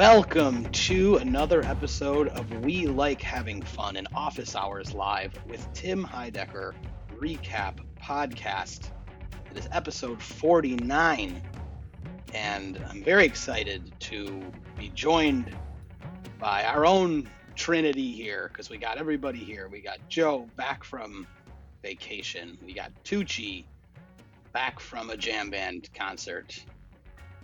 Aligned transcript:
Welcome 0.00 0.64
to 0.72 1.16
another 1.16 1.62
episode 1.62 2.28
of 2.28 2.64
We 2.64 2.86
Like 2.86 3.20
Having 3.20 3.60
Fun 3.60 3.98
in 3.98 4.06
Office 4.14 4.56
Hours 4.56 4.94
Live 4.94 5.38
with 5.46 5.70
Tim 5.74 6.06
Heidecker 6.06 6.72
Recap 7.18 7.80
Podcast. 8.02 8.92
It 9.50 9.58
is 9.58 9.68
episode 9.72 10.22
49, 10.22 11.42
and 12.32 12.82
I'm 12.88 13.04
very 13.04 13.26
excited 13.26 13.92
to 14.00 14.40
be 14.78 14.88
joined 14.94 15.54
by 16.38 16.64
our 16.64 16.86
own 16.86 17.28
Trinity 17.54 18.10
here 18.10 18.48
because 18.48 18.70
we 18.70 18.78
got 18.78 18.96
everybody 18.96 19.40
here. 19.40 19.68
We 19.68 19.82
got 19.82 19.98
Joe 20.08 20.48
back 20.56 20.82
from 20.82 21.26
vacation, 21.82 22.56
we 22.64 22.72
got 22.72 22.90
Tucci 23.04 23.66
back 24.54 24.80
from 24.80 25.10
a 25.10 25.16
jam 25.18 25.50
band 25.50 25.90
concert 25.92 26.64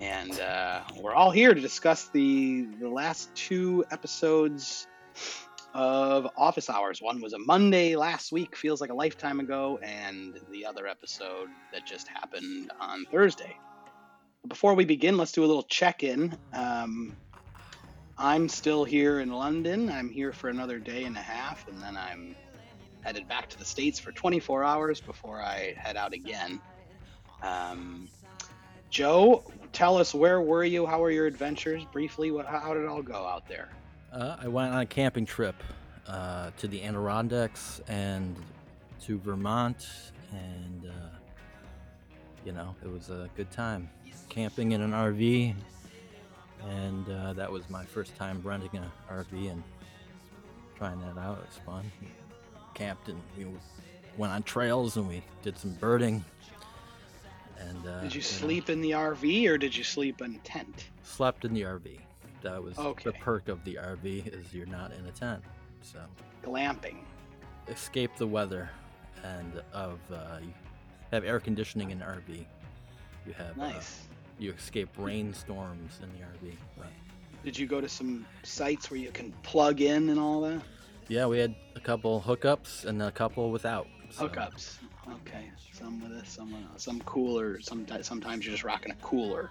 and 0.00 0.38
uh, 0.40 0.80
we're 1.00 1.14
all 1.14 1.30
here 1.30 1.54
to 1.54 1.60
discuss 1.60 2.08
the 2.08 2.66
the 2.80 2.88
last 2.88 3.34
two 3.34 3.84
episodes 3.90 4.86
of 5.74 6.28
Office 6.36 6.70
Hours. 6.70 7.02
One 7.02 7.20
was 7.20 7.32
a 7.32 7.38
Monday 7.38 7.96
last 7.96 8.32
week, 8.32 8.56
feels 8.56 8.80
like 8.80 8.90
a 8.90 8.94
lifetime 8.94 9.40
ago, 9.40 9.78
and 9.82 10.38
the 10.50 10.66
other 10.66 10.86
episode 10.86 11.48
that 11.72 11.86
just 11.86 12.08
happened 12.08 12.72
on 12.80 13.04
Thursday. 13.06 13.56
Before 14.46 14.74
we 14.74 14.84
begin, 14.84 15.16
let's 15.16 15.32
do 15.32 15.44
a 15.44 15.46
little 15.46 15.64
check 15.64 16.02
in. 16.02 16.36
Um, 16.52 17.16
I'm 18.16 18.48
still 18.48 18.84
here 18.84 19.20
in 19.20 19.30
London. 19.30 19.90
I'm 19.90 20.08
here 20.08 20.32
for 20.32 20.48
another 20.48 20.78
day 20.78 21.04
and 21.04 21.16
a 21.16 21.20
half, 21.20 21.68
and 21.68 21.82
then 21.82 21.96
I'm 21.96 22.36
headed 23.02 23.28
back 23.28 23.48
to 23.50 23.58
the 23.58 23.64
States 23.64 23.98
for 23.98 24.12
24 24.12 24.64
hours 24.64 25.00
before 25.00 25.40
I 25.40 25.74
head 25.76 25.96
out 25.96 26.14
again. 26.14 26.60
Um, 27.42 28.08
Joe, 28.88 29.44
tell 29.76 29.98
us 29.98 30.14
where 30.14 30.40
were 30.40 30.64
you? 30.64 30.86
How 30.86 31.00
were 31.00 31.10
your 31.10 31.26
adventures? 31.26 31.84
Briefly, 31.92 32.30
what, 32.30 32.46
how 32.46 32.72
did 32.72 32.84
it 32.84 32.88
all 32.88 33.02
go 33.02 33.26
out 33.26 33.46
there? 33.46 33.68
Uh, 34.10 34.36
I 34.40 34.48
went 34.48 34.72
on 34.72 34.80
a 34.80 34.86
camping 34.86 35.26
trip 35.26 35.54
uh, 36.06 36.50
to 36.56 36.66
the 36.66 36.82
Adirondacks 36.82 37.82
and 37.86 38.34
to 39.02 39.18
Vermont, 39.18 39.86
and 40.32 40.86
uh, 40.86 41.18
you 42.46 42.52
know 42.52 42.74
it 42.82 42.90
was 42.90 43.10
a 43.10 43.28
good 43.36 43.50
time 43.50 43.90
camping 44.30 44.72
in 44.72 44.80
an 44.80 44.92
RV, 44.92 45.54
and 46.66 47.10
uh, 47.10 47.34
that 47.34 47.52
was 47.52 47.68
my 47.68 47.84
first 47.84 48.16
time 48.16 48.40
renting 48.42 48.70
an 48.72 48.90
RV 49.10 49.50
and 49.50 49.62
trying 50.78 50.98
that 51.00 51.18
out. 51.20 51.38
It 51.38 51.48
was 51.48 51.60
fun. 51.66 51.92
We 52.00 52.08
camped 52.72 53.08
and 53.08 53.20
we 53.36 53.46
went 54.16 54.32
on 54.32 54.42
trails 54.42 54.96
and 54.96 55.06
we 55.06 55.22
did 55.42 55.58
some 55.58 55.72
birding 55.72 56.24
and 57.58 57.86
uh, 57.86 58.00
did 58.00 58.14
you, 58.14 58.18
you 58.18 58.22
sleep 58.22 58.68
know, 58.68 58.74
in 58.74 58.80
the 58.80 58.90
RV 58.92 59.48
or 59.48 59.58
did 59.58 59.76
you 59.76 59.84
sleep 59.84 60.20
in 60.20 60.34
a 60.34 60.38
tent? 60.38 60.86
Slept 61.02 61.44
in 61.44 61.54
the 61.54 61.62
RV. 61.62 61.98
That 62.42 62.62
was 62.62 62.78
okay. 62.78 63.10
the 63.10 63.12
perk 63.12 63.48
of 63.48 63.62
the 63.64 63.74
RV 63.74 64.28
is 64.28 64.52
you're 64.52 64.66
not 64.66 64.92
in 64.92 65.04
a 65.06 65.12
tent. 65.12 65.42
So 65.82 66.00
glamping. 66.44 66.98
Escape 67.68 68.12
the 68.16 68.26
weather, 68.26 68.70
and 69.24 69.60
of 69.72 69.98
uh, 70.12 70.38
you 70.40 70.52
have 71.10 71.24
air 71.24 71.40
conditioning 71.40 71.90
in 71.90 71.98
the 71.98 72.04
RV. 72.04 72.46
You 73.26 73.32
have 73.32 73.58
uh, 73.58 73.72
nice. 73.72 74.00
Uh, 74.00 74.14
you 74.38 74.52
escape 74.52 74.90
rainstorms 74.98 75.98
in 76.02 76.08
the 76.12 76.48
RV. 76.48 76.54
But... 76.76 76.86
Did 77.44 77.58
you 77.58 77.66
go 77.66 77.80
to 77.80 77.88
some 77.88 78.26
sites 78.42 78.90
where 78.90 79.00
you 79.00 79.10
can 79.10 79.32
plug 79.42 79.80
in 79.80 80.10
and 80.10 80.20
all 80.20 80.40
that? 80.42 80.62
Yeah, 81.08 81.26
we 81.26 81.38
had 81.38 81.54
a 81.74 81.80
couple 81.80 82.20
hookups 82.20 82.84
and 82.84 83.02
a 83.02 83.10
couple 83.10 83.50
without. 83.50 83.86
So. 84.10 84.28
Hookups. 84.28 84.78
Okay 85.10 85.50
some 85.76 86.00
with 86.00 86.18
this, 86.18 86.28
some 86.30 86.54
some 86.76 87.00
cooler. 87.02 87.60
Sometimes 87.60 88.06
sometimes 88.06 88.44
you're 88.44 88.52
just 88.52 88.64
rocking 88.64 88.92
a 88.92 88.96
cooler. 88.96 89.50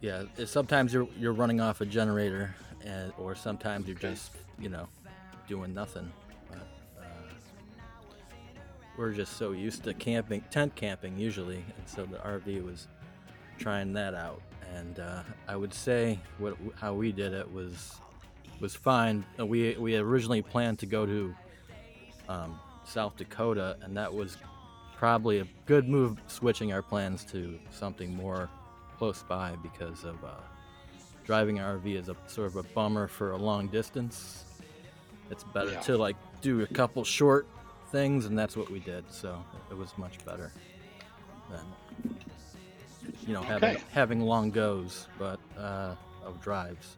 Yeah, 0.00 0.24
sometimes 0.44 0.92
you're 0.92 1.08
you're 1.18 1.32
running 1.32 1.60
off 1.60 1.80
a 1.80 1.86
generator, 1.86 2.54
and 2.84 3.12
or 3.18 3.34
sometimes 3.34 3.86
you're 3.86 3.96
okay. 3.96 4.10
just 4.10 4.32
you 4.58 4.68
know 4.68 4.88
doing 5.48 5.72
nothing. 5.72 6.12
But, 6.50 6.68
uh, 7.00 7.04
we're 8.98 9.12
just 9.12 9.36
so 9.36 9.52
used 9.52 9.84
to 9.84 9.94
camping, 9.94 10.42
tent 10.50 10.74
camping 10.74 11.16
usually, 11.18 11.64
and 11.76 11.86
so 11.86 12.04
the 12.04 12.18
RV 12.18 12.64
was 12.64 12.88
trying 13.58 13.92
that 13.94 14.14
out. 14.14 14.42
And 14.74 14.98
uh, 14.98 15.22
I 15.48 15.56
would 15.56 15.72
say 15.72 16.18
what 16.38 16.56
how 16.78 16.92
we 16.92 17.10
did 17.10 17.32
it 17.32 17.50
was 17.50 17.96
was 18.60 18.74
fine. 18.74 19.24
We 19.38 19.76
we 19.78 19.96
originally 19.96 20.42
planned 20.42 20.78
to 20.80 20.86
go 20.86 21.06
to 21.06 21.34
um, 22.28 22.60
South 22.86 23.16
Dakota, 23.16 23.76
and 23.82 23.96
that 23.96 24.12
was 24.12 24.38
probably 24.96 25.40
a 25.40 25.46
good 25.66 25.88
move 25.88 26.18
switching 26.26 26.72
our 26.72 26.82
plans 26.82 27.24
to 27.24 27.58
something 27.70 28.14
more 28.14 28.48
close 28.96 29.22
by 29.28 29.54
because 29.62 30.04
of 30.04 30.22
uh, 30.24 30.30
driving 31.24 31.58
an 31.58 31.64
RV 31.64 31.96
is 31.96 32.08
a 32.08 32.16
sort 32.26 32.46
of 32.46 32.56
a 32.56 32.62
bummer 32.62 33.06
for 33.08 33.32
a 33.32 33.36
long 33.36 33.66
distance. 33.68 34.44
It's 35.30 35.44
better 35.44 35.72
yeah. 35.72 35.80
to 35.80 35.98
like 35.98 36.16
do 36.40 36.62
a 36.62 36.66
couple 36.66 37.04
short 37.04 37.46
things, 37.90 38.26
and 38.26 38.38
that's 38.38 38.56
what 38.56 38.70
we 38.70 38.78
did. 38.78 39.04
So 39.10 39.44
it 39.70 39.76
was 39.76 39.96
much 39.98 40.24
better 40.24 40.52
than 41.50 42.14
you 43.26 43.34
know 43.34 43.42
having 43.42 43.76
okay. 43.76 43.82
having 43.92 44.20
long 44.20 44.50
goes, 44.50 45.08
but 45.18 45.40
uh, 45.58 45.94
of 46.24 46.40
drives. 46.40 46.96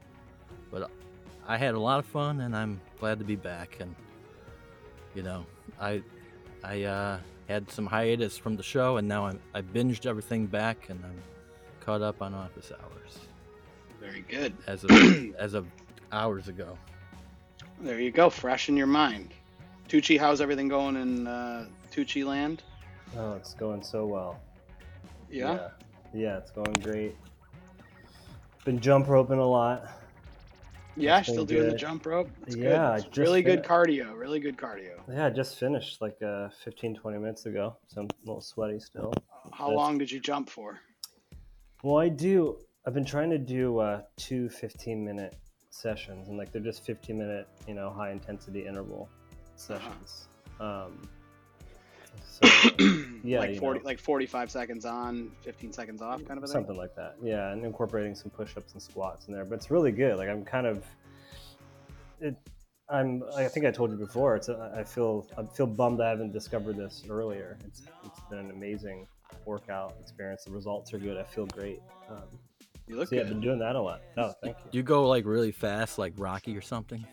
But 0.71 0.91
I 1.47 1.57
had 1.57 1.75
a 1.75 1.81
lot 1.81 1.99
of 1.99 2.07
fun, 2.07 2.41
and 2.41 2.55
I'm 2.55 2.81
glad 3.01 3.19
to 3.19 3.25
be 3.25 3.37
back. 3.37 3.79
And 3.81 3.95
you 5.15 5.23
know, 5.23 5.47
I 5.81 6.03
I 6.65 6.83
uh, 6.85 7.19
had 7.49 7.71
some 7.71 7.87
hiatus 7.87 8.37
from 8.37 8.57
the 8.57 8.63
show, 8.63 8.97
and 8.97 9.09
now 9.09 9.27
I'm, 9.27 9.41
I 9.55 9.63
binged 9.63 10.07
everything 10.07 10.47
back, 10.47 10.89
and 10.89 11.03
I'm 11.05 11.23
caught 11.81 12.03
up 12.03 12.21
on 12.23 12.35
Office 12.35 12.73
Hours. 12.73 13.19
Very 14.01 14.25
good. 14.29 14.55
As 14.67 14.85
of 14.85 14.91
as 15.39 15.55
of 15.55 15.67
hours 16.13 16.49
ago. 16.49 16.77
There 17.81 18.01
you 18.01 18.11
go, 18.11 18.29
fresh 18.29 18.69
in 18.69 18.77
your 18.77 18.87
mind. 18.87 19.33
Tucci, 19.89 20.19
how's 20.19 20.41
everything 20.41 20.69
going 20.69 20.97
in 20.97 21.27
uh, 21.27 21.67
Tucci 21.93 22.25
land? 22.25 22.63
Oh, 23.17 23.35
it's 23.35 23.55
going 23.55 23.83
so 23.83 24.05
well. 24.05 24.41
Yeah? 25.31 25.55
yeah? 25.55 25.69
Yeah, 26.13 26.39
it's 26.39 26.51
going 26.51 26.73
great. 26.75 27.17
Been 28.65 28.81
jump 28.81 29.09
roping 29.09 29.39
a 29.39 29.47
lot. 29.47 29.89
Yeah, 30.99 31.23
still 31.23 31.45
doing 31.45 31.63
good. 31.63 31.73
the 31.73 31.77
jump 31.77 32.07
rope. 32.07 32.31
That's 32.41 32.57
yeah, 32.57 32.99
good. 32.99 33.19
really 33.19 33.43
good 33.43 33.63
cardio. 33.63 34.17
Really 34.17 34.41
good 34.41 34.57
cardio. 34.57 35.01
Yeah, 35.09 35.27
I 35.27 35.31
just 35.31 35.59
finished 35.59 36.01
like 36.01 36.21
uh, 36.23 36.49
15, 36.65 36.97
20 36.97 37.19
minutes 37.19 37.47
ago. 37.47 37.77
So 37.87 38.03
I'm 38.03 38.07
a 38.07 38.27
little 38.27 38.41
sweaty 38.41 38.81
still. 38.81 39.13
How 39.53 39.71
long 39.71 39.99
did 39.99 40.11
you 40.11 40.21
jump 40.21 40.51
for? 40.51 40.81
Well, 41.83 41.99
I 41.99 42.09
do. 42.09 42.59
I've 42.87 42.95
been 42.95 43.05
trying 43.05 43.31
to 43.31 43.39
do 43.39 43.79
uh, 43.79 44.03
two 44.17 44.49
15 44.49 45.05
minute 45.05 45.37
sessions, 45.71 46.29
and 46.29 46.37
like 46.37 46.53
they're 46.53 46.63
just 46.63 46.85
15 46.85 47.17
minute, 47.17 47.49
you 47.67 47.75
know, 47.75 47.91
high 47.91 48.11
intensity 48.11 48.67
interval 48.67 49.09
sessions. 49.57 50.29
Uh-huh. 50.61 50.87
Um, 50.87 51.09
so, 52.27 52.71
yeah, 53.25 53.41
like 53.41 53.59
forty, 53.59 53.81
know, 53.81 53.85
like 53.85 53.99
forty-five 53.99 54.51
seconds 54.51 54.85
on, 54.85 55.31
fifteen 55.43 55.73
seconds 55.73 56.03
off, 56.03 56.25
kind 56.25 56.39
of 56.39 56.45
a 56.45 56.47
thing. 56.47 56.53
Something 56.53 56.77
like 56.77 56.95
that. 56.97 57.17
Yeah, 57.23 57.53
and 57.53 57.65
incorporating 57.65 58.15
some 58.15 58.31
push-ups 58.31 58.73
and 58.73 58.83
squats 58.83 59.29
in 59.29 59.35
there, 59.35 59.45
but 59.45 59.57
it's 59.57 59.71
really 59.71 59.93
good. 59.93 60.17
Like 60.17 60.29
I'm 60.29 60.45
kind 60.45 60.67
of, 60.67 60.85
it. 62.21 62.37
I'm. 62.89 63.23
I 63.37 63.49
think 63.49 63.67
I 63.67 63.71
told 63.71 63.91
you 63.91 63.97
before. 63.97 64.37
It's. 64.37 64.49
A, 64.49 64.73
I 64.77 64.85
feel. 64.85 65.27
I 65.37 65.43
feel 65.45 65.67
bummed 65.67 66.01
I 66.01 66.09
haven't 66.09 66.33
discovered 66.33 66.77
this 66.77 67.05
earlier. 67.09 67.59
It's. 67.67 67.83
It's 68.05 68.21
been 68.31 68.39
an 68.39 68.51
amazing 68.51 69.07
workout 69.45 69.95
experience. 70.01 70.45
The 70.45 70.53
results 70.53 70.95
are 70.95 70.99
good. 70.99 71.17
I 71.17 71.25
feel 71.25 71.47
great. 71.47 71.81
Um, 72.11 72.23
you 72.87 72.97
look 72.97 73.09
so 73.09 73.17
yeah, 73.17 73.23
I've 73.23 73.29
been 73.29 73.41
doing 73.41 73.59
that 73.59 73.77
a 73.77 73.81
lot. 73.81 74.01
Oh, 74.17 74.33
thank 74.43 74.57
you. 74.65 74.71
Do 74.71 74.79
you 74.79 74.83
go 74.83 75.07
like 75.07 75.27
really 75.27 75.53
fast, 75.53 75.99
like 75.99 76.15
Rocky 76.17 76.57
or 76.57 76.63
something? 76.63 77.07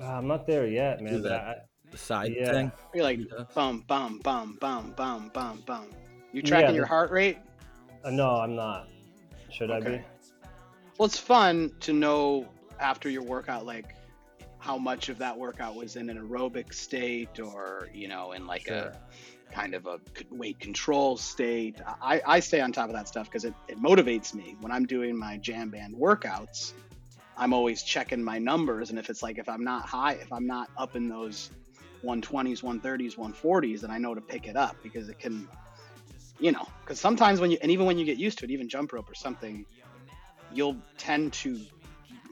Uh, 0.00 0.06
I'm 0.06 0.26
not 0.26 0.46
there 0.46 0.66
yet, 0.66 1.02
man. 1.02 1.26
I, 1.26 1.56
the 1.90 1.98
side 1.98 2.34
yeah. 2.36 2.52
thing. 2.52 2.72
You're 2.94 3.04
like 3.04 3.20
bum 3.54 3.84
bum 3.86 4.20
bum 4.22 4.56
bum 4.60 4.94
bum 4.96 5.30
bum 5.32 5.62
bum. 5.66 5.90
You 6.32 6.42
tracking 6.42 6.70
yeah, 6.70 6.76
your 6.76 6.86
heart 6.86 7.10
rate? 7.10 7.38
Uh, 8.04 8.10
no, 8.10 8.36
I'm 8.36 8.54
not. 8.54 8.88
Should 9.50 9.70
okay. 9.70 9.86
I 9.86 9.98
be? 9.98 10.04
Well, 10.98 11.06
it's 11.06 11.18
fun 11.18 11.72
to 11.80 11.92
know 11.92 12.46
after 12.78 13.08
your 13.08 13.22
workout, 13.22 13.66
like 13.66 13.96
how 14.58 14.76
much 14.76 15.08
of 15.08 15.18
that 15.18 15.36
workout 15.36 15.74
was 15.74 15.96
in 15.96 16.10
an 16.10 16.18
aerobic 16.18 16.72
state, 16.72 17.40
or 17.40 17.88
you 17.92 18.08
know, 18.08 18.32
in 18.32 18.46
like 18.46 18.66
sure. 18.66 18.76
a 18.76 18.96
kind 19.52 19.74
of 19.74 19.86
a 19.86 19.98
weight 20.30 20.58
control 20.60 21.16
state. 21.16 21.80
I, 22.00 22.20
I 22.26 22.40
stay 22.40 22.60
on 22.60 22.72
top 22.72 22.88
of 22.88 22.94
that 22.94 23.08
stuff 23.08 23.26
because 23.26 23.44
it, 23.44 23.54
it 23.68 23.82
motivates 23.82 24.34
me 24.34 24.56
when 24.60 24.70
I'm 24.70 24.86
doing 24.86 25.16
my 25.16 25.38
jam 25.38 25.70
band 25.70 25.94
workouts. 25.94 26.72
I'm 27.36 27.54
always 27.54 27.82
checking 27.82 28.22
my 28.22 28.38
numbers, 28.38 28.90
and 28.90 28.98
if 28.98 29.08
it's 29.08 29.22
like 29.22 29.38
if 29.38 29.48
I'm 29.48 29.64
not 29.64 29.86
high, 29.86 30.12
if 30.12 30.32
I'm 30.32 30.46
not 30.46 30.70
up 30.76 30.94
in 30.94 31.08
those 31.08 31.50
120s, 32.04 32.62
130s, 32.62 33.16
140s, 33.16 33.80
then 33.80 33.90
I 33.90 33.98
know 33.98 34.14
to 34.14 34.20
pick 34.20 34.46
it 34.46 34.56
up 34.56 34.76
because 34.82 35.08
it 35.08 35.18
can, 35.18 35.48
you 36.38 36.52
know, 36.52 36.66
because 36.82 37.00
sometimes 37.00 37.40
when 37.40 37.50
you, 37.50 37.58
and 37.60 37.70
even 37.70 37.86
when 37.86 37.98
you 37.98 38.04
get 38.04 38.18
used 38.18 38.38
to 38.38 38.44
it, 38.44 38.50
even 38.50 38.68
jump 38.68 38.92
rope 38.92 39.10
or 39.10 39.14
something, 39.14 39.66
you'll 40.52 40.76
tend 40.98 41.32
to, 41.34 41.60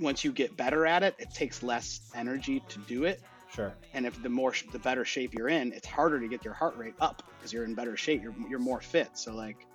once 0.01 0.25
you 0.25 0.33
get 0.33 0.57
better 0.57 0.87
at 0.87 1.03
it, 1.03 1.15
it 1.19 1.31
takes 1.33 1.63
less 1.63 2.01
energy 2.15 2.63
to 2.69 2.79
do 2.81 3.05
it. 3.05 3.21
Sure. 3.55 3.73
And 3.95 4.07
if 4.07 4.23
the 4.23 4.29
more, 4.29 4.53
the 4.73 4.79
better 4.79 5.05
shape 5.05 5.35
you're 5.35 5.49
in, 5.49 5.73
it's 5.73 5.87
harder 5.87 6.21
to 6.21 6.29
get 6.29 6.45
your 6.45 6.55
heart 6.55 6.77
rate 6.77 6.95
up 7.01 7.23
because 7.37 7.53
you're 7.53 7.65
in 7.65 7.75
better 7.75 7.97
shape. 7.97 8.23
You're, 8.23 8.35
you're 8.49 8.59
more 8.59 8.81
fit. 8.81 9.11
So 9.15 9.35
like, 9.35 9.67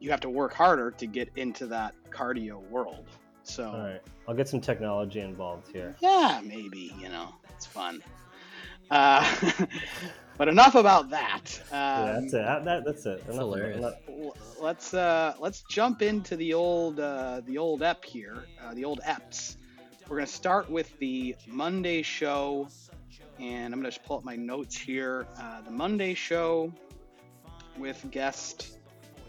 you 0.00 0.10
have 0.10 0.20
to 0.20 0.30
work 0.30 0.52
harder 0.52 0.90
to 0.90 1.06
get 1.06 1.28
into 1.36 1.66
that 1.68 1.94
cardio 2.10 2.60
world. 2.70 3.06
So 3.44 3.64
All 3.64 3.78
right, 3.80 4.00
I'll 4.28 4.34
get 4.34 4.48
some 4.48 4.60
technology 4.60 5.20
involved 5.20 5.68
here. 5.72 5.94
yeah, 6.00 6.40
maybe 6.44 6.94
you 6.98 7.08
know 7.08 7.34
it's 7.50 7.66
fun. 7.66 8.02
Uh, 8.92 9.24
but 10.38 10.48
enough 10.48 10.74
about 10.74 11.08
that. 11.10 11.40
Um, 11.70 11.78
yeah, 12.06 12.12
that's 12.20 12.34
it. 12.34 12.44
That, 12.44 12.64
that- 12.64 12.84
that's 12.84 13.06
it. 13.06 13.22
That's 13.26 13.36
Enough 13.38 13.48
of 13.48 13.54
it. 13.54 13.56
hilarious. 13.56 13.80
Not- 13.80 13.94
l- 14.08 14.36
let's 14.60 14.94
uh 14.94 15.34
let's 15.40 15.62
jump 15.68 16.02
into 16.02 16.36
the 16.36 16.52
old 16.54 17.00
uh 17.00 17.40
the 17.46 17.58
old 17.58 17.82
ep 17.82 18.04
here 18.04 18.44
uh, 18.62 18.72
the 18.74 18.84
old 18.84 19.00
eps 19.04 19.56
we're 20.08 20.16
gonna 20.18 20.26
start 20.26 20.70
with 20.70 20.96
the 21.00 21.34
monday 21.48 22.00
show 22.02 22.68
and 23.40 23.74
i'm 23.74 23.80
gonna 23.80 23.88
just 23.90 24.04
pull 24.04 24.18
up 24.18 24.24
my 24.24 24.36
notes 24.36 24.76
here 24.76 25.26
uh, 25.40 25.60
the 25.62 25.70
monday 25.70 26.14
show 26.14 26.72
with 27.76 28.06
guest 28.12 28.78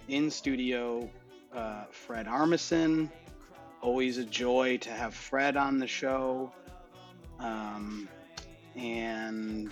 in 0.08 0.30
studio 0.30 1.10
uh, 1.56 1.86
fred 1.90 2.28
armisen 2.28 3.10
always 3.82 4.20
a 4.20 4.26
joy 4.26 4.78
to 4.78 4.92
have 4.92 5.16
fred 5.16 5.58
on 5.58 5.80
the 5.80 5.88
show 5.88 6.52
um, 7.40 8.08
and 8.76 9.72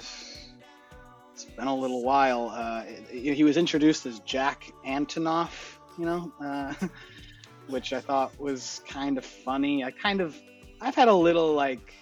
it's 1.34 1.46
been 1.46 1.68
a 1.68 1.76
little 1.76 2.04
while. 2.04 2.50
Uh, 2.50 2.84
he 3.12 3.44
was 3.44 3.58
introduced 3.58 4.06
as 4.06 4.20
Jack 4.20 4.72
Antonoff, 4.86 5.78
you 5.98 6.06
know, 6.06 6.32
uh, 6.40 6.74
which 7.68 7.94
I 7.94 8.02
thought 8.02 8.40
was 8.40 8.82
kind 8.88 9.18
of 9.18 9.26
funny. 9.26 9.84
I 9.84 9.92
kind 9.92 10.22
of, 10.22 10.36
I've 10.80 10.96
had 10.96 11.08
a 11.08 11.14
little 11.14 11.54
like 11.54 11.94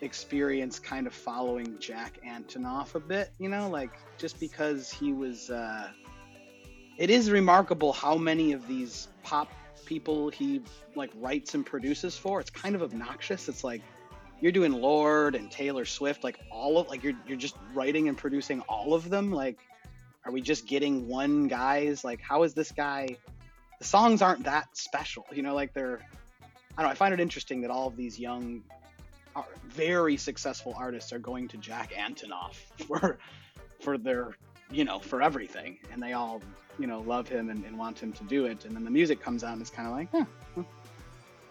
experience 0.00 0.78
kind 0.78 1.06
of 1.06 1.14
following 1.14 1.78
Jack 1.78 2.18
Antonoff 2.26 2.94
a 2.94 3.00
bit, 3.00 3.32
you 3.38 3.48
know, 3.48 3.68
like 3.68 3.90
just 4.18 4.40
because 4.40 4.90
he 4.90 5.12
was. 5.12 5.50
Uh, 5.50 5.90
it 6.96 7.10
is 7.10 7.30
remarkable 7.30 7.92
how 7.92 8.16
many 8.16 8.52
of 8.52 8.68
these 8.68 9.08
pop 9.24 9.50
people 9.84 10.28
he 10.30 10.62
like 10.94 11.10
writes 11.16 11.54
and 11.54 11.66
produces 11.66 12.16
for. 12.16 12.40
It's 12.40 12.50
kind 12.50 12.74
of 12.74 12.82
obnoxious. 12.82 13.48
It's 13.48 13.64
like 13.64 13.82
you're 14.40 14.52
doing 14.52 14.72
Lorde 14.72 15.34
and 15.34 15.50
Taylor 15.50 15.84
Swift, 15.84 16.24
like 16.24 16.38
all 16.50 16.78
of 16.78 16.88
like 16.88 17.02
you're 17.02 17.14
you're 17.26 17.38
just 17.38 17.56
writing 17.72 18.08
and 18.08 18.16
producing 18.16 18.60
all 18.62 18.94
of 18.94 19.08
them. 19.08 19.32
Like, 19.32 19.58
are 20.24 20.32
we 20.32 20.40
just 20.40 20.66
getting 20.66 21.08
one 21.08 21.48
guy's? 21.48 22.04
Like, 22.04 22.20
how 22.20 22.42
is 22.42 22.54
this 22.54 22.72
guy? 22.72 23.16
The 23.78 23.84
songs 23.84 24.22
aren't 24.22 24.44
that 24.44 24.76
special, 24.76 25.26
you 25.32 25.42
know. 25.42 25.54
Like 25.54 25.72
they're, 25.74 26.00
I 26.76 26.82
don't 26.82 26.88
know. 26.88 26.92
I 26.92 26.94
find 26.94 27.14
it 27.14 27.20
interesting 27.20 27.60
that 27.62 27.70
all 27.70 27.88
of 27.88 27.96
these 27.96 28.18
young, 28.18 28.62
ar- 29.36 29.46
very 29.68 30.16
successful 30.16 30.74
artists 30.76 31.12
are 31.12 31.18
going 31.18 31.48
to 31.48 31.56
Jack 31.56 31.92
Antonoff 31.92 32.54
for, 32.86 33.18
for 33.80 33.98
their, 33.98 34.36
you 34.70 34.84
know, 34.84 34.98
for 34.98 35.22
everything, 35.22 35.78
and 35.92 36.02
they 36.02 36.12
all, 36.12 36.40
you 36.78 36.86
know, 36.86 37.00
love 37.00 37.28
him 37.28 37.50
and, 37.50 37.64
and 37.64 37.78
want 37.78 37.98
him 37.98 38.12
to 38.12 38.24
do 38.24 38.46
it. 38.46 38.64
And 38.64 38.74
then 38.74 38.84
the 38.84 38.90
music 38.90 39.20
comes 39.20 39.44
out 39.44 39.52
and 39.52 39.60
it's 39.60 39.70
kind 39.70 39.88
of 39.88 39.94
like, 39.94 40.08
huh, 40.56 40.62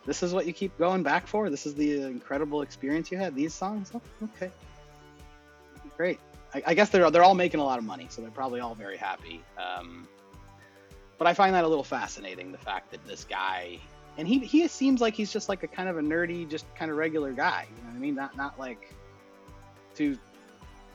this 0.06 0.24
is 0.24 0.34
what 0.34 0.46
you 0.46 0.54
keep 0.54 0.78
going 0.78 1.04
back 1.04 1.28
for. 1.28 1.50
This 1.50 1.66
is 1.66 1.76
the 1.76 2.04
incredible 2.04 2.62
experience 2.62 3.12
you 3.12 3.18
had. 3.18 3.36
These 3.36 3.54
songs, 3.54 3.92
oh, 3.94 4.02
okay, 4.24 4.52
great. 5.98 6.20
I, 6.54 6.64
I 6.68 6.74
guess 6.74 6.90
they're 6.90 7.10
they're 7.10 7.24
all 7.24 7.36
making 7.36 7.60
a 7.60 7.66
lot 7.66 7.80
of 7.80 7.86
money, 7.86 8.08
so 8.10 8.22
they're 8.22 8.32
probably 8.32 8.60
all 8.60 8.76
very 8.76 8.98
happy. 8.98 9.42
Um, 9.58 10.08
but 11.18 11.28
I 11.28 11.34
find 11.34 11.56
that 11.56 11.64
a 11.64 11.68
little 11.68 11.84
fascinating. 11.84 12.52
The 12.52 12.58
fact 12.58 12.92
that 12.92 13.06
this 13.08 13.24
guy, 13.24 13.80
and 14.18 14.28
he 14.28 14.40
he 14.40 14.68
seems 14.68 15.02
like 15.02 15.14
he's 15.14 15.32
just 15.32 15.50
like 15.50 15.64
a 15.64 15.68
kind 15.68 15.88
of 15.88 15.98
a 15.98 16.02
nerdy, 16.02 16.50
just 16.50 16.66
kind 16.76 16.92
of 16.92 16.98
regular 16.98 17.32
guy. 17.32 17.68
You 17.70 17.84
know 17.84 17.90
what 17.90 17.96
I 17.96 18.00
mean? 18.00 18.16
Not 18.16 18.36
not 18.36 18.60
like 18.60 18.94
too 19.96 20.18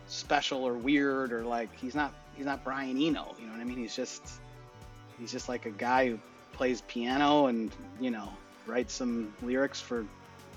special 0.06 0.64
or 0.64 0.74
weird 0.74 1.32
or 1.32 1.44
like 1.44 1.74
he's 1.78 1.94
not 1.94 2.12
he's 2.34 2.46
not 2.46 2.62
Brian 2.64 3.00
Eno. 3.00 3.34
You 3.38 3.46
know 3.46 3.52
what 3.52 3.60
I 3.60 3.64
mean? 3.64 3.78
He's 3.78 3.96
just 3.96 4.40
he's 5.18 5.32
just 5.32 5.48
like 5.48 5.66
a 5.66 5.70
guy 5.70 6.08
who 6.08 6.18
plays 6.52 6.82
piano 6.82 7.46
and 7.46 7.70
you 8.00 8.10
know 8.10 8.28
writes 8.68 8.94
some 8.94 9.32
lyrics 9.42 9.80
for 9.80 10.04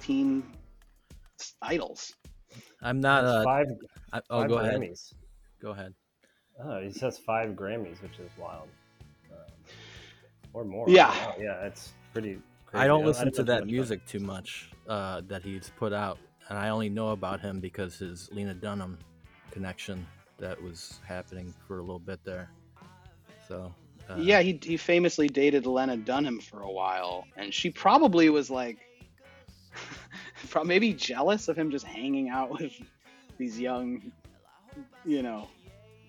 teen 0.02 0.44
idols. 1.62 2.14
I'm 2.82 3.00
not. 3.00 3.24
Uh, 3.24 3.44
five 3.44 3.68
I, 4.12 4.22
oh, 4.30 4.42
five 4.42 4.50
go 4.50 4.58
ahead. 4.58 4.96
Go 5.62 5.70
ahead. 5.72 5.94
Oh, 6.64 6.82
he 6.82 6.92
says 6.92 7.18
five 7.18 7.52
Grammys, 7.52 8.02
which 8.02 8.20
is 8.20 8.32
wild. 8.38 8.68
Um, 9.32 9.38
or 10.54 10.64
more. 10.66 10.90
Yeah. 10.90 11.10
Wow, 11.10 11.36
yeah, 11.40 11.66
it's 11.66 11.94
pretty. 12.14 12.40
Crazy. 12.66 12.84
I 12.84 12.88
don't 12.88 13.04
I 13.04 13.08
listen 13.08 13.26
didn't 13.26 13.36
to 13.36 13.44
know 13.44 13.54
that 13.54 13.60
much 13.62 13.72
music 13.72 14.06
too 14.06 14.20
much 14.20 14.72
uh, 14.88 15.22
that 15.28 15.44
he's 15.44 15.72
put 15.78 15.94
out, 15.94 16.20
and 16.50 16.58
I 16.58 16.70
only 16.70 16.90
know 16.90 17.10
about 17.10 17.40
him 17.40 17.60
because 17.60 17.98
his 17.98 18.30
Lena 18.32 18.54
Dunham 18.54 18.98
connection 19.52 20.06
that 20.38 20.62
was 20.62 21.00
happening 21.06 21.54
for 21.68 21.80
a 21.80 21.82
little 21.82 22.00
bit 22.00 22.20
there. 22.24 22.50
So 23.48 23.74
uh, 24.12 24.18
yeah, 24.18 24.42
he, 24.42 24.60
he 24.62 24.78
famously 24.78 25.28
dated 25.28 25.66
Lena 25.66 25.98
Dunham 25.98 26.40
for 26.40 26.62
a 26.62 26.72
while, 26.72 27.26
and 27.38 27.54
she 27.54 27.70
probably 27.70 28.30
was 28.30 28.50
like, 28.50 28.78
maybe 30.66 30.94
jealous 30.94 31.48
of 31.48 31.58
him 31.58 31.72
just 31.72 31.86
hanging 31.86 32.30
out 32.30 32.52
with 32.52 32.74
these 33.38 33.60
young, 33.60 34.12
you 35.06 35.22
know, 35.22 35.48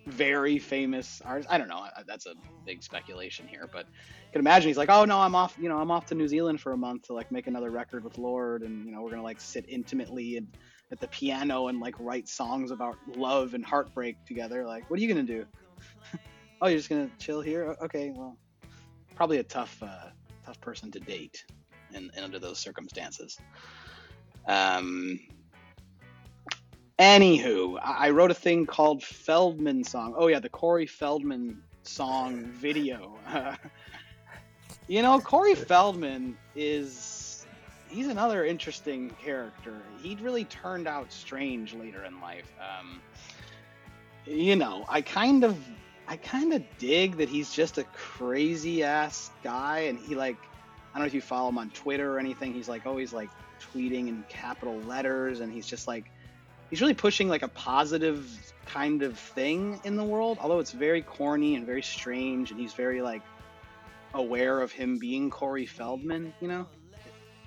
very 0.07 0.59
famous 0.59 1.23
artists. 1.25 1.51
I 1.51 1.59
don't 1.59 1.69
know. 1.69 1.87
That's 2.07 2.27
a 2.27 2.35
big 2.67 2.83
speculation 2.83 3.47
here, 3.47 3.69
but 3.73 3.87
you 3.87 4.33
can 4.33 4.41
imagine 4.41 4.69
he's 4.69 4.77
like, 4.77 4.91
oh 4.91 5.05
no, 5.05 5.19
I'm 5.21 5.35
off. 5.35 5.57
You 5.61 5.69
know, 5.69 5.79
I'm 5.79 5.91
off 5.91 6.07
to 6.07 6.15
New 6.15 6.29
Zealand 6.29 6.61
for 6.61 6.73
a 6.73 6.77
month 6.77 7.03
to 7.05 7.13
like 7.13 7.31
make 7.31 7.47
another 7.47 7.71
record 7.71 8.05
with 8.05 8.19
Lorde, 8.19 8.63
and 8.63 8.85
you 8.85 8.93
know, 8.93 9.03
we're 9.03 9.11
gonna 9.11 9.23
like 9.23 9.41
sit 9.41 9.65
intimately 9.69 10.37
and 10.37 10.49
at 10.91 11.01
the 11.01 11.09
piano 11.09 11.69
and 11.69 11.81
like 11.81 11.95
write 11.99 12.29
songs 12.29 12.71
about 12.71 12.97
love 13.17 13.55
and 13.55 13.65
heartbreak 13.65 14.17
together. 14.27 14.65
Like, 14.65 14.91
what 14.91 14.99
are 14.99 15.03
you 15.03 15.09
gonna 15.09 15.23
do? 15.23 15.47
oh, 16.63 16.69
you're 16.69 16.79
just 16.79 16.89
gonna 16.89 17.11
chill 17.19 17.41
here? 17.41 17.77
Okay, 17.83 18.13
well, 18.15 18.39
probably 19.17 19.39
a 19.39 19.43
tough, 19.43 19.83
uh, 19.83 20.11
tough 20.47 20.61
person 20.61 20.91
to 20.93 21.01
date, 21.01 21.45
in 21.93 22.11
under 22.23 22.39
those 22.39 22.59
circumstances. 22.59 23.39
Um. 24.47 25.21
Anywho, 26.99 27.81
I, 27.83 28.07
I 28.07 28.11
wrote 28.11 28.31
a 28.31 28.35
thing 28.35 28.65
called 28.65 29.03
Feldman 29.03 29.83
song. 29.83 30.15
Oh 30.17 30.29
yeah, 30.29 30.39
the 30.39 30.49
Corey 30.49 30.87
Feldman 30.87 31.63
song 31.83 32.45
video. 32.45 33.17
you 34.89 35.03
know, 35.03 35.19
Corey 35.19 35.57
Feldman 35.57 36.37
is 36.55 37.45
he's 37.89 38.07
another 38.07 38.45
interesting 38.45 39.11
character. 39.23 39.83
He'd 40.01 40.21
really 40.21 40.45
turned 40.45 40.87
out 40.87 41.13
strange 41.13 41.75
later 41.75 42.05
in 42.05 42.21
life. 42.21 42.53
Um, 42.61 43.01
you 44.25 44.55
know, 44.55 44.85
I 44.89 45.01
kind 45.03 45.45
of 45.45 45.57
I 46.13 46.17
kind 46.19 46.53
of 46.53 46.63
dig 46.77 47.17
that 47.17 47.31
he's 47.31 47.51
just 47.51 47.79
a 47.79 47.85
crazy 47.85 48.85
ass 48.85 49.31
guy 49.43 49.85
and 49.89 49.99
he 49.99 50.15
like 50.15 50.37
I 50.37 50.99
don't 50.99 51.05
know 51.05 51.07
if 51.07 51.15
you 51.15 51.23
follow 51.23 51.49
him 51.49 51.57
on 51.57 51.71
Twitter 51.71 52.15
or 52.15 52.19
anything. 52.19 52.53
He's 52.53 52.69
like 52.69 52.85
always 52.85 53.15
like 53.15 53.31
tweeting 53.59 54.09
in 54.09 54.23
capital 54.29 54.79
letters 54.81 55.41
and 55.41 55.51
he's 55.51 55.67
just 55.67 55.89
like 55.89 56.11
he's 56.69 56.83
really 56.83 56.93
pushing 56.93 57.31
like 57.31 57.41
a 57.41 57.49
positive 57.49 58.29
kind 58.67 59.03
of 59.03 59.19
thing 59.19 59.81
in 59.85 59.97
the 59.97 60.05
world, 60.05 60.37
although 60.39 60.59
it's 60.59 60.73
very 60.73 61.01
corny 61.01 61.55
and 61.55 61.65
very 61.65 61.81
strange 61.81 62.51
and 62.51 62.61
he's 62.61 62.75
very 62.75 63.01
like 63.01 63.23
aware 64.13 64.61
of 64.61 64.71
him 64.71 64.99
being 64.99 65.31
Corey 65.31 65.65
Feldman, 65.65 66.35
you 66.43 66.49
know? 66.49 66.67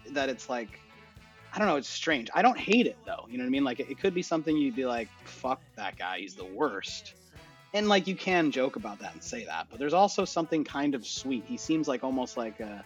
That 0.09 0.29
it's 0.29 0.49
like 0.49 0.79
I 1.53 1.59
don't 1.59 1.67
know, 1.67 1.75
it's 1.75 1.87
strange. 1.87 2.31
I 2.33 2.41
don't 2.41 2.57
hate 2.57 2.87
it 2.87 2.97
though. 3.05 3.27
You 3.29 3.37
know 3.37 3.43
what 3.43 3.49
I 3.49 3.51
mean? 3.51 3.63
Like 3.63 3.79
it, 3.79 3.91
it 3.91 3.99
could 3.99 4.15
be 4.15 4.23
something 4.23 4.57
you'd 4.57 4.75
be 4.75 4.87
like, 4.87 5.09
fuck 5.23 5.61
that 5.75 5.99
guy, 5.99 6.21
he's 6.21 6.33
the 6.33 6.45
worst. 6.45 7.13
And 7.75 7.89
like 7.89 8.07
you 8.07 8.15
can 8.15 8.51
joke 8.51 8.77
about 8.77 8.99
that 8.99 9.11
and 9.13 9.21
say 9.21 9.43
that, 9.43 9.67
but 9.69 9.79
there's 9.79 9.93
also 9.93 10.23
something 10.23 10.63
kind 10.63 10.95
of 10.95 11.05
sweet. 11.05 11.43
He 11.45 11.57
seems 11.57 11.89
like 11.89 12.05
almost 12.05 12.37
like 12.37 12.61
a 12.61 12.85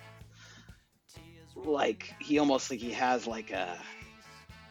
like 1.55 2.15
he 2.19 2.39
almost 2.39 2.72
like 2.72 2.79
he 2.79 2.91
has 2.93 3.27
like 3.27 3.51
a 3.51 3.77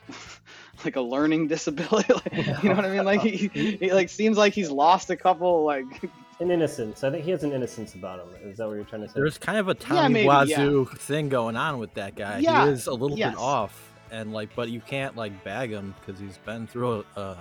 like 0.85 0.97
a 0.97 1.01
learning 1.01 1.47
disability. 1.55 2.13
like, 2.13 2.63
you 2.65 2.69
know 2.69 2.75
what 2.75 2.85
I 2.85 2.91
mean? 2.91 3.05
Like 3.05 3.21
he, 3.21 3.47
he 3.47 3.93
like 3.93 4.09
seems 4.09 4.37
like 4.37 4.55
he's 4.55 4.73
lost 4.73 5.09
a 5.11 5.17
couple 5.17 5.65
like 5.65 5.87
An 6.41 6.53
innocence. 6.53 7.03
I 7.03 7.11
think 7.11 7.25
he 7.25 7.33
has 7.33 7.43
an 7.43 7.53
innocence 7.53 7.95
about 7.95 8.21
him. 8.21 8.29
Is 8.49 8.59
that 8.59 8.69
what 8.69 8.75
you're 8.75 8.85
trying 8.85 9.03
to 9.03 9.09
say? 9.09 9.15
There's 9.17 9.39
kind 9.39 9.59
of 9.59 9.67
a 9.67 9.75
Tommy 9.75 10.15
maybe, 10.15 10.29
Wiseau 10.29 10.97
thing 10.97 11.29
going 11.29 11.57
on 11.57 11.79
with 11.79 11.95
that 11.95 12.15
guy. 12.15 12.39
Yeah, 12.39 12.67
He 12.67 12.73
is 12.73 12.87
a 12.87 12.93
little 12.93 13.19
yes. 13.19 13.35
bit 13.35 13.41
off, 13.41 13.93
and 14.13 14.33
like, 14.33 14.55
but 14.55 14.69
you 14.69 14.81
can't 14.81 15.17
like 15.17 15.43
bag 15.43 15.71
him 15.71 15.97
because 15.99 16.21
he's 16.21 16.39
been 16.39 16.69
through 16.69 17.05
uh, 17.17 17.35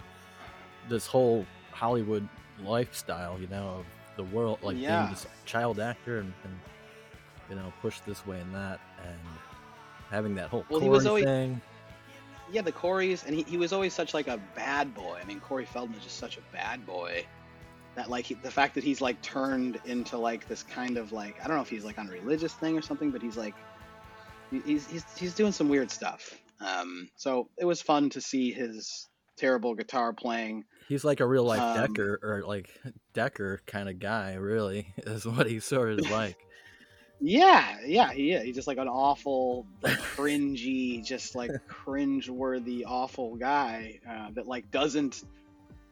this 0.89 1.05
whole 1.05 1.45
Hollywood 1.71 2.27
lifestyle, 2.63 3.39
you 3.39 3.47
know, 3.47 3.79
of 3.79 3.85
the 4.15 4.23
world, 4.23 4.59
like 4.61 4.77
Yeah. 4.77 5.01
being 5.03 5.13
this 5.13 5.27
child 5.45 5.79
actor 5.79 6.19
and, 6.19 6.33
and 6.43 6.59
you 7.49 7.55
know 7.55 7.71
pushed 7.81 8.05
this 8.05 8.25
way 8.25 8.39
and 8.39 8.53
that, 8.55 8.79
and 9.05 9.19
having 10.09 10.35
that 10.35 10.49
whole 10.49 10.65
Well, 10.69 10.79
he 10.79 10.87
Corey 10.87 10.97
was 10.97 11.05
always- 11.05 11.25
thing. 11.25 11.61
yeah, 12.51 12.61
the 12.61 12.71
Corey's, 12.71 13.23
and 13.25 13.35
he, 13.35 13.43
he 13.43 13.57
was 13.57 13.73
always 13.73 13.93
such 13.93 14.13
like 14.13 14.27
a 14.27 14.37
bad 14.55 14.93
boy. 14.95 15.19
I 15.21 15.25
mean, 15.25 15.39
Corey 15.39 15.65
Feldman 15.65 15.97
is 15.99 16.03
just 16.05 16.17
such 16.17 16.37
a 16.37 16.41
bad 16.53 16.85
boy 16.85 17.25
that 17.95 18.09
like 18.09 18.25
he, 18.25 18.33
the 18.35 18.51
fact 18.51 18.75
that 18.75 18.83
he's 18.83 19.01
like 19.01 19.21
turned 19.21 19.79
into 19.85 20.17
like 20.17 20.47
this 20.47 20.63
kind 20.63 20.97
of 20.97 21.11
like 21.11 21.35
I 21.43 21.47
don't 21.47 21.55
know 21.57 21.63
if 21.63 21.69
he's 21.69 21.83
like 21.85 21.97
on 21.99 22.07
a 22.07 22.11
religious 22.11 22.53
thing 22.53 22.77
or 22.77 22.81
something, 22.81 23.11
but 23.11 23.21
he's 23.21 23.37
like 23.37 23.55
he's 24.65 24.87
he's 24.87 25.03
he's 25.17 25.33
doing 25.33 25.51
some 25.51 25.67
weird 25.69 25.91
stuff. 25.91 26.39
Um, 26.59 27.09
so 27.15 27.49
it 27.57 27.65
was 27.65 27.81
fun 27.81 28.09
to 28.11 28.21
see 28.21 28.51
his 28.51 29.07
terrible 29.37 29.75
guitar 29.75 30.11
playing. 30.13 30.65
He's 30.89 31.03
like 31.05 31.19
a 31.19 31.25
real 31.27 31.43
life 31.43 31.61
Um, 31.61 31.77
Decker 31.77 32.19
or 32.21 32.43
like 32.45 32.69
Decker 33.13 33.61
kind 33.65 33.89
of 33.89 33.99
guy, 33.99 34.33
really, 34.35 34.93
is 34.97 35.25
what 35.25 35.47
he's 35.47 35.65
sort 35.65 35.91
of 35.91 36.09
like. 36.11 36.37
Yeah, 37.19 37.77
yeah, 37.85 38.11
he 38.11 38.33
is. 38.33 38.43
He's 38.43 38.55
just 38.55 38.67
like 38.67 38.77
an 38.77 38.87
awful, 38.87 39.65
like 39.81 39.97
cringy, 39.97 41.03
just 41.03 41.35
like 41.35 41.49
cringe-worthy, 41.67 42.85
awful 42.85 43.35
guy 43.35 43.99
uh, 44.07 44.29
that 44.35 44.47
like 44.47 44.69
doesn't 44.69 45.23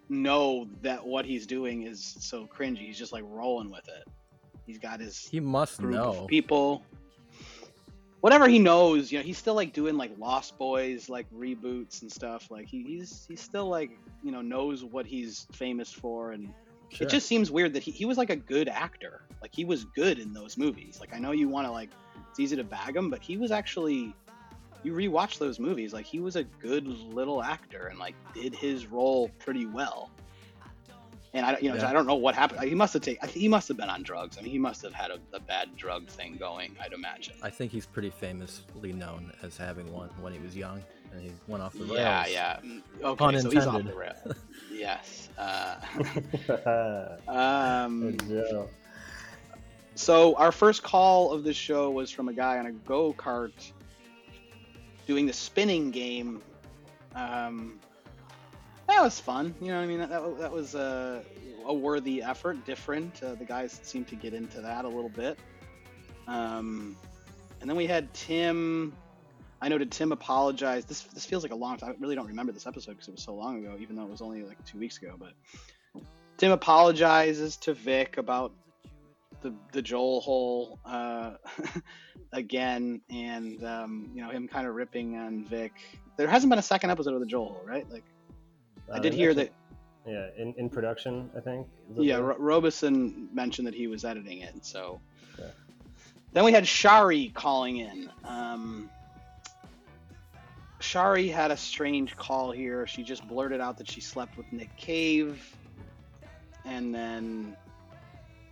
know 0.08 0.68
that 0.84 1.04
what 1.04 1.26
he's 1.26 1.48
doing 1.48 1.84
is 1.84 2.16
so 2.20 2.46
cringy. 2.48 2.78
He's 2.78 2.98
just 3.00 3.12
like 3.12 3.24
rolling 3.26 3.72
with 3.72 3.88
it. 3.88 4.08
He's 4.68 4.78
got 4.78 5.00
his 5.00 5.28
He 5.28 5.40
must 5.40 5.82
know. 5.82 6.26
people. 6.30 6.84
Whatever 8.26 8.48
he 8.48 8.58
knows, 8.58 9.12
you 9.12 9.20
know, 9.20 9.24
he's 9.24 9.38
still 9.38 9.54
like 9.54 9.72
doing 9.72 9.98
like 9.98 10.10
Lost 10.18 10.58
Boys 10.58 11.10
like 11.10 11.28
reboots 11.32 12.02
and 12.02 12.12
stuff. 12.12 12.50
Like 12.50 12.66
he, 12.66 12.82
he's 12.82 13.24
he's 13.30 13.40
still 13.40 13.68
like 13.68 13.92
you 14.24 14.32
know 14.32 14.42
knows 14.42 14.84
what 14.84 15.06
he's 15.06 15.46
famous 15.52 15.94
for, 15.94 16.32
and 16.32 16.52
Sure. 16.90 17.06
it 17.06 17.12
just 17.12 17.28
seems 17.28 17.52
weird 17.52 17.74
that 17.74 17.84
he, 17.84 17.92
he 17.92 18.06
was 18.06 18.18
like 18.18 18.32
a 18.32 18.36
good 18.36 18.68
actor. 18.68 19.22
Like 19.44 19.54
he 19.54 19.64
was 19.64 19.86
good 19.86 20.18
in 20.18 20.34
those 20.34 20.58
movies. 20.58 20.98
Like 21.00 21.14
I 21.14 21.20
know 21.20 21.34
you 21.34 21.48
want 21.48 21.68
to 21.68 21.72
like 21.72 21.92
it's 22.32 22.40
easy 22.40 22.56
to 22.56 22.64
bag 22.64 22.96
him, 22.96 23.12
but 23.12 23.22
he 23.22 23.38
was 23.38 23.52
actually 23.52 24.12
you 24.82 24.94
rewatch 24.94 25.38
those 25.38 25.60
movies, 25.60 25.94
like 25.94 26.08
he 26.08 26.20
was 26.20 26.36
a 26.36 26.46
good 26.46 26.88
little 26.88 27.44
actor 27.44 27.90
and 27.90 28.00
like 28.00 28.16
did 28.34 28.56
his 28.56 28.88
role 28.88 29.30
pretty 29.38 29.68
well. 29.68 30.10
And 31.36 31.46
I, 31.46 31.58
you 31.62 31.70
know, 31.70 31.76
Yeah. 31.76 31.90
I 31.90 31.94
don't 31.94 32.08
know 32.08 32.16
what 32.16 32.34
happened. 32.34 32.64
He 32.64 32.74
must 32.76 32.94
have 32.94 33.02
taken. 33.02 33.28
He 33.28 33.50
must 33.50 33.68
have 33.68 33.76
been 33.76 33.90
on 33.90 34.04
drugs. 34.04 34.38
I 34.38 34.42
mean, 34.42 34.52
he 34.52 34.58
must 34.58 34.82
have 34.84 34.94
had 34.94 35.12
a, 35.12 35.20
a 35.34 35.40
bad 35.40 35.76
drug 35.76 36.08
thing 36.08 36.38
going. 36.38 36.76
I'd 36.82 36.94
imagine. 36.94 37.36
I 37.44 37.50
think 37.50 37.74
he's 37.74 37.86
pretty 37.86 38.10
famously 38.10 38.94
known 38.94 39.34
as 39.44 39.58
having 39.58 39.92
one 39.92 40.10
when 40.22 40.32
he 40.32 40.40
was 40.40 40.56
young, 40.56 40.82
and 41.12 41.22
he 41.22 41.32
went 41.50 41.62
off 41.62 41.74
the 41.74 41.84
rails. 41.84 41.98
Yeah, 41.98 42.26
yeah. 42.28 42.60
Mm, 42.66 42.82
Okay, 43.04 43.16
Pun 43.18 43.40
so 43.42 43.50
he's 43.50 43.68
off 43.68 43.84
the 43.84 43.94
rail. 43.94 44.16
yes. 44.72 45.30
Uh, 45.38 45.76
Good 47.28 47.28
um, 47.28 48.18
joke. 48.30 48.72
so 49.96 50.36
our 50.36 50.54
first 50.54 50.82
call 50.84 51.34
of 51.34 51.44
this 51.44 51.58
show 51.58 51.92
was 51.92 52.10
from 52.10 52.30
a 52.30 52.34
guy 52.34 52.58
on 52.58 52.68
a 52.68 52.72
go 52.72 53.12
kart 53.14 53.52
doing 55.06 55.26
the 55.26 55.34
spinning 55.34 55.92
game. 55.92 56.42
Um, 57.14 57.80
that 58.88 59.02
was 59.02 59.20
fun. 59.20 59.56
You 59.62 59.70
know, 59.70 59.78
what 59.78 59.84
I 59.84 59.88
mean, 59.88 60.00
that, 60.00 60.10
that, 60.10 60.52
was 60.52 60.76
a, 60.76 61.24
a 61.66 61.74
worthy 61.74 62.22
effort, 62.22 62.66
different. 62.66 63.22
Uh, 63.24 63.36
the 63.36 63.46
guys 63.46 63.80
seemed 63.84 64.08
to 64.10 64.16
get 64.16 64.34
into 64.34 64.62
that 64.62 64.86
a 64.86 64.88
little 64.88 65.10
bit. 65.10 65.40
Um, 66.28 66.96
and 67.62 67.70
then 67.70 67.78
we 67.78 67.88
had 67.88 68.14
Tim. 68.14 68.94
I 69.62 69.70
did 69.70 69.92
Tim 69.92 70.12
apologize? 70.12 70.86
This 70.86 71.02
this 71.04 71.26
feels 71.26 71.44
like 71.44 71.52
a 71.52 71.56
long 71.56 71.78
time. 71.78 71.90
I 71.90 71.94
really 72.00 72.16
don't 72.16 72.28
remember 72.28 72.52
this 72.52 72.68
episode 72.68 72.92
because 72.92 73.08
it 73.08 73.12
was 73.12 73.24
so 73.24 73.34
long 73.34 73.66
ago, 73.66 73.76
even 73.80 73.96
though 73.96 74.04
it 74.04 74.12
was 74.12 74.22
only 74.22 74.44
like 74.44 74.64
two 74.66 74.78
weeks 74.78 74.98
ago. 74.98 75.16
But 75.18 75.34
Tim 76.38 76.52
apologizes 76.52 77.58
to 77.58 77.74
Vic 77.74 78.18
about 78.18 78.52
the 79.42 79.54
the 79.72 79.82
Joel 79.82 80.22
hole 80.22 80.80
uh, 80.86 81.36
again, 82.34 83.02
and 83.10 83.64
um, 83.64 84.12
you 84.14 84.22
know 84.22 84.30
him 84.30 84.48
kind 84.48 84.68
of 84.68 84.76
ripping 84.76 85.18
on 85.18 85.46
Vic. 85.46 85.74
There 86.18 86.28
hasn't 86.28 86.50
been 86.50 86.60
a 86.60 86.64
second 86.64 86.92
episode 86.92 87.14
of 87.14 87.20
the 87.20 87.26
Joel 87.26 87.54
hole, 87.54 87.64
right? 87.66 87.90
Like 87.90 88.04
I 88.92 88.98
Uh, 88.98 89.00
did 89.00 89.14
hear 89.14 89.32
actually- 89.32 89.46
that. 89.46 89.52
Yeah, 90.08 90.28
in, 90.38 90.54
in 90.58 90.70
production, 90.70 91.32
I 91.36 91.40
think. 91.40 91.68
Yeah? 91.96 92.18
Ro- 92.18 92.38
Robeson 92.38 93.28
mentioned 93.34 93.66
that 93.68 93.74
he 93.74 93.88
was 93.88 94.06
editing 94.06 94.42
it. 94.42 94.64
So 94.64 95.02
Yeah. 95.40 95.46
then 96.32 96.46
we 96.46 96.52
had 96.52 96.68
Shari 96.68 97.30
calling 97.30 97.78
in. 97.78 98.12
Um, 98.24 98.88
Shari 100.80 101.28
had 101.28 101.50
a 101.50 101.58
strange 101.58 102.16
call 102.16 102.52
here. 102.52 102.86
She 102.86 103.02
just 103.02 103.28
blurted 103.28 103.60
out 103.62 103.78
that 103.80 103.90
she 103.90 104.00
slept 104.02 104.38
with 104.38 104.52
Nick 104.54 104.76
Cave, 104.78 105.42
and 106.66 106.94
then 106.94 107.56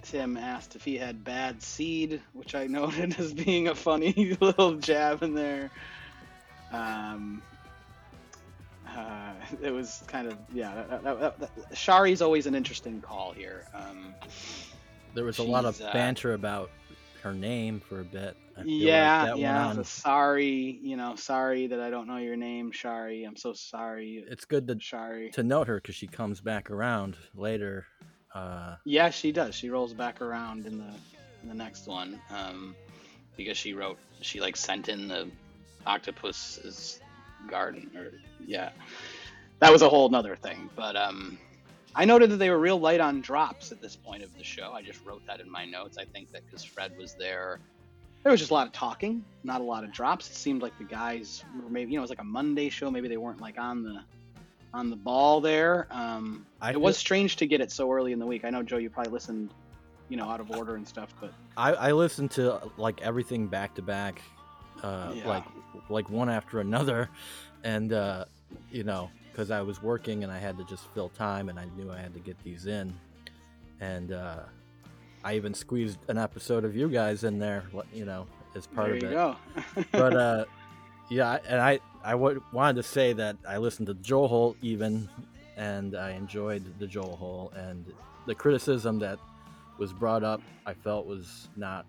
Tim 0.02 0.38
asked 0.38 0.76
if 0.76 0.84
he 0.84 0.98
had 0.98 1.24
bad 1.24 1.62
seed, 1.62 2.20
which 2.34 2.56
I 2.56 2.66
noted 2.80 3.20
as 3.20 3.32
being 3.34 3.68
a 3.68 3.76
funny 3.76 4.36
little 4.42 4.74
jab 4.78 5.22
in 5.22 5.36
there. 5.36 5.70
Um, 6.72 7.44
uh, 8.96 9.34
it 9.62 9.72
was 9.72 10.04
kind 10.08 10.28
of 10.28 10.38
yeah. 10.54 10.84
That, 10.90 11.04
that, 11.04 11.40
that, 11.40 11.78
Shari's 11.78 12.22
always 12.22 12.46
an 12.46 12.56
interesting 12.56 13.02
call 13.02 13.32
here. 13.32 13.66
Um, 13.74 14.14
There 15.14 15.26
was 15.26 15.40
a 15.40 15.44
lot 15.44 15.66
of 15.66 15.80
uh, 15.82 15.92
banter 15.94 16.34
about 16.34 16.72
her 17.22 17.34
name 17.34 17.80
for 17.80 18.02
a 18.02 18.04
bit. 18.04 18.36
Feel 18.56 18.64
like 18.64 18.66
yeah, 18.68 19.36
yeah. 19.36 19.82
Sorry, 19.82 20.80
you 20.82 20.98
know, 20.98 21.16
sorry 21.16 21.68
that 21.68 21.80
I 21.80 21.90
don't 21.90 22.08
know 22.08 22.18
your 22.18 22.36
name, 22.36 22.72
Shari. 22.72 23.24
I'm 23.24 23.36
so 23.36 23.54
sorry, 23.54 24.24
It's 24.28 24.46
good 24.46 24.68
to 24.68 24.80
Shari. 24.80 25.32
to 25.32 25.44
note 25.44 25.68
her 25.68 25.78
because 25.78 25.96
she 25.96 26.06
comes 26.08 26.40
back 26.42 26.70
around 26.70 27.16
later. 27.36 27.86
Uh, 28.34 28.76
Yeah, 28.86 29.10
she 29.10 29.32
does. 29.32 29.56
She 29.56 29.70
rolls 29.70 29.94
back 29.94 30.22
around 30.22 30.66
in 30.66 30.78
the 30.78 30.94
in 31.42 31.50
the 31.50 31.56
next 31.56 31.88
one 31.88 32.20
um, 32.30 32.76
because 33.38 33.58
she 33.58 33.74
wrote 33.74 33.98
she 34.22 34.40
like 34.40 34.56
sent 34.56 34.88
in 34.90 35.08
the 35.08 35.30
octopus's 35.86 37.00
garden 37.48 37.90
or 37.96 38.12
yeah, 38.46 38.72
that 39.60 39.72
was 39.72 39.82
a 39.82 39.90
whole 39.90 40.10
nother 40.10 40.36
thing. 40.36 40.70
But 40.76 40.96
um, 40.96 41.38
I 41.96 42.06
noted 42.06 42.30
that 42.32 42.38
they 42.38 42.50
were 42.50 42.60
real 42.60 42.80
light 42.80 43.00
on 43.00 43.22
drops 43.22 43.72
at 43.72 43.82
this 43.82 43.96
point 43.96 44.24
of 44.24 44.36
the 44.38 44.44
show. 44.44 44.72
I 44.74 44.82
just 44.82 45.06
wrote 45.06 45.26
that 45.28 45.40
in 45.40 45.50
my 45.50 45.66
notes. 45.66 45.98
I 45.98 46.06
think 46.06 46.32
that 46.32 46.46
because 46.46 46.64
Fred 46.64 46.98
was 46.98 47.14
there, 47.14 47.60
there 48.24 48.32
was 48.32 48.40
just 48.40 48.52
a 48.52 48.54
lot 48.54 48.68
of 48.68 48.74
talking, 48.74 49.24
not 49.44 49.62
a 49.62 49.64
lot 49.64 49.84
of 49.84 49.92
drops. 49.92 50.30
It 50.30 50.36
seemed 50.36 50.62
like 50.62 50.78
the 50.78 50.86
guys 50.86 51.44
were 51.62 51.70
maybe 51.70 51.92
you 51.92 51.98
know 51.98 52.02
it 52.02 52.04
was 52.04 52.10
like 52.10 52.22
a 52.22 52.26
Monday 52.26 52.70
show. 52.70 52.90
Maybe 52.90 53.08
they 53.08 53.18
weren't 53.18 53.42
like 53.42 53.60
on 53.60 53.84
the 53.84 54.02
on 54.74 54.90
the 54.90 54.96
ball 54.96 55.40
there. 55.40 55.88
Um, 55.92 56.46
I 56.62 56.72
it 56.72 56.82
was 56.82 56.98
strange 56.98 57.36
to 57.38 57.46
get 57.46 57.62
it 57.62 57.72
so 57.72 57.92
early 57.92 58.12
in 58.12 58.20
the 58.20 58.26
week. 58.26 58.46
I 58.46 58.50
know 58.50 58.64
Joe, 58.64 58.78
you 58.78 58.90
probably 58.90 59.12
listened, 59.12 59.54
you 60.10 60.18
know, 60.18 60.26
out 60.26 60.40
of 60.40 60.50
order 60.52 60.76
and 60.76 60.88
stuff, 60.88 61.14
but 61.22 61.34
I, 61.58 61.74
I 61.74 61.92
listened 61.92 62.32
to 62.32 62.60
like 62.78 63.02
everything 63.02 63.48
back 63.48 63.76
to 63.76 63.82
back, 63.82 64.22
uh, 64.84 65.12
Yeah. 65.16 65.28
like 65.28 65.44
like 65.90 66.10
one 66.10 66.30
after 66.30 66.60
another, 66.60 67.10
and 67.64 67.92
uh, 67.94 68.26
you 68.72 68.84
know, 68.84 69.10
because 69.32 69.50
I 69.52 69.62
was 69.62 69.82
working 69.82 70.24
and 70.24 70.32
I 70.32 70.38
had 70.40 70.58
to 70.58 70.64
just 70.66 70.86
fill 70.94 71.10
time, 71.10 71.50
and 71.50 71.60
I 71.60 71.66
knew 71.76 71.92
I 71.92 71.98
had 72.00 72.14
to 72.14 72.20
get 72.20 72.42
these 72.44 72.66
in, 72.68 72.94
and 73.82 74.12
uh, 74.12 74.40
I 75.24 75.36
even 75.36 75.54
squeezed 75.54 76.00
an 76.08 76.18
episode 76.18 76.66
of 76.66 76.76
you 76.76 76.90
guys 76.90 77.24
in 77.24 77.40
there, 77.40 77.64
you 77.94 78.06
know, 78.06 78.28
as 78.56 78.68
part 78.68 78.88
there 78.90 78.96
of 78.98 79.02
you 79.04 79.10
it. 79.10 79.12
go. 79.12 79.36
but 79.92 80.16
uh, 80.16 80.46
yeah, 81.10 81.40
and 81.48 81.60
I 81.62 81.80
I 82.04 82.12
w- 82.12 82.42
wanted 82.52 82.76
to 82.82 82.84
say 82.84 83.14
that 83.14 83.38
I 83.48 83.58
listened 83.58 83.88
to 83.88 83.94
Joel 83.96 84.28
Hole 84.28 84.56
even, 84.62 85.10
and 85.58 85.96
I 85.96 86.12
enjoyed 86.12 86.64
the 86.80 86.88
Joel 86.88 87.16
Hole, 87.16 87.52
and 87.56 87.86
the 88.26 88.36
criticism 88.36 89.00
that 89.00 89.20
was 89.78 89.92
brought 89.92 90.24
up, 90.24 90.42
I 90.66 90.74
felt 90.76 91.06
was 91.08 91.50
not 91.58 91.86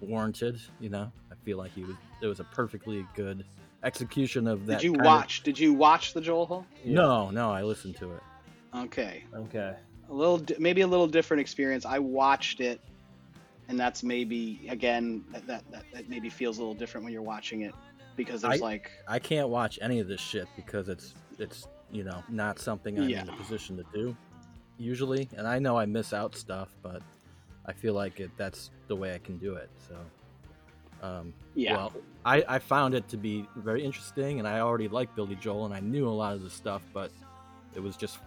warranted. 0.00 0.60
You 0.80 0.90
know, 0.90 1.12
I 1.30 1.34
feel 1.44 1.58
like 1.58 1.72
he 1.72 1.82
was 1.84 1.96
it 2.22 2.26
was 2.26 2.40
a 2.40 2.44
perfectly 2.44 3.06
good 3.14 3.44
execution 3.82 4.46
of 4.46 4.66
that. 4.66 4.78
did 4.80 4.84
you 4.84 4.90
kind 4.92 5.00
of- 5.00 5.06
watch? 5.06 5.42
Did 5.42 5.58
you 5.58 5.72
watch 5.72 6.12
the 6.12 6.20
Joel 6.20 6.46
Hole? 6.46 6.66
Yeah. 6.84 6.94
No, 6.94 7.30
no, 7.30 7.50
I 7.50 7.62
listened 7.62 7.96
to 7.96 8.12
it. 8.12 8.20
Okay, 8.76 9.24
Okay. 9.34 9.74
a 10.08 10.12
little, 10.12 10.40
maybe 10.58 10.82
a 10.82 10.86
little 10.86 11.06
different 11.08 11.40
experience. 11.40 11.84
I 11.86 11.98
watched 11.98 12.60
it, 12.60 12.80
and 13.68 13.78
that's 13.80 14.02
maybe 14.02 14.66
again 14.68 15.24
that 15.32 15.46
that, 15.46 15.64
that, 15.72 15.84
that 15.92 16.08
maybe 16.08 16.28
feels 16.28 16.58
a 16.58 16.60
little 16.60 16.74
different 16.74 17.04
when 17.04 17.12
you're 17.12 17.22
watching 17.22 17.62
it 17.62 17.74
because 18.16 18.42
there's 18.42 18.60
I- 18.60 18.64
like 18.64 18.90
I 19.08 19.18
can't 19.18 19.48
watch 19.48 19.78
any 19.82 19.98
of 20.00 20.08
this 20.08 20.20
shit 20.20 20.46
because 20.56 20.88
it's 20.88 21.14
it's 21.38 21.66
you 21.90 22.04
know 22.04 22.22
not 22.28 22.58
something 22.58 22.98
I'm 22.98 23.08
Yeah. 23.08 23.22
in 23.22 23.28
a 23.30 23.32
position 23.36 23.76
to 23.78 23.84
do 23.94 24.16
usually, 24.78 25.28
and 25.36 25.46
I 25.48 25.58
know 25.58 25.76
I 25.76 25.86
miss 25.86 26.12
out 26.12 26.34
stuff, 26.36 26.68
but 26.82 27.02
I 27.66 27.72
feel 27.72 27.94
like 27.94 28.20
it 28.20 28.30
that's 28.36 28.70
the 28.88 28.96
way 28.96 29.14
I 29.14 29.18
can 29.18 29.38
do 29.38 29.54
it. 29.54 29.70
So, 29.88 31.06
um, 31.06 31.34
yeah, 31.54 31.76
well, 31.76 31.92
I 32.24 32.44
I 32.48 32.58
found 32.58 32.94
it 32.94 33.08
to 33.08 33.16
be 33.16 33.46
very 33.56 33.84
interesting, 33.84 34.38
and 34.38 34.48
I 34.48 34.60
already 34.60 34.88
liked 34.88 35.14
Billy 35.16 35.36
Joel, 35.36 35.66
and 35.66 35.74
I 35.74 35.80
knew 35.80 36.08
a 36.08 36.10
lot 36.10 36.34
of 36.34 36.42
the 36.42 36.50
stuff, 36.50 36.82
but 36.92 37.10
it 37.74 37.80
was 37.80 37.96
just 37.96 38.18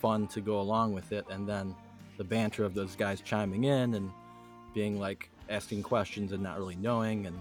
fun 0.00 0.26
to 0.28 0.40
go 0.40 0.60
along 0.60 0.92
with 0.92 1.12
it, 1.12 1.26
and 1.30 1.48
then 1.48 1.74
the 2.18 2.24
banter 2.24 2.64
of 2.64 2.74
those 2.74 2.94
guys 2.94 3.20
chiming 3.20 3.64
in 3.64 3.94
and 3.94 4.10
being 4.74 4.98
like 4.98 5.30
asking 5.48 5.82
questions 5.82 6.32
and 6.32 6.42
not 6.42 6.58
really 6.58 6.76
knowing 6.76 7.26
and 7.26 7.38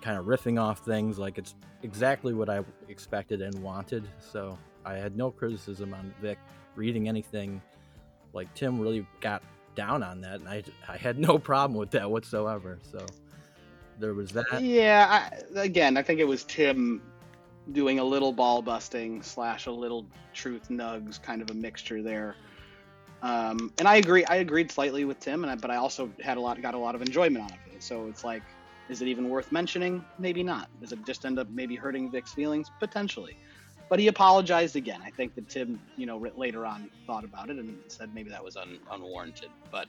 kind 0.00 0.18
of 0.18 0.26
riffing 0.26 0.60
off 0.60 0.84
things 0.84 1.18
like 1.18 1.38
it's 1.38 1.54
exactly 1.82 2.34
what 2.34 2.48
I 2.50 2.62
expected 2.88 3.40
and 3.40 3.54
wanted. 3.62 4.04
So 4.20 4.58
I 4.84 4.94
had 4.94 5.16
no 5.16 5.30
criticism 5.30 5.94
on 5.94 6.12
Vic 6.20 6.38
reading 6.76 7.08
anything. 7.08 7.62
Like 8.32 8.52
Tim 8.54 8.80
really 8.80 9.06
got 9.20 9.42
down 9.74 10.02
on 10.02 10.20
that, 10.22 10.40
and 10.40 10.48
I 10.48 10.62
I 10.88 10.96
had 10.96 11.18
no 11.18 11.38
problem 11.50 11.78
with 11.78 11.90
that 11.92 12.10
whatsoever. 12.10 12.78
So 12.90 13.04
there 13.98 14.14
was 14.14 14.32
that. 14.32 14.60
yeah. 14.62 15.28
I, 15.54 15.60
again, 15.60 15.96
I 15.96 16.02
think 16.02 16.20
it 16.20 16.26
was 16.26 16.44
Tim 16.44 17.02
doing 17.72 17.98
a 17.98 18.04
little 18.04 18.32
ball 18.32 18.62
busting 18.62 19.22
slash 19.22 19.66
a 19.66 19.70
little 19.70 20.06
truth 20.32 20.68
nugs, 20.68 21.22
kind 21.22 21.40
of 21.40 21.50
a 21.50 21.54
mixture 21.54 22.02
there. 22.02 22.36
Um, 23.22 23.72
and 23.78 23.88
I 23.88 23.96
agree. 23.96 24.24
I 24.26 24.36
agreed 24.36 24.70
slightly 24.70 25.04
with 25.04 25.18
Tim, 25.18 25.44
and 25.44 25.50
I, 25.50 25.54
but 25.54 25.70
I 25.70 25.76
also 25.76 26.10
had 26.22 26.36
a 26.36 26.40
lot, 26.40 26.60
got 26.60 26.74
a 26.74 26.78
lot 26.78 26.94
of 26.94 27.00
enjoyment 27.00 27.44
out 27.44 27.52
of 27.52 27.74
it. 27.74 27.82
So 27.82 28.06
it's 28.06 28.22
like, 28.22 28.42
is 28.90 29.00
it 29.00 29.08
even 29.08 29.30
worth 29.30 29.50
mentioning? 29.50 30.04
Maybe 30.18 30.42
not. 30.42 30.68
Does 30.80 30.92
it 30.92 31.04
just 31.06 31.24
end 31.24 31.38
up 31.38 31.48
maybe 31.48 31.74
hurting 31.74 32.10
Vic's 32.10 32.34
feelings? 32.34 32.70
Potentially. 32.78 33.38
But 33.88 33.98
he 34.00 34.08
apologized 34.08 34.76
again. 34.76 35.00
I 35.04 35.10
think 35.10 35.34
that 35.34 35.48
Tim, 35.48 35.80
you 35.96 36.06
know, 36.06 36.16
later 36.36 36.64
on 36.66 36.90
thought 37.06 37.24
about 37.24 37.50
it 37.50 37.58
and 37.58 37.76
said 37.88 38.14
maybe 38.14 38.30
that 38.30 38.42
was 38.42 38.56
un, 38.56 38.78
unwarranted. 38.90 39.50
But 39.70 39.88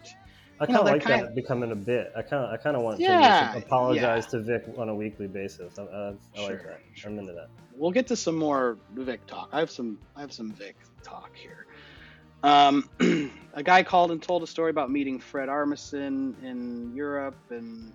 I 0.60 0.66
kind 0.66 0.78
of 0.80 0.86
like 0.86 1.04
kind 1.04 1.24
that 1.24 1.36
becoming 1.36 1.72
a 1.72 1.76
bit. 1.76 2.12
I 2.16 2.22
kind 2.22 2.44
of 2.46 2.52
I 2.52 2.58
kind 2.58 2.76
of 2.76 2.84
want 2.84 2.98
Tim 2.98 3.08
Yeah, 3.10 3.52
to 3.54 3.60
apologize 3.60 4.26
yeah. 4.26 4.40
to 4.40 4.42
Vic 4.42 4.64
on 4.78 4.90
a 4.90 4.96
weekly 4.96 5.28
basis. 5.28 5.78
I, 5.80 5.84
I 5.84 6.08
like 6.10 6.16
Sure, 6.36 6.58
that. 6.58 6.82
sure. 6.94 7.12
I'm 7.12 7.20
into 7.20 7.34
that. 7.34 7.50
we'll 7.76 7.92
get 7.92 8.08
to 8.08 8.16
some 8.16 8.36
more 8.38 8.78
Vic 8.96 9.26
talk. 9.28 9.50
I 9.52 9.60
have 9.60 9.72
some 9.72 9.98
I 10.16 10.22
have 10.22 10.32
some 10.34 10.52
Vic 10.52 10.76
talk 11.04 11.32
here. 11.36 11.66
Um, 12.44 12.90
a 13.54 13.64
guy 13.64 13.82
called 13.84 14.12
and 14.12 14.22
told 14.22 14.44
a 14.44 14.48
story 14.48 14.70
about 14.70 14.92
meeting 14.92 15.20
Fred 15.20 15.50
Armisen 15.50 16.36
in 16.44 16.94
Europe, 16.96 17.38
and 17.50 17.92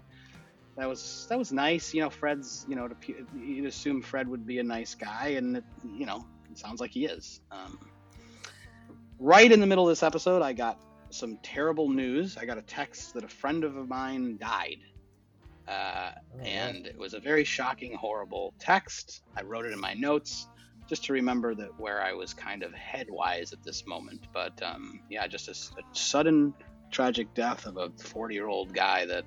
that 0.77 0.89
was 0.89 1.27
that 1.29 1.39
was 1.39 1.53
nice. 1.53 1.93
You 1.95 2.03
know, 2.03 2.11
Fred's 2.11 2.65
you 2.69 2.77
know 2.77 2.89
to, 2.89 2.97
you'd 3.37 3.67
assume 3.67 4.03
Fred 4.03 4.29
would 4.29 4.47
be 4.47 4.59
a 4.59 4.65
nice 4.65 4.95
guy, 4.95 5.35
and 5.37 5.59
it, 5.59 5.65
you 5.85 6.07
know 6.07 6.27
it 6.51 6.59
sounds 6.59 6.81
like 6.81 6.91
he 6.91 7.07
is. 7.07 7.41
Um, 7.51 7.79
right 9.19 9.51
in 9.51 9.61
the 9.61 9.67
middle 9.67 9.89
of 9.89 9.93
this 9.93 10.03
episode, 10.03 10.43
I 10.43 10.53
got 10.53 10.79
some 11.11 11.39
terrible 11.43 11.89
news. 11.89 12.37
I 12.37 12.45
got 12.45 12.59
a 12.59 12.63
text 12.63 13.15
that 13.15 13.25
a 13.25 13.29
friend 13.29 13.65
of 13.65 13.89
mine 13.89 14.39
died. 14.39 14.79
Uh, 15.69 16.11
Oh, 16.41 16.45
and 16.45 16.87
it 16.87 16.99
was 16.99 17.15
a 17.15 17.21
very 17.21 17.45
shocking, 17.45 17.95
horrible 17.95 18.55
text. 18.59 19.23
I 19.37 19.43
wrote 19.43 19.67
it 19.67 19.73
in 19.73 19.81
my 19.81 19.95
notes 19.95 20.47
just 20.89 21.05
to 21.05 21.13
remember 21.13 21.55
that 21.55 21.79
where 21.79 22.03
I 22.03 22.13
was 22.13 22.35
kind 22.35 22.63
of 22.63 22.73
headwise 22.73 23.53
at 23.53 23.63
this 23.63 23.87
moment. 23.87 24.27
But 24.33 24.61
um, 24.63 25.03
yeah, 25.09 25.27
just 25.27 25.49
a 25.49 25.55
sudden 25.93 26.55
tragic 26.91 27.33
death 27.35 27.67
of 27.67 27.77
a 27.77 27.91
40 27.91 28.35
year 28.35 28.49
old 28.49 28.73
guy 28.73 29.07
that 29.07 29.25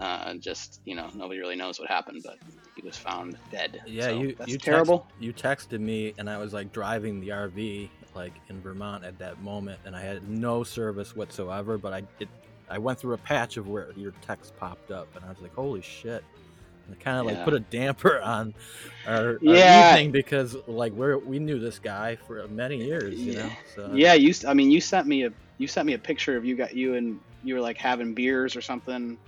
uh, 0.00 0.34
just, 0.34 0.80
you 0.84 0.94
know, 0.94 1.08
nobody 1.14 1.38
really 1.38 1.56
knows 1.56 1.78
what 1.78 1.88
happened, 1.88 2.22
but 2.24 2.38
he 2.74 2.82
was 2.82 2.96
found 2.96 3.36
dead. 3.50 3.80
Yeah, 3.86 4.08
So 4.08 4.20
you 4.20 4.36
you 4.46 4.58
terrible. 4.58 5.00
Text, 5.00 5.22
you 5.22 5.32
texted 5.32 5.80
me, 5.80 6.14
and 6.18 6.28
I 6.28 6.38
was 6.38 6.52
like 6.52 6.72
driving 6.72 7.20
the 7.20 7.28
RV 7.28 7.88
like 8.14 8.32
in 8.48 8.60
Vermont 8.60 9.04
at 9.04 9.18
that 9.18 9.40
moment, 9.42 9.78
and 9.84 9.94
I 9.94 10.00
had 10.00 10.28
no 10.28 10.64
service 10.64 11.14
whatsoever. 11.14 11.76
But 11.78 11.92
I 11.92 12.02
it, 12.18 12.28
I 12.68 12.78
went 12.78 12.98
through 12.98 13.14
a 13.14 13.18
patch 13.18 13.56
of 13.56 13.68
where 13.68 13.92
your 13.96 14.12
text 14.22 14.56
popped 14.56 14.90
up, 14.90 15.08
and 15.16 15.24
I 15.24 15.28
was 15.28 15.40
like, 15.40 15.54
"Holy 15.54 15.82
shit!" 15.82 16.24
And 16.86 16.98
kind 16.98 17.18
of 17.18 17.26
like 17.26 17.44
put 17.44 17.54
a 17.54 17.60
damper 17.60 18.20
on 18.24 18.54
our, 19.06 19.34
our 19.34 19.40
Yeah. 19.42 19.96
evening 19.96 20.12
because 20.12 20.56
like 20.66 20.92
we 20.94 21.14
we 21.16 21.38
knew 21.38 21.58
this 21.58 21.78
guy 21.78 22.16
for 22.26 22.46
many 22.48 22.76
years, 22.76 23.20
you 23.20 23.34
know. 23.34 23.56
So 23.74 23.90
Yeah, 23.94 24.14
you. 24.14 24.32
I 24.46 24.54
mean, 24.54 24.70
you 24.70 24.80
sent 24.80 25.06
me 25.06 25.24
a 25.24 25.32
you 25.58 25.66
sent 25.66 25.86
me 25.86 25.92
a 25.94 25.98
picture 25.98 26.36
of 26.36 26.44
you 26.44 26.56
got 26.56 26.74
you 26.74 26.94
and 26.94 27.20
you 27.42 27.54
were 27.54 27.60
like 27.60 27.76
having 27.76 28.14
beers 28.14 28.56
or 28.56 28.60
something, 28.62 29.18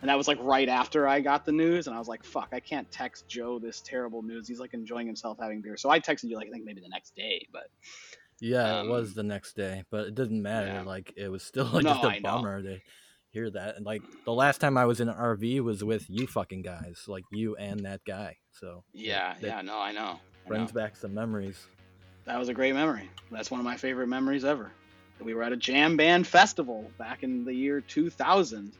and 0.00 0.08
that 0.08 0.16
was 0.18 0.28
like 0.28 0.38
right 0.40 0.68
after 0.68 1.08
I 1.08 1.20
got 1.20 1.44
the 1.44 1.52
news, 1.52 1.86
and 1.86 1.96
I 1.96 1.98
was 1.98 2.08
like, 2.08 2.22
"Fuck, 2.24 2.48
I 2.52 2.60
can't 2.60 2.90
text 2.90 3.28
Joe 3.28 3.58
this 3.58 3.80
terrible 3.80 4.22
news. 4.22 4.46
He's 4.48 4.60
like 4.60 4.74
enjoying 4.74 5.06
himself 5.06 5.38
having 5.40 5.60
beer." 5.62 5.76
So 5.76 5.90
I 5.90 6.00
texted 6.00 6.24
you 6.30 6.36
like 6.36 6.48
I 6.48 6.50
think 6.50 6.64
maybe 6.64 6.80
the 6.80 6.88
next 6.88 7.14
day, 7.16 7.46
but 7.52 7.68
Yeah, 8.40 8.80
Um, 8.80 8.86
it 8.86 8.90
was 8.90 9.14
the 9.14 9.22
next 9.22 9.54
day, 9.56 9.84
but 9.90 10.06
it 10.08 10.14
didn't 10.14 10.42
matter. 10.42 10.66
yeah. 10.66 10.82
Like 10.82 11.12
it 11.16 11.28
was 11.28 11.42
still 11.42 11.64
like 11.72 11.84
No, 11.84 11.92
just 11.94 12.04
a 12.04 12.08
I 12.08 12.18
know. 12.18 12.22
bummer 12.30 12.62
to 12.62 12.78
hear 13.30 13.50
that. 13.50 13.76
And 13.76 13.84
like 13.86 14.02
the 14.24 14.32
last 14.32 14.60
time 14.60 14.76
I 14.76 14.84
was 14.84 15.00
in 15.00 15.08
an 15.08 15.14
RV 15.16 15.60
was 15.60 15.82
with 15.82 16.08
you 16.10 16.26
fucking 16.26 16.62
guys, 16.62 17.04
like 17.06 17.24
you 17.32 17.56
and 17.56 17.80
that 17.86 18.02
guy. 18.06 18.36
So 18.52 18.84
yeah, 18.92 19.34
that 19.40 19.46
yeah, 19.46 19.60
no, 19.62 19.78
I 19.78 19.92
know. 19.92 20.20
I 20.44 20.48
brings 20.48 20.72
know. 20.74 20.80
back 20.80 20.96
some 20.96 21.14
memories. 21.14 21.66
That 22.26 22.38
was 22.38 22.48
a 22.48 22.54
great 22.54 22.74
memory. 22.74 23.08
That's 23.30 23.50
one 23.50 23.60
of 23.60 23.64
my 23.64 23.76
favorite 23.76 24.08
memories 24.08 24.44
ever. 24.44 24.70
We 25.20 25.32
were 25.32 25.42
at 25.42 25.52
a 25.52 25.56
jam 25.56 25.96
band 25.96 26.26
festival 26.26 26.90
back 26.98 27.22
in 27.22 27.44
the 27.44 27.54
year 27.54 27.80
2000. 27.80 28.72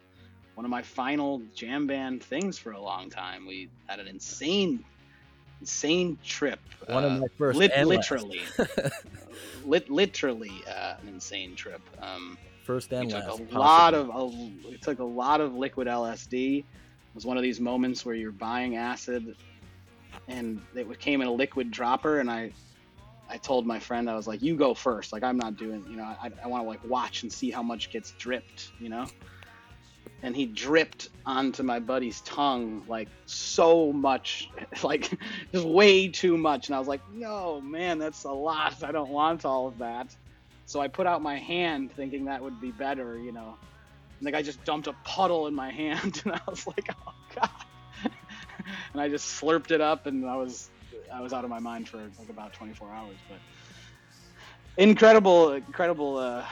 One 0.56 0.64
of 0.64 0.70
my 0.70 0.80
final 0.80 1.42
jam 1.54 1.86
band 1.86 2.22
things 2.22 2.56
for 2.56 2.72
a 2.72 2.80
long 2.80 3.10
time. 3.10 3.46
We 3.46 3.68
had 3.88 4.00
an 4.00 4.08
insane, 4.08 4.82
insane 5.60 6.16
trip. 6.24 6.60
One 6.86 7.04
of 7.04 7.12
uh, 7.12 7.18
my 7.18 7.26
first 7.36 7.58
lit- 7.58 7.86
literally, 7.86 8.40
lit- 9.66 9.90
literally 9.90 10.62
uh, 10.66 10.94
an 11.02 11.08
insane 11.08 11.56
trip. 11.56 11.82
Um, 12.00 12.38
First 12.64 12.90
we 12.90 12.96
and 12.96 13.10
took 13.10 13.26
last. 13.26 13.26
a 13.26 13.44
possibly. 13.44 13.54
lot 13.58 13.94
of 13.94 14.08
a, 14.08 14.24
we 14.66 14.78
took 14.80 14.98
a 14.98 15.04
lot 15.04 15.42
of 15.42 15.54
liquid 15.54 15.88
LSD. 15.88 16.60
It 16.60 16.64
was 17.14 17.26
one 17.26 17.36
of 17.36 17.42
these 17.42 17.60
moments 17.60 18.06
where 18.06 18.14
you're 18.14 18.32
buying 18.32 18.76
acid, 18.76 19.36
and 20.26 20.62
it 20.74 20.98
came 20.98 21.20
in 21.20 21.28
a 21.28 21.32
liquid 21.32 21.70
dropper, 21.70 22.20
and 22.20 22.30
I, 22.30 22.50
I 23.28 23.36
told 23.36 23.66
my 23.66 23.78
friend 23.78 24.08
I 24.08 24.16
was 24.16 24.26
like, 24.26 24.40
"You 24.40 24.56
go 24.56 24.72
first. 24.72 25.12
Like 25.12 25.22
I'm 25.22 25.36
not 25.36 25.58
doing. 25.58 25.84
You 25.86 25.98
know, 25.98 26.04
I, 26.04 26.30
I 26.42 26.46
want 26.48 26.64
to 26.64 26.68
like 26.68 26.82
watch 26.88 27.24
and 27.24 27.30
see 27.30 27.50
how 27.50 27.62
much 27.62 27.90
gets 27.90 28.12
dripped. 28.12 28.70
You 28.80 28.88
know." 28.88 29.06
And 30.26 30.34
he 30.34 30.46
dripped 30.46 31.08
onto 31.24 31.62
my 31.62 31.78
buddy's 31.78 32.20
tongue 32.22 32.84
like 32.88 33.08
so 33.26 33.92
much, 33.92 34.48
like 34.82 35.08
just 35.54 35.66
way 35.66 36.08
too 36.08 36.36
much. 36.36 36.66
And 36.66 36.74
I 36.74 36.80
was 36.80 36.88
like, 36.88 37.00
"No, 37.14 37.60
man, 37.60 38.00
that's 38.00 38.24
a 38.24 38.32
lot. 38.32 38.82
I 38.82 38.90
don't 38.90 39.08
want 39.08 39.44
all 39.44 39.68
of 39.68 39.78
that." 39.78 40.08
So 40.66 40.80
I 40.80 40.88
put 40.88 41.06
out 41.06 41.22
my 41.22 41.38
hand 41.38 41.92
thinking 41.94 42.24
that 42.24 42.42
would 42.42 42.60
be 42.60 42.72
better, 42.72 43.16
you 43.16 43.30
know. 43.30 43.56
And 44.18 44.26
the 44.26 44.32
guy 44.32 44.42
just 44.42 44.64
dumped 44.64 44.88
a 44.88 44.94
puddle 45.04 45.46
in 45.46 45.54
my 45.54 45.70
hand 45.82 46.20
and 46.24 46.34
I 46.34 46.40
was 46.48 46.66
like, 46.66 46.88
"Oh 46.90 47.12
god." 47.40 47.50
and 48.92 49.00
I 49.00 49.08
just 49.08 49.40
slurped 49.40 49.70
it 49.70 49.80
up 49.80 50.06
and 50.06 50.28
I 50.28 50.36
was 50.36 50.68
I 51.14 51.20
was 51.20 51.32
out 51.32 51.44
of 51.44 51.50
my 51.50 51.60
mind 51.60 51.88
for 51.88 51.98
like 51.98 52.30
about 52.30 52.52
24 52.52 52.92
hours, 52.92 53.18
but 53.28 53.38
incredible 54.76 55.52
incredible 55.52 56.16
uh 56.18 56.44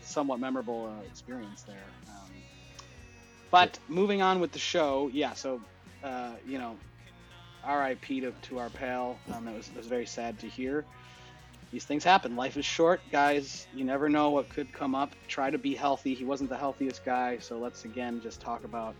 somewhat 0.00 0.40
memorable 0.40 0.98
uh, 0.98 1.06
experience 1.06 1.62
there. 1.66 2.01
But 3.52 3.78
moving 3.86 4.20
on 4.22 4.40
with 4.40 4.50
the 4.50 4.58
show, 4.58 5.08
yeah, 5.12 5.34
so 5.34 5.60
uh, 6.02 6.32
you 6.44 6.58
know, 6.58 6.76
RIP 7.64 8.06
to, 8.06 8.32
to 8.32 8.58
our 8.58 8.70
pal. 8.70 9.18
Um, 9.32 9.44
that 9.44 9.54
was, 9.54 9.68
that 9.68 9.76
was 9.76 9.86
very 9.86 10.06
sad 10.06 10.40
to 10.40 10.48
hear 10.48 10.84
these 11.72 11.84
things 11.84 12.04
happen. 12.04 12.36
Life 12.36 12.56
is 12.56 12.64
short, 12.64 13.00
guys. 13.10 13.66
You 13.74 13.84
never 13.84 14.08
know 14.08 14.30
what 14.30 14.48
could 14.50 14.72
come 14.72 14.94
up. 14.94 15.14
Try 15.26 15.50
to 15.50 15.58
be 15.58 15.74
healthy. 15.74 16.14
He 16.14 16.24
wasn't 16.24 16.50
the 16.50 16.56
healthiest 16.56 17.04
guy, 17.04 17.38
so 17.38 17.58
let's 17.58 17.84
again 17.84 18.20
just 18.22 18.40
talk 18.40 18.64
about 18.64 18.94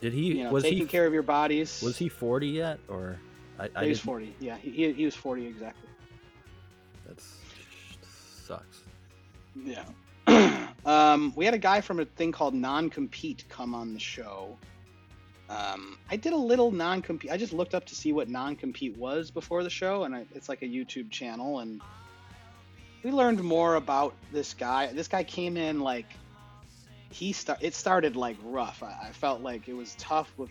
Did 0.00 0.12
he 0.12 0.38
you 0.38 0.44
know 0.44 0.52
was 0.52 0.64
taking 0.64 0.80
he 0.80 0.86
care 0.86 1.06
of 1.06 1.12
your 1.12 1.22
bodies. 1.22 1.82
was 1.82 1.96
he 1.96 2.08
40 2.08 2.48
yet 2.48 2.78
or 2.88 3.18
I, 3.58 3.68
I 3.74 3.84
he 3.84 3.88
was 3.90 4.00
40. 4.00 4.34
Yeah, 4.40 4.56
he, 4.56 4.70
he, 4.70 4.92
he 4.92 5.04
was 5.04 5.14
40 5.14 5.46
exactly. 5.46 5.88
That's 7.06 7.36
sucks. 8.46 8.80
Yeah. 9.54 9.84
um, 10.86 11.32
we 11.36 11.44
had 11.44 11.54
a 11.54 11.58
guy 11.58 11.80
from 11.80 12.00
a 12.00 12.04
thing 12.04 12.32
called 12.32 12.54
Non 12.54 12.90
Compete 12.90 13.44
come 13.48 13.74
on 13.74 13.94
the 13.94 14.00
show. 14.00 14.56
Um, 15.48 15.98
I 16.10 16.16
did 16.16 16.32
a 16.32 16.36
little 16.36 16.70
non 16.70 17.02
compete. 17.02 17.30
I 17.30 17.36
just 17.36 17.52
looked 17.52 17.74
up 17.74 17.84
to 17.86 17.94
see 17.94 18.12
what 18.12 18.28
non 18.28 18.56
compete 18.56 18.96
was 18.96 19.30
before 19.30 19.62
the 19.62 19.70
show, 19.70 20.04
and 20.04 20.14
I, 20.14 20.26
it's 20.34 20.48
like 20.48 20.62
a 20.62 20.66
YouTube 20.66 21.10
channel. 21.10 21.60
And 21.60 21.80
we 23.04 23.12
learned 23.12 23.42
more 23.42 23.76
about 23.76 24.14
this 24.32 24.54
guy. 24.54 24.92
This 24.92 25.08
guy 25.08 25.22
came 25.22 25.56
in 25.56 25.80
like 25.80 26.06
he 27.10 27.32
start. 27.32 27.60
It 27.62 27.74
started 27.74 28.16
like 28.16 28.36
rough. 28.42 28.82
I, 28.82 29.08
I 29.08 29.12
felt 29.12 29.40
like 29.40 29.68
it 29.68 29.74
was 29.74 29.94
tough 29.98 30.32
with 30.36 30.50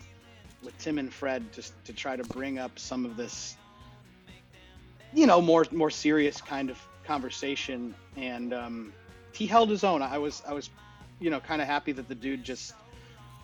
with 0.62 0.76
Tim 0.78 0.98
and 0.98 1.12
Fred 1.12 1.52
just 1.52 1.72
to 1.84 1.92
try 1.92 2.16
to 2.16 2.24
bring 2.24 2.58
up 2.58 2.78
some 2.78 3.04
of 3.04 3.16
this, 3.18 3.56
you 5.12 5.26
know, 5.26 5.42
more 5.42 5.66
more 5.72 5.90
serious 5.90 6.40
kind 6.40 6.70
of 6.70 6.80
conversation. 7.04 7.94
And 8.16 8.54
um, 8.54 8.94
he 9.36 9.46
held 9.46 9.68
his 9.70 9.84
own. 9.84 10.02
I 10.02 10.18
was 10.18 10.42
I 10.48 10.52
was, 10.52 10.70
you 11.20 11.30
know, 11.30 11.40
kind 11.40 11.60
of 11.62 11.68
happy 11.68 11.92
that 11.92 12.08
the 12.08 12.14
dude 12.14 12.42
just 12.44 12.74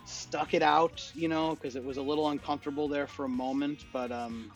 stuck 0.05 0.53
it 0.53 0.61
out, 0.61 1.09
you 1.15 1.27
know, 1.27 1.55
because 1.55 1.75
it 1.75 1.83
was 1.83 1.97
a 1.97 2.01
little 2.01 2.29
uncomfortable 2.29 2.87
there 2.87 3.07
for 3.07 3.25
a 3.25 3.29
moment. 3.29 3.85
But 3.93 4.11
um, 4.11 4.51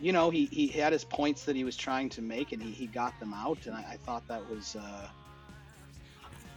you 0.00 0.12
know, 0.12 0.30
he, 0.30 0.46
he 0.46 0.66
had 0.68 0.92
his 0.92 1.04
points 1.04 1.44
that 1.44 1.54
he 1.56 1.64
was 1.64 1.76
trying 1.76 2.08
to 2.10 2.22
make, 2.22 2.52
and 2.52 2.62
he, 2.62 2.70
he 2.70 2.86
got 2.86 3.18
them 3.20 3.34
out. 3.34 3.66
And 3.66 3.74
I, 3.74 3.80
I 3.92 3.96
thought 3.98 4.26
that 4.28 4.48
was 4.48 4.76
uh, 4.76 5.08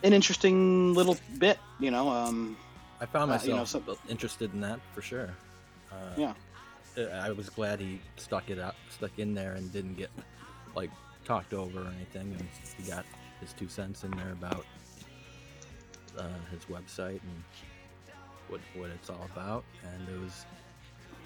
an 0.04 0.14
interesting 0.14 0.94
little 0.94 1.18
bit, 1.38 1.58
you 1.80 1.92
know. 1.92 2.08
Um, 2.10 2.58
I 3.02 3.06
found 3.06 3.30
Uh, 3.32 3.36
myself 3.36 3.48
you 3.50 3.56
know, 3.56 3.66
some- 3.66 3.98
interested 4.10 4.54
in 4.54 4.62
that 4.62 4.80
for 4.94 5.02
sure. 5.02 5.30
Uh, 5.92 5.96
Yeah. 6.18 6.34
I 7.22 7.32
was 7.32 7.50
glad 7.50 7.80
he 7.80 8.00
stuck 8.18 8.52
it 8.52 8.60
out, 8.60 8.76
stuck 8.96 9.18
in 9.18 9.34
there, 9.34 9.54
and 9.54 9.72
didn't 9.74 9.96
get 9.96 10.12
like 10.76 10.92
talked 11.26 11.52
over 11.54 11.82
or 11.82 11.88
anything. 11.88 12.36
And 12.38 12.48
he 12.78 12.84
got 12.90 13.04
his 13.44 13.54
two 13.54 13.68
cents 13.68 14.04
in 14.04 14.12
there 14.12 14.32
about 14.32 14.66
uh, 16.18 16.24
his 16.52 16.66
website 16.66 17.20
and 17.22 17.44
what 18.48 18.62
what 18.76 18.90
it's 18.90 19.10
all 19.10 19.28
about, 19.34 19.64
and 19.84 20.10
it 20.10 20.20
was 20.20 20.46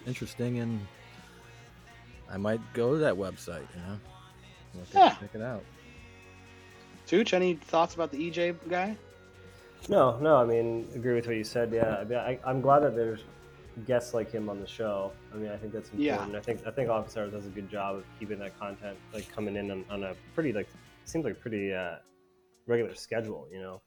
interesting. 0.06 0.60
And 0.60 0.80
I 2.32 2.38
might 2.38 2.62
go 2.74 2.94
to 2.94 2.98
that 3.00 3.16
website, 3.16 3.66
you 3.76 3.82
know, 3.88 4.00
look 4.76 4.88
Yeah. 4.94 5.06
at, 5.08 5.20
check 5.20 5.30
it 5.36 5.42
out. 5.42 5.64
Tooch, 7.06 7.34
any 7.34 7.56
thoughts 7.56 7.96
about 7.96 8.12
the 8.12 8.18
EJ 8.30 8.56
guy? 8.70 8.98
No, 9.88 10.18
no. 10.20 10.36
I 10.38 10.46
mean, 10.46 10.88
agree 10.96 11.14
with 11.16 11.28
what 11.28 11.36
you 11.38 11.44
said. 11.46 11.72
Yeah, 11.72 11.98
I 12.00 12.04
mean, 12.04 12.18
I, 12.18 12.40
I'm 12.46 12.60
glad 12.62 12.80
that 12.80 12.96
there's 12.96 13.22
guests 13.86 14.14
like 14.14 14.32
him 14.32 14.50
on 14.50 14.60
the 14.60 14.68
show. 14.68 15.12
I 15.34 15.38
mean, 15.38 15.52
I 15.52 15.56
think 15.58 15.72
that's 15.72 15.90
Yeah. 15.94 16.14
important. 16.14 16.36
I 16.36 16.40
think 16.42 16.68
I 16.68 16.72
think 16.72 16.90
Office 16.90 17.16
Hours 17.16 17.32
does 17.32 17.46
a 17.46 17.50
good 17.50 17.70
job 17.70 17.96
of 17.98 18.04
keeping 18.20 18.40
that 18.40 18.58
content 18.60 18.98
like 19.14 19.32
coming 19.34 19.56
in 19.56 19.70
on, 19.72 19.86
on 19.90 20.04
a 20.04 20.16
pretty 20.34 20.52
like 20.52 20.68
seems 21.10 21.26
like 21.26 21.34
a 21.34 21.38
pretty 21.38 21.74
uh, 21.74 21.96
regular 22.66 22.94
schedule. 22.96 23.48
You 23.52 23.62
know, 23.62 23.82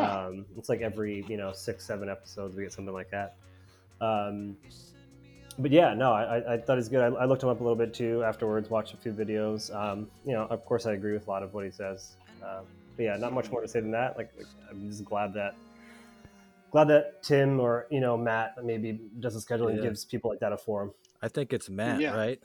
um, 0.00 0.46
it's 0.56 0.68
like 0.68 0.80
every 0.80 1.24
you 1.28 1.36
know 1.36 1.52
six 1.52 1.84
seven 1.86 2.08
episodes 2.08 2.54
we 2.54 2.62
get 2.62 2.72
something 2.72 2.94
like 2.94 3.10
that. 3.10 3.36
Um, 4.00 4.56
but 5.58 5.72
yeah, 5.72 5.92
no, 5.94 6.12
I, 6.12 6.38
I- 6.38 6.52
I 6.54 6.58
thought 6.58 6.78
he's 6.78 6.88
good. 6.88 7.00
I, 7.00 7.06
I 7.06 7.24
looked 7.24 7.42
him 7.42 7.48
up 7.48 7.60
a 7.60 7.62
little 7.64 7.76
bit 7.76 7.92
too 7.92 8.22
afterwards. 8.24 8.70
Watched 8.70 8.94
a 8.94 8.96
few 8.96 9.12
videos. 9.12 9.74
Um, 9.74 10.08
you 10.24 10.32
know, 10.32 10.42
of 10.50 10.64
course, 10.64 10.86
I 10.86 10.92
agree 10.92 11.12
with 11.14 11.26
a 11.26 11.30
lot 11.30 11.42
of 11.42 11.52
what 11.54 11.64
he 11.64 11.70
says. 11.70 12.16
Um, 12.42 12.64
but 12.96 13.02
yeah, 13.04 13.16
not 13.16 13.32
much 13.32 13.50
more 13.50 13.60
to 13.60 13.66
say 13.68 13.80
than 13.80 13.90
that. 13.92 14.16
Like, 14.16 14.30
like, 14.36 14.46
I'm 14.70 14.88
just 14.88 15.04
glad 15.04 15.34
that 15.34 15.54
glad 16.70 16.86
that 16.88 17.22
Tim 17.22 17.58
or 17.60 17.86
you 17.90 17.98
know 18.00 18.16
Matt 18.16 18.62
maybe 18.62 19.00
does 19.18 19.34
the 19.34 19.40
scheduling 19.40 19.76
Yeah. 19.76 19.82
gives 19.82 20.04
people 20.04 20.30
like 20.30 20.40
that 20.40 20.52
a 20.52 20.56
forum. 20.58 20.92
I 21.22 21.28
think 21.28 21.52
it's 21.52 21.68
Matt, 21.68 22.00
Yeah. 22.00 22.14
right? 22.14 22.40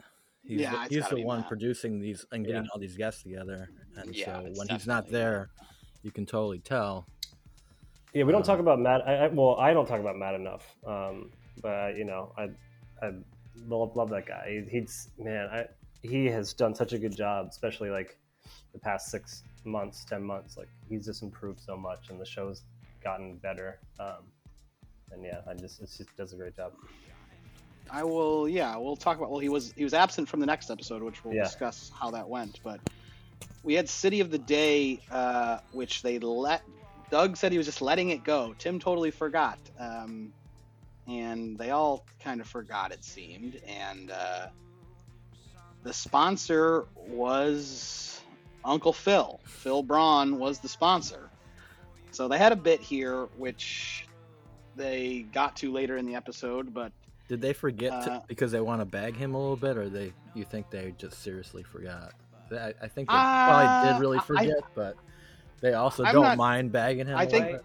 He's 0.46 0.60
Yeah, 0.60 0.86
the, 0.88 0.96
it's 0.98 1.08
the 1.08 1.24
one 1.24 1.40
Matt. 1.40 1.48
producing 1.48 2.00
these 2.00 2.26
and 2.32 2.44
getting 2.44 2.64
Yeah. 2.64 2.68
all 2.72 2.80
these 2.80 2.96
guests 2.96 3.22
together. 3.22 3.70
And 3.96 4.14
Yeah, 4.14 4.24
so 4.26 4.42
when 4.54 4.68
he's 4.68 4.86
not 4.86 5.04
definitely 5.06 5.12
there, 5.12 5.50
you 6.02 6.10
can 6.10 6.26
totally 6.26 6.58
tell. 6.58 7.06
Yeah, 8.12 8.24
we 8.24 8.32
don't 8.32 8.42
Um, 8.42 8.46
talk 8.46 8.60
about 8.60 8.78
Matt. 8.78 9.06
I, 9.08 9.24
I, 9.24 9.28
well, 9.28 9.56
I 9.56 9.72
don't 9.72 9.86
talk 9.86 10.00
about 10.00 10.16
Matt 10.16 10.34
enough. 10.34 10.76
Um, 10.86 11.30
but 11.62 11.96
you 11.96 12.04
know, 12.04 12.32
I 12.36 12.50
I 13.02 13.12
love, 13.66 13.96
love 13.96 14.10
that 14.10 14.26
guy. 14.26 14.64
He, 14.70 14.80
he's 14.80 15.08
man, 15.18 15.48
I, 15.48 15.66
he 16.02 16.26
has 16.26 16.52
done 16.52 16.74
such 16.74 16.92
a 16.92 16.98
good 16.98 17.16
job, 17.16 17.46
especially 17.50 17.90
like 17.90 18.18
the 18.72 18.78
past 18.78 19.10
six 19.10 19.42
months, 19.64 20.04
ten 20.04 20.22
months. 20.22 20.56
Like 20.56 20.68
he's 20.88 21.06
just 21.06 21.22
improved 21.22 21.60
so 21.60 21.76
much, 21.76 22.10
and 22.10 22.20
the 22.20 22.26
show's 22.26 22.62
gotten 23.02 23.36
better. 23.38 23.78
Um, 23.98 24.24
and 25.10 25.24
yeah, 25.24 25.40
I 25.48 25.54
just 25.54 25.80
it 25.80 25.90
just 25.96 26.16
does 26.16 26.32
a 26.32 26.36
great 26.36 26.54
job. 26.54 26.72
I 27.90 28.04
will. 28.04 28.48
Yeah, 28.48 28.76
we'll 28.76 28.96
talk 28.96 29.16
about. 29.18 29.30
Well, 29.30 29.40
he 29.40 29.48
was 29.48 29.72
he 29.76 29.84
was 29.84 29.94
absent 29.94 30.28
from 30.28 30.40
the 30.40 30.46
next 30.46 30.70
episode, 30.70 31.02
which 31.02 31.24
we'll 31.24 31.34
Yeah. 31.34 31.44
discuss 31.44 31.90
how 31.98 32.10
that 32.12 32.28
went. 32.28 32.60
But 32.64 32.80
we 33.62 33.74
had 33.74 33.88
City 33.88 34.20
of 34.20 34.30
the 34.30 34.38
Day, 34.38 35.00
uh, 35.10 35.58
which 35.72 36.02
they 36.02 36.18
let. 36.18 36.62
Doug 37.10 37.36
said 37.36 37.52
he 37.52 37.58
was 37.58 37.66
just 37.66 37.82
letting 37.82 38.10
it 38.10 38.24
go. 38.24 38.54
Tim 38.58 38.78
totally 38.80 39.10
forgot, 39.10 39.58
um, 39.78 40.32
and 41.06 41.56
they 41.58 41.70
all 41.70 42.04
kind 42.20 42.40
of 42.40 42.46
forgot. 42.48 42.90
It 42.92 43.04
seemed, 43.04 43.60
and 43.66 44.10
uh, 44.10 44.46
the 45.82 45.92
sponsor 45.92 46.86
was 46.96 48.20
Uncle 48.64 48.92
Phil. 48.92 49.38
Phil 49.44 49.82
Braun 49.82 50.38
was 50.38 50.58
the 50.58 50.68
sponsor. 50.68 51.30
So 52.10 52.26
they 52.28 52.38
had 52.38 52.52
a 52.52 52.56
bit 52.56 52.80
here, 52.80 53.26
which 53.36 54.06
they 54.76 55.26
got 55.32 55.56
to 55.56 55.70
later 55.70 55.96
in 55.96 56.06
the 56.06 56.14
episode, 56.14 56.72
but 56.72 56.90
Did 57.28 57.40
they 57.40 57.52
forget 57.52 57.92
Uh, 57.92 58.04
to, 58.04 58.22
because 58.28 58.52
they 58.52 58.60
want 58.60 58.80
to 58.80 58.84
bag 58.84 59.16
him 59.16 59.34
a 59.34 59.38
little 59.40 59.56
bit, 59.56 59.76
or 59.78 59.88
they 59.88 60.12
you 60.34 60.44
think 60.44 60.70
they 60.70 60.94
just 60.98 61.22
seriously 61.22 61.62
forgot? 61.62 62.12
I, 62.52 62.74
I 62.82 62.88
think 62.88 63.08
they 63.08 63.14
Uh, 63.14 63.46
probably 63.46 63.92
did 63.92 64.00
really 64.00 64.18
I- 64.18 64.22
forget, 64.22 64.62
but 64.74 64.96
they 65.60 65.72
also 65.74 66.04
I'm 66.04 66.12
don't 66.14 66.22
not- 66.22 66.36
mind 66.38 66.72
bagging 66.72 67.06
him. 67.06 67.16
I 67.16 67.22
a 67.24 67.26
think- 67.26 67.46
bit. 67.46 67.64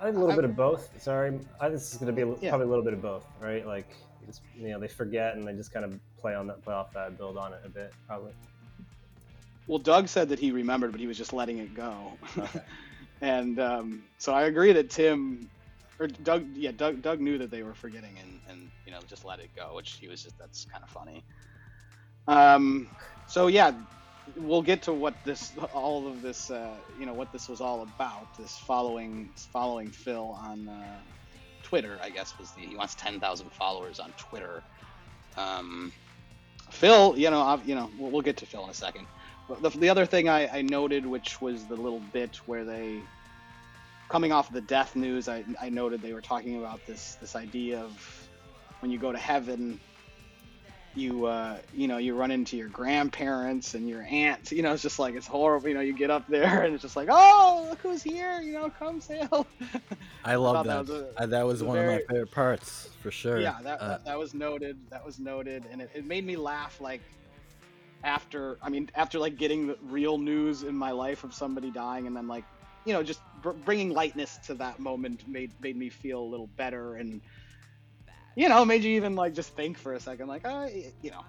I 0.00 0.04
think 0.04 0.16
a 0.16 0.18
little 0.20 0.30
I'm- 0.32 0.36
bit 0.36 0.44
of 0.44 0.54
both. 0.54 1.02
Sorry, 1.02 1.38
I 1.60 1.68
this 1.70 1.92
is 1.92 1.98
going 1.98 2.06
to 2.06 2.12
be 2.12 2.22
a, 2.22 2.34
Yeah. 2.40 2.50
probably 2.50 2.66
a 2.66 2.68
little 2.70 2.84
bit 2.84 2.92
of 2.92 3.02
both, 3.02 3.26
right? 3.40 3.66
Like, 3.66 3.88
just, 4.26 4.42
you 4.54 4.68
know, 4.68 4.78
they 4.78 4.86
forget 4.88 5.34
and 5.34 5.46
they 5.48 5.54
just 5.54 5.72
kind 5.72 5.84
of 5.84 5.98
play 6.18 6.34
on 6.34 6.46
that, 6.48 6.62
play 6.62 6.74
off 6.74 6.92
that, 6.92 7.16
build 7.18 7.36
on 7.38 7.52
it 7.54 7.60
a 7.64 7.68
bit, 7.68 7.92
probably. 8.06 8.32
Well, 9.66 9.78
Doug 9.78 10.06
said 10.08 10.28
that 10.28 10.38
he 10.38 10.50
remembered, 10.52 10.92
but 10.92 11.00
he 11.00 11.06
was 11.06 11.16
just 11.18 11.32
letting 11.32 11.58
it 11.58 11.74
go. 11.74 12.12
Okay. 12.36 12.60
and 13.22 13.58
um, 13.58 14.04
so 14.18 14.32
I 14.34 14.42
agree 14.44 14.72
that 14.72 14.88
Tim, 14.90 15.50
or 16.00 16.06
Doug, 16.06 16.46
yeah, 16.54 16.72
Doug, 16.72 17.02
Doug 17.02 17.20
knew 17.20 17.38
that 17.38 17.50
they 17.50 17.62
were 17.62 17.74
forgetting 17.74 18.18
and, 18.20 18.40
and 18.48 18.70
you 18.84 18.92
know 18.92 19.00
just 19.08 19.24
let 19.24 19.40
it 19.40 19.50
go, 19.56 19.74
which 19.74 19.98
he 20.00 20.08
was 20.08 20.22
just 20.22 20.38
that's 20.38 20.64
kind 20.66 20.84
of 20.84 20.90
funny. 20.90 21.24
Um, 22.26 22.88
so 23.26 23.46
yeah, 23.46 23.72
we'll 24.36 24.62
get 24.62 24.82
to 24.82 24.92
what 24.92 25.14
this, 25.24 25.56
all 25.72 26.06
of 26.06 26.22
this, 26.22 26.50
uh, 26.50 26.76
you 26.98 27.06
know, 27.06 27.14
what 27.14 27.32
this 27.32 27.48
was 27.48 27.60
all 27.60 27.82
about. 27.82 28.26
This 28.38 28.56
following, 28.58 29.30
following 29.52 29.90
Phil 29.90 30.36
on 30.42 30.68
uh, 30.68 31.00
Twitter, 31.62 31.98
I 32.02 32.10
guess 32.10 32.38
was 32.38 32.52
the 32.52 32.62
he 32.62 32.76
wants 32.76 32.94
ten 32.94 33.20
thousand 33.20 33.50
followers 33.52 33.98
on 33.98 34.12
Twitter. 34.12 34.62
Um, 35.36 35.92
Phil, 36.70 37.16
you 37.16 37.30
know, 37.30 37.40
I've, 37.40 37.66
you 37.66 37.74
know, 37.74 37.90
we'll, 37.98 38.10
we'll 38.10 38.22
get 38.22 38.38
to 38.38 38.46
Phil 38.46 38.64
in 38.64 38.70
a 38.70 38.74
second. 38.74 39.06
But 39.48 39.62
the, 39.62 39.70
the 39.70 39.88
other 39.88 40.04
thing 40.04 40.28
I, 40.28 40.58
I 40.58 40.62
noted, 40.62 41.06
which 41.06 41.40
was 41.40 41.66
the 41.66 41.76
little 41.76 42.00
bit 42.00 42.36
where 42.46 42.64
they, 42.64 43.08
coming 44.08 44.32
off 44.32 44.48
of 44.48 44.54
the 44.54 44.60
death 44.62 44.96
news, 44.96 45.28
I, 45.28 45.44
I 45.60 45.68
noted 45.68 46.00
they 46.02 46.12
were 46.14 46.20
talking 46.22 46.58
about 46.58 46.84
this 46.86 47.16
this 47.20 47.36
idea 47.36 47.80
of 47.80 48.28
when 48.80 48.90
you 48.90 48.98
go 48.98 49.10
to 49.12 49.18
heaven, 49.18 49.80
you 50.94 51.26
uh, 51.26 51.58
you 51.74 51.86
know 51.88 51.98
you 51.98 52.14
run 52.16 52.30
into 52.30 52.56
your 52.56 52.68
grandparents 52.68 53.74
and 53.74 53.88
your 53.88 54.02
aunts. 54.02 54.50
You 54.52 54.62
know, 54.62 54.72
it's 54.72 54.82
just 54.82 54.98
like 54.98 55.14
it's 55.14 55.26
horrible. 55.26 55.68
You 55.68 55.74
know, 55.74 55.80
you 55.80 55.92
get 55.92 56.10
up 56.10 56.26
there 56.28 56.62
and 56.62 56.74
it's 56.74 56.82
just 56.82 56.96
like, 56.96 57.08
oh, 57.10 57.66
look 57.68 57.78
who's 57.80 58.02
here. 58.02 58.40
You 58.40 58.54
know, 58.54 58.70
come 58.70 59.00
say 59.00 59.26
hello. 59.30 59.46
I 60.24 60.34
love 60.36 60.66
thought 60.66 60.66
that. 60.66 60.86
that 60.86 60.92
was 60.94 61.02
a- 61.02 61.22
I- 61.22 61.26
that 61.26 61.46
was 61.46 61.62
one 61.62 61.78
of 61.78 61.86
my 61.86 61.98
favorite 62.08 62.30
parts 62.30 62.88
for 63.02 63.10
sure. 63.10 63.38
Yeah, 63.40 63.58
that, 63.62 63.80
Uh, 63.80 63.88
that 63.88 64.04
that 64.06 64.18
was 64.18 64.34
noted. 64.34 64.78
That 64.90 65.04
was 65.04 65.18
noted, 65.18 65.64
and 65.70 65.80
it, 65.82 65.90
it 65.94 66.04
made 66.06 66.24
me 66.26 66.36
laugh. 66.36 66.80
Like 66.80 67.00
after, 68.04 68.58
I 68.62 68.68
mean, 68.68 68.88
after 68.94 69.18
like 69.18 69.36
getting 69.36 69.66
the 69.66 69.78
real 69.82 70.18
news 70.18 70.62
in 70.62 70.74
my 70.76 70.92
life 70.92 71.24
of 71.24 71.34
somebody 71.34 71.70
dying, 71.70 72.06
and 72.06 72.16
then 72.16 72.28
like, 72.28 72.44
you 72.88 72.94
know, 72.94 73.02
just 73.02 73.20
br- 73.42 73.50
bringing 73.50 73.90
lightness 73.90 74.38
to 74.46 74.54
that 74.54 74.80
moment 74.80 75.24
made 75.28 75.52
made 75.60 75.76
me 75.76 75.90
feel 75.90 76.20
a 76.20 76.30
little 76.32 76.48
better, 76.56 76.96
and 76.96 77.20
you 78.34 78.48
know, 78.48 78.64
made 78.64 78.82
you 78.82 78.96
even 78.96 79.14
like 79.14 79.34
just 79.34 79.54
think 79.54 79.78
for 79.78 79.92
a 79.92 80.00
second, 80.00 80.26
like, 80.28 80.46
uh, 80.46 80.68
you 81.02 81.10
know, 81.10 81.20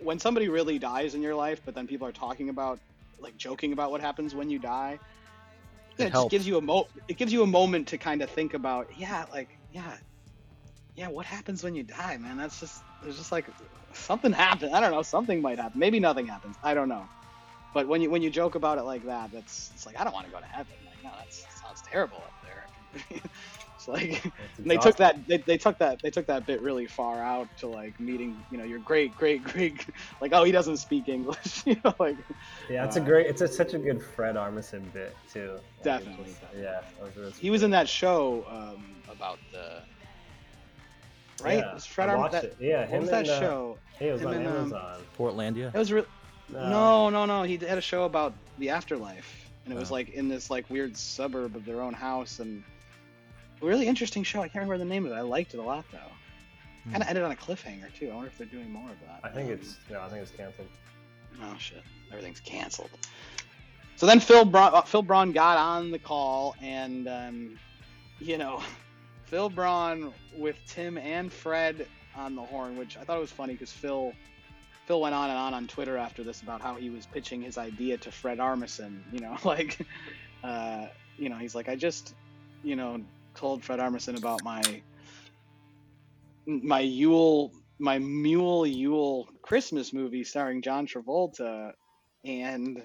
when 0.00 0.18
somebody 0.18 0.48
really 0.48 0.78
dies 0.78 1.14
in 1.14 1.22
your 1.22 1.34
life, 1.34 1.62
but 1.64 1.74
then 1.74 1.86
people 1.86 2.06
are 2.06 2.12
talking 2.12 2.50
about 2.50 2.80
like 3.18 3.36
joking 3.36 3.72
about 3.72 3.90
what 3.90 4.02
happens 4.02 4.34
when 4.34 4.50
you 4.50 4.58
die. 4.58 4.98
It 5.98 6.04
it, 6.06 6.12
just 6.12 6.30
gives 6.30 6.46
you 6.46 6.58
a 6.58 6.60
mo. 6.60 6.84
It 7.08 7.16
gives 7.16 7.32
you 7.32 7.42
a 7.42 7.46
moment 7.46 7.88
to 7.88 7.98
kind 7.98 8.20
of 8.22 8.30
think 8.30 8.54
about, 8.54 8.88
yeah, 8.96 9.24
like, 9.32 9.48
yeah, 9.70 9.96
yeah, 10.96 11.08
what 11.08 11.24
happens 11.26 11.62
when 11.62 11.74
you 11.74 11.84
die, 11.84 12.18
man? 12.18 12.36
That's 12.36 12.60
just 12.60 12.82
there's 13.02 13.16
just 13.16 13.32
like 13.32 13.48
something 13.94 14.32
happened. 14.32 14.74
I 14.74 14.80
don't 14.80 14.92
know, 14.92 15.02
something 15.02 15.40
might 15.40 15.58
happen. 15.58 15.78
Maybe 15.78 16.00
nothing 16.00 16.26
happens. 16.26 16.56
I 16.62 16.74
don't 16.74 16.88
know. 16.88 17.08
But 17.74 17.88
when 17.88 18.02
you 18.02 18.10
when 18.10 18.22
you 18.22 18.30
joke 18.30 18.54
about 18.54 18.78
it 18.78 18.82
like 18.82 19.04
that, 19.06 19.30
that's 19.32 19.70
it's 19.74 19.86
like 19.86 19.98
I 19.98 20.04
don't 20.04 20.12
want 20.12 20.26
to 20.26 20.32
go 20.32 20.38
to 20.38 20.46
heaven. 20.46 20.74
Like, 20.84 20.98
no, 21.02 21.10
that 21.16 21.26
sounds 21.30 21.82
terrible 21.82 22.24
up 22.26 22.34
there. 22.42 22.68
it's 23.74 23.88
like 23.88 24.24
and 24.58 24.66
they 24.70 24.76
took 24.76 24.96
that 24.96 25.16
they, 25.26 25.42
they 25.46 25.56
took 25.56 25.78
that 25.78 25.98
they 26.02 26.10
took 26.10 26.26
that 26.26 26.46
bit 26.46 26.60
really 26.60 26.86
far 26.86 27.22
out 27.22 27.48
to 27.56 27.68
like 27.68 27.98
meeting 27.98 28.44
you 28.50 28.58
know 28.58 28.64
your 28.64 28.78
great 28.80 29.14
great 29.14 29.42
great 29.42 29.86
like 30.20 30.32
oh 30.34 30.44
he 30.44 30.52
doesn't 30.52 30.76
speak 30.76 31.08
English 31.08 31.62
you 31.66 31.76
know 31.82 31.94
like 31.98 32.18
Yeah, 32.68 32.84
it's 32.84 32.96
a 32.96 33.00
uh, 33.00 33.04
great, 33.04 33.26
it's 33.26 33.40
a, 33.40 33.48
such 33.48 33.72
a 33.72 33.78
good 33.78 34.02
Fred 34.14 34.36
Armisen 34.36 34.92
bit, 34.92 35.16
too. 35.32 35.52
Like, 35.54 35.62
it's 35.64 35.84
Definitely. 35.84 36.24
just- 36.30 36.42
yeah. 36.54 36.80
that 37.00 37.16
was- 37.16 37.38
he 37.38 37.48
was 37.50 37.62
in 37.62 37.70
that 37.70 37.88
show 37.88 38.44
um, 38.50 39.02
about 39.08 39.40
the 39.50 39.82
right 41.42 41.58
Yeah, 41.58 41.70
it 41.70 41.74
was 41.74 41.86
Fred 41.86 42.08
I 42.08 42.12
Arm- 42.12 42.20
watched 42.20 42.32
that. 42.42 42.52
Yeah, 42.60 42.80
what 42.80 42.90
him 42.90 43.00
was 43.00 43.10
that 43.10 43.20
and, 43.20 43.28
uh, 43.30 43.40
show 43.40 43.78
Hey, 43.98 44.08
it 44.08 44.12
was 44.12 44.20
him 44.20 44.28
on 44.28 44.34
and, 44.34 44.46
um, 44.46 44.56
Amazon. 44.56 45.06
Portlandia. 45.18 45.74
It 45.74 45.78
was 45.78 45.92
real. 45.92 46.04
Uh, 46.54 46.68
no, 46.68 47.08
no, 47.10 47.24
no. 47.26 47.42
He 47.42 47.56
had 47.56 47.78
a 47.78 47.82
show 47.82 48.04
about 48.04 48.34
the 48.58 48.70
afterlife, 48.70 49.48
and 49.64 49.72
it 49.72 49.76
was 49.78 49.90
Oh. 49.90 49.94
like 49.94 50.10
in 50.10 50.28
this 50.28 50.50
like 50.50 50.68
weird 50.70 50.96
suburb 50.96 51.56
of 51.56 51.64
their 51.64 51.80
own 51.80 51.94
house, 51.94 52.38
and 52.40 52.62
a 53.60 53.64
really 53.66 53.86
interesting 53.86 54.22
show. 54.22 54.40
I 54.40 54.48
can't 54.48 54.56
remember 54.64 54.78
the 54.78 54.84
name 54.84 55.06
of 55.06 55.12
it. 55.12 55.14
I 55.14 55.20
liked 55.22 55.54
it 55.54 55.58
a 55.58 55.62
lot 55.62 55.84
though. 55.92 55.98
Hmm. 56.84 56.90
Kind 56.90 57.02
of 57.02 57.08
ended 57.08 57.24
on 57.24 57.30
a 57.32 57.36
cliffhanger 57.36 57.92
too. 57.94 58.10
I 58.10 58.14
wonder 58.14 58.28
if 58.28 58.36
they're 58.38 58.46
doing 58.46 58.70
more 58.70 58.90
of 58.90 58.96
that. 59.06 59.20
I 59.22 59.28
think 59.28 59.48
Um, 59.48 59.54
it's, 59.54 59.76
no, 59.90 60.00
I 60.00 60.08
think 60.08 60.22
it's 60.22 60.32
canceled. 60.32 60.68
Oh 61.42 61.56
shit! 61.58 61.82
Everything's 62.10 62.40
canceled. 62.40 62.90
So 63.96 64.06
then 64.06 64.20
Phil 64.20 64.44
Braun, 64.44 64.74
uh, 64.74 64.82
Phil 64.82 65.02
Braun 65.02 65.32
got 65.32 65.58
on 65.58 65.90
the 65.90 65.98
call, 65.98 66.54
and 66.60 67.08
um, 67.08 67.58
you 68.20 68.36
know, 68.36 68.62
Phil 69.26 69.48
Braun 69.48 70.12
with 70.36 70.56
Tim 70.66 70.98
and 70.98 71.32
Fred 71.32 71.86
on 72.16 72.34
the 72.34 72.42
horn, 72.42 72.76
which 72.76 72.96
I 72.98 73.04
thought 73.04 73.16
it 73.16 73.20
was 73.20 73.30
funny 73.32 73.54
because 73.54 73.72
Phil 73.72 74.12
Phil 74.86 75.00
went 75.00 75.14
on 75.14 75.30
and 75.30 75.38
on 75.38 75.54
on 75.54 75.66
Twitter 75.66 75.96
after 75.96 76.24
this 76.24 76.42
about 76.42 76.60
how 76.60 76.74
he 76.74 76.90
was 76.90 77.06
pitching 77.06 77.40
his 77.40 77.58
idea 77.58 77.96
to 77.98 78.10
Fred 78.10 78.38
Armisen. 78.38 79.00
You 79.12 79.20
know, 79.20 79.36
like, 79.44 79.78
uh, 80.42 80.86
you 81.16 81.28
know, 81.28 81.36
he's 81.36 81.54
like, 81.54 81.68
I 81.68 81.76
just, 81.76 82.14
you 82.62 82.76
know, 82.76 83.00
told 83.34 83.62
Fred 83.62 83.78
Armisen 83.78 84.16
about 84.16 84.42
my 84.44 84.82
my 86.46 86.80
Yule 86.80 87.52
my 87.78 87.98
Mule 87.98 88.66
Yule 88.66 89.28
Christmas 89.42 89.92
movie 89.92 90.24
starring 90.24 90.62
John 90.62 90.86
Travolta, 90.86 91.72
and 92.24 92.82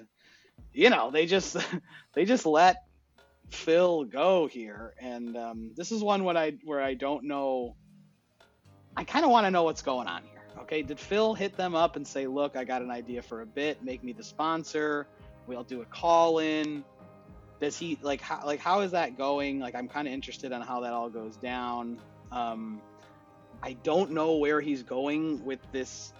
you 0.72 0.90
know 0.90 1.10
they 1.10 1.26
just 1.26 1.56
they 2.14 2.24
just 2.24 2.46
let 2.46 2.84
Phil 3.50 4.04
go 4.04 4.46
here, 4.46 4.94
and 5.00 5.36
um, 5.36 5.72
this 5.76 5.92
is 5.92 6.02
one 6.02 6.24
when 6.24 6.36
I 6.36 6.58
where 6.64 6.80
I 6.80 6.94
don't 6.94 7.24
know. 7.24 7.76
I 8.96 9.04
kind 9.04 9.24
of 9.24 9.30
want 9.30 9.46
to 9.46 9.50
know 9.50 9.62
what's 9.62 9.82
going 9.82 10.08
on 10.08 10.22
here. 10.24 10.37
Okay, 10.62 10.82
did 10.82 10.98
Phil 10.98 11.34
hit 11.34 11.56
them 11.56 11.74
up 11.74 11.96
and 11.96 12.06
say, 12.06 12.26
"Look, 12.26 12.56
I 12.56 12.64
got 12.64 12.82
an 12.82 12.90
idea 12.90 13.22
for 13.22 13.42
a 13.42 13.46
bit. 13.46 13.82
Make 13.82 14.02
me 14.02 14.12
the 14.12 14.24
sponsor. 14.24 15.06
We'll 15.46 15.64
do 15.64 15.82
a 15.82 15.86
call 15.86 16.38
in." 16.38 16.84
Does 17.60 17.76
he 17.76 17.98
like 18.02 18.20
how 18.20 18.44
like 18.44 18.60
how 18.60 18.80
is 18.80 18.92
that 18.92 19.16
going? 19.16 19.60
Like 19.60 19.74
I'm 19.74 19.88
kind 19.88 20.06
of 20.06 20.14
interested 20.14 20.52
on 20.52 20.60
how 20.60 20.80
that 20.80 20.92
all 20.92 21.08
goes 21.08 21.36
down. 21.36 21.98
Um, 22.30 22.80
I 23.62 23.72
don't 23.82 24.12
know 24.12 24.36
where 24.36 24.60
he's 24.60 24.82
going 24.82 25.44
with 25.44 25.60
this, 25.72 26.12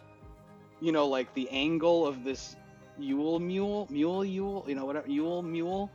you 0.81 0.90
know, 0.90 1.07
like 1.07 1.33
the 1.35 1.48
angle 1.51 2.07
of 2.07 2.24
this 2.24 2.57
Yule 2.98 3.38
Mule, 3.38 3.87
Mule 3.90 4.24
Yule, 4.24 4.64
you 4.66 4.74
know, 4.74 4.85
whatever, 4.85 5.09
Yule 5.09 5.42
Mule. 5.42 5.90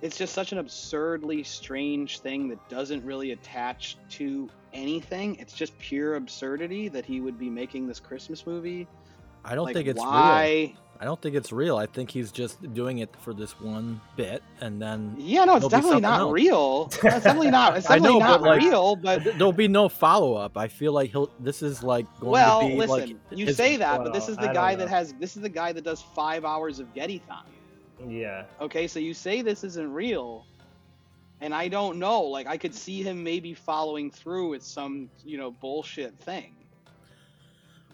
It's 0.00 0.18
just 0.18 0.34
such 0.34 0.50
an 0.50 0.58
absurdly 0.58 1.44
strange 1.44 2.18
thing 2.18 2.48
that 2.48 2.68
doesn't 2.68 3.04
really 3.04 3.30
attach 3.30 3.96
to 4.10 4.50
anything. 4.72 5.36
It's 5.36 5.52
just 5.52 5.78
pure 5.78 6.16
absurdity 6.16 6.88
that 6.88 7.04
he 7.04 7.20
would 7.20 7.38
be 7.38 7.50
making 7.50 7.86
this 7.86 8.00
Christmas 8.00 8.46
movie. 8.46 8.86
I 9.44 9.54
don't 9.54 9.64
like, 9.64 9.74
think 9.74 9.88
it's 9.88 9.98
why? 9.98 10.72
real. 10.72 10.76
I 11.00 11.04
don't 11.04 11.20
think 11.20 11.34
it's 11.34 11.50
real. 11.50 11.76
I 11.76 11.86
think 11.86 12.12
he's 12.12 12.30
just 12.30 12.74
doing 12.74 12.98
it 12.98 13.12
for 13.22 13.34
this 13.34 13.58
one 13.60 14.00
bit, 14.16 14.40
and 14.60 14.80
then 14.80 15.16
Yeah, 15.18 15.44
no, 15.44 15.56
it's 15.56 15.66
definitely 15.66 16.00
not 16.00 16.20
else. 16.20 16.32
real. 16.32 16.84
It's 16.86 16.98
definitely 17.02 17.50
not. 17.50 17.76
It's 17.76 17.90
I 17.90 17.96
definitely 17.96 18.20
know, 18.20 18.26
not 18.26 18.40
but, 18.40 18.46
like, 18.50 18.60
real. 18.62 18.94
But 18.94 19.24
there'll 19.24 19.52
be 19.52 19.66
no 19.66 19.88
follow 19.88 20.34
up. 20.34 20.56
I 20.56 20.68
feel 20.68 20.92
like 20.92 21.10
he'll. 21.10 21.28
This 21.40 21.60
is 21.60 21.82
like 21.82 22.06
going 22.20 22.30
well, 22.30 22.60
to 22.60 22.68
be 22.68 22.76
listen, 22.76 22.98
like 23.00 23.16
you 23.38 23.46
his- 23.46 23.56
say 23.56 23.76
that, 23.78 24.04
but 24.04 24.12
this 24.12 24.28
is 24.28 24.36
the 24.36 24.44
don't 24.46 24.54
guy 24.54 24.76
that 24.76 24.88
has. 24.88 25.12
This 25.18 25.34
is 25.34 25.42
the 25.42 25.48
guy 25.48 25.72
that 25.72 25.82
does 25.82 26.00
five 26.14 26.44
hours 26.44 26.78
of 26.78 26.94
Gettython. 26.94 27.46
Yeah. 28.06 28.44
Okay, 28.60 28.86
so 28.86 29.00
you 29.00 29.12
say 29.12 29.42
this 29.42 29.64
isn't 29.64 29.92
real, 29.92 30.46
and 31.42 31.52
I 31.54 31.68
don't 31.68 31.98
know. 31.98 32.22
Like 32.22 32.46
I 32.46 32.56
could 32.56 32.74
see 32.74 33.02
him 33.02 33.22
maybe 33.22 33.52
following 33.52 34.10
through 34.10 34.48
with 34.50 34.62
some, 34.62 35.10
you 35.24 35.36
know, 35.36 35.50
bullshit 35.50 36.14
thing. 36.20 36.54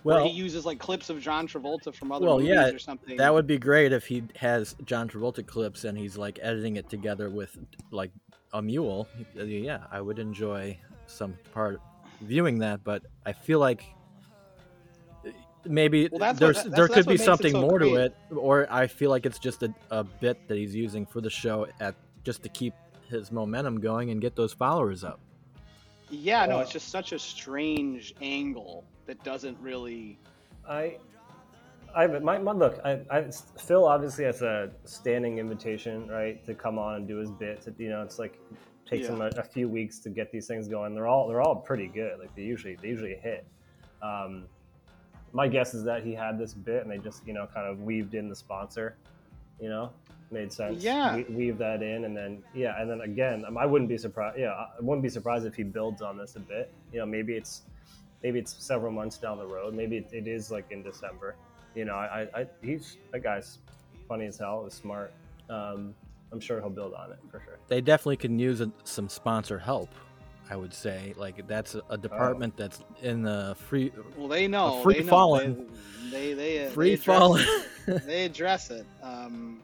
where 0.03 0.17
Well, 0.17 0.27
he 0.29 0.31
uses 0.33 0.65
like 0.67 0.79
clips 0.79 1.09
of 1.11 1.21
John 1.21 1.49
Travolta 1.49 1.93
from 1.95 2.13
other 2.13 2.27
Well, 2.27 2.39
movies 2.39 2.51
yeah, 2.55 2.69
or 2.69 2.79
something. 2.79 3.17
that 3.17 3.33
would 3.33 3.47
be 3.47 3.59
great 3.59 3.93
if 3.93 4.07
he 4.07 4.23
has 4.37 4.77
John 4.85 5.09
Travolta 5.09 5.45
clips 5.45 5.85
and 5.85 5.97
he's 5.99 6.17
like 6.17 6.39
editing 6.43 6.77
it 6.77 6.89
together 6.89 7.31
with 7.31 7.59
like 7.91 8.11
a 8.53 8.63
mule. 8.63 9.09
Uh, 9.39 9.43
yeah, 9.45 9.85
I 9.91 10.01
would 10.01 10.19
enjoy 10.19 10.79
some 11.07 11.35
part 11.55 11.81
viewing 12.21 12.59
that, 12.59 12.85
but 12.85 13.03
I 13.27 13.33
feel 13.33 13.59
like 13.61 13.83
uh, 15.27 15.31
maybe 15.65 16.09
Well, 16.11 16.19
that's 16.19 16.35
what- 16.35 16.41
there's 16.41 16.57
that's- 16.57 16.77
there 16.77 16.89
could 16.89 17.07
be 17.07 17.17
something 17.17 17.53
so 17.53 17.61
more 17.63 17.79
great. 17.79 17.91
to 17.95 17.97
it, 18.05 18.15
or 18.37 18.67
I 18.71 18.87
feel 18.87 19.11
like 19.11 19.25
it's 19.27 19.39
just 19.39 19.63
a, 19.63 19.75
a 19.91 20.05
bit 20.05 20.47
that 20.49 20.57
he's 20.59 20.75
using 20.75 21.07
for 21.07 21.21
the 21.21 21.31
show 21.31 21.67
at 21.81 21.95
just 22.25 22.43
to 22.43 22.49
keep 22.51 22.75
his 23.09 23.33
momentum 23.33 23.81
going 23.81 24.11
and 24.11 24.21
get 24.21 24.37
those 24.37 24.53
followers 24.53 25.05
up. 25.05 25.21
Yeah, 26.11 26.47
no, 26.47 26.59
Uh, 26.59 26.63
it's 26.63 26.73
just 26.73 26.89
such 26.89 27.13
a 27.13 27.19
strange 27.19 28.15
angle 28.23 28.85
that 29.07 29.23
doesn't 29.25 29.59
really. 29.61 30.19
I, 30.69 30.99
I, 31.95 32.07
my, 32.07 32.39
my 32.39 32.53
look. 32.53 32.81
I, 32.85 33.01
I, 33.11 33.31
Phil 33.59 33.85
obviously 33.87 34.25
has 34.25 34.43
a 34.43 34.71
standing 34.85 35.39
invitation, 35.39 36.09
right, 36.09 36.45
to 36.47 36.55
come 36.55 36.79
on 36.79 36.97
and 36.97 37.09
do 37.09 37.17
his 37.17 37.31
bit. 37.31 37.63
To, 37.63 37.75
you 37.79 37.91
know, 37.91 38.03
it's 38.03 38.19
like 38.19 38.39
takes 38.87 39.07
Yeah. 39.07 39.15
him 39.15 39.21
a, 39.23 39.27
a 39.37 39.43
few 39.43 39.69
weeks 39.69 39.99
to 40.01 40.11
get 40.11 40.33
these 40.33 40.47
things 40.47 40.67
going. 40.69 40.95
They're 40.95 41.07
all, 41.07 41.29
they're 41.29 41.43
all 41.43 41.57
pretty 41.57 41.89
good. 41.89 42.19
Like 42.19 42.35
they 42.35 42.43
usually, 42.43 42.77
they 42.81 42.89
usually 42.89 43.17
hit. 43.17 43.47
Um, 44.03 44.45
my 45.33 45.47
guess 45.47 45.75
is 45.75 45.85
that 45.85 46.03
he 46.05 46.15
had 46.15 46.39
this 46.39 46.55
bit 46.55 46.83
and 46.83 46.91
they 46.91 46.99
just, 46.99 47.27
you 47.27 47.35
know, 47.35 47.47
kind 47.53 47.67
of 47.67 47.83
weaved 47.83 48.15
in 48.15 48.31
the 48.31 48.37
sponsor. 48.37 48.97
You 49.61 49.69
know, 49.69 49.91
made 50.31 50.53
sense. 50.53 50.83
Yeah. 50.83 51.17
We, 51.17 51.25
weave 51.25 51.59
that 51.59 51.83
in, 51.83 52.05
and 52.05 52.17
then 52.17 52.43
yeah, 52.55 52.81
and 52.81 52.91
then 52.91 53.01
again, 53.03 53.45
um, 53.47 53.57
I 53.59 53.67
wouldn't 53.67 53.89
be 53.89 53.99
surprised. 53.99 54.39
Yeah, 54.39 54.51
I 54.51 54.69
wouldn't 54.81 55.03
be 55.03 55.09
surprised 55.09 55.47
if 55.47 55.55
he 55.55 55.63
builds 55.63 56.03
on 56.03 56.17
this 56.17 56.37
a 56.37 56.41
bit. 56.41 56.73
You 56.93 57.01
know, 57.01 57.07
maybe 57.07 57.35
it's 57.35 57.63
maybe 58.23 58.39
it's 58.39 58.55
several 58.65 58.93
months 58.93 59.19
down 59.19 59.39
the 59.39 59.47
road. 59.47 59.75
Maybe 59.75 59.99
it, 59.99 60.11
it 60.13 60.27
is 60.27 60.51
like 60.51 60.71
in 60.71 60.83
December. 60.83 61.37
You 61.75 61.85
know, 61.85 61.95
I, 61.95 62.27
I, 62.35 62.41
I 62.41 62.47
he's 62.63 62.97
that 63.13 63.23
guy's 63.23 63.59
funny 64.09 64.27
as 64.27 64.39
hell. 64.39 64.67
Is 64.67 64.75
smart. 64.75 65.13
Um, 65.49 65.95
I'm 66.31 66.41
sure 66.41 66.61
he'll 66.61 66.71
build 66.71 66.95
on 66.95 67.13
it 67.13 67.19
for 67.31 67.41
sure. 67.41 67.59
They 67.69 67.81
definitely 67.81 68.19
can 68.19 68.39
use 68.39 68.61
a, 68.61 68.71
some 68.85 69.09
sponsor 69.09 69.59
help. 69.59 69.91
I 70.51 70.57
would 70.57 70.73
say 70.73 71.15
like 71.17 71.47
that's 71.47 71.75
a, 71.75 71.83
a 71.91 71.99
department 71.99 72.57
that's 72.57 72.81
in 73.03 73.23
the 73.23 73.55
free 73.69 73.93
Well, 74.17 74.29
they 74.29 74.49
know. 74.49 74.83
free 74.83 74.95
they 74.95 75.01
know. 75.03 75.09
falling. 75.09 75.71
They, 76.11 76.33
they, 76.33 76.35
they, 76.35 76.59
they 76.65 76.71
free 76.71 76.93
address 76.95 77.05
falling. 77.05 77.47
it. 77.87 78.07
they 78.07 78.25
address 78.25 78.71
it. 78.71 78.87
Um, 79.03 79.61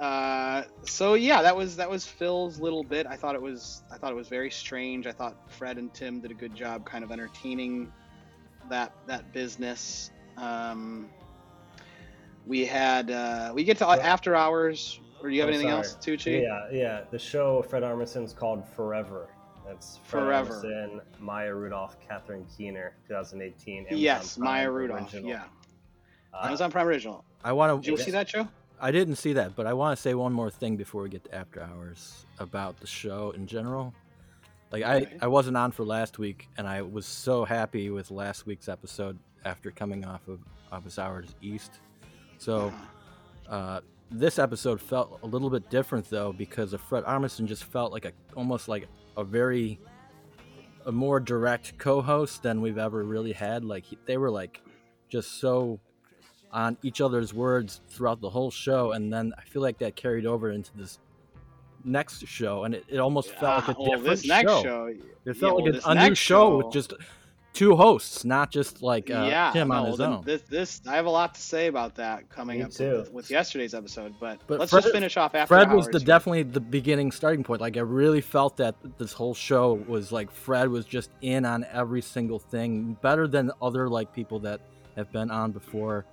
uh, 0.00 0.62
so 0.84 1.14
yeah, 1.14 1.42
that 1.42 1.56
was 1.56 1.76
that 1.76 1.88
was 1.90 2.06
Phil's 2.06 2.58
little 2.58 2.82
bit. 2.82 3.06
I 3.06 3.16
thought 3.16 3.34
it 3.34 3.42
was 3.42 3.82
I 3.92 3.96
thought 3.98 4.12
it 4.12 4.16
was 4.16 4.28
very 4.28 4.50
strange. 4.50 5.06
I 5.06 5.12
thought 5.12 5.36
Fred 5.50 5.76
and 5.78 5.92
Tim 5.92 6.20
did 6.20 6.30
a 6.30 6.34
good 6.34 6.54
job, 6.54 6.84
kind 6.86 7.04
of 7.04 7.12
entertaining 7.12 7.92
that 8.68 8.92
that 9.06 9.32
business. 9.32 10.10
Um, 10.36 11.08
we 12.46 12.64
had 12.64 13.10
uh, 13.10 13.52
we 13.54 13.64
get 13.64 13.76
to 13.78 13.86
Well- 13.86 14.00
after 14.00 14.34
hours. 14.34 15.00
Or 15.22 15.28
do 15.28 15.34
you 15.34 15.42
have 15.42 15.50
Oh, 15.50 15.52
anything 15.52 15.68
sorry. 15.68 15.84
else, 15.84 15.96
Tucci? 16.00 16.40
Yeah, 16.42 16.66
yeah. 16.72 17.02
The 17.10 17.18
show 17.18 17.60
Fred 17.60 17.82
Armisen's 17.82 18.32
called 18.32 18.66
Forever. 18.66 19.28
That's 19.66 19.98
Fred 20.04 20.22
Forever. 20.22 20.62
Armisen, 20.64 21.00
Maya 21.20 21.54
Rudolph, 21.54 21.98
Catherine 22.00 22.46
Keener, 22.56 22.94
2018. 23.06 23.80
Amazon 23.80 23.98
Yes, 23.98 24.38
Prime 24.38 24.44
Maya 24.46 24.70
Rudolph. 24.70 25.02
original. 25.12 25.28
Yeah, 25.28 25.44
Uh, 26.32 26.46
Amazon 26.46 26.70
Prime 26.70 26.86
original. 26.86 27.22
I 27.44 27.52
want 27.52 27.70
to. 27.70 27.84
Did 27.84 27.90
you 27.90 27.96
to. 27.98 28.02
see 28.02 28.10
that 28.12 28.30
show? 28.30 28.48
I 28.80 28.90
didn't 28.90 29.16
see 29.16 29.34
that, 29.34 29.54
but 29.56 29.66
I 29.66 29.72
want 29.74 29.96
to 29.96 30.00
say 30.00 30.14
one 30.14 30.32
more 30.32 30.50
thing 30.50 30.76
before 30.76 31.02
we 31.02 31.08
get 31.08 31.24
to 31.24 31.34
after 31.34 31.62
hours 31.62 32.24
about 32.38 32.80
the 32.80 32.86
show 32.86 33.32
in 33.32 33.46
general. 33.46 33.94
Like. 34.72 34.84
I, 34.84 35.06
I 35.20 35.26
wasn't 35.26 35.56
on 35.56 35.72
for 35.72 35.84
last 35.84 36.18
week, 36.18 36.48
and 36.56 36.66
I 36.66 36.82
was 36.82 37.04
so 37.04 37.44
happy 37.44 37.90
with 37.90 38.10
last 38.10 38.46
week's 38.46 38.68
episode 38.68 39.18
after 39.44 39.70
coming 39.70 40.04
off 40.04 40.26
of 40.28 40.40
Office 40.72 40.98
Hours 40.98 41.34
East. 41.42 41.80
So 42.38 42.72
uh, 43.48 43.80
this 44.10 44.38
episode 44.38 44.80
felt 44.80 45.20
a 45.22 45.26
little 45.26 45.50
bit 45.50 45.68
different 45.70 46.08
though 46.08 46.32
because 46.32 46.72
of 46.72 46.80
Fred 46.80 47.04
Armisen 47.04 47.46
just 47.46 47.64
felt 47.64 47.92
like 47.92 48.04
a 48.04 48.12
almost 48.34 48.68
like 48.68 48.88
a 49.16 49.24
very 49.24 49.78
a 50.86 50.92
more 50.92 51.20
direct 51.20 51.76
co-host 51.78 52.42
than 52.42 52.60
we've 52.60 52.78
ever 52.78 53.04
really 53.04 53.32
had. 53.32 53.64
Like 53.64 53.84
he, 53.84 53.98
they 54.06 54.16
were 54.16 54.30
like 54.30 54.62
just 55.08 55.40
so 55.40 55.80
on 56.52 56.76
each 56.82 57.00
other's 57.00 57.32
words 57.32 57.80
throughout 57.88 58.20
the 58.20 58.30
whole 58.30 58.50
show, 58.50 58.92
and 58.92 59.12
then 59.12 59.32
I 59.38 59.42
feel 59.42 59.62
like 59.62 59.78
that 59.78 59.96
carried 59.96 60.26
over 60.26 60.50
into 60.50 60.70
this 60.76 60.98
next 61.84 62.26
show, 62.26 62.64
and 62.64 62.74
it, 62.74 62.84
it 62.88 62.98
almost 62.98 63.30
felt 63.32 63.68
like 63.68 63.76
a 63.76 63.80
well, 63.80 63.90
different 63.92 64.08
this 64.08 64.26
next 64.26 64.50
show. 64.50 64.62
show. 64.62 64.94
It 65.24 65.36
felt 65.36 65.56
well, 65.56 65.64
like 65.64 65.74
this 65.74 65.86
a, 65.86 65.90
a 65.90 65.94
new 65.94 66.00
next 66.00 66.18
show 66.18 66.56
with 66.56 66.72
just 66.72 66.94
two 67.52 67.76
hosts, 67.76 68.24
not 68.24 68.50
just 68.50 68.82
like 68.82 69.10
uh, 69.10 69.26
yeah, 69.28 69.50
Tim 69.52 69.70
on 69.70 69.86
his 69.86 69.98
then 69.98 70.12
own. 70.12 70.24
This, 70.24 70.42
this, 70.42 70.80
I 70.86 70.94
have 70.94 71.06
a 71.06 71.10
lot 71.10 71.34
to 71.34 71.40
say 71.40 71.66
about 71.66 71.94
that 71.96 72.28
coming 72.28 72.58
Me 72.58 72.64
up 72.64 72.70
too. 72.70 72.98
With, 72.98 73.12
with 73.12 73.30
yesterday's 73.30 73.74
episode, 73.74 74.14
but, 74.20 74.40
But 74.46 74.60
let's 74.60 74.70
Fred- 74.70 74.82
just 74.82 74.94
finish 74.94 75.16
off 75.16 75.34
after 75.34 75.54
Fred 75.54 75.72
was 75.72 75.86
the 75.86 75.98
here. 75.98 76.06
definitely 76.06 76.44
the 76.44 76.60
beginning 76.60 77.10
starting 77.10 77.44
point. 77.44 77.60
Like 77.60 77.76
I 77.76 77.80
really 77.80 78.20
felt 78.20 78.56
that 78.58 78.76
this 78.98 79.12
whole 79.12 79.34
show 79.34 79.74
was 79.88 80.12
like 80.12 80.30
Fred 80.30 80.68
was 80.68 80.84
just 80.84 81.10
in 81.22 81.44
on 81.44 81.64
every 81.72 82.02
single 82.02 82.38
thing, 82.38 82.96
better 83.02 83.26
than 83.26 83.50
other 83.60 83.88
like 83.88 84.12
people 84.12 84.38
that 84.40 84.60
have 84.96 85.10
been 85.12 85.30
on 85.30 85.52
before. 85.52 86.04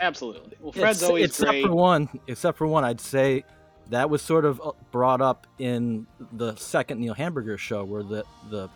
Absolutely. 0.00 0.56
Well, 0.60 0.72
Fred's 0.72 1.02
Ex- 1.02 1.08
always 1.08 1.24
except 1.26 1.50
great. 1.50 1.66
for 1.66 1.72
one, 1.72 2.08
except 2.26 2.58
for 2.58 2.66
one, 2.66 2.84
I'd 2.84 3.00
say 3.00 3.44
that 3.90 4.08
was 4.10 4.22
sort 4.22 4.44
of 4.44 4.60
uh, 4.64 4.72
brought 4.90 5.20
up 5.20 5.46
in 5.58 6.06
the 6.32 6.54
second 6.56 7.00
Neil 7.00 7.14
Hamburger 7.14 7.58
show, 7.58 7.84
where 7.84 8.02
the 8.02 8.24
the 8.50 8.68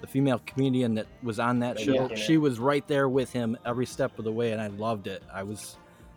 the 0.00 0.06
female 0.06 0.40
comedian 0.46 0.94
that 0.94 1.06
was 1.24 1.40
on 1.40 1.58
that 1.58 1.80
show, 1.80 2.08
Yeah. 2.08 2.14
she 2.14 2.36
was 2.38 2.60
right 2.60 2.86
there 2.86 3.08
with 3.08 3.32
him 3.32 3.56
every 3.66 3.86
step 3.86 4.16
of 4.20 4.24
the 4.24 4.30
way, 4.32 4.52
and 4.52 4.60
I 4.60 4.68
loved 4.68 5.08
it. 5.08 5.24
I 5.32 5.42
was 5.42 5.76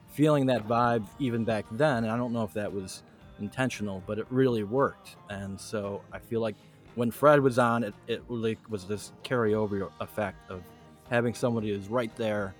feeling 0.09 0.45
that 0.47 0.67
vibe 0.67 1.07
even 1.17 1.43
back 1.43 1.65
then, 1.71 2.03
and 2.03 2.11
I 2.11 2.17
don't 2.17 2.31
know 2.31 2.43
if 2.43 2.53
that 2.53 2.71
was 2.71 3.01
intentional, 3.39 4.03
but 4.05 4.19
it 4.19 4.27
really 4.29 4.63
worked. 4.63 5.15
And 5.31 5.59
so 5.59 6.01
I 6.13 6.19
feel 6.19 6.41
like 6.41 6.55
when 6.93 7.09
Fred 7.09 7.39
was 7.39 7.57
on, 7.57 7.83
it, 7.83 7.95
it 8.07 8.21
really 8.27 8.55
was 8.69 8.83
this 8.85 9.13
carryover 9.23 9.89
effect 9.99 10.51
of 10.51 10.61
having 11.09 11.33
somebody 11.33 11.69
who's 11.69 11.87
right 11.87 12.15
there 12.17 12.53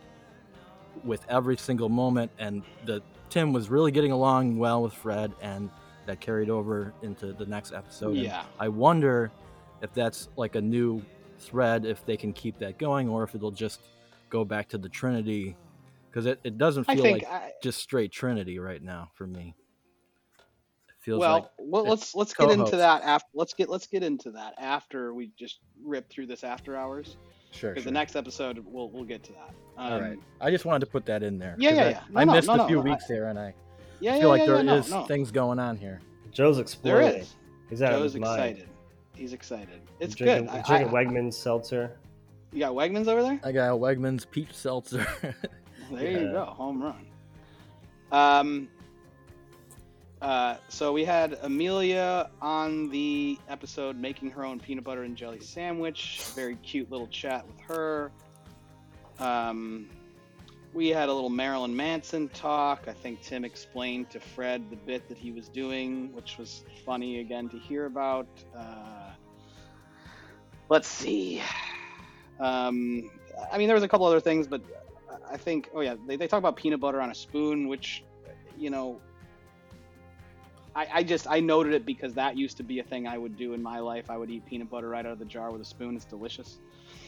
with 1.03 1.25
every 1.29 1.57
single 1.57 1.89
moment, 1.89 2.31
and 2.37 2.63
the 2.85 3.01
Tim 3.29 3.53
was 3.53 3.69
really 3.69 3.91
getting 3.91 4.11
along 4.11 4.57
well 4.57 4.83
with 4.83 4.93
Fred, 4.93 5.33
and 5.41 5.69
that 6.05 6.19
carried 6.19 6.49
over 6.49 6.93
into 7.01 7.33
the 7.33 7.45
next 7.45 7.73
episode. 7.73 8.15
And 8.15 8.25
Yeah. 8.25 8.43
I 8.59 8.67
wonder 8.67 9.31
if 9.81 9.93
that's 9.93 10.29
like 10.35 10.55
a 10.55 10.61
new 10.61 11.01
thread, 11.39 11.85
if 11.85 12.05
they 12.05 12.17
can 12.17 12.33
keep 12.33 12.59
that 12.59 12.77
going, 12.77 13.09
or 13.09 13.23
if 13.23 13.35
it'll 13.35 13.51
just 13.51 13.81
go 14.29 14.43
back 14.45 14.67
to 14.69 14.77
the 14.77 14.89
Trinity, 14.89 15.55
because 16.09 16.25
it, 16.25 16.39
it 16.43 16.57
doesn't 16.57 16.85
feel 16.85 17.03
like 17.03 17.23
I, 17.23 17.51
just 17.63 17.79
straight 17.79 18.11
Trinity 18.11 18.59
right 18.59 18.81
now 18.81 19.09
for 19.15 19.25
me. 19.25 19.55
It 20.89 20.95
feels 20.99 21.19
well, 21.19 21.33
like 21.33 21.87
let's 21.87 22.13
let's 22.13 22.33
get 22.33 22.51
into 22.51 22.77
that 22.77 23.03
after. 23.03 23.27
Let's 23.33 23.53
get 23.53 23.69
let's 23.69 23.87
get 23.87 24.03
into 24.03 24.31
that 24.31 24.55
after 24.57 25.13
we 25.13 25.31
just 25.37 25.59
rip 25.83 26.09
through 26.09 26.27
this 26.27 26.43
after 26.43 26.75
hours. 26.75 27.17
Sure. 27.51 27.71
Because 27.71 27.85
the 27.85 27.91
next 27.91 28.15
episode 28.15 28.63
we'll 28.67 28.89
we'll 28.89 29.03
get 29.03 29.23
to 29.23 29.33
that. 29.33 29.53
Um, 29.77 29.93
All 29.93 30.01
right. 30.01 30.19
I 30.41 30.51
just 30.51 30.65
wanted 30.65 30.81
to 30.81 30.85
put 30.91 31.05
that 31.05 31.23
in 31.23 31.37
there. 31.39 31.55
Yeah, 31.57 31.69
'cause 31.69 31.77
yeah, 31.77 31.83
I, 31.85 31.89
yeah. 31.89 32.01
No, 32.11 32.19
I 32.19 32.23
no, 32.25 32.31
missed 32.33 32.47
no, 32.47 32.53
a 32.53 32.57
no, 32.57 32.67
few 32.67 32.79
I- 32.79 32.83
weeks 32.83 33.07
there, 33.07 33.27
and 33.29 33.39
I 33.39 33.53
Yeah, 33.99 34.13
feel 34.13 34.19
yeah, 34.21 34.25
like 34.27 34.39
yeah, 34.41 34.45
there 34.47 34.63
yeah, 34.63 34.73
is 34.75 34.89
no, 34.91 34.99
no. 35.01 35.05
things 35.05 35.31
going 35.31 35.59
on 35.59 35.77
here. 35.77 36.01
Joe's 36.31 36.55
There 36.55 36.61
exploding. 36.63 37.21
is. 37.21 37.35
He's 37.69 37.81
out 37.81 37.93
of 37.93 37.99
Joe's 37.99 38.13
his 38.13 38.21
mind. 38.21 38.41
excited. 38.51 38.69
He's 39.15 39.33
excited. 39.33 39.81
It's 39.99 40.15
drinking, 40.15 40.47
good. 40.47 40.55
I, 40.55 40.61
Drinking 40.67 40.95
I, 40.97 41.03
Wegmans 41.03 41.33
seltzer. 41.35 41.97
you 42.51 42.59
got 42.59 42.73
Wegmans 42.73 43.07
over 43.07 43.21
there? 43.23 43.39
I 43.43 43.51
got 43.51 43.71
a 43.73 43.77
Wegmans 43.77 44.29
peach 44.29 44.53
seltzer. 44.53 45.05
There 45.91 46.11
you 46.11 46.31
go, 46.31 46.45
home 46.45 46.81
run. 46.81 47.05
Um. 48.11 48.69
Uh, 50.21 50.55
so 50.69 50.93
we 50.93 51.03
had 51.03 51.39
Amelia 51.41 52.29
on 52.41 52.89
the 52.89 53.39
episode 53.49 53.97
making 53.97 54.29
her 54.31 54.45
own 54.45 54.59
peanut 54.59 54.83
butter 54.83 55.03
and 55.03 55.17
jelly 55.17 55.39
sandwich. 55.39 56.21
Very 56.35 56.55
cute 56.57 56.91
little 56.91 57.07
chat 57.07 57.45
with 57.47 57.59
her. 57.61 58.11
Um, 59.17 59.89
we 60.73 60.89
had 60.89 61.09
a 61.09 61.13
little 61.13 61.29
Marilyn 61.29 61.75
Manson 61.75 62.29
talk. 62.29 62.83
I 62.87 62.93
think 62.93 63.21
Tim 63.21 63.43
explained 63.43 64.09
to 64.11 64.19
Fred 64.19 64.69
the 64.69 64.75
bit 64.75 65.09
that 65.09 65.17
he 65.17 65.31
was 65.31 65.49
doing, 65.49 66.13
which 66.13 66.37
was 66.37 66.63
funny 66.85 67.19
again 67.19 67.49
to 67.49 67.57
hear 67.57 67.87
about. 67.87 68.27
Uh, 68.55 69.11
let's 70.69 70.87
see. 70.87 71.41
Um, 72.39 73.09
I 73.51 73.57
mean, 73.57 73.67
there 73.67 73.75
was 73.75 73.83
a 73.83 73.87
couple 73.87 74.05
other 74.05 74.21
things, 74.21 74.47
but 74.47 74.61
I 75.29 75.35
think. 75.35 75.69
Oh 75.73 75.81
yeah, 75.81 75.95
they, 76.07 76.15
they 76.15 76.27
talk 76.27 76.39
about 76.39 76.55
peanut 76.55 76.79
butter 76.79 77.01
on 77.01 77.09
a 77.09 77.15
spoon, 77.15 77.67
which, 77.67 78.03
you 78.57 78.69
know, 78.69 79.01
I, 80.75 80.87
I 80.93 81.03
just 81.03 81.27
I 81.29 81.39
noted 81.39 81.73
it 81.73 81.85
because 81.85 82.13
that 82.13 82.37
used 82.37 82.57
to 82.57 82.63
be 82.63 82.79
a 82.79 82.83
thing 82.83 83.07
I 83.07 83.17
would 83.17 83.35
do 83.37 83.53
in 83.53 83.61
my 83.61 83.79
life. 83.79 84.09
I 84.09 84.17
would 84.17 84.29
eat 84.29 84.45
peanut 84.45 84.69
butter 84.69 84.87
right 84.89 85.05
out 85.05 85.11
of 85.11 85.19
the 85.19 85.25
jar 85.25 85.51
with 85.51 85.61
a 85.61 85.65
spoon. 85.65 85.95
It's 85.95 86.05
delicious. 86.05 86.59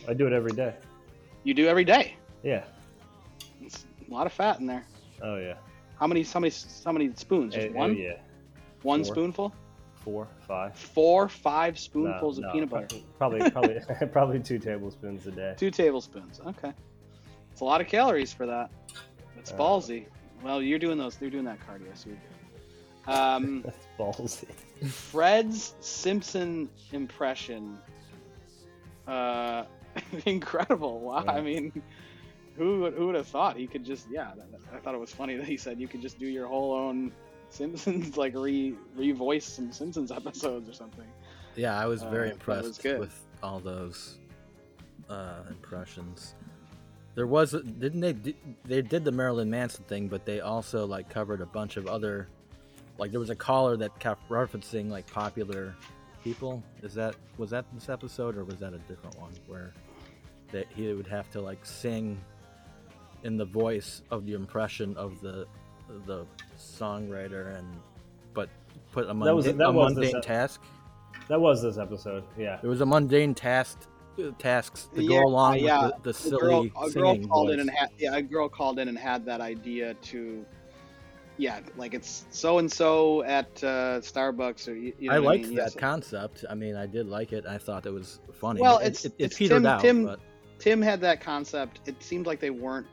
I 0.07 0.13
do 0.13 0.27
it 0.27 0.33
every 0.33 0.51
day. 0.51 0.75
You 1.43 1.53
do 1.53 1.67
every 1.67 1.85
day. 1.85 2.15
Yeah. 2.43 2.63
It's 3.61 3.85
a 4.09 4.13
lot 4.13 4.25
of 4.27 4.33
fat 4.33 4.59
in 4.59 4.65
there. 4.67 4.85
Oh 5.21 5.37
yeah. 5.37 5.55
How 5.99 6.07
many? 6.07 6.23
How 6.23 6.39
many? 6.41 6.53
How 6.83 6.91
many 6.91 7.11
spoons? 7.15 7.53
Just 7.53 7.67
Eh, 7.67 7.69
eh, 7.69 7.73
one. 7.73 7.95
yeah. 7.95 8.13
One 8.81 9.03
Four. 9.05 9.13
spoonful. 9.13 9.55
Four, 9.95 10.27
five. 10.45 10.75
Four, 10.77 11.29
five 11.29 11.79
spoonfuls 11.79 12.37
no, 12.39 12.47
of 12.49 12.53
peanut 12.53 12.69
butter. 12.69 12.97
Probably, 13.17 13.49
probably, 13.49 13.79
probably 14.11 14.39
two 14.41 14.59
tablespoons 14.59 15.25
a 15.27 15.31
day. 15.31 15.53
Two 15.55 15.71
tablespoons. 15.71 16.41
Okay. 16.45 16.73
It's 17.53 17.61
a 17.61 17.63
lot 17.63 17.79
of 17.79 17.87
calories 17.87 18.33
for 18.33 18.45
that. 18.45 18.69
It's 19.37 19.53
Uh, 19.53 19.57
ballsy. 19.57 20.07
Well, 20.43 20.61
you're 20.61 20.79
doing 20.79 20.97
those. 20.97 21.15
You're 21.21 21.29
doing 21.29 21.45
that 21.45 21.59
cardio, 21.65 21.95
so 21.95 22.09
you're 22.09 22.17
good. 22.17 22.32
Um, 23.07 23.61
That's 23.65 23.87
ballsy. 23.99 24.47
Fred's 24.87 25.75
Simpson 25.79 26.69
impression. 26.91 27.77
Uh, 29.07 29.65
incredible! 30.25 30.99
Wow. 30.99 31.25
I 31.27 31.41
mean, 31.41 31.71
who 32.57 32.81
would, 32.81 32.93
who 32.93 33.07
would 33.07 33.15
have 33.15 33.27
thought 33.27 33.57
he 33.57 33.67
could 33.67 33.83
just? 33.85 34.07
Yeah, 34.11 34.31
that- 34.35 34.51
that- 34.51 34.59
I 34.73 34.77
thought 34.79 34.95
it 34.95 34.99
was 34.99 35.11
funny 35.11 35.35
that 35.35 35.45
he 35.45 35.55
said 35.57 35.79
you 35.79 35.87
could 35.87 36.01
just 36.01 36.17
do 36.17 36.25
your 36.25 36.47
whole 36.47 36.73
own 36.73 37.11
Simpsons, 37.49 38.17
like 38.23 38.33
re 38.35 38.73
revoice 38.97 39.43
some 39.43 39.71
Simpsons 39.71 40.11
episodes 40.11 40.67
or 40.67 40.73
something. 40.73 41.05
Yeah, 41.55 41.77
I 41.79 41.85
was 41.85 42.01
very 42.01 42.31
Uh, 42.31 42.33
that 42.47 42.47
was 42.63 42.77
impressed 42.79 42.99
with 42.99 43.25
all 43.43 43.59
those 43.59 44.17
uh, 45.09 45.41
impressions. 45.49 46.33
There 47.13 47.27
was, 47.27 47.51
didn't 47.51 47.99
they? 47.99 48.33
They 48.63 48.81
did 48.81 49.05
the 49.05 49.11
Marilyn 49.11 49.47
Manson 49.51 49.83
thing, 49.83 50.07
but 50.07 50.25
they 50.25 50.39
also 50.39 50.87
like 50.87 51.09
covered 51.09 51.41
a 51.41 51.45
bunch 51.45 51.77
of 51.77 51.85
other. 51.85 52.27
Like 52.97 53.11
there 53.11 53.19
was 53.19 53.29
a 53.29 53.35
caller 53.35 53.75
that 53.77 53.97
kept 53.99 54.27
referencing 54.29 54.89
like 54.89 55.07
popular 55.11 55.75
people. 56.23 56.63
Is 56.81 56.93
that 56.95 57.15
was 57.37 57.49
that 57.51 57.65
this 57.73 57.89
episode 57.89 58.37
or 58.37 58.43
was 58.43 58.59
that 58.59 58.73
a 58.73 58.77
different 58.79 59.19
one 59.19 59.31
where 59.47 59.73
that 60.51 60.67
he 60.75 60.91
would 60.93 61.07
have 61.07 61.29
to 61.31 61.41
like 61.41 61.65
sing 61.65 62.19
in 63.23 63.37
the 63.37 63.45
voice 63.45 64.01
of 64.11 64.25
the 64.25 64.33
impression 64.33 64.95
of 64.97 65.19
the 65.21 65.47
the 66.05 66.25
songwriter 66.57 67.57
and 67.57 67.67
but 68.33 68.49
put 68.91 69.03
a 69.05 69.07
That 69.07 69.35
was- 69.35 69.45
mundane, 69.45 69.57
that 69.57 69.67
a 69.69 69.71
was 69.71 69.89
this 69.95 70.03
mundane 70.13 70.15
ep- 70.17 70.21
task. 70.23 70.61
That 71.29 71.39
was 71.39 71.61
this 71.61 71.77
episode. 71.77 72.23
Yeah. 72.37 72.59
it 72.61 72.67
was 72.67 72.81
a 72.81 72.85
mundane 72.85 73.33
task 73.33 73.79
uh, 74.19 74.31
tasks 74.37 74.89
to 74.95 75.01
Yeah, 75.01 75.07
go 75.21 75.23
along 75.27 75.59
yeah. 75.59 75.85
with 75.87 75.95
the, 75.97 76.01
the 76.03 76.09
A 76.09 76.13
silly 76.13 76.39
girl, 76.39 76.83
a 76.83 76.89
girl 76.91 77.13
singing 77.13 77.27
called 77.27 77.47
voice. 77.47 77.53
in 77.55 77.59
and 77.61 77.69
had 77.71 77.89
yeah, 77.97 78.15
a 78.15 78.21
girl 78.21 78.49
called 78.49 78.77
in 78.79 78.87
and 78.87 78.97
had 78.97 79.25
that 79.25 79.41
idea 79.41 79.93
to, 79.95 80.45
yeah, 81.37 81.59
like 81.77 81.93
it's 81.93 82.25
so 82.29 82.59
and 82.59 82.71
so 82.71 83.23
at 83.23 83.47
uh, 83.63 83.99
Starbucks 84.01 84.67
or 84.67 84.73
you, 84.75 84.93
you 84.99 85.09
know 85.09 85.15
I 85.15 85.19
liked 85.19 85.45
mean? 85.47 85.55
that 85.55 85.63
Yes. 85.71 85.75
concept. 85.75 86.45
I 86.49 86.55
mean, 86.55 86.75
I 86.75 86.85
did 86.85 87.07
like 87.07 87.33
it. 87.33 87.45
I 87.45 87.57
thought 87.57 87.85
it 87.85 87.91
was 87.93 88.19
funny. 88.33 88.61
Well, 88.61 88.77
it's- 88.79 89.05
it, 89.05 89.13
it 89.17 89.25
it's 89.25 89.37
Tim- 89.37 89.65
out, 89.65 89.81
Tim- 89.81 90.05
but 90.05 90.19
Tim 90.59 90.81
had 90.81 91.01
that 91.01 91.21
concept. 91.21 91.79
It 91.85 92.01
seemed 92.03 92.25
like 92.27 92.39
they 92.39 92.49
weren't 92.51 92.87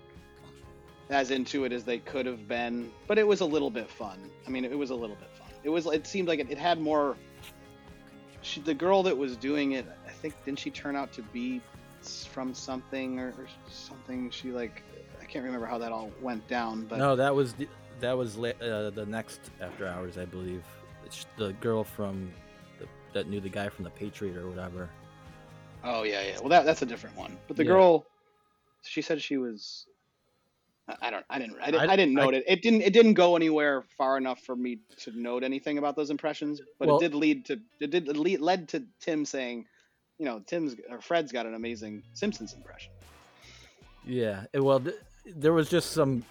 as 1.11 1.31
into 1.31 1.65
it 1.65 1.73
as 1.73 1.85
they 1.85 1.99
could 1.99 2.25
have 2.27 2.47
been, 2.49 2.91
but 3.07 3.19
it 3.19 3.27
was 3.27 3.41
a 3.41 3.45
little 3.45 3.71
bit 3.71 3.89
fun. 3.91 4.19
I 4.47 4.51
mean, 4.51 4.65
it 4.65 4.77
was 4.79 4.91
a 4.91 4.95
little 4.95 5.17
bit 5.17 5.29
fun. 5.39 5.49
It 5.65 5.69
was. 5.69 5.87
It 5.87 6.07
seemed 6.07 6.29
like 6.29 6.39
it, 6.41 6.51
it 6.51 6.59
had 6.59 6.81
more. 6.81 7.17
She, 8.43 8.61
the 8.63 8.73
girl 8.75 9.03
that 9.03 9.17
was 9.17 9.37
doing 9.37 9.73
it, 9.73 9.85
I 10.07 10.11
think, 10.11 10.35
didn't 10.45 10.59
she 10.61 10.71
turn 10.71 10.97
out 10.97 11.13
to 11.13 11.23
be 11.23 11.61
from 12.31 12.55
something 12.55 13.19
or, 13.19 13.29
or 13.37 13.47
something? 13.69 14.31
She 14.31 14.51
like, 14.51 14.83
I 15.21 15.25
can't 15.27 15.45
remember 15.45 15.67
how 15.67 15.77
that 15.79 15.93
all 15.93 16.11
went 16.23 16.47
down, 16.49 16.87
but 16.87 16.99
no, 16.99 17.17
that 17.17 17.35
was 17.35 17.53
the, 17.53 17.69
that 18.01 18.17
was 18.17 18.37
la- 18.37 18.49
uh, 18.61 18.91
the 18.91 19.07
next 19.07 19.41
after 19.61 19.87
hours, 19.87 20.19
I 20.19 20.25
believe. 20.25 20.63
It's 21.05 21.27
the 21.37 21.53
girl 21.55 21.85
from 21.85 22.33
the, 22.79 22.87
that 23.13 23.29
knew 23.29 23.41
the 23.41 23.49
guy 23.49 23.69
from 23.69 23.85
the 23.85 23.91
Patriot 23.91 24.37
or 24.37 24.49
whatever. 24.49 24.89
Oh 25.85 26.03
yeah, 26.03 26.23
yeah. 26.23 26.39
Well, 26.41 26.49
that 26.51 26.65
that's 26.65 26.83
a 26.83 26.87
different 26.87 27.17
one. 27.17 27.37
But 27.49 27.57
the 27.57 27.65
Yeah. 27.65 27.69
girl, 27.71 28.07
she 28.83 29.03
said 29.03 29.21
she 29.23 29.37
was. 29.39 29.87
I- 30.89 30.97
I 31.03 31.11
don't. 31.11 31.25
I 31.31 31.39
didn't. 31.39 31.57
I 31.63 31.71
didn't. 31.71 31.89
I- 31.89 31.93
I, 31.93 31.97
didn't 31.97 32.19
I- 32.19 32.23
note 32.25 32.35
it. 32.35 32.45
It 32.47 32.63
didn't. 32.63 32.83
It 32.83 32.93
didn't 32.93 33.15
go 33.15 33.37
anywhere 33.37 33.85
far 33.97 34.17
enough 34.19 34.41
for 34.43 34.57
me 34.57 34.79
to 35.01 35.13
note 35.19 35.43
anything 35.45 35.79
about 35.79 35.97
those 35.97 36.11
impressions. 36.11 36.61
But 36.79 36.89
Well- 36.89 36.99
it 36.99 37.01
did 37.01 37.15
lead 37.15 37.45
to. 37.47 37.61
It 37.81 37.91
did 37.91 38.09
lead, 38.17 38.41
led 38.41 38.69
to 38.71 38.85
Tim 39.01 39.25
saying, 39.25 39.67
you 40.19 40.25
know, 40.27 40.41
Tim's 40.47 40.77
or 40.91 41.01
Fred's 41.01 41.33
got 41.33 41.47
an 41.47 41.55
amazing 41.55 42.03
Simpsons 42.15 42.53
impression. 42.55 42.93
Yeah, 44.07 44.45
well, 44.55 44.81
th- 44.81 44.97
there 45.27 45.53
was 45.53 45.69
just 45.69 45.93
some. 45.93 46.25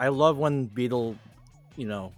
I 0.00 0.08
love 0.08 0.36
when 0.36 0.68
Beatle, 0.68 1.16
you 1.76 1.86
know, 1.86 2.12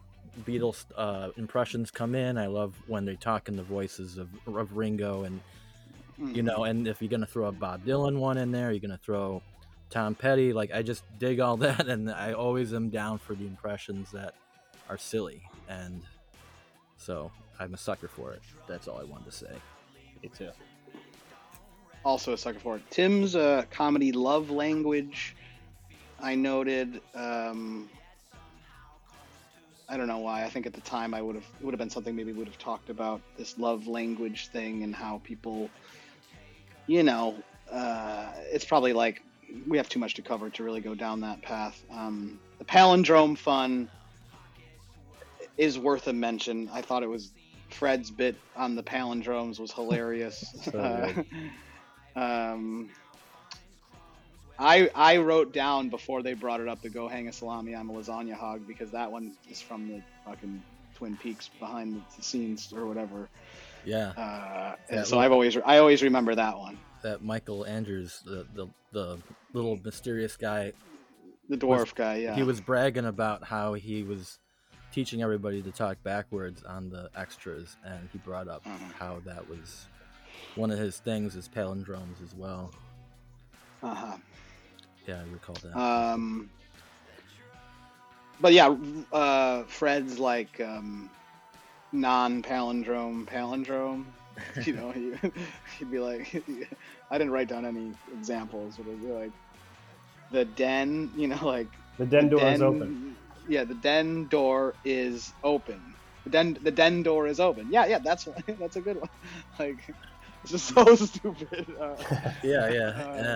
Beatles 0.45 0.87
uh, 0.97 1.29
impressions 1.37 1.91
come 1.91 2.15
in. 2.15 2.39
I 2.39 2.47
love 2.47 2.75
when 2.87 3.05
they 3.05 3.17
talk 3.17 3.49
in 3.49 3.57
the 3.57 3.63
voices 3.63 4.17
of, 4.17 4.29
of 4.47 4.75
Ringo 4.77 5.25
and 5.25 5.41
Mm. 6.21 6.37
you 6.37 6.43
know, 6.43 6.65
and 6.65 6.87
if 6.87 7.01
you're 7.01 7.09
gonna 7.09 7.25
throw 7.27 7.47
a 7.47 7.53
Bob 7.53 7.87
Dylan 7.87 8.19
one 8.19 8.37
in 8.37 8.53
there, 8.53 8.71
you're 8.71 8.81
gonna 8.81 9.01
throw 9.03 9.41
Tom 9.89 10.15
Petty. 10.15 10.53
Like 10.53 10.71
I 10.71 10.83
just 10.83 11.05
dig 11.19 11.41
all 11.41 11.57
that, 11.67 11.89
and 11.89 12.11
I 12.11 12.35
always 12.35 12.75
am 12.75 12.91
down 12.91 13.17
for 13.19 13.35
the 13.35 13.47
impressions 13.47 14.11
that 14.13 14.35
are 14.91 14.99
silly, 14.99 15.43
and 15.71 16.03
so 16.99 17.33
I'm 17.59 17.73
a 17.73 17.79
sucker 17.79 18.09
for 18.09 18.33
it. 18.35 18.43
That's 18.69 18.89
all 18.89 18.99
I 19.01 19.05
wanted 19.05 19.25
to 19.25 19.33
say. 19.33 19.53
Me 20.23 20.29
too. 20.37 20.51
also 22.05 22.35
a 22.35 22.39
sucker 22.39 22.61
for 22.61 22.77
it. 22.77 22.83
Tim's 22.91 23.35
uh, 23.35 23.65
comedy 23.71 24.13
love 24.13 24.51
language. 24.51 25.35
I 26.23 26.37
noted. 26.37 27.01
Um, 27.15 27.91
I 29.89 29.97
don't 29.97 30.07
know 30.07 30.19
why. 30.19 30.45
I 30.45 30.49
think 30.49 30.67
at 30.67 30.73
the 30.73 30.81
time 30.81 31.13
I 31.13 31.21
would 31.21 31.35
have 31.35 31.45
it 31.61 31.65
would 31.65 31.75
have 31.75 31.79
been 31.79 31.91
something 31.91 32.17
maybe 32.17 32.33
would 32.33 32.47
have 32.47 32.59
talked 32.59 32.89
about 32.89 33.21
this 33.37 33.59
love 33.59 33.87
language 33.87 34.49
thing 34.49 34.85
and 34.85 34.95
how 34.95 35.21
people, 35.25 35.69
you 36.87 37.03
know, 37.03 37.43
uh, 37.71 38.33
it's 38.53 38.65
probably 38.65 38.93
like 38.93 39.23
we 39.69 39.77
have 39.77 39.89
too 39.89 39.99
much 39.99 40.15
to 40.15 40.23
cover 40.23 40.49
to 40.51 40.63
really 40.63 40.81
go 40.81 40.95
down 40.95 41.21
that 41.21 41.43
path. 41.43 41.83
Um, 41.91 42.41
the 42.59 42.65
palindrome 42.65 43.37
fun 43.37 43.91
is 45.59 45.79
worth 45.79 46.07
a 46.07 46.13
mention. 46.13 46.71
I 46.73 46.81
thought 46.81 47.03
it 47.03 47.09
was 47.09 47.31
Fred's 47.71 48.11
bit 48.11 48.37
on 48.57 48.75
the 48.77 48.83
palindromes 48.83 49.59
was 49.59 49.73
hilarious. 49.73 50.55
So 50.71 51.13
um, 52.17 52.89
I 54.63 54.91
I 54.95 55.17
wrote 55.19 55.53
down 55.53 55.89
before 55.89 56.23
they 56.23 56.35
brought 56.35 56.61
it 56.61 56.69
up 56.69 56.81
to 56.83 56.89
go 56.89 57.09
hang 57.09 57.29
a 57.29 57.33
salami 57.33 57.75
on 57.75 57.89
a 57.89 57.93
lasagna 57.93 58.35
hog 58.35 58.67
because 58.67 58.91
that 58.93 59.11
one 59.11 59.33
is 59.51 59.61
from 59.61 59.89
the 59.89 60.03
fucking 60.25 60.63
Twin 60.95 61.17
Peaks 61.17 61.49
behind 61.59 62.03
the 62.17 62.23
scenes 62.23 62.73
or 62.73 62.87
whatever. 62.87 63.29
Yeah, 63.85 64.11
Uh, 64.17 64.77
and 64.89 64.99
That 65.01 65.07
so 65.09 65.17
was- 65.17 65.25
I've 65.25 65.33
always 65.33 65.57
I 65.57 65.79
always 65.79 66.03
remember 66.03 66.35
that 66.37 66.57
one. 66.57 66.79
that 67.03 67.23
Michael 67.25 67.67
Andrews, 67.67 68.23
the 68.25 68.47
the, 68.55 68.69
the 68.93 69.19
little 69.53 69.77
mysterious 69.85 70.37
guy, 70.37 70.73
The 71.49 71.57
dwarf 71.57 71.93
guy, 71.95 72.17
yeah. 72.19 72.35
he 72.37 72.45
was 72.45 72.61
bragging 72.61 73.07
about 73.07 73.43
how 73.45 73.75
he 73.75 74.05
was 74.05 74.39
teaching 74.93 75.23
everybody 75.23 75.63
to 75.63 75.73
talk 75.73 76.01
backwards 76.05 76.63
on 76.63 76.91
the 76.91 77.11
extras, 77.17 77.77
and 77.85 78.09
he 78.13 78.19
brought 78.19 78.47
up 78.47 78.63
Mhm. 78.65 78.93
how 78.93 79.21
that 79.25 79.49
was 79.49 79.89
one 80.55 80.71
of 80.71 80.79
his 80.79 80.99
things 80.99 81.35
is 81.35 81.49
palindromes 81.49 82.23
as 82.23 82.35
well. 82.35 82.71
Uh-huh. 83.83 84.17
Yeah, 85.07 85.21
I 85.21 85.25
recall 85.25 85.57
that. 85.57 85.79
Um, 85.79 86.51
but 88.41 88.53
yeah, 88.53 88.75
uh, 89.13 89.65
Fred's 89.65 90.19
like 90.19 90.61
um, 90.61 91.11
non-palindrome 91.93 93.27
palindrome. 93.27 94.07
You 94.65 94.73
know, 94.75 94.91
he, 94.91 95.15
he'd 95.79 95.91
be 95.91 95.99
like, 96.01 96.33
I 97.11 97.19
didn't 97.19 97.33
write 97.33 97.49
down 97.49 97.65
any 97.67 97.95
examples, 98.13 98.77
but 98.77 98.87
it'd 98.87 99.03
be 99.03 99.11
like 99.11 99.33
the 100.31 100.45
den. 100.45 101.11
You 101.15 101.29
know, 101.29 101.45
like 101.47 101.73
The 101.99 102.07
den 102.07 102.29
door 102.29 102.51
is 102.51 102.61
den- 102.61 102.63
open. 102.63 103.17
Yeah, 103.47 103.65
the 103.65 103.75
den 103.75 104.29
door 104.29 104.77
is 104.85 105.33
open. 105.43 105.97
The 106.25 106.31
den 106.31 106.59
the 106.63 106.71
den 106.71 107.03
door 107.03 107.27
is 107.27 107.41
open. 107.41 107.69
Yeah, 107.71 107.87
yeah, 107.87 107.99
that's 108.03 108.27
that's 108.59 108.77
a 108.77 108.83
good 108.83 108.97
one. 108.97 109.09
Like, 109.59 109.81
it's 110.43 110.53
just 110.53 110.67
so 110.75 110.95
stupid. 110.97 111.71
Uh, 111.81 111.97
Yeah, 112.43 112.69
yeah. 112.69 113.03
Uh, 113.03 113.35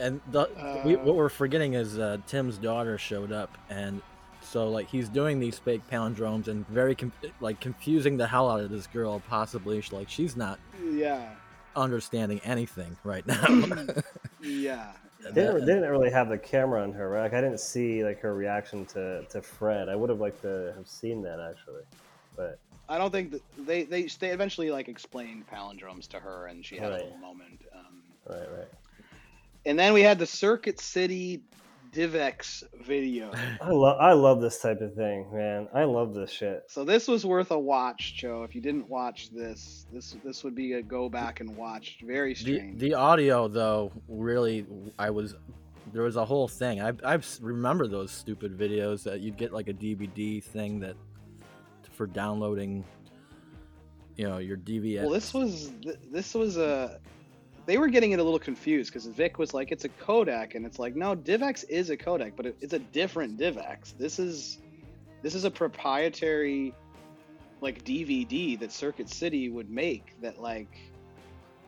and 0.00 0.20
the, 0.32 0.48
we, 0.84 0.96
uh, 0.96 1.00
what 1.04 1.14
we're 1.16 1.28
forgetting 1.28 1.74
is 1.74 1.98
uh, 1.98 2.16
Tim's 2.26 2.58
daughter 2.58 2.98
showed 2.98 3.30
up, 3.32 3.56
and 3.68 4.02
so 4.42 4.68
like 4.70 4.88
he's 4.88 5.08
doing 5.08 5.38
these 5.38 5.58
fake 5.58 5.82
palindromes 5.90 6.48
and 6.48 6.66
very 6.68 6.94
com- 6.94 7.12
like 7.40 7.60
confusing 7.60 8.16
the 8.16 8.26
hell 8.26 8.48
out 8.50 8.60
of 8.60 8.70
this 8.70 8.86
girl. 8.86 9.20
Possibly, 9.28 9.80
She- 9.80 9.94
like 9.94 10.08
she's 10.08 10.36
not 10.36 10.58
yeah, 10.82 11.30
understanding 11.76 12.40
anything 12.44 12.96
right 13.04 13.26
now. 13.26 13.44
yeah. 14.42 14.92
They 15.22 15.32
didn't, 15.42 15.66
they 15.66 15.74
didn't 15.74 15.90
really 15.90 16.10
have 16.10 16.30
the 16.30 16.38
camera 16.38 16.82
on 16.82 16.94
her, 16.94 17.10
right? 17.10 17.24
Like 17.24 17.34
I 17.34 17.42
didn't 17.42 17.60
see 17.60 18.02
like 18.02 18.20
her 18.20 18.34
reaction 18.34 18.86
to, 18.86 19.22
to 19.28 19.42
Fred. 19.42 19.90
I 19.90 19.94
would 19.94 20.08
have 20.08 20.18
liked 20.18 20.40
to 20.42 20.72
have 20.74 20.88
seen 20.88 21.20
that 21.22 21.38
actually, 21.40 21.82
but 22.36 22.58
I 22.88 22.96
don't 22.96 23.10
think 23.10 23.32
that 23.32 23.42
they 23.66 23.82
they 23.84 24.04
they 24.06 24.30
eventually 24.30 24.70
like 24.70 24.88
explained 24.88 25.44
palindromes 25.46 26.08
to 26.08 26.18
her, 26.18 26.46
and 26.46 26.64
she 26.64 26.76
had 26.76 26.88
Right. 26.90 27.02
a 27.02 27.04
little 27.04 27.18
moment. 27.18 27.60
Um, 27.74 28.02
right, 28.30 28.48
right. 28.50 28.68
And 29.66 29.78
then 29.78 29.92
we 29.92 30.02
had 30.02 30.18
the 30.18 30.26
Circuit 30.26 30.80
City 30.80 31.42
DivX 31.92 32.62
video. 32.84 33.30
I 33.60 33.70
love 33.70 33.98
I 34.00 34.12
love 34.12 34.40
this 34.40 34.60
type 34.60 34.80
of 34.80 34.94
thing, 34.94 35.26
man. 35.32 35.68
I 35.74 35.84
love 35.84 36.14
this 36.14 36.30
shit. 36.30 36.64
So 36.68 36.84
this 36.84 37.08
was 37.08 37.26
worth 37.26 37.50
a 37.50 37.58
watch, 37.58 38.14
Joe. 38.16 38.42
If 38.44 38.54
you 38.54 38.60
didn't 38.60 38.88
watch 38.88 39.30
this, 39.30 39.86
this 39.92 40.16
this 40.24 40.44
would 40.44 40.54
be 40.54 40.74
a 40.74 40.82
go 40.82 41.08
back 41.08 41.40
and 41.40 41.56
watch. 41.56 41.98
Very 42.06 42.32
The, 42.34 42.40
strange. 42.40 42.80
the 42.80 42.94
audio 42.94 43.48
though 43.48 43.92
really 44.08 44.66
I 44.98 45.10
was 45.10 45.34
there 45.92 46.02
was 46.04 46.16
a 46.16 46.24
whole 46.24 46.46
thing. 46.46 46.80
I 46.80 46.92
I 47.04 47.18
remember 47.40 47.88
those 47.88 48.12
stupid 48.12 48.56
videos 48.56 49.02
that 49.02 49.20
you'd 49.20 49.36
get 49.36 49.52
like 49.52 49.68
a 49.68 49.74
DVD 49.74 50.42
thing 50.42 50.78
that 50.80 50.94
for 51.92 52.06
downloading 52.06 52.84
you 54.16 54.28
know 54.28 54.38
your 54.38 54.56
DVS. 54.56 55.00
well, 55.02 55.10
this 55.10 55.34
was 55.34 55.72
this 56.10 56.34
was 56.34 56.56
a. 56.56 57.00
They 57.70 57.78
were 57.78 57.86
getting 57.86 58.10
it 58.10 58.18
a 58.18 58.24
little 58.24 58.40
confused 58.40 58.92
because 58.92 59.06
Vic 59.06 59.38
was 59.38 59.54
like, 59.54 59.70
"It's 59.70 59.84
a 59.84 59.88
codec," 59.90 60.56
and 60.56 60.66
it's 60.66 60.80
like, 60.80 60.96
"No, 60.96 61.14
DivX 61.14 61.64
is 61.68 61.90
a 61.90 61.96
codec, 61.96 62.32
but 62.34 62.46
it, 62.46 62.56
it's 62.60 62.72
a 62.72 62.80
different 62.80 63.38
DivX. 63.38 63.96
This 63.96 64.18
is 64.18 64.58
this 65.22 65.36
is 65.36 65.44
a 65.44 65.52
proprietary 65.52 66.74
like 67.60 67.84
DVD 67.84 68.58
that 68.58 68.72
Circuit 68.72 69.08
City 69.08 69.50
would 69.50 69.70
make 69.70 70.20
that 70.20 70.40
like 70.40 70.80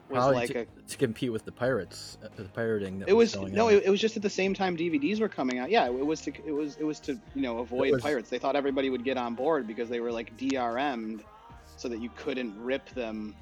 was 0.09 0.19
Probably 0.19 0.35
like 0.35 0.51
to, 0.51 0.61
a 0.63 0.67
to 0.89 0.97
compete 0.97 1.31
with 1.31 1.45
the 1.45 1.53
pirates, 1.53 2.19
uh, 2.25 2.31
the 2.35 2.47
pirating. 2.47 2.99
That 2.99 3.09
it 3.09 3.13
was 3.13 3.37
going 3.37 3.55
no 3.55 3.69
it, 3.69 3.85
it 3.85 3.91
was 3.91 4.01
just 4.01 4.17
at 4.17 4.23
the 4.23 4.31
same 4.31 4.55
time 4.55 4.77
dvds 4.77 5.21
were 5.21 5.29
coming 5.29 5.61
out 5.61 5.71
yeah 5.71 5.87
it 5.87 6.05
was 6.05 6.21
to 6.23 6.33
it 6.45 6.51
was 6.51 6.77
it 6.79 6.85
was 6.85 6.99
to 7.01 7.13
you 7.37 7.43
know 7.43 7.61
avoid 7.61 7.93
was- 7.93 8.03
pirates 8.03 8.29
they 8.29 8.41
thought 8.41 8.57
everybody 8.57 8.91
would 8.91 9.05
get 9.05 9.17
on 9.17 9.37
board 9.37 9.69
because 9.69 9.89
they 9.89 10.01
were 10.01 10.11
like 10.11 10.37
drm'd 10.37 11.23
so 11.77 11.89
that 11.89 12.01
you 12.01 12.11
couldn't 12.17 12.61
rip 12.61 12.89
them 12.91 13.37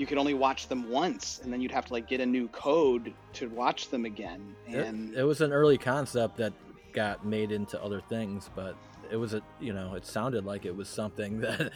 you 0.00 0.06
could 0.06 0.16
only 0.16 0.32
watch 0.32 0.66
them 0.66 0.88
once 0.88 1.40
and 1.44 1.52
then 1.52 1.60
you'd 1.60 1.70
have 1.70 1.84
to 1.84 1.92
like 1.92 2.08
get 2.08 2.20
a 2.20 2.26
new 2.26 2.48
code 2.48 3.12
to 3.34 3.50
watch 3.50 3.90
them 3.90 4.06
again 4.06 4.56
It- 4.66 4.86
and 4.86 5.14
it, 5.14 5.24
was 5.24 5.42
an 5.42 5.52
early 5.52 5.76
concept 5.76 6.38
that 6.38 6.54
got 6.94 7.26
made 7.26 7.52
into 7.52 7.80
other 7.82 8.00
things, 8.00 8.48
but 8.56 8.74
it 9.12 9.16
was 9.16 9.34
a 9.34 9.42
you 9.60 9.74
know 9.74 9.94
it 9.94 10.06
sounded 10.06 10.46
like 10.46 10.64
it 10.64 10.74
was 10.74 10.88
something 10.88 11.40
that 11.46 11.70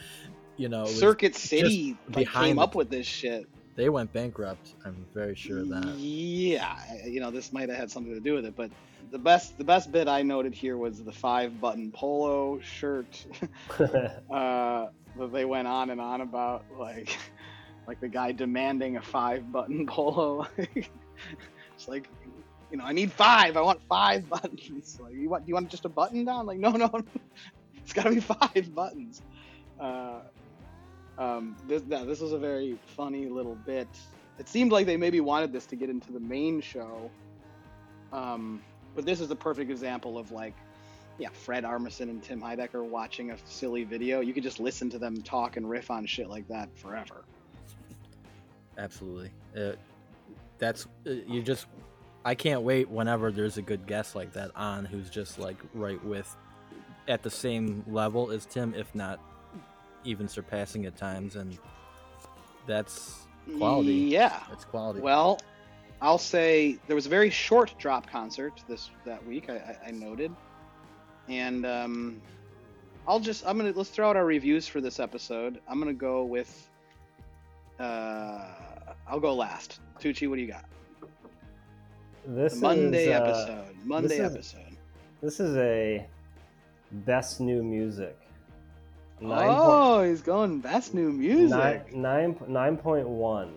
you 0.57 0.71
know 0.71 0.87
circuit 0.87 1.35
city 1.35 1.99
like, 2.15 2.31
came 2.31 2.59
up 2.59 2.75
with 2.75 2.89
this 2.89 3.07
shit 3.07 3.47
they 3.77 3.89
went 3.89 4.13
bankrupt. 4.13 4.77
I'm 4.85 5.05
very 5.13 5.35
sure 5.35 5.59
of 5.59 5.69
that. 5.69 5.95
yeah 5.99 6.79
you 7.05 7.21
know 7.21 7.31
this 7.31 7.53
might 7.53 7.69
have 7.69 7.77
had 7.77 7.91
something 7.91 8.15
to 8.15 8.21
do 8.21 8.35
with 8.35 8.47
it 8.47 8.55
but 8.57 8.71
the 9.11 9.19
best 9.19 9.59
the 9.59 9.65
best 9.65 9.91
bit 9.93 10.09
i 10.09 10.23
noted 10.23 10.55
here 10.55 10.79
was 10.79 11.03
the 11.03 11.13
five 11.13 11.61
button 11.61 11.91
polo 11.91 12.61
shirt 12.61 13.27
uh, 14.31 14.87
that 15.17 15.33
they 15.33 15.45
went 15.45 15.69
on 15.69 15.91
and 15.91 16.01
on 16.01 16.21
about, 16.21 16.65
like, 16.79 17.17
like 17.87 18.01
the 18.01 18.09
guy 18.09 18.33
demanding 18.33 18.97
a 18.97 19.03
five 19.03 19.51
button 19.51 19.87
polo. 19.89 20.47
it's 20.57 21.89
like, 21.89 22.09
you 22.71 22.79
know, 22.79 22.85
I 22.85 22.93
need 22.93 23.13
five. 23.13 23.57
I 23.57 23.61
want 23.61 23.81
five 23.89 24.29
buttons. 24.29 24.99
Like, 25.01 25.15
you 25.15 25.29
want, 25.29 25.45
do 25.45 25.49
you 25.49 25.55
want 25.55 25.69
just 25.69 25.85
a 25.85 25.89
button 25.89 26.25
down? 26.25 26.47
Like, 26.47 26.59
no, 26.59 26.71
no, 26.71 26.91
it's 27.77 27.93
got 27.93 28.05
to 28.05 28.11
be 28.11 28.21
five 28.21 28.75
buttons. 28.75 29.23
Uh, 29.79 30.21
um, 31.19 31.57
this, 31.69 31.83
yeah, 31.89 32.05
this 32.05 32.21
was 32.21 32.33
a 32.33 32.39
very 32.39 32.79
funny 32.97 33.27
little 33.27 33.57
bit. 33.67 33.89
It 34.39 34.49
seemed 34.49 34.73
like 34.73 34.87
they 34.87 34.97
maybe 34.97 35.21
wanted 35.21 35.53
this 35.53 35.67
to 35.67 35.77
get 35.77 35.91
into 35.91 36.13
the 36.13 36.21
main 36.21 36.61
show. 36.61 37.11
Um, 38.13 38.63
but 38.97 39.05
this 39.05 39.21
is 39.21 39.31
a 39.31 39.37
perfect 39.37 39.71
example 39.71 40.19
of 40.19 40.33
like 40.33 40.55
yeah, 41.19 41.29
Fred 41.33 41.65
Armisen 41.65 42.11
and 42.11 42.23
Tim 42.23 42.41
Heidecker 42.41 42.85
watching 42.85 43.31
a 43.31 43.37
silly 43.45 43.85
video. 43.85 44.21
You 44.21 44.35
could 44.35 44.43
just 44.43 44.61
listen 44.61 44.91
to 44.91 44.99
them 44.99 45.23
talk 45.23 45.57
and 45.57 45.69
riff 45.69 45.91
on 45.91 46.07
shit 46.07 46.29
like 46.29 46.49
that 46.49 46.69
forever. 46.77 47.25
Absolutely. 48.79 49.31
Uh, 49.57 49.73
that's 50.59 50.87
uh, 51.07 51.11
you 51.11 51.43
just. 51.43 51.67
I 52.27 52.35
can't 52.35 52.63
wait 52.63 52.89
whenever 52.89 53.31
there's 53.31 53.59
a 53.59 53.63
good 53.63 53.87
guest 53.87 54.15
like 54.15 54.33
that 54.33 54.51
on 54.57 54.87
who's 54.87 55.11
just 55.11 55.39
like 55.39 55.59
right 55.75 56.03
with, 56.03 56.35
at 57.07 57.23
the 57.23 57.31
same 57.31 57.85
level 57.87 58.31
as 58.31 58.47
Tim, 58.47 58.73
if 58.75 58.95
not 58.95 59.21
even 60.05 60.27
surpassing 60.27 60.87
at 60.87 60.97
times, 60.97 61.37
and 61.37 61.59
that's 62.67 63.27
quality. 63.59 63.93
Yeah. 63.93 64.41
That's 64.49 64.65
quality. 64.65 65.01
Well, 65.01 65.39
I'll 66.01 66.19
say 66.19 66.79
there 66.87 66.97
was 66.97 67.07
a 67.07 67.11
very 67.11 67.31
short 67.31 67.75
drop 67.79 68.09
concert 68.09 68.63
this 68.69 68.91
that 69.05 69.25
week. 69.27 69.51
I, 69.51 69.57
I, 69.57 69.89
I 69.89 69.91
noted, 69.91 70.33
and 71.29 71.65
um, 71.65 72.21
I'll 73.07 73.21
just 73.21 73.47
I'm 73.47 73.57
gonna 73.57 73.73
let's 73.75 73.91
throw 73.91 74.11
out 74.11 74.17
our 74.17 74.27
reviews 74.27 74.67
for 74.67 74.81
this 74.81 75.01
episode. 75.01 75.61
I'm 75.69 75.79
gonna 75.79 75.93
go 75.93 76.25
with. 76.25 76.71
Uh, 77.79 78.41
I'll 79.09 79.21
go 79.21 79.35
last. 79.35 79.81
Tucci, 80.01 80.29
what 80.29 80.37
do 80.37 80.43
you 80.43 80.49
got? 80.49 80.65
this 82.27 82.55
The 82.55 82.61
Monday 82.61 83.05
is, 83.05 83.21
uh, 83.21 83.25
episode. 83.25 83.77
Monday 83.85 84.15
is- 84.19 84.33
episode. 84.35 84.61
This 85.21 85.41
is 85.41 85.57
a 85.57 86.07
best 86.93 87.41
new 87.41 87.63
music. 87.63 88.17
Nine 89.21 89.49
oh, 89.49 90.03
he's 90.03 90.21
going 90.21 90.61
best 90.61 90.93
new 90.93 91.09
point, 91.09 91.19
music. 91.19 91.95
nine, 91.95 92.37
nine, 92.49 92.77
point 92.77 93.09
one. 93.09 93.55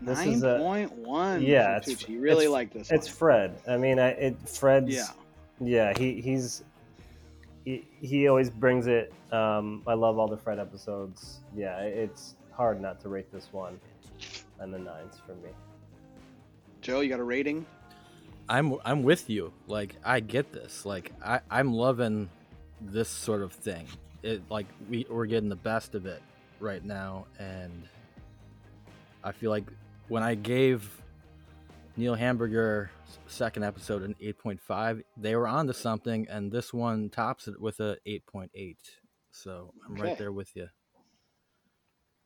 this 0.00 0.18
Nine 0.18 0.28
is 0.28 0.42
a- 0.42 0.58
point 0.58 0.92
one. 0.92 1.42
Yeah, 1.42 1.76
it's- 1.78 1.88
Tucci. 1.88 2.08
You 2.10 2.20
really 2.20 2.44
it's- 2.46 2.52
like 2.52 2.72
this. 2.72 2.90
It's 2.90 3.06
one. 3.08 3.16
Fred. 3.16 3.58
I 3.68 3.76
mean, 3.76 3.98
I, 3.98 4.08
it 4.10 4.48
Fred's. 4.48 4.94
Yeah. 4.94 5.06
Yeah, 5.60 5.92
he 5.96 6.20
he's 6.20 6.64
he, 7.64 7.86
he 8.00 8.28
always 8.28 8.50
brings 8.50 8.86
it. 8.86 9.12
Um, 9.32 9.82
I 9.86 9.94
love 9.94 10.18
all 10.18 10.28
the 10.28 10.36
Fred 10.36 10.58
episodes. 10.58 11.40
Yeah, 11.54 11.78
it's 11.80 12.34
hard 12.56 12.80
not 12.80 13.00
to 13.00 13.08
rate 13.08 13.30
this 13.32 13.48
one 13.52 13.78
and 14.60 14.72
the 14.72 14.78
nines 14.78 15.20
for 15.26 15.34
me. 15.36 15.50
Joe, 16.80 17.00
you 17.00 17.08
got 17.08 17.20
a 17.20 17.24
rating? 17.24 17.66
I'm 18.48 18.76
I'm 18.84 19.02
with 19.02 19.30
you. 19.30 19.52
Like 19.66 19.96
I 20.04 20.20
get 20.20 20.52
this. 20.52 20.84
Like 20.84 21.12
I 21.24 21.40
I'm 21.50 21.72
loving 21.72 22.28
this 22.80 23.08
sort 23.08 23.42
of 23.42 23.52
thing. 23.52 23.86
It 24.22 24.42
like 24.50 24.66
we 24.88 25.06
we're 25.08 25.26
getting 25.26 25.48
the 25.48 25.56
best 25.56 25.94
of 25.94 26.06
it 26.06 26.22
right 26.60 26.84
now, 26.84 27.26
and 27.38 27.88
I 29.22 29.32
feel 29.32 29.50
like 29.50 29.64
when 30.08 30.22
I 30.22 30.34
gave 30.34 30.90
Neil 31.96 32.14
Hamburger 32.14 32.90
second 33.26 33.62
episode 33.64 34.02
an 34.02 34.14
8.5, 34.22 35.02
they 35.16 35.36
were 35.36 35.46
onto 35.48 35.72
something, 35.72 36.26
and 36.28 36.50
this 36.52 36.72
one 36.74 37.08
tops 37.08 37.48
it 37.48 37.60
with 37.60 37.80
a 37.80 37.96
8.8. 38.06 38.76
So 39.30 39.72
I'm 39.86 39.94
Okay. 39.94 40.02
right 40.02 40.18
there 40.18 40.32
with 40.32 40.54
you. 40.54 40.68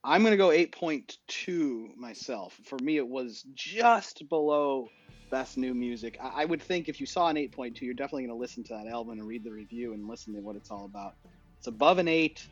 I'm 0.05 0.22
gonna 0.22 0.36
go 0.36 0.49
8.2 0.49 1.96
myself. 1.96 2.59
For 2.64 2.78
me, 2.82 2.96
it 2.96 3.09
was 3.09 3.44
just 3.55 4.28
below 4.28 4.88
best 5.30 5.59
new 5.59 5.74
music. 5.74 6.18
I, 6.22 6.42
I 6.42 6.44
would 6.44 6.62
think 6.62 6.88
if 6.88 7.01
you 7.01 7.07
saw 7.07 7.28
an 7.28 7.36
8.2, 7.36 7.82
you're 7.82 7.94
definitely 7.94 8.26
gonna 8.26 8.38
listen 8.38 8.64
to 8.64 8.74
that 8.74 8.86
album 8.86 9.18
and 9.18 9.26
read 9.26 9.44
the 9.44 9.53
review 9.53 9.92
and 9.92 10.09
listen 10.09 10.34
to 10.34 10.40
what 10.40 10.57
it's 10.57 10.70
all 10.70 10.84
about. 10.84 11.14
It's 11.59 11.66
above 11.66 11.99
an 11.99 12.09
eight, 12.09 12.46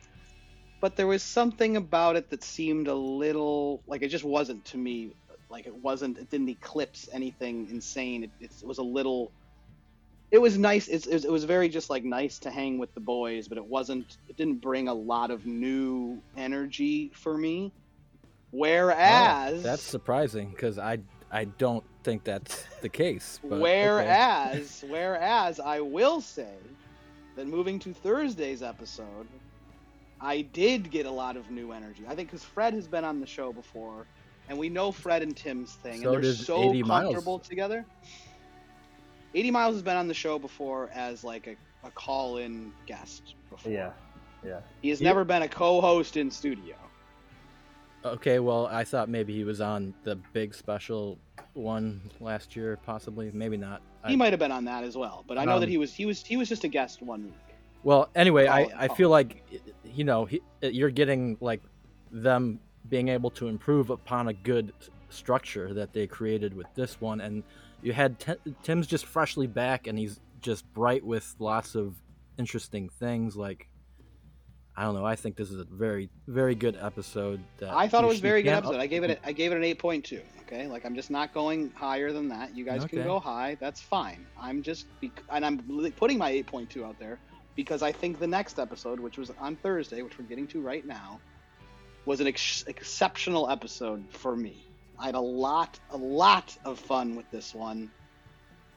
but 0.80 0.97
there 0.97 1.07
was 1.07 1.22
something 1.22 1.76
about 1.76 2.16
it 2.16 2.30
that 2.30 2.42
seemed 2.42 2.88
a 2.88 2.94
little 2.94 3.82
like 3.86 4.03
it 4.03 4.09
just 4.09 4.24
wasn't 4.24 4.64
to 4.66 4.78
me. 4.78 5.12
Like 5.49 5.66
it 5.66 5.74
wasn't. 5.74 6.18
It 6.18 6.28
didn't 6.28 6.49
eclipse 6.49 7.09
anything 7.12 7.68
insane. 7.70 8.24
It, 8.24 8.30
it 8.40 8.51
was 8.64 8.78
a 8.78 8.82
little. 8.82 9.32
It 10.31 10.39
was 10.39 10.59
nice. 10.59 10.89
It, 10.89 11.07
was, 11.07 11.24
it 11.24 11.31
was 11.31 11.45
very 11.45 11.68
just 11.68 11.89
like 11.89 12.05
nice 12.05 12.39
to 12.41 12.51
hang 12.51 12.79
with 12.79 12.93
the 12.95 13.01
boys, 13.01 13.47
but 13.49 13.59
it 13.59 13.64
wasn't. 13.64 14.18
It 14.29 14.37
didn't 14.37 14.61
bring 14.61 14.89
a 14.89 14.95
lot 14.95 15.31
of 15.31 15.47
new 15.47 16.20
energy 16.37 17.11
for 17.14 17.37
me. 17.39 17.72
Whereas, 18.51 19.59
Oh, 19.61 19.62
That's 19.62 19.83
surprising 19.83 20.51
because 20.51 20.79
I 20.79 20.99
I 21.31 21.45
don't 21.45 21.85
think 22.05 22.24
that's 22.24 22.64
the 22.81 22.89
case. 22.89 23.41
but 23.43 23.55
okay. 23.57 23.62
whereas, 23.62 24.85
whereas 24.89 25.61
I 25.61 25.81
will 25.81 26.20
say 26.20 26.55
that 27.35 27.47
moving 27.47 27.79
to 27.81 27.93
Thursday's 27.93 28.62
episode, 28.62 29.27
I 30.20 30.43
did 30.43 30.91
get 30.91 31.07
a 31.07 31.11
lot 31.11 31.37
of 31.37 31.51
new 31.51 31.72
energy. 31.72 32.05
I 32.09 32.14
think 32.14 32.29
because 32.31 32.45
Fred 32.45 32.72
has 32.74 32.87
been 32.87 33.05
on 33.05 33.20
the 33.20 33.27
show 33.27 33.53
before, 33.53 34.07
and 34.49 34.57
we 34.57 34.68
know 34.68 34.91
Fred 34.93 35.22
and 35.22 35.37
Tim's 35.37 35.72
thing, 35.74 36.03
So 36.03 36.14
and 36.14 36.24
they're 36.24 36.33
so 36.33 36.70
AD 36.70 36.87
Miles. 36.87 37.05
comfortable 37.12 37.39
together. 37.41 37.85
AD 39.35 39.53
Miles 39.53 39.74
has 39.74 39.83
been 39.83 39.97
on 39.97 40.09
the 40.09 40.14
show 40.14 40.39
before 40.39 40.91
as 40.95 41.24
like 41.24 41.47
a, 41.47 41.57
a 41.87 41.91
call-in 41.91 42.72
guest 42.87 43.35
before. 43.51 43.72
Yeah, 43.72 43.91
yeah. 44.45 44.61
He 44.83 44.89
has 44.91 45.01
Yeah. 45.01 45.09
never 45.09 45.24
been 45.24 45.43
a 45.43 45.49
co-host 45.49 46.16
in 46.16 46.31
studio. 46.31 46.77
Okay, 48.05 48.39
well, 48.39 48.66
I 48.66 48.85
thought 48.85 49.09
maybe 49.09 49.35
he 49.35 49.43
was 49.45 49.61
on 49.61 49.93
the 50.05 50.14
big 50.33 50.55
special 50.55 51.18
one 51.55 52.01
last 52.20 52.55
year, 52.55 52.79
possibly. 52.87 53.31
Maybe 53.33 53.57
not. 53.57 53.81
He 54.07 54.12
I- 54.12 54.16
might 54.16 54.33
have 54.33 54.39
been 54.39 54.53
on 54.53 54.64
that 54.66 54.85
as 54.85 54.97
well, 54.97 55.24
but 55.27 55.39
I 55.39 55.45
know 55.45 55.59
that 55.59 55.66
Um, 55.66 55.70
he 55.70 55.79
was 55.79 55.93
he 55.93 56.07
was 56.07 56.24
he 56.24 56.37
was 56.37 56.49
just 56.49 56.64
a 56.64 56.68
guest 56.68 57.03
one 57.03 57.24
week. 57.24 57.35
Well, 57.83 58.09
anyway, 58.14 58.47
I, 58.49 58.62
Call 58.64 58.70
it, 58.72 58.77
I 58.79 58.89
feel 58.95 59.11
like, 59.11 59.45
you 59.85 60.05
know, 60.05 60.24
he, 60.24 60.41
you're 60.61 60.91
getting 60.91 61.37
like 61.41 61.62
them 62.11 62.59
being 62.89 63.09
able 63.09 63.31
to 63.31 63.49
improve 63.49 63.91
upon 63.91 64.29
a 64.29 64.33
good 64.33 64.72
structure 65.09 65.72
that 65.74 65.93
they 65.93 66.07
created 66.07 66.55
with 66.55 66.66
this 66.74 67.01
one, 67.01 67.20
and 67.20 67.43
you 67.87 67.93
had 67.93 68.18
Ti- 68.18 68.55
Tim's 68.64 68.89
just 68.89 69.07
freshly 69.07 69.47
back, 69.47 69.87
and 69.87 69.97
he's 69.97 70.18
just 70.41 70.70
bright 70.74 71.05
with 71.05 71.37
lots 71.39 71.76
of 71.76 71.95
interesting 72.37 72.89
things. 72.89 73.37
Like, 73.37 73.68
I 74.76 74.82
don't 74.82 74.97
know. 74.97 75.07
I 75.07 75.14
think 75.14 75.37
this 75.37 75.53
is 75.53 75.61
a 75.61 75.64
very, 75.64 76.11
very 76.26 76.57
good 76.57 76.76
episode. 76.80 77.41
That 77.59 77.72
I 77.72 77.87
thought 77.87 78.03
it 78.03 78.09
was 78.09 78.18
a 78.18 78.22
very 78.22 78.43
good 78.43 78.55
episode. 78.55 78.80
I 78.80 78.89
gave 78.89 79.05
it 79.05 79.11
a, 79.11 79.26
I 79.28 79.30
gave 79.30 79.53
it 79.53 79.57
an 79.57 79.62
eight 79.62 79.78
point 79.78 80.05
two. 80.05 80.20
Okay, 80.43 80.66
like 80.66 80.84
I'm 80.84 80.97
just 80.97 81.12
not 81.12 81.32
going 81.32 81.70
higher 81.76 82.12
than 82.12 82.28
that. 82.30 82.57
You 82.57 82.64
guys 82.64 82.84
can 82.84 83.05
go 83.05 83.20
high. 83.20 83.57
That's 83.61 83.80
fine. 83.80 84.26
I'm 84.37 84.64
just 84.64 84.87
bec- 85.01 85.22
and 85.30 85.47
I'm 85.47 85.93
putting 85.97 86.18
my 86.18 86.30
eight 86.30 86.49
point 86.49 86.68
two 86.68 86.84
out 86.84 86.99
there 86.99 87.20
because 87.55 87.82
I 87.82 87.93
think 87.93 88.18
the 88.18 88.26
next 88.26 88.59
episode, 88.59 88.99
which 88.99 89.16
was 89.16 89.30
on 89.39 89.55
Thursday, 89.55 90.03
which 90.03 90.18
we're 90.18 90.24
getting 90.24 90.49
to 90.49 90.61
right 90.61 90.84
now, 90.84 91.20
was 92.05 92.20
an 92.20 92.26
ex- 92.26 92.64
exceptional 92.66 93.49
episode 93.49 94.05
for 94.11 94.34
me. 94.37 94.65
I 94.99 95.07
had 95.07 95.14
a 95.14 95.20
lot, 95.20 95.78
a 95.90 95.97
lot 95.97 96.57
of 96.64 96.78
fun 96.78 97.16
with 97.16 97.30
this 97.30 97.55
one. 97.55 97.90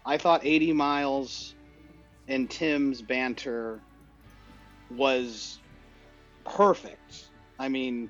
I 0.05 0.17
thought 0.17 0.45
AD 0.45 0.63
Miles 0.75 1.55
and 2.27 2.49
Tim's 2.49 3.01
banter 3.01 3.81
was 4.91 5.59
perfect. 6.45 7.29
I 7.57 7.69
mean, 7.69 8.09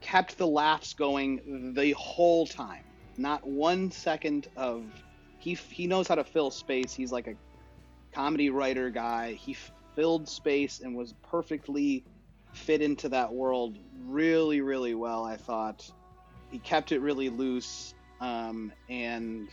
kept 0.00 0.38
the 0.38 0.46
laughs 0.46 0.94
going 0.94 1.72
the 1.74 1.92
whole 1.92 2.46
time. 2.46 2.84
Not 3.16 3.46
one 3.46 3.90
second 3.90 4.48
of 4.56 4.84
he 5.38 5.54
he 5.54 5.86
knows 5.86 6.08
how 6.08 6.14
to 6.14 6.24
fill 6.24 6.50
space. 6.50 6.94
He's 6.94 7.12
like 7.12 7.26
a 7.26 7.34
comedy 8.12 8.50
writer 8.50 8.90
guy. 8.90 9.32
He 9.32 9.56
filled 9.94 10.28
space 10.28 10.80
and 10.80 10.94
was 10.94 11.14
perfectly 11.30 12.04
fit 12.52 12.82
into 12.82 13.08
that 13.08 13.32
world 13.32 13.78
really 14.06 14.60
really 14.60 14.94
well. 14.94 15.24
I 15.24 15.36
thought 15.36 15.90
he 16.54 16.60
kept 16.60 16.92
it 16.92 17.00
really 17.00 17.28
loose 17.30 17.94
um, 18.20 18.72
and 18.88 19.50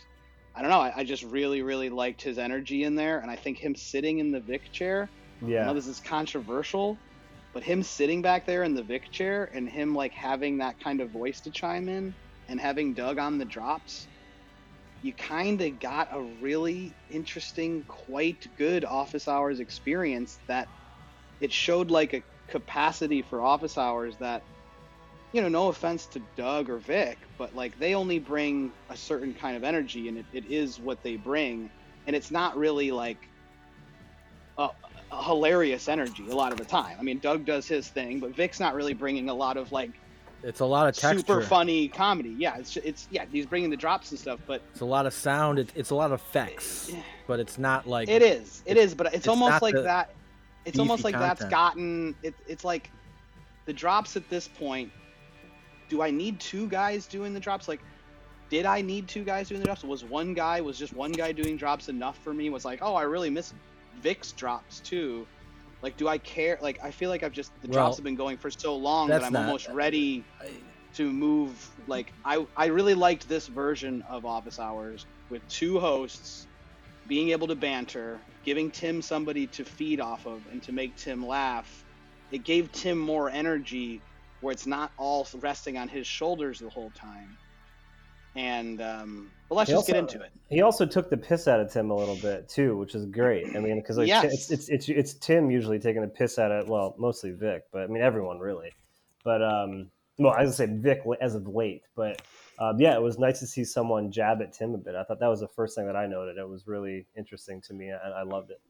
I 0.54 0.62
don't 0.62 0.70
know. 0.70 0.80
I, 0.80 0.98
I 0.98 1.04
just 1.04 1.24
really 1.24 1.62
really 1.62 1.90
liked 1.90 2.22
his 2.22 2.38
energy 2.38 2.84
in 2.84 2.94
there, 2.94 3.20
and 3.20 3.30
I 3.30 3.36
think 3.36 3.58
him 3.58 3.74
sitting 3.74 4.18
in 4.18 4.32
the 4.32 4.40
Vic 4.42 4.62
chair 4.72 5.12
I 5.58 5.64
know 5.64 5.72
Yeah, 5.72 5.74
this 5.74 5.86
is 5.88 6.00
controversial, 6.00 7.02
but 7.52 7.64
him 7.64 7.82
sitting 7.82 8.22
back 8.22 8.46
there 8.46 8.62
in 8.64 8.74
the 8.74 8.84
Vic 8.84 9.04
chair 9.12 9.44
and 9.44 9.68
him 9.68 9.94
like 9.94 10.14
having 10.14 10.58
that 10.58 10.76
kind 10.82 11.00
of 11.02 11.10
voice 11.12 11.42
to 11.42 11.52
chime 11.52 11.88
in 11.88 12.16
and 12.48 12.60
having 12.60 12.94
Doug 12.94 13.18
on 13.18 13.38
the 13.38 13.44
drops, 13.46 14.08
you 15.00 15.14
kind 15.14 15.60
of 15.60 15.78
got 15.78 16.08
a 16.12 16.22
really 16.22 16.96
interesting, 17.08 17.84
quite 17.88 18.44
good 18.56 18.84
office 18.84 19.26
hours 19.28 19.60
experience 19.60 20.40
that 20.48 20.68
it 21.40 21.52
showed 21.52 21.90
like 21.90 22.14
a 22.14 22.24
capacity 22.50 23.22
for 23.22 23.42
office 23.42 23.78
hours 23.78 24.18
that 24.18 24.44
you 25.32 25.40
know 25.40 25.48
no 25.48 25.68
offense 25.68 26.06
to 26.06 26.20
doug 26.36 26.68
or 26.68 26.78
vic 26.78 27.18
but 27.38 27.54
like 27.56 27.78
they 27.78 27.94
only 27.94 28.18
bring 28.18 28.70
a 28.90 28.96
certain 28.96 29.32
kind 29.34 29.56
of 29.56 29.64
energy 29.64 30.08
and 30.08 30.18
it, 30.18 30.26
it 30.32 30.44
is 30.50 30.78
what 30.78 31.02
they 31.02 31.16
bring 31.16 31.70
and 32.06 32.14
it's 32.14 32.30
not 32.30 32.56
really 32.56 32.90
like 32.90 33.18
a, 34.58 34.68
a 35.10 35.22
hilarious 35.22 35.88
energy 35.88 36.28
a 36.30 36.34
lot 36.34 36.52
of 36.52 36.58
the 36.58 36.64
time 36.64 36.96
i 36.98 37.02
mean 37.02 37.18
doug 37.18 37.44
does 37.44 37.66
his 37.66 37.88
thing 37.88 38.20
but 38.20 38.34
vic's 38.34 38.60
not 38.60 38.74
really 38.74 38.94
bringing 38.94 39.28
a 39.28 39.34
lot 39.34 39.56
of 39.56 39.72
like 39.72 39.90
It's 40.42 40.60
a 40.60 40.66
lot 40.66 40.88
of 40.88 40.94
texture. 40.96 41.18
super 41.20 41.40
funny 41.42 41.88
comedy 41.88 42.34
yeah 42.38 42.58
it's 42.58 42.76
it's 42.78 43.08
yeah 43.10 43.24
he's 43.32 43.46
bringing 43.46 43.70
the 43.70 43.76
drops 43.76 44.10
and 44.10 44.20
stuff 44.20 44.40
but 44.46 44.60
It's 44.72 44.80
a 44.80 44.84
lot 44.84 45.06
of 45.06 45.14
sound. 45.14 45.58
It, 45.58 45.70
it's 45.74 45.90
a 45.90 45.94
lot 45.94 46.12
of 46.12 46.20
effects, 46.20 46.90
but 47.26 47.40
it's 47.40 47.58
not 47.58 47.86
like 47.86 48.08
It 48.08 48.22
is. 48.22 48.62
It 48.66 48.76
is, 48.76 48.94
but 48.94 49.06
it's, 49.06 49.16
it's 49.16 49.28
almost 49.28 49.62
like 49.62 49.74
that. 49.74 50.10
It's 50.64 50.78
almost 50.78 51.02
like 51.04 51.14
that's 51.14 51.44
gotten. 51.46 52.14
It, 52.22 52.34
it's 52.46 52.64
like 52.64 52.90
the 53.64 53.72
drops 53.72 54.16
at 54.16 54.28
this 54.28 54.46
point. 54.48 54.90
Do 55.92 56.00
I 56.00 56.10
need 56.10 56.40
two 56.40 56.68
guys 56.68 57.04
doing 57.04 57.34
the 57.34 57.38
drops? 57.40 57.68
Like, 57.68 57.80
did 58.48 58.64
I 58.64 58.80
need 58.80 59.08
two 59.08 59.24
guys 59.24 59.50
doing 59.50 59.60
the 59.60 59.66
drops? 59.66 59.84
Was 59.84 60.02
one 60.02 60.32
guy 60.32 60.62
was 60.62 60.78
just 60.78 60.94
one 60.94 61.12
guy 61.12 61.32
doing 61.32 61.58
drops 61.58 61.90
enough 61.90 62.16
for 62.24 62.32
me? 62.32 62.48
Was 62.48 62.64
like, 62.64 62.78
oh, 62.80 62.94
I 62.94 63.02
really 63.02 63.28
miss 63.28 63.52
Vic's 64.00 64.32
drops 64.32 64.80
too. 64.80 65.26
Like, 65.82 65.98
do 65.98 66.08
I 66.08 66.16
care? 66.16 66.58
Like, 66.62 66.82
I 66.82 66.92
feel 66.92 67.10
like 67.10 67.22
I've 67.22 67.32
just 67.34 67.52
the 67.60 67.68
Well, 67.68 67.74
drops 67.74 67.96
have 67.98 68.04
been 68.04 68.16
going 68.16 68.38
for 68.38 68.50
so 68.50 68.74
long 68.74 69.08
that 69.08 69.22
I'm 69.22 69.34
not- 69.34 69.44
almost 69.44 69.68
ready 69.68 70.24
to 70.94 71.12
move 71.12 71.70
like 71.86 72.10
I 72.24 72.46
I 72.56 72.66
really 72.66 72.94
liked 72.94 73.28
this 73.28 73.48
version 73.48 74.02
of 74.08 74.24
Office 74.24 74.58
Hours 74.58 75.04
with 75.28 75.46
two 75.48 75.78
hosts 75.78 76.46
being 77.06 77.30
able 77.30 77.48
to 77.48 77.54
banter, 77.54 78.18
giving 78.46 78.70
Tim 78.70 79.02
somebody 79.02 79.46
to 79.48 79.64
feed 79.66 80.00
off 80.00 80.24
of 80.26 80.40
and 80.52 80.62
to 80.62 80.72
make 80.72 80.96
Tim 80.96 81.26
laugh. 81.26 81.84
It 82.30 82.44
gave 82.44 82.72
Tim 82.72 82.98
more 82.98 83.28
energy 83.28 84.00
where 84.42 84.52
it's 84.52 84.66
not 84.66 84.92
all 84.98 85.26
resting 85.40 85.78
on 85.78 85.88
his 85.88 86.06
shoulders 86.06 86.58
the 86.58 86.68
whole 86.68 86.90
time. 86.90 87.36
And 88.34 88.80
um 88.80 89.30
but 89.48 89.56
let's 89.56 89.70
He 89.70 89.76
just 89.76 89.86
get 89.86 89.96
also- 89.96 90.14
into 90.16 90.24
it. 90.24 90.32
he 90.48 90.62
also 90.62 90.86
took 90.86 91.10
the 91.10 91.16
piss 91.16 91.46
out 91.48 91.60
of 91.60 91.70
Tim 91.72 91.90
a 91.90 91.94
little 91.94 92.16
bit 92.16 92.48
too, 92.48 92.76
which 92.76 92.94
is 92.94 93.04
great. 93.06 93.54
I 93.56 93.60
mean, 93.60 93.76
because 93.80 93.98
like 93.98 94.08
Yes. 94.08 94.24
it's, 94.24 94.50
it's 94.50 94.68
it's 94.68 94.88
it's 94.88 95.14
Tim 95.14 95.50
usually 95.50 95.78
taking 95.78 96.02
the 96.02 96.08
piss 96.08 96.38
out 96.38 96.50
of 96.50 96.68
well, 96.68 96.94
mostly 96.98 97.30
Vic, 97.32 97.64
but 97.72 97.82
I 97.82 97.86
mean 97.86 98.02
everyone 98.02 98.38
really. 98.38 98.72
But 99.24 99.42
um, 99.42 99.90
well, 100.18 100.32
I 100.32 100.42
was 100.44 100.56
gonna 100.58 100.68
say 100.70 100.76
Vic 100.78 101.02
as 101.20 101.34
of 101.34 101.46
late, 101.46 101.82
but 101.94 102.22
um, 102.58 102.80
yeah, 102.80 102.94
it 102.94 103.02
was 103.02 103.18
nice 103.18 103.38
to 103.40 103.46
see 103.46 103.64
someone 103.64 104.10
jab 104.10 104.40
at 104.40 104.52
Tim 104.52 104.74
a 104.74 104.78
bit. 104.78 104.94
I 104.94 105.04
thought 105.04 105.20
that 105.20 105.28
was 105.28 105.40
the 105.40 105.48
first 105.48 105.74
thing 105.76 105.86
that 105.86 105.96
I 105.96 106.06
noted. 106.06 106.38
It 106.38 106.48
was 106.48 106.66
really 106.66 107.06
interesting 107.16 107.60
to 107.62 107.74
me, 107.74 107.88
and 107.88 108.14
I 108.14 108.22
loved 108.22 108.50
it. 108.50 108.60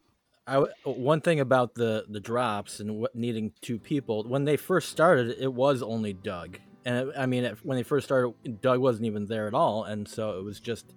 I 0.47 0.64
one 0.84 1.20
thing 1.20 1.38
about 1.40 1.74
the 1.74 2.05
the 2.09 2.20
drops 2.20 2.80
and 2.80 2.99
what 2.99 3.14
needing 3.14 3.53
two 3.61 3.78
people 3.78 4.24
when 4.24 4.45
they 4.45 4.57
first 4.57 4.88
started, 4.88 5.36
it 5.38 5.53
was 5.53 5.82
only 5.82 6.12
Doug, 6.12 6.59
and 6.84 7.09
it, 7.09 7.14
I 7.16 7.26
mean 7.26 7.45
it, 7.45 7.59
when 7.62 7.76
they 7.76 7.84
first 7.84 8.07
started, 8.07 8.61
Doug 8.61 8.80
wasn't 8.80 9.07
even 9.07 9.26
there 9.26 9.47
at 9.47 9.55
all, 9.55 9.84
and 9.84 10.07
so 10.07 10.38
it 10.38 10.45
was 10.45 10.59
just 10.59 10.95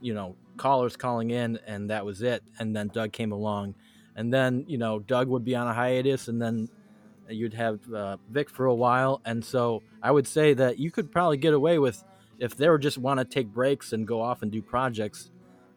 you 0.00 0.14
know 0.14 0.36
callers 0.56 0.96
calling 0.96 1.30
in, 1.30 1.58
and 1.66 1.90
that 1.90 2.04
was 2.04 2.22
it. 2.22 2.42
And 2.60 2.74
then 2.74 2.88
Doug 2.88 3.12
came 3.12 3.32
along, 3.32 3.74
and 4.14 4.32
then 4.32 4.64
you 4.68 4.78
know 4.78 5.00
Doug 5.00 5.26
would 5.26 5.44
be 5.44 5.56
on 5.56 5.66
a 5.66 5.74
hiatus, 5.74 6.28
and 6.28 6.40
then 6.40 6.68
you'd 7.28 7.54
have 7.54 7.80
uh, 7.92 8.16
Vic 8.30 8.48
for 8.48 8.66
a 8.66 8.74
while, 8.74 9.20
and 9.24 9.44
so 9.44 9.82
I 10.00 10.12
would 10.12 10.28
say 10.28 10.54
that 10.54 10.78
you 10.78 10.92
could 10.92 11.10
probably 11.10 11.36
get 11.36 11.52
away 11.52 11.80
with 11.80 12.04
if 12.38 12.56
they 12.56 12.68
were 12.68 12.78
just 12.78 12.98
want 12.98 13.18
to 13.18 13.24
take 13.24 13.48
breaks 13.48 13.92
and 13.92 14.06
go 14.06 14.20
off 14.20 14.42
and 14.42 14.52
do 14.52 14.62
projects 14.62 15.30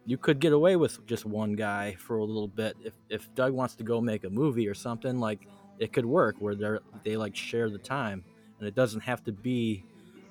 you 0.10 0.18
could 0.18 0.40
get 0.40 0.54
away 0.54 0.76
with 0.76 1.06
just 1.06 1.24
one 1.24 1.54
guy 1.54 1.96
for 2.00 2.18
a 2.18 2.26
little 2.26 2.48
bit. 2.48 2.76
If 2.84 2.94
if 3.10 3.34
Doug 3.36 3.54
wants 3.54 3.76
to 3.76 3.84
go 3.84 4.02
make 4.02 4.24
a 4.24 4.30
movie 4.30 4.68
or 4.68 4.74
something 4.74 5.20
like 5.20 5.48
it 5.78 5.94
could 5.94 6.06
work 6.06 6.36
where 6.40 6.56
they 6.56 6.66
are 6.66 6.80
they 7.04 7.16
like 7.16 7.36
share 7.36 7.70
the 7.70 7.78
time 7.78 8.24
and 8.58 8.68
it 8.68 8.74
doesn't 8.74 9.02
have 9.02 9.24
to 9.26 9.32
be 9.32 9.84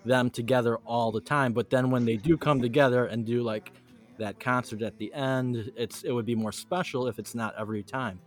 them 0.05 0.31
together 0.31 0.79
all 0.79 1.13
the 1.13 1.21
time. 1.21 1.53
But 1.53 1.71
then 1.71 1.93
when 1.93 2.05
they 2.05 2.17
do 2.17 2.37
come 2.37 2.61
together 2.61 3.07
and 3.07 3.25
do 3.25 3.45
like 3.45 3.71
that 4.19 4.41
concert 4.41 4.83
at 4.83 4.99
the 4.99 5.15
end 5.15 5.71
it's 5.77 6.03
it 6.03 6.11
would 6.11 6.27
be 6.27 6.35
more 6.35 6.51
special 6.51 7.07
if 7.07 7.21
it's 7.21 7.37
not 7.37 7.55
every 7.57 7.85
time. 7.85 8.19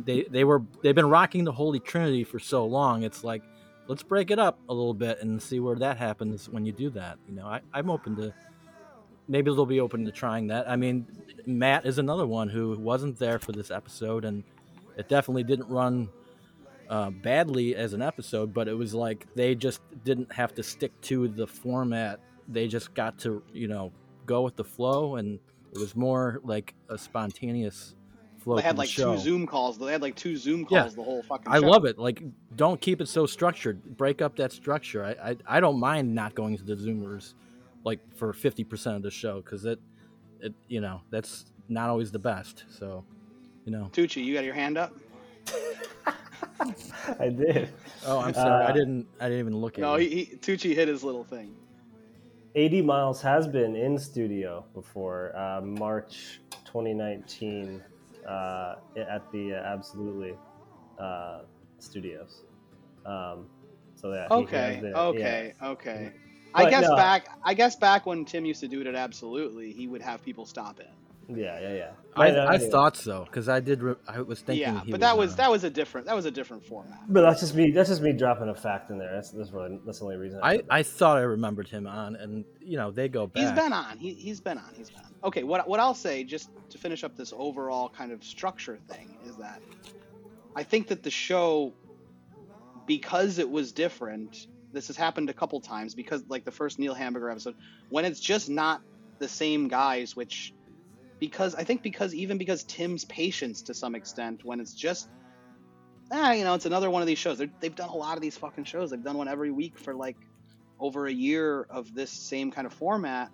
They 0.00 0.24
they 0.24 0.42
were 0.42 0.60
they've 0.82 0.92
been 0.92 1.08
rocking 1.08 1.44
the 1.44 1.52
holy 1.52 1.78
trinity 1.78 2.24
for 2.24 2.40
so 2.40 2.66
long 2.66 3.04
it's 3.04 3.22
like 3.22 3.44
let's 3.86 4.02
break 4.02 4.32
it 4.32 4.40
up 4.40 4.58
a 4.68 4.74
little 4.74 4.94
bit 4.94 5.20
and 5.20 5.40
see 5.40 5.60
where 5.60 5.76
that 5.76 5.98
happens 5.98 6.48
when 6.48 6.64
you 6.64 6.72
do 6.72 6.90
that 6.90 7.18
you 7.28 7.34
know? 7.34 7.46
I, 7.46 7.60
i'm 7.74 7.90
open 7.90 8.14
to 8.16 8.32
maybe 9.30 9.50
they'll 9.50 9.64
be 9.64 9.80
open 9.80 10.04
to 10.04 10.12
trying 10.12 10.48
that. 10.48 10.68
I 10.68 10.76
mean, 10.76 11.06
Matt 11.46 11.86
is 11.86 11.98
another 11.98 12.26
one 12.26 12.48
who 12.48 12.76
wasn't 12.78 13.18
there 13.18 13.38
for 13.38 13.52
this 13.52 13.70
episode, 13.70 14.24
and 14.24 14.42
it 14.96 15.08
definitely 15.08 15.44
didn't 15.44 15.68
run 15.68 16.08
uh, 16.88 17.10
badly 17.10 17.76
as 17.76 17.92
an 17.92 18.02
episode, 18.02 18.52
but 18.52 18.66
it 18.66 18.74
was 18.74 18.92
like 18.92 19.26
they 19.36 19.54
just 19.54 19.80
didn't 20.04 20.32
have 20.32 20.52
to 20.56 20.62
stick 20.62 20.92
to 21.02 21.28
the 21.28 21.46
format. 21.46 22.18
They 22.48 22.66
just 22.66 22.92
got 22.94 23.16
to, 23.20 23.42
you 23.52 23.68
know, 23.68 23.92
go 24.26 24.42
with 24.42 24.56
the 24.56 24.64
flow, 24.64 25.14
and 25.16 25.38
it 25.72 25.78
was 25.78 25.94
more 25.94 26.40
like 26.42 26.74
a 26.88 26.98
spontaneous 26.98 27.94
flow. 28.38 28.56
They 28.56 28.62
had 28.62 28.78
like 28.78 28.88
show. 28.88 29.14
two 29.14 29.20
Zoom 29.20 29.46
calls. 29.46 29.78
They 29.78 29.92
had 29.92 30.02
like 30.02 30.16
two 30.16 30.36
Zoom 30.36 30.66
Yeah. 30.68 30.80
calls 30.82 30.96
the 30.96 31.04
whole 31.04 31.22
fucking 31.22 31.52
I 31.52 31.60
show. 31.60 31.66
love 31.68 31.84
it. 31.84 31.96
Like, 31.98 32.22
don't 32.56 32.80
keep 32.80 33.00
it 33.00 33.06
so 33.06 33.24
structured. 33.26 33.96
Break 33.96 34.20
up 34.20 34.34
that 34.36 34.50
structure. 34.50 35.04
I, 35.04 35.30
I, 35.30 35.36
I 35.46 35.60
don't 35.60 35.78
mind 35.78 36.12
not 36.12 36.34
going 36.34 36.56
to 36.58 36.64
the 36.64 36.74
Zoomers, 36.74 37.34
like 37.84 38.00
for 38.16 38.32
fifty 38.32 38.64
percent 38.64 38.96
of 38.96 39.02
the 39.02 39.10
show, 39.10 39.40
because 39.40 39.64
it, 39.64 39.78
it, 40.40 40.54
you 40.68 40.80
know, 40.80 41.00
that's 41.10 41.46
not 41.68 41.88
always 41.88 42.10
the 42.10 42.18
best. 42.18 42.64
So, 42.70 43.04
you 43.64 43.72
know. 43.72 43.88
Tucci, 43.92 44.24
you 44.24 44.34
got 44.34 44.44
your 44.44 44.54
hand 44.54 44.76
up? 44.78 44.94
I 47.18 47.28
did. 47.28 47.70
Oh, 48.06 48.18
I'm 48.20 48.34
sorry. 48.34 48.64
I 48.64 48.68
Uh, 48.68 48.72
didn't. 48.72 49.06
I 49.20 49.24
didn't 49.24 49.40
even 49.40 49.56
look 49.56 49.74
at 49.78 49.80
No, 49.82 49.94
it. 49.94 50.02
he, 50.02 50.24
he 50.24 50.36
Tucci 50.36 50.74
hit 50.74 50.88
his 50.88 51.02
little 51.02 51.24
thing. 51.24 51.54
AD 52.56 52.84
Miles 52.84 53.22
has 53.22 53.46
been 53.46 53.76
in 53.76 53.96
studio 53.98 54.64
before, 54.74 55.34
uh, 55.36 55.60
March 55.60 56.40
2019, 56.64 57.80
uh, 58.28 58.74
at 58.96 59.30
the 59.32 59.54
uh, 59.54 59.62
Absolutely 59.72 60.34
uh, 60.98 61.42
Studios. 61.78 62.42
Um, 63.06 63.46
so 63.94 64.12
yeah. 64.12 64.26
he 64.28 64.34
has 64.34 64.42
Okay, 64.42 64.78
been- 64.82 64.94
okay, 64.94 65.52
okay. 66.54 66.66
I 66.66 66.70
guess 66.70 66.82
no. 66.82 66.96
back 66.96 67.28
I 67.44 67.54
guess 67.54 67.76
back 67.76 68.06
when 68.06 68.24
Tim 68.24 68.44
used 68.44 68.60
to 68.60 68.68
do 68.68 68.80
it 68.80 68.86
at 68.86 68.94
Absolutely, 68.94 69.72
he 69.72 69.86
would 69.86 70.02
have 70.02 70.22
people 70.24 70.46
stop 70.46 70.80
in. 70.80 70.86
Yeah, 71.36 71.60
yeah, 71.60 71.68
yeah. 71.68 71.74
yeah. 71.76 71.90
I, 72.16 72.30
uh, 72.30 72.50
I 72.50 72.58
thought 72.58 72.96
so 72.96 73.24
because 73.24 73.48
I 73.48 73.60
did. 73.60 73.82
Re- 73.82 73.94
I 74.08 74.20
was 74.20 74.40
thinking. 74.40 74.62
yeah, 74.62 74.82
he 74.82 74.90
but 74.90 75.00
that 75.00 75.16
was 75.16 75.36
that 75.36 75.50
was 75.50 75.62
a 75.62 75.70
different 75.70 76.06
that 76.08 76.16
was 76.16 76.26
a 76.26 76.30
different 76.30 76.66
format. 76.66 76.98
But 77.08 77.22
that's 77.22 77.40
just 77.40 77.54
me. 77.54 77.70
That's 77.70 77.88
just 77.88 78.02
me 78.02 78.12
dropping 78.12 78.48
a 78.48 78.54
fact 78.54 78.90
in 78.90 78.98
there. 78.98 79.12
That's 79.14 79.30
that's 79.30 79.50
really 79.52 79.78
that's 79.86 80.00
the 80.00 80.06
only 80.06 80.16
reason. 80.16 80.40
I, 80.42 80.56
said 80.56 80.66
that. 80.66 80.74
I 80.74 80.82
thought 80.82 81.16
I 81.18 81.22
remembered 81.22 81.68
him 81.68 81.86
on, 81.86 82.16
and 82.16 82.44
you 82.60 82.76
know 82.76 82.90
they 82.90 83.08
go 83.08 83.26
back. 83.28 83.42
He's 83.42 83.52
been 83.52 83.72
on. 83.72 83.98
He, 83.98 84.14
he's 84.14 84.40
been 84.40 84.58
on. 84.58 84.70
He's 84.74 84.90
been 84.90 85.00
on. 85.00 85.14
Okay, 85.22 85.44
what 85.44 85.68
what 85.68 85.78
I'll 85.78 85.94
say 85.94 86.24
just 86.24 86.50
to 86.70 86.78
finish 86.78 87.04
up 87.04 87.16
this 87.16 87.32
overall 87.36 87.88
kind 87.88 88.10
of 88.10 88.24
structure 88.24 88.78
thing 88.88 89.16
is 89.24 89.36
that 89.36 89.62
I 90.56 90.64
think 90.64 90.88
that 90.88 91.02
the 91.04 91.10
show 91.10 91.72
because 92.86 93.38
it 93.38 93.48
was 93.48 93.72
different. 93.72 94.48
This 94.72 94.88
has 94.88 94.96
happened 94.96 95.30
a 95.30 95.34
couple 95.34 95.60
times 95.60 95.94
because 95.94 96.24
like 96.28 96.44
the 96.44 96.50
first 96.52 96.78
Neil 96.78 96.94
Hamburger 96.94 97.30
episode, 97.30 97.54
when 97.88 98.04
it's 98.04 98.20
just 98.20 98.48
not 98.48 98.80
the 99.20 99.28
same 99.28 99.68
guys, 99.68 100.16
which 100.16 100.52
because 101.20 101.54
I 101.54 101.64
think 101.64 101.82
because 101.82 102.14
even 102.14 102.38
because 102.38 102.64
Tim's 102.64 103.04
patience 103.04 103.62
to 103.64 103.74
some 103.74 103.94
extent 103.94 104.40
when 104.44 104.60
it's 104.60 104.74
just 104.74 105.08
ah 106.12 106.32
you 106.32 106.44
know 106.44 106.54
it's 106.54 106.66
another 106.66 106.90
one 106.90 107.02
of 107.02 107.08
these 107.08 107.18
shows. 107.18 107.38
They're, 107.38 107.52
they've 107.60 107.74
done 107.74 107.90
a 107.90 107.96
lot 107.96 108.16
of 108.16 108.22
these 108.22 108.36
fucking 108.38 108.64
shows. 108.64 108.90
They've 108.90 109.02
done 109.02 109.18
one 109.18 109.28
every 109.28 109.50
week 109.50 109.78
for 109.78 109.94
like 109.94 110.16
over 110.80 111.06
a 111.06 111.12
year 111.12 111.66
of 111.70 111.92
this 111.94 112.12
same 112.12 112.50
kind 112.50 112.66
of 112.66 112.72
format. 112.72 113.30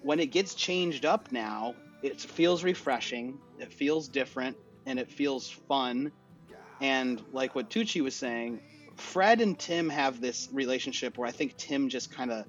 When 0.00 0.20
it 0.20 0.32
gets 0.32 0.54
changed 0.54 1.04
up 1.04 1.28
now 1.32 1.74
it 2.02 2.20
feels 2.20 2.62
refreshing 2.62 3.40
it 3.58 3.72
feels 3.72 4.08
different 4.08 4.56
and 4.86 4.98
it 4.98 5.10
feels 5.10 5.48
fun. 5.68 6.12
And 6.80 7.22
like 7.32 7.54
what 7.54 7.70
Tucci 7.70 8.02
was 8.02 8.16
saying 8.16 8.60
Fred 8.96 9.40
and 9.40 9.58
Tim 9.58 9.88
have 9.90 10.20
this 10.20 10.48
relationship 10.52 11.18
where 11.18 11.28
I 11.28 11.32
think 11.32 11.56
Tim 11.56 11.88
just 11.88 12.12
kind 12.12 12.30
of 12.30 12.44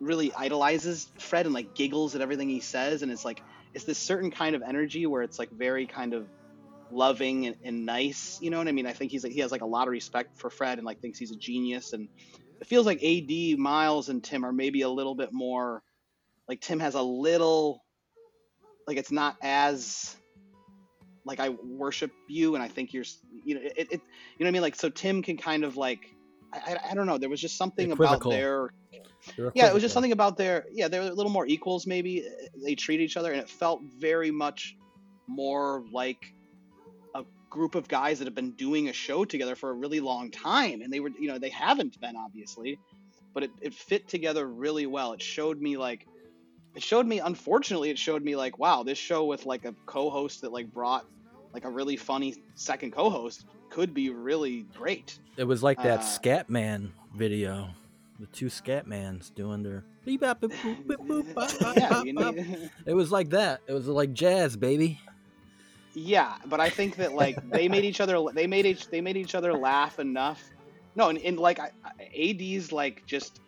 really 0.00 0.32
idolizes 0.32 1.08
Fred 1.18 1.46
and 1.46 1.54
like 1.54 1.74
giggles 1.74 2.14
at 2.14 2.20
everything 2.20 2.48
he 2.48 2.60
says 2.60 3.02
and 3.02 3.10
it's 3.10 3.24
like 3.24 3.42
it's 3.74 3.84
this 3.84 3.98
certain 3.98 4.30
kind 4.30 4.56
of 4.56 4.62
energy 4.62 5.06
where 5.06 5.22
it's 5.22 5.38
like 5.38 5.50
very 5.50 5.86
kind 5.86 6.14
of 6.14 6.26
loving 6.90 7.46
and, 7.46 7.56
and 7.64 7.86
nice. 7.86 8.38
You 8.40 8.50
know 8.50 8.58
what 8.58 8.68
I 8.68 8.72
mean? 8.72 8.86
I 8.86 8.92
think 8.92 9.10
he's 9.10 9.24
like 9.24 9.32
he 9.32 9.40
has 9.40 9.52
like 9.52 9.60
a 9.60 9.66
lot 9.66 9.86
of 9.86 9.92
respect 9.92 10.38
for 10.38 10.50
Fred 10.50 10.78
and 10.78 10.86
like 10.86 11.00
thinks 11.00 11.18
he's 11.18 11.30
a 11.30 11.36
genius. 11.36 11.92
And 11.92 12.08
it 12.60 12.66
feels 12.66 12.86
like 12.86 13.02
AD, 13.02 13.58
Miles, 13.58 14.08
and 14.08 14.22
Tim 14.22 14.44
are 14.44 14.52
maybe 14.52 14.82
a 14.82 14.88
little 14.88 15.14
bit 15.14 15.32
more 15.32 15.82
like 16.48 16.60
Tim 16.60 16.80
has 16.80 16.94
a 16.94 17.02
little 17.02 17.84
like 18.86 18.96
it's 18.96 19.12
not 19.12 19.36
as 19.42 20.16
like 21.28 21.40
I 21.40 21.50
worship 21.50 22.10
you 22.26 22.54
and 22.54 22.64
I 22.64 22.68
think 22.68 22.92
you're 22.92 23.04
you 23.44 23.54
know 23.54 23.60
it, 23.62 23.72
it 23.76 23.86
you 23.92 23.98
know 23.98 24.00
what 24.38 24.48
I 24.48 24.50
mean? 24.50 24.62
Like 24.62 24.74
so 24.74 24.88
Tim 24.88 25.22
can 25.22 25.36
kind 25.36 25.64
of 25.64 25.76
like 25.76 26.00
I, 26.52 26.76
I 26.90 26.94
don't 26.94 27.06
know. 27.06 27.18
There 27.18 27.28
was 27.28 27.40
just 27.40 27.56
something 27.56 27.92
about 27.92 28.22
their 28.24 28.70
yeah, 29.54 29.66
it 29.68 29.74
was 29.74 29.82
just 29.82 29.92
something 29.92 30.12
about 30.12 30.36
their 30.36 30.64
yeah 30.72 30.88
they 30.88 30.98
were 30.98 31.06
a 31.06 31.12
little 31.12 31.32
more 31.32 31.46
equals 31.46 31.86
maybe. 31.86 32.26
They 32.64 32.74
treat 32.74 33.00
each 33.00 33.16
other 33.16 33.30
and 33.30 33.40
it 33.40 33.48
felt 33.48 33.80
very 33.98 34.30
much 34.30 34.76
more 35.28 35.84
like 35.92 36.32
a 37.14 37.24
group 37.50 37.74
of 37.74 37.86
guys 37.86 38.18
that 38.18 38.24
have 38.24 38.34
been 38.34 38.52
doing 38.52 38.88
a 38.88 38.92
show 38.92 39.24
together 39.24 39.54
for 39.54 39.70
a 39.70 39.74
really 39.74 40.00
long 40.00 40.30
time. 40.30 40.80
And 40.82 40.92
they 40.92 41.00
were 41.00 41.10
you 41.18 41.28
know 41.28 41.38
they 41.38 41.50
haven't 41.50 42.00
been 42.00 42.16
obviously 42.16 42.78
but 43.34 43.44
it, 43.44 43.50
it 43.60 43.74
fit 43.74 44.08
together 44.08 44.46
really 44.46 44.86
well. 44.86 45.12
It 45.12 45.22
showed 45.22 45.60
me 45.60 45.76
like 45.76 46.06
it 46.74 46.82
showed 46.82 47.06
me 47.06 47.20
unfortunately 47.20 47.90
it 47.90 47.98
showed 47.98 48.22
me 48.22 48.36
like 48.36 48.58
wow 48.58 48.82
this 48.82 48.98
show 48.98 49.24
with 49.24 49.46
like 49.46 49.64
a 49.64 49.74
co-host 49.86 50.42
that 50.42 50.52
like 50.52 50.72
brought 50.72 51.06
like 51.52 51.64
a 51.64 51.70
really 51.70 51.96
funny 51.96 52.34
second 52.54 52.92
co-host 52.92 53.46
could 53.70 53.92
be 53.92 54.10
really 54.10 54.62
great 54.76 55.18
it 55.36 55.44
was 55.44 55.62
like 55.62 55.82
that 55.82 56.00
uh, 56.00 56.02
Scatman 56.02 56.90
video 57.14 57.70
the 58.18 58.26
two 58.26 58.46
Scatmans 58.46 59.32
doing 59.34 59.62
their 59.62 59.84
It 62.86 62.94
was 62.94 63.12
like 63.12 63.30
that. 63.30 63.60
It 63.66 63.72
was 63.72 63.86
like 63.86 64.12
jazz, 64.12 64.56
baby. 64.56 65.00
Yeah, 65.94 66.34
but 66.46 66.60
I 66.60 66.70
think 66.70 66.96
that 66.96 67.14
like 67.14 67.36
they 67.50 67.68
made 67.68 67.84
each 67.84 68.00
other 68.00 68.18
they 68.32 68.46
made 68.46 68.66
each 68.66 68.88
they 68.88 69.00
made 69.00 69.16
each 69.16 69.34
other 69.34 69.52
laugh 69.52 69.98
enough. 69.98 70.42
No, 70.96 71.10
and, 71.10 71.18
and 71.18 71.38
like 71.38 71.60
AD's 71.60 72.72
like 72.72 73.04
just 73.06 73.40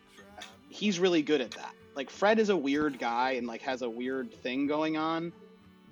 he's 0.68 1.00
really 1.00 1.22
good 1.22 1.40
at 1.40 1.52
that. 1.52 1.74
Like 1.94 2.10
Fred 2.10 2.38
is 2.38 2.48
a 2.48 2.56
weird 2.56 2.98
guy 2.98 3.32
and 3.32 3.46
like 3.46 3.62
has 3.62 3.82
a 3.82 3.90
weird 3.90 4.32
thing 4.42 4.66
going 4.66 4.96
on 4.96 5.32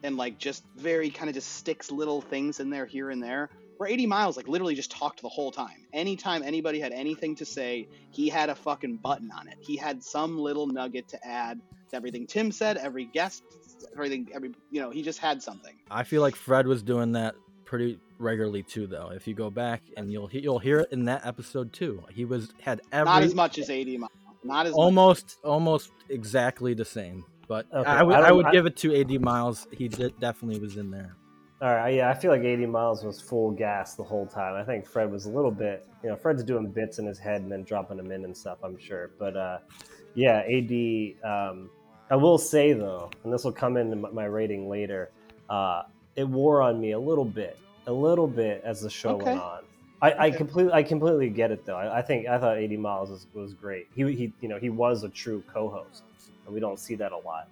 and 0.02 0.16
like 0.16 0.38
just 0.38 0.64
very 0.76 1.10
kind 1.10 1.28
of 1.28 1.34
just 1.34 1.56
sticks 1.56 1.90
little 1.90 2.20
things 2.20 2.60
in 2.60 2.70
there 2.70 2.86
here 2.86 3.10
and 3.10 3.22
there 3.22 3.50
where 3.78 3.90
AD 3.90 4.00
Miles 4.00 4.36
like 4.36 4.48
literally 4.48 4.74
just 4.74 4.90
talked 4.90 5.22
the 5.22 5.28
whole 5.28 5.50
time. 5.50 5.86
Anytime 5.92 6.42
anybody 6.42 6.80
had 6.80 6.92
anything 6.92 7.34
to 7.36 7.44
say, 7.44 7.88
he 8.10 8.28
had 8.28 8.50
a 8.50 8.54
fucking 8.54 8.96
button 8.96 9.30
on 9.30 9.48
it. 9.48 9.56
He 9.60 9.76
had 9.76 10.02
some 10.02 10.38
little 10.38 10.66
nugget 10.66 11.08
to 11.08 11.26
add 11.26 11.60
to 11.90 11.96
everything 11.96 12.26
Tim 12.26 12.52
said, 12.52 12.76
every 12.76 13.06
guest, 13.06 13.42
everything, 13.94 14.28
every 14.34 14.50
you 14.70 14.80
know, 14.80 14.90
he 14.90 15.02
just 15.02 15.18
had 15.18 15.42
something. 15.42 15.74
I 15.90 16.04
feel 16.04 16.22
like 16.22 16.36
Fred 16.36 16.66
was 16.66 16.82
doing 16.82 17.12
that 17.12 17.34
pretty 17.64 17.98
regularly 18.18 18.62
too, 18.62 18.86
though. 18.86 19.10
If 19.14 19.26
you 19.26 19.34
go 19.34 19.50
back 19.50 19.82
and 19.96 20.12
you'll 20.12 20.28
you'll 20.32 20.58
hear 20.58 20.80
it 20.80 20.88
in 20.92 21.04
that 21.04 21.24
episode 21.24 21.72
too. 21.72 22.02
He 22.10 22.24
was 22.24 22.52
had 22.60 22.80
every 22.92 23.06
not 23.06 23.22
as 23.22 23.34
much 23.34 23.58
as 23.58 23.70
AD 23.70 23.88
Miles, 23.88 24.10
not 24.42 24.66
as 24.66 24.72
almost 24.74 25.36
much. 25.42 25.50
almost 25.50 25.90
exactly 26.08 26.74
the 26.74 26.84
same. 26.84 27.24
But 27.48 27.66
okay. 27.72 27.90
I, 27.90 28.00
I 28.00 28.30
would 28.30 28.46
I, 28.46 28.52
give 28.52 28.66
it 28.66 28.76
to 28.76 29.00
AD 29.00 29.20
Miles. 29.20 29.66
He 29.72 29.88
did, 29.88 30.18
definitely 30.20 30.60
was 30.60 30.76
in 30.76 30.90
there. 30.90 31.16
All 31.60 31.74
right, 31.74 31.94
yeah, 31.94 32.08
I 32.08 32.14
feel 32.14 32.30
like 32.30 32.44
AD 32.44 32.60
Miles 32.68 33.02
was 33.02 33.20
full 33.20 33.50
gas 33.50 33.94
the 33.94 34.04
whole 34.04 34.26
time. 34.26 34.54
I 34.54 34.62
think 34.62 34.86
Fred 34.86 35.10
was 35.10 35.26
a 35.26 35.30
little 35.30 35.50
bit, 35.50 35.88
you 36.04 36.10
know, 36.10 36.14
Fred's 36.14 36.44
doing 36.44 36.68
bits 36.68 37.00
in 37.00 37.06
his 37.06 37.18
head 37.18 37.40
and 37.40 37.50
then 37.50 37.64
dropping 37.64 37.96
them 37.96 38.12
in 38.12 38.24
and 38.24 38.36
stuff. 38.36 38.58
I'm 38.62 38.78
sure, 38.78 39.10
but 39.18 39.36
uh, 39.36 39.58
yeah, 40.14 40.44
AD. 40.46 41.14
Um, 41.28 41.70
I 42.10 42.16
will 42.16 42.38
say 42.38 42.74
though, 42.74 43.10
and 43.24 43.32
this 43.32 43.44
will 43.44 43.52
come 43.52 43.76
into 43.76 43.96
my 43.96 44.26
rating 44.26 44.68
later. 44.68 45.10
Uh, 45.50 45.82
it 46.14 46.28
wore 46.28 46.62
on 46.62 46.80
me 46.80 46.92
a 46.92 46.98
little 46.98 47.24
bit, 47.24 47.58
a 47.86 47.92
little 47.92 48.28
bit 48.28 48.62
as 48.64 48.80
the 48.80 48.90
show 48.90 49.16
okay. 49.16 49.24
went 49.24 49.40
on. 49.40 49.62
I, 50.00 50.10
okay. 50.10 50.20
I, 50.20 50.30
completely, 50.30 50.72
I 50.72 50.82
completely 50.82 51.28
get 51.28 51.50
it 51.50 51.64
though. 51.64 51.76
I, 51.76 51.98
I, 51.98 52.02
think 52.02 52.28
I 52.28 52.38
thought 52.38 52.58
AD 52.58 52.78
Miles 52.78 53.10
was, 53.10 53.26
was 53.34 53.54
great. 53.54 53.88
He, 53.94 54.02
he, 54.14 54.32
you 54.40 54.48
know, 54.48 54.58
he 54.58 54.70
was 54.70 55.02
a 55.02 55.08
true 55.08 55.42
co-host, 55.52 56.04
and 56.48 56.54
we 56.54 56.60
don't 56.60 56.78
see 56.78 56.94
that 56.96 57.12
a 57.12 57.18
lot. 57.18 57.48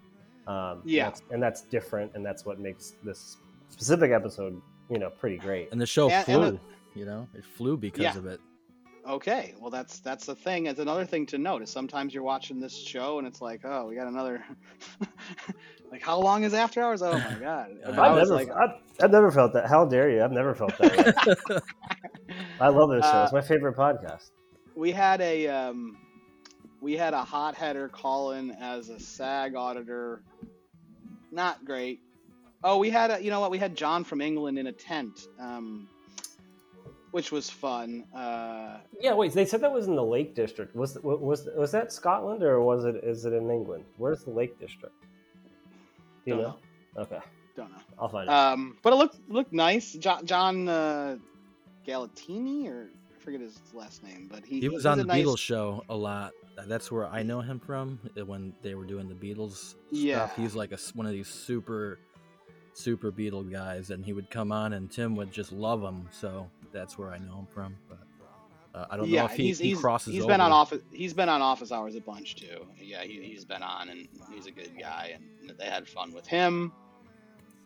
Um, 0.46 0.82
yeah, 0.84 1.04
and 1.04 1.12
that's, 1.12 1.22
and 1.30 1.42
that's 1.42 1.62
different, 1.62 2.12
and 2.14 2.24
that's 2.24 2.44
what 2.44 2.58
makes 2.58 2.94
this 3.04 3.36
specific 3.68 4.10
episode, 4.10 4.60
you 4.90 4.98
know, 4.98 5.10
pretty 5.10 5.36
great. 5.36 5.70
And 5.70 5.80
the 5.80 5.86
show 5.86 6.08
and, 6.08 6.24
flew. 6.24 6.42
And 6.42 6.60
you 6.94 7.04
know, 7.04 7.28
it 7.34 7.44
flew 7.44 7.76
because 7.76 8.02
yeah. 8.02 8.16
of 8.16 8.26
it. 8.26 8.40
Okay, 9.06 9.54
well 9.60 9.70
that's 9.70 10.00
that's 10.00 10.26
the 10.26 10.34
thing. 10.34 10.66
It's 10.66 10.80
another 10.80 11.04
thing 11.04 11.26
to 11.26 11.38
note 11.38 11.62
is 11.62 11.70
sometimes 11.70 12.12
you're 12.14 12.24
watching 12.24 12.58
this 12.58 12.76
show 12.76 13.18
and 13.18 13.26
it's 13.26 13.40
like, 13.40 13.60
oh, 13.64 13.86
we 13.86 13.94
got 13.94 14.08
another. 14.08 14.44
like, 15.92 16.02
how 16.02 16.18
long 16.18 16.42
is 16.42 16.54
After 16.54 16.82
Hours? 16.82 17.02
Oh 17.02 17.12
my 17.12 17.36
god! 17.38 17.70
I've 17.86 17.94
never, 17.94 18.34
like... 18.34 18.50
I've, 18.50 18.70
I've, 19.00 19.12
never 19.12 19.30
felt 19.30 19.52
that. 19.52 19.68
How 19.68 19.84
dare 19.84 20.10
you? 20.10 20.24
I've 20.24 20.32
never 20.32 20.54
felt 20.54 20.76
that. 20.78 21.16
I 22.60 22.68
love 22.68 22.90
this 22.90 23.04
show. 23.04 23.22
It's 23.22 23.32
uh, 23.32 23.36
my 23.36 23.42
favorite 23.42 23.76
podcast. 23.76 24.30
We 24.74 24.90
had 24.90 25.20
a 25.20 25.46
um, 25.48 25.98
we 26.86 26.96
had 26.96 27.14
a 27.14 27.24
hot 27.24 27.56
header 27.56 27.88
call 27.88 28.30
in 28.30 28.52
as 28.52 28.90
a 28.90 29.00
SAG 29.00 29.56
auditor. 29.56 30.22
Not 31.32 31.64
great. 31.64 31.98
Oh, 32.62 32.78
we 32.78 32.90
had 32.90 33.10
a, 33.10 33.20
you 33.20 33.28
know 33.28 33.40
what? 33.40 33.50
We 33.50 33.58
had 33.58 33.76
John 33.76 34.04
from 34.04 34.20
England 34.20 34.56
in 34.56 34.68
a 34.68 34.72
tent, 34.72 35.26
um, 35.40 35.88
which 37.10 37.32
was 37.32 37.50
fun. 37.50 38.04
Uh, 38.14 38.76
yeah, 39.00 39.14
wait. 39.14 39.32
They 39.32 39.44
said 39.44 39.62
that 39.62 39.72
was 39.72 39.88
in 39.88 39.96
the 39.96 40.04
Lake 40.04 40.36
District. 40.36 40.76
Was 40.76 40.96
was 41.02 41.48
was 41.56 41.72
that 41.72 41.92
Scotland 41.92 42.44
or 42.44 42.60
was 42.60 42.84
it 42.84 43.02
is 43.02 43.24
it 43.24 43.32
in 43.32 43.50
England? 43.50 43.84
Where's 43.96 44.22
the 44.22 44.30
Lake 44.30 44.56
District? 44.60 44.94
Do 46.24 46.30
you 46.30 46.36
know? 46.36 46.56
know? 46.94 47.02
Okay. 47.02 47.18
Don't 47.56 47.72
know. 47.72 47.78
I'll 47.98 48.08
find 48.08 48.30
out. 48.30 48.52
Um, 48.52 48.78
but 48.84 48.92
it 48.92 48.96
looked 48.96 49.18
looked 49.28 49.52
nice. 49.52 49.92
John, 49.94 50.24
John 50.24 50.68
uh, 50.68 51.16
Galatini 51.84 52.68
or 52.68 52.90
forget 53.26 53.40
his 53.40 53.60
last 53.74 54.04
name, 54.04 54.28
but 54.30 54.46
he 54.46 54.60
he 54.60 54.68
was 54.68 54.86
on 54.86 54.98
the 54.98 55.04
nice... 55.04 55.24
Beatles 55.24 55.38
show 55.38 55.82
a 55.88 55.96
lot. 55.96 56.32
That's 56.68 56.92
where 56.92 57.06
I 57.08 57.24
know 57.24 57.40
him 57.40 57.58
from 57.58 57.98
when 58.24 58.54
they 58.62 58.76
were 58.76 58.84
doing 58.84 59.08
the 59.08 59.14
Beatles 59.14 59.74
yeah. 59.90 60.26
stuff. 60.26 60.36
He's 60.36 60.54
like 60.54 60.70
a, 60.70 60.78
one 60.94 61.06
of 61.06 61.12
these 61.12 61.26
super 61.26 61.98
super 62.72 63.10
Beatle 63.10 63.50
guys, 63.50 63.90
and 63.90 64.04
he 64.04 64.12
would 64.12 64.30
come 64.30 64.52
on, 64.52 64.74
and 64.74 64.90
Tim 64.90 65.16
would 65.16 65.32
just 65.32 65.50
love 65.50 65.82
him. 65.82 66.08
So 66.12 66.48
that's 66.72 66.96
where 66.96 67.10
I 67.10 67.18
know 67.18 67.40
him 67.40 67.46
from. 67.52 67.76
But 67.88 67.98
uh, 68.78 68.86
I 68.90 68.96
don't 68.96 69.08
yeah, 69.08 69.22
know 69.22 69.26
if 69.26 69.32
he, 69.32 69.48
he's, 69.48 69.58
he 69.58 69.74
crosses. 69.74 70.12
He's 70.12 70.22
over. 70.22 70.32
been 70.32 70.40
on 70.40 70.52
office. 70.52 70.82
He's 70.92 71.12
been 71.12 71.28
on 71.28 71.42
Office 71.42 71.72
Hours 71.72 71.96
a 71.96 72.00
bunch 72.00 72.36
too. 72.36 72.64
Yeah, 72.80 73.02
he, 73.02 73.34
has 73.34 73.44
been 73.44 73.64
on, 73.64 73.88
and 73.88 74.06
he's 74.32 74.46
a 74.46 74.52
good 74.52 74.70
guy, 74.78 75.18
and 75.42 75.58
they 75.58 75.66
had 75.66 75.88
fun 75.88 76.14
with 76.14 76.28
him. 76.28 76.72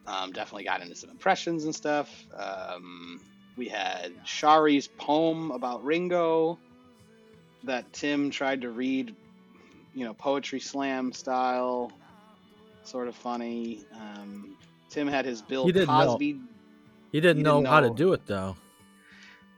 Um, 0.06 0.32
definitely 0.32 0.64
got 0.64 0.80
into 0.80 0.94
some 0.94 1.10
impressions 1.10 1.64
and 1.64 1.74
stuff. 1.74 2.24
Um, 2.34 3.20
we 3.60 3.68
had 3.68 4.14
Shari's 4.24 4.88
poem 4.88 5.50
about 5.50 5.84
Ringo 5.84 6.58
that 7.64 7.92
Tim 7.92 8.30
tried 8.30 8.62
to 8.62 8.70
read, 8.70 9.14
you 9.94 10.06
know, 10.06 10.14
poetry 10.14 10.60
slam 10.60 11.12
style, 11.12 11.92
sort 12.84 13.06
of 13.06 13.14
funny. 13.14 13.84
Um, 13.94 14.56
Tim 14.88 15.06
had 15.06 15.26
his 15.26 15.42
Bill 15.42 15.66
he 15.66 15.72
didn't 15.72 15.88
Cosby. 15.88 16.32
Know. 16.32 16.40
He 17.12 17.20
didn't, 17.20 17.36
he 17.36 17.42
know, 17.42 17.56
didn't 17.56 17.64
know 17.64 17.70
how 17.70 17.80
to 17.80 17.90
do 17.90 18.14
it 18.14 18.24
though. 18.24 18.56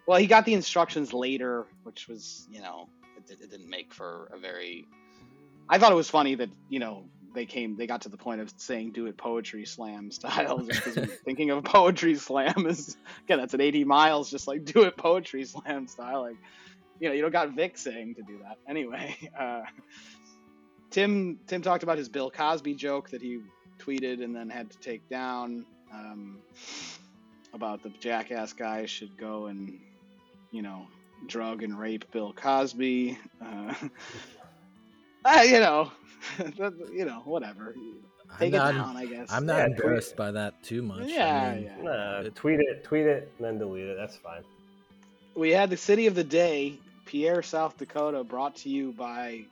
Well, 0.06 0.18
he 0.18 0.26
got 0.26 0.46
the 0.46 0.54
instructions 0.54 1.12
later, 1.12 1.66
which 1.84 2.08
was, 2.08 2.48
you 2.50 2.60
know, 2.60 2.88
it, 3.16 3.40
it, 3.40 3.50
didn't 3.52 3.70
make 3.70 3.94
for 3.94 4.28
a 4.32 4.36
very. 4.36 4.88
I 5.68 5.78
thought 5.78 5.92
it 5.92 5.94
was 5.94 6.10
funny 6.10 6.34
that 6.34 6.50
you 6.68 6.80
know 6.80 7.04
they 7.34 7.46
came, 7.46 7.76
they 7.76 7.86
got 7.86 8.02
to 8.02 8.08
the 8.08 8.16
point 8.16 8.40
of 8.40 8.52
saying 8.56 8.92
"do 8.92 9.06
it 9.06 9.16
poetry 9.16 9.64
slam" 9.64 10.10
style, 10.12 10.58
just 10.60 10.84
because 10.84 11.10
thinking 11.24 11.50
of 11.50 11.64
poetry 11.64 12.14
slam 12.14 12.66
is 12.66 12.96
again 13.24 13.38
that's 13.38 13.54
at 13.54 13.60
AD 13.60 13.86
Miles, 13.86 14.30
just 14.30 14.46
like 14.46 14.64
do 14.64 14.82
it 14.82 14.96
poetry 14.96 15.44
slam 15.44 15.86
style. 15.88 16.22
Like, 16.22 16.36
you 17.00 17.08
know, 17.08 17.14
you 17.14 17.22
don't 17.22 17.32
got 17.32 17.50
Vic 17.50 17.78
saying 17.78 18.14
to 18.16 18.22
do 18.22 18.38
that 18.42 18.58
anyway. 18.68 19.16
Uh, 19.38 19.62
Tim 20.90 21.38
Tim 21.46 21.62
talked 21.62 21.82
about 21.82 21.96
his 21.96 22.08
Bill 22.10 22.30
Cosby 22.30 22.74
joke 22.74 23.10
that 23.10 23.22
he 23.22 23.40
tweeted 23.78 24.22
and 24.22 24.36
then 24.36 24.50
had 24.50 24.70
to 24.70 24.78
take 24.78 25.08
down 25.08 25.64
um, 25.92 26.38
about 27.54 27.82
the 27.82 27.88
jackass 27.88 28.52
guy 28.52 28.84
should 28.84 29.16
go 29.16 29.46
and 29.46 29.78
you 30.50 30.60
know 30.60 30.86
drug 31.26 31.62
and 31.62 31.78
rape 31.78 32.10
Bill 32.12 32.32
Cosby. 32.32 33.18
Uh, 33.40 33.74
uh, 35.38 35.42
you 35.42 35.60
know, 35.60 35.90
you 36.92 37.04
know, 37.04 37.22
whatever. 37.24 37.74
Take 38.38 38.48
I'm 38.48 38.50
it 38.54 38.58
not, 38.58 38.74
down, 38.74 38.96
I 38.96 39.06
guess. 39.06 39.30
I'm 39.30 39.46
not 39.46 39.58
Yeah, 39.58 39.66
embarrassed 39.66 40.16
by 40.16 40.30
that 40.32 40.62
too 40.62 40.82
much. 40.82 41.20
I 41.20 41.30
Yeah, 41.30 41.52
mean, 41.54 41.64
yeah. 41.64 41.82
Nah, 41.82 42.20
It- 42.20 42.34
tweet 42.34 42.60
it, 42.60 42.84
tweet 42.84 43.06
it, 43.06 43.32
and 43.38 43.46
then 43.46 43.58
delete 43.58 43.86
it. 43.86 43.96
That's 43.96 44.16
fine. 44.16 44.42
We 45.34 45.50
had 45.50 45.70
the 45.70 45.76
city 45.76 46.06
of 46.06 46.14
the 46.14 46.24
day, 46.24 46.80
Pierre, 47.06 47.42
South 47.42 47.76
Dakota, 47.76 48.24
brought 48.24 48.56
to 48.56 48.68
you 48.68 48.92
by 48.92 49.46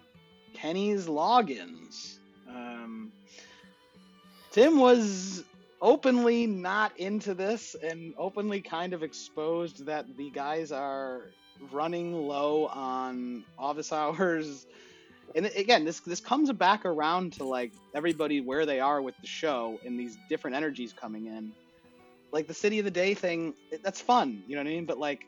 Kenny's 0.54 1.06
Logins. 1.06 2.18
Um, 2.48 3.12
Tim 4.50 4.78
was 4.78 5.44
openly 5.80 6.46
not 6.46 6.96
into 6.98 7.34
this 7.34 7.74
and 7.74 8.14
openly 8.16 8.60
kind 8.60 8.92
of 8.92 9.02
exposed 9.02 9.86
that 9.86 10.16
the 10.16 10.30
guys 10.30 10.72
are 10.72 11.34
running 11.70 12.12
low 12.14 12.66
on 12.66 13.44
office 13.58 13.92
hours. 13.92 14.66
And 15.34 15.46
again, 15.46 15.84
this 15.84 16.00
this 16.00 16.20
comes 16.20 16.50
back 16.52 16.84
around 16.84 17.34
to 17.34 17.44
like 17.44 17.72
everybody 17.94 18.40
where 18.40 18.66
they 18.66 18.80
are 18.80 19.00
with 19.00 19.14
the 19.20 19.26
show 19.26 19.78
and 19.84 19.98
these 19.98 20.18
different 20.28 20.56
energies 20.56 20.92
coming 20.92 21.26
in. 21.26 21.52
Like 22.32 22.46
the 22.46 22.54
city 22.54 22.78
of 22.78 22.84
the 22.84 22.90
day 22.90 23.14
thing, 23.14 23.54
that's 23.82 24.00
fun, 24.00 24.42
you 24.46 24.56
know 24.56 24.62
what 24.62 24.70
I 24.70 24.74
mean? 24.74 24.86
But 24.86 24.98
like, 24.98 25.20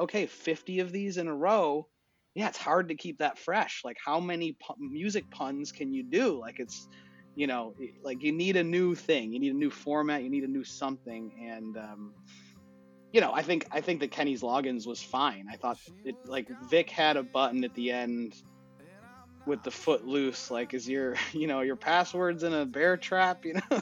okay, 0.00 0.26
50 0.26 0.80
of 0.80 0.90
these 0.92 1.18
in 1.18 1.28
a 1.28 1.34
row, 1.34 1.86
yeah, 2.34 2.48
it's 2.48 2.58
hard 2.58 2.88
to 2.88 2.94
keep 2.94 3.18
that 3.18 3.38
fresh. 3.38 3.82
Like, 3.84 3.98
how 4.02 4.20
many 4.20 4.52
pu- 4.52 4.74
music 4.78 5.30
puns 5.30 5.72
can 5.72 5.92
you 5.92 6.02
do? 6.02 6.38
Like, 6.40 6.58
it's, 6.58 6.88
you 7.34 7.46
know, 7.46 7.74
like 8.02 8.22
you 8.22 8.32
need 8.32 8.56
a 8.56 8.64
new 8.64 8.94
thing, 8.94 9.32
you 9.32 9.38
need 9.38 9.52
a 9.52 9.56
new 9.56 9.70
format, 9.70 10.22
you 10.22 10.30
need 10.30 10.44
a 10.44 10.48
new 10.48 10.64
something, 10.64 11.30
and 11.46 11.76
um, 11.76 12.14
you 13.12 13.20
know, 13.20 13.32
I 13.32 13.42
think 13.42 13.66
I 13.70 13.80
think 13.80 14.00
that 14.00 14.10
Kenny's 14.10 14.42
logins 14.42 14.86
was 14.86 15.02
fine. 15.02 15.46
I 15.50 15.56
thought 15.56 15.78
it 16.04 16.16
like 16.24 16.48
Vic 16.70 16.90
had 16.90 17.16
a 17.16 17.22
button 17.22 17.64
at 17.64 17.74
the 17.74 17.90
end 17.90 18.34
with 19.46 19.62
the 19.62 19.70
foot 19.70 20.06
loose, 20.06 20.50
like 20.50 20.74
is 20.74 20.88
your 20.88 21.14
you 21.32 21.46
know 21.46 21.60
your 21.60 21.76
passwords 21.76 22.42
in 22.42 22.52
a 22.52 22.64
bear 22.66 22.96
trap, 22.96 23.44
you 23.44 23.54
know, 23.70 23.80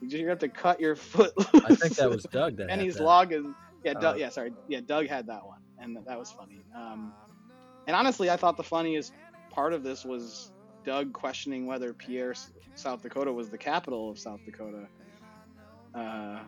you 0.00 0.08
just 0.08 0.24
have 0.24 0.38
to 0.40 0.48
cut 0.48 0.80
your 0.80 0.96
foot 0.96 1.36
loose. 1.36 1.48
I 1.64 1.74
think 1.74 1.96
that 1.96 2.10
was 2.10 2.24
Doug 2.24 2.56
that 2.56 2.70
had 2.70 2.78
Kenny's 2.78 2.96
that. 2.96 3.02
login. 3.04 3.54
Yeah, 3.84 3.94
Doug, 3.94 4.16
Oh. 4.16 4.18
yeah, 4.18 4.28
sorry, 4.30 4.52
yeah, 4.66 4.80
Doug 4.84 5.06
had 5.08 5.26
that 5.26 5.44
one, 5.44 5.58
and 5.78 5.98
that 6.06 6.18
was 6.18 6.30
funny. 6.30 6.62
Um, 6.74 7.12
and 7.86 7.94
honestly, 7.94 8.30
I 8.30 8.36
thought 8.38 8.56
the 8.56 8.62
funniest 8.62 9.12
part 9.50 9.74
of 9.74 9.82
this 9.82 10.04
was 10.06 10.50
Doug 10.84 11.12
questioning 11.12 11.66
whether 11.66 11.92
Pierre, 11.92 12.34
South 12.74 13.02
Dakota, 13.02 13.30
was 13.30 13.50
the 13.50 13.58
capital 13.58 14.10
of 14.10 14.18
South 14.18 14.40
Dakota. 14.46 14.86
Uh, 15.94 16.38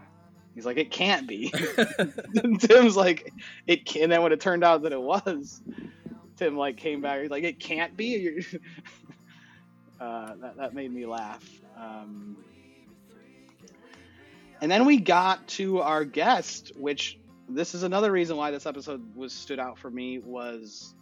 he's 0.54 0.64
like, 0.64 0.78
it 0.78 0.90
can't 0.90 1.26
be. 1.28 1.52
Tim's 2.59 2.96
like, 2.96 3.32
it 3.66 3.84
can. 3.84 4.04
And 4.04 4.12
then 4.12 4.22
when 4.22 4.32
it 4.32 4.40
turned 4.40 4.64
out 4.64 4.82
that 4.82 4.92
it 4.92 5.00
was, 5.00 5.61
Tim 6.37 6.57
like 6.57 6.76
came 6.76 7.01
back. 7.01 7.20
He's 7.22 7.30
like, 7.30 7.45
it 7.45 7.59
can't 7.61 7.97
be. 7.97 8.45
Uh, 9.99 10.34
that 10.43 10.57
that 10.59 10.74
made 10.74 10.93
me 10.93 11.07
laugh. 11.07 11.43
Um, 11.74 12.37
and 14.61 14.70
then 14.70 14.84
we 14.84 14.99
got 14.99 15.47
to 15.49 15.80
our 15.80 16.05
guest, 16.05 16.72
which 16.76 17.18
this 17.49 17.74
is 17.74 17.82
another 17.82 18.12
reason 18.12 18.37
why 18.37 18.51
this 18.51 18.66
episode 18.66 19.16
was 19.16 19.32
stood 19.32 19.59
out 19.59 19.78
for 19.78 19.91
me 19.91 20.18
was 20.18 20.95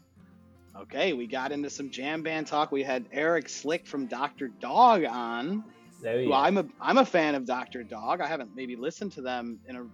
okay, 0.76 1.12
we 1.12 1.26
got 1.26 1.50
into 1.52 1.70
some 1.70 1.90
jam 1.90 2.22
band 2.22 2.46
talk. 2.46 2.70
We 2.70 2.84
had 2.84 3.04
Eric 3.12 3.48
Slick 3.48 3.86
from 3.86 4.06
Dr. 4.06 4.46
Dog 4.48 5.04
on. 5.04 5.64
There 6.00 6.20
you 6.20 6.30
Well, 6.30 6.40
go. 6.40 6.44
I'm 6.46 6.58
a 6.58 6.66
I'm 6.80 6.98
a 6.98 7.06
fan 7.06 7.34
of 7.34 7.46
Dr. 7.46 7.82
Dog. 7.82 8.20
I 8.20 8.28
haven't 8.28 8.54
maybe 8.54 8.76
listened 8.76 9.10
to 9.12 9.22
them 9.22 9.58
in 9.68 9.74
a 9.74 9.86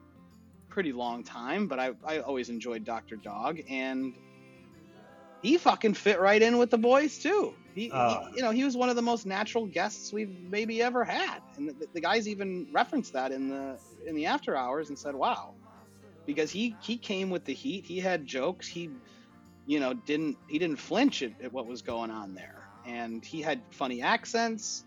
pretty 0.69 0.93
long 0.93 1.25
time, 1.25 1.69
but 1.69 1.79
I, 1.79 1.93
I 2.05 2.19
always 2.19 2.51
enjoyed 2.51 2.85
Dr. 2.85 3.17
Dog 3.17 3.61
and 3.69 4.15
he 5.43 5.57
fucking 5.59 5.95
fit 5.95 6.21
right 6.21 6.41
in 6.41 6.59
with 6.59 6.71
the 6.71 6.79
boys 6.79 7.19
too. 7.19 7.55
He, 7.75 7.83
he- 7.85 7.91
Ah. 7.93 8.29
you 8.35 8.43
know, 8.43 8.51
he 8.51 8.65
was 8.65 8.77
one 8.77 8.89
of 8.91 8.97
the 8.97 9.03
most 9.03 9.27
natural 9.27 9.67
guests 9.67 10.13
we've 10.13 10.31
maybe 10.51 10.83
ever 10.83 11.05
had. 11.05 11.41
And 11.57 11.69
the, 11.69 11.87
the 11.95 12.01
guys 12.01 12.29
even 12.29 12.67
referenced 12.73 13.13
that 13.15 13.33
in 13.33 13.49
the 13.49 13.79
in 14.07 14.15
the 14.15 14.27
after 14.27 14.57
hours 14.57 14.89
and 14.89 14.99
said, 14.99 15.15
"Wow." 15.15 15.55
Because 16.27 16.51
he 16.51 16.77
he 16.81 16.97
came 16.99 17.31
with 17.31 17.45
the 17.45 17.55
heat. 17.55 17.85
He 17.87 17.99
had 18.01 18.27
jokes. 18.27 18.67
He 18.67 18.91
you 19.67 19.79
know, 19.79 19.95
didn't 19.95 20.37
he 20.49 20.59
didn't 20.59 20.79
flinch 20.79 21.23
at, 21.23 21.33
at 21.43 21.53
what 21.53 21.67
was 21.67 21.83
going 21.83 22.11
on 22.11 22.35
there. 22.35 22.63
And 22.87 23.25
he 23.25 23.41
had 23.41 23.61
funny 23.71 24.03
accents. 24.03 24.85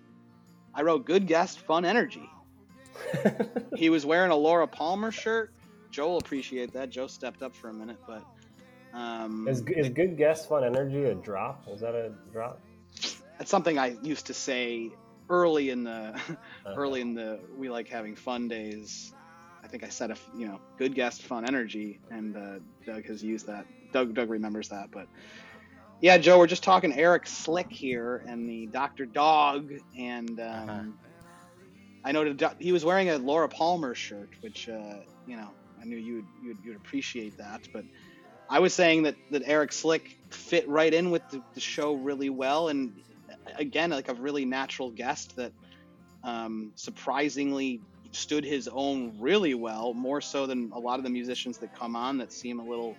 I 0.74 0.82
wrote 0.82 1.06
good 1.06 1.26
guest, 1.28 1.60
fun 1.60 1.86
energy. 1.86 2.30
He 3.76 3.90
was 3.90 4.06
wearing 4.06 4.32
a 4.32 4.36
Laura 4.36 4.68
Palmer 4.68 5.12
shirt. 5.12 5.52
Joe 5.92 6.10
will 6.10 6.18
appreciate 6.18 6.74
that. 6.74 6.90
Joe 6.90 7.08
stepped 7.08 7.42
up 7.44 7.56
for 7.56 7.70
a 7.70 7.74
minute, 7.74 7.98
but 8.08 8.24
um, 8.94 9.48
is, 9.48 9.64
is 9.68 9.90
good 9.90 10.18
guest 10.18 10.50
fun 10.50 10.64
energy 10.64 11.06
a 11.06 11.16
drop? 11.16 11.64
Was 11.68 11.82
that 11.82 11.96
a 11.96 12.14
drop? 12.32 12.62
that's 13.38 13.52
something 13.52 13.80
I 13.80 13.98
used 14.02 14.28
to 14.28 14.34
say 14.34 14.92
early 15.30 15.70
in 15.72 15.84
the 15.84 16.20
Uh, 16.66 16.76
early 16.78 17.02
in 17.02 17.14
the 17.16 17.42
we 17.58 17.70
like 17.70 17.90
having 17.90 18.16
fun 18.16 18.48
days. 18.48 19.14
I 19.64 19.68
think 19.68 19.84
I 19.84 19.90
said 19.90 20.12
a 20.12 20.18
you 20.34 20.48
know 20.48 20.62
good 20.78 20.96
guest, 20.96 21.24
fun 21.24 21.46
energy, 21.46 22.02
and 22.10 22.36
uh, 22.38 22.60
Doug 22.86 23.06
has 23.08 23.24
used 23.24 23.48
that. 23.48 23.68
Doug 23.92 24.14
Doug 24.14 24.30
remembers 24.30 24.70
that, 24.70 24.92
but 24.92 25.08
yeah, 26.02 26.18
Joe, 26.18 26.38
we're 26.40 26.48
just 26.48 26.64
talking 26.64 26.94
Eric 26.94 27.28
Slick 27.28 27.68
here 27.72 28.24
and 28.28 28.48
the 28.50 28.68
Doctor 28.68 29.06
Dog, 29.06 29.72
and 29.98 30.40
um, 30.40 30.70
Uh-huh. 30.70 30.84
I 32.04 32.12
noted 32.12 32.42
he 32.60 32.72
was 32.72 32.86
wearing 32.86 33.10
a 33.10 33.18
Laura 33.18 33.50
Palmer 33.50 33.96
shirt, 33.96 34.30
which 34.42 34.70
uh, 34.70 35.00
you 35.26 35.38
know 35.38 35.56
I 35.82 35.86
knew 35.86 35.98
you'd, 35.98 36.28
you'd 36.42 36.58
you'd 36.64 36.76
appreciate 36.78 37.38
that, 37.38 37.68
but 37.74 37.86
I 38.54 38.60
was 38.60 38.72
saying 38.72 39.04
that 39.04 39.16
that 39.32 39.42
Eric 39.48 39.72
Slick 39.72 40.16
fit 40.30 40.70
right 40.70 40.94
in 40.94 41.10
with 41.10 41.28
the, 41.32 41.42
the 41.56 41.60
show 41.60 41.96
really 41.96 42.30
well, 42.30 42.68
and 42.68 42.94
again, 43.58 43.90
like 43.90 44.10
a 44.10 44.14
really 44.14 44.46
natural 44.46 44.92
guest 44.92 45.36
that 45.38 45.52
um, 46.24 46.72
surprisingly 46.76 47.82
stood 48.12 48.46
his 48.46 48.68
own 48.68 49.16
really 49.20 49.56
well, 49.56 49.96
more 49.96 50.22
so 50.22 50.46
than 50.46 50.72
a 50.72 50.78
lot 50.78 51.00
of 51.00 51.04
the 51.04 51.10
musicians 51.10 51.58
that 51.58 51.74
come 51.74 51.96
on 51.96 52.20
that 52.20 52.32
seem 52.32 52.60
a 52.60 52.64
little. 52.64 52.96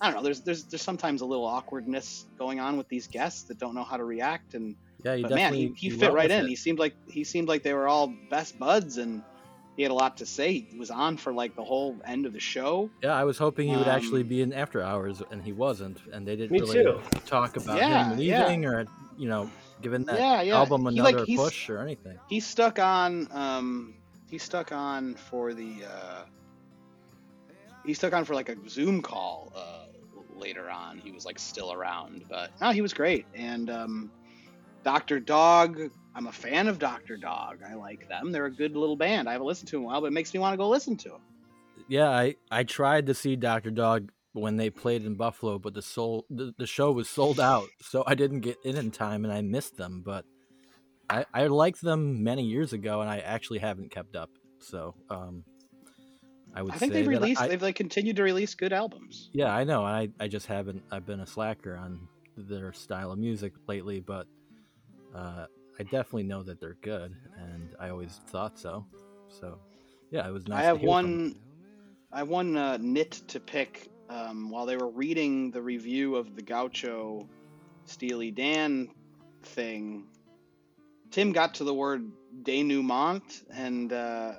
I 0.00 0.06
don't 0.06 0.16
know. 0.16 0.24
There's 0.24 0.40
there's 0.40 0.64
there's 0.64 0.82
sometimes 0.82 1.20
a 1.20 1.26
little 1.26 1.46
awkwardness 1.46 2.26
going 2.36 2.58
on 2.58 2.76
with 2.76 2.88
these 2.88 3.06
guests 3.06 3.44
that 3.44 3.60
don't 3.60 3.76
know 3.76 3.84
how 3.84 3.96
to 3.96 4.04
react, 4.04 4.54
and 4.54 4.74
Yeah, 5.04 5.18
but 5.22 5.30
man, 5.30 5.52
he, 5.52 5.72
he 5.76 5.90
fit 5.90 6.12
right 6.12 6.28
in. 6.28 6.46
it. 6.46 6.48
He 6.48 6.56
seemed 6.56 6.80
like 6.80 6.96
he 7.06 7.22
seemed 7.22 7.46
like 7.46 7.62
they 7.62 7.74
were 7.74 7.86
all 7.86 8.12
best 8.28 8.58
buds, 8.58 8.98
and 8.98 9.22
he 9.80 9.84
had 9.84 9.92
a 9.92 9.94
lot 9.94 10.18
to 10.18 10.26
say. 10.26 10.58
He 10.70 10.78
was 10.78 10.90
on 10.90 11.16
for 11.16 11.32
like 11.32 11.56
the 11.56 11.64
whole 11.64 12.02
end 12.04 12.26
of 12.26 12.34
the 12.34 12.38
show. 12.38 12.90
Yeah, 13.02 13.14
I 13.14 13.24
was 13.24 13.38
hoping 13.38 13.66
he 13.66 13.78
would 13.78 13.88
actually 13.88 14.24
Um, 14.24 14.28
be 14.28 14.42
in 14.42 14.52
after 14.52 14.82
hours, 14.82 15.22
and 15.30 15.42
he 15.42 15.52
wasn't. 15.52 16.02
And 16.12 16.28
they 16.28 16.36
didn't 16.36 16.58
really 16.58 16.76
too. 16.82 17.00
talk 17.24 17.56
about 17.56 17.78
Yeah, 17.78 17.88
him 17.88 18.18
yeah. 18.18 18.18
leaving 18.18 18.66
or 18.66 18.84
you 19.16 19.26
know 19.26 19.50
giving 19.80 20.04
that 20.04 20.18
yeah, 20.18 20.42
yeah. 20.42 20.54
album 20.54 20.86
He, 20.90 21.00
like, 21.00 21.16
another 21.16 21.24
push 21.26 21.70
or 21.70 21.78
anything. 21.78 22.18
he 22.28 22.40
stuck 22.40 22.78
on 22.78 23.26
um 23.30 23.94
he 24.28 24.36
stuck 24.38 24.70
on 24.72 25.14
for 25.14 25.54
the 25.54 25.84
uh 25.86 26.24
he 27.84 27.94
stuck 27.94 28.12
on 28.12 28.24
for 28.24 28.34
like 28.34 28.48
a 28.48 28.56
zoom 28.68 29.02
call 29.02 29.52
uh 29.54 29.86
later 30.28 30.68
on 30.70 30.98
he 30.98 31.10
was 31.12 31.24
like 31.24 31.38
still 31.38 31.72
around 31.72 32.24
but 32.28 32.50
no 32.60 32.70
he 32.70 32.82
was 32.82 32.92
great 32.94 33.26
and 33.34 33.70
um 33.70 34.10
dr 34.84 35.20
dog 35.20 35.78
i'm 36.14 36.26
a 36.26 36.32
fan 36.32 36.68
of 36.68 36.78
dr 36.78 37.16
dog 37.18 37.58
i 37.68 37.74
like 37.74 38.08
them 38.08 38.32
they're 38.32 38.46
a 38.46 38.50
good 38.50 38.76
little 38.76 38.96
band 38.96 39.28
i 39.28 39.32
haven't 39.32 39.46
listened 39.46 39.68
to 39.68 39.76
them 39.76 39.82
in 39.82 39.84
a 39.84 39.88
while 39.88 40.00
but 40.00 40.08
it 40.08 40.12
makes 40.12 40.32
me 40.34 40.40
want 40.40 40.52
to 40.52 40.56
go 40.56 40.68
listen 40.68 40.96
to 40.96 41.08
them 41.10 41.20
Yeah, 41.88 42.08
I 42.08 42.36
I 42.50 42.64
tried 42.64 43.06
to 43.06 43.14
see 43.14 43.36
Doctor 43.36 43.70
Dog 43.70 44.12
when 44.32 44.56
they 44.56 44.70
played 44.70 45.04
in 45.04 45.16
Buffalo, 45.16 45.58
but 45.58 45.74
the 45.74 45.82
soul 45.82 46.24
the, 46.30 46.52
the 46.56 46.66
show 46.66 46.92
was 46.92 47.08
sold 47.08 47.40
out, 47.40 47.68
so 47.80 48.04
I 48.06 48.14
didn't 48.14 48.40
get 48.40 48.58
in 48.64 48.76
in 48.76 48.90
time, 48.92 49.24
and 49.24 49.32
I 49.32 49.40
missed 49.42 49.76
them. 49.76 50.02
But 50.04 50.24
I 51.08 51.24
I 51.34 51.46
liked 51.48 51.80
them 51.80 52.22
many 52.22 52.44
years 52.44 52.72
ago, 52.72 53.00
and 53.00 53.10
I 53.10 53.18
actually 53.18 53.58
haven't 53.58 53.90
kept 53.90 54.14
up. 54.14 54.30
So 54.60 54.94
um, 55.08 55.42
I 56.54 56.62
would 56.62 56.74
i 56.74 56.78
think 56.78 56.92
they've 56.92 57.08
released 57.08 57.40
I, 57.40 57.48
they've 57.48 57.62
like 57.62 57.76
continued 57.76 58.16
to 58.16 58.22
release 58.22 58.54
good 58.54 58.72
albums 58.72 59.30
Yeah, 59.32 59.52
I 59.52 59.64
know. 59.64 59.82
I 59.82 60.10
I 60.20 60.28
just 60.28 60.46
haven't. 60.46 60.82
I've 60.92 61.06
been 61.06 61.20
a 61.20 61.26
slacker 61.26 61.76
on 61.76 62.06
their 62.36 62.72
style 62.72 63.10
of 63.10 63.18
music 63.18 63.52
lately, 63.66 63.98
but 64.00 64.26
uh, 65.14 65.46
I 65.80 65.82
definitely 65.84 66.24
know 66.24 66.42
that 66.42 66.60
they're 66.60 66.76
good, 66.82 67.16
and 67.38 67.74
I 67.80 67.88
always 67.88 68.20
thought 68.26 68.58
so. 68.58 68.84
So, 69.40 69.58
yeah, 70.10 70.28
it 70.28 70.30
was 70.30 70.46
nice. 70.46 70.58
I 70.58 70.64
to 70.64 70.74
have 70.74 70.82
one. 70.82 71.36
I 72.12 72.18
have 72.18 72.28
one 72.28 72.54
uh, 72.54 72.76
nit 72.78 73.12
to 73.28 73.40
pick. 73.40 73.88
Um, 74.10 74.50
while 74.50 74.66
they 74.66 74.76
were 74.76 74.90
reading 74.90 75.50
the 75.50 75.62
review 75.62 76.16
of 76.16 76.36
the 76.36 76.42
Gaucho 76.42 77.26
Steely 77.86 78.30
Dan 78.30 78.90
thing, 79.42 80.04
Tim 81.12 81.32
got 81.32 81.54
to 81.54 81.64
the 81.64 81.72
word 81.72 82.02
denouement 82.42 83.42
and 83.50 83.90
uh, 83.90 84.32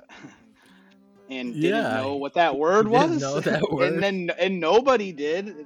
and 1.28 1.60
didn't 1.60 1.86
Yeah, 1.86 2.02
know 2.02 2.18
what 2.18 2.34
that 2.34 2.56
word 2.58 2.86
was. 2.88 3.20
that 3.20 3.68
word. 3.72 3.94
and 3.94 4.00
then 4.00 4.30
and 4.38 4.60
nobody 4.60 5.10
did. 5.10 5.56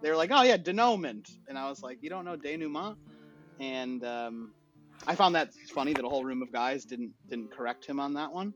They 0.00 0.08
were 0.08 0.16
like, 0.16 0.30
"Oh 0.32 0.44
yeah, 0.44 0.56
denouement," 0.56 1.28
and 1.46 1.58
I 1.58 1.68
was 1.68 1.82
like, 1.82 1.98
"You 2.00 2.08
don't 2.08 2.24
know 2.24 2.36
denouement?" 2.36 2.96
And 3.60 4.02
um, 4.02 4.54
I 5.06 5.14
found 5.14 5.34
that 5.34 5.50
funny 5.74 5.92
that 5.92 6.04
a 6.04 6.08
whole 6.08 6.24
room 6.24 6.42
of 6.42 6.50
guys 6.52 6.84
didn't 6.84 7.12
didn't 7.28 7.50
correct 7.52 7.84
him 7.84 8.00
on 8.00 8.14
that 8.14 8.32
one. 8.32 8.54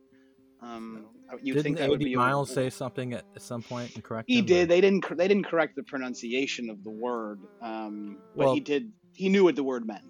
Um, 0.60 1.06
you 1.42 1.52
Didn't 1.52 1.62
think 1.62 1.78
that 1.78 1.88
would 1.88 2.00
80 2.00 2.04
be 2.06 2.14
a- 2.14 2.16
Miles 2.16 2.52
say 2.52 2.68
something 2.68 3.12
at, 3.12 3.24
at 3.36 3.42
some 3.42 3.62
point 3.62 3.94
and 3.94 4.02
correct 4.02 4.28
He 4.28 4.38
him, 4.38 4.44
or- 4.44 4.48
did. 4.48 4.68
They 4.68 4.80
didn't. 4.80 5.02
cor- 5.02 5.16
They 5.16 5.28
didn't 5.28 5.44
correct 5.46 5.76
the 5.76 5.84
pronunciation 5.84 6.68
of 6.68 6.82
the 6.82 6.90
word. 6.90 7.40
Um, 7.62 8.18
but 8.34 8.46
Well- 8.46 8.54
he 8.54 8.60
did. 8.60 8.90
He 9.12 9.28
knew 9.28 9.44
what 9.44 9.54
the 9.56 9.62
word 9.64 9.86
meant. 9.86 10.02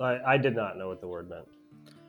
I, 0.00 0.18
I 0.34 0.36
did 0.36 0.54
not 0.54 0.76
know 0.76 0.88
what 0.88 1.00
the 1.00 1.08
word 1.08 1.28
meant. 1.30 1.46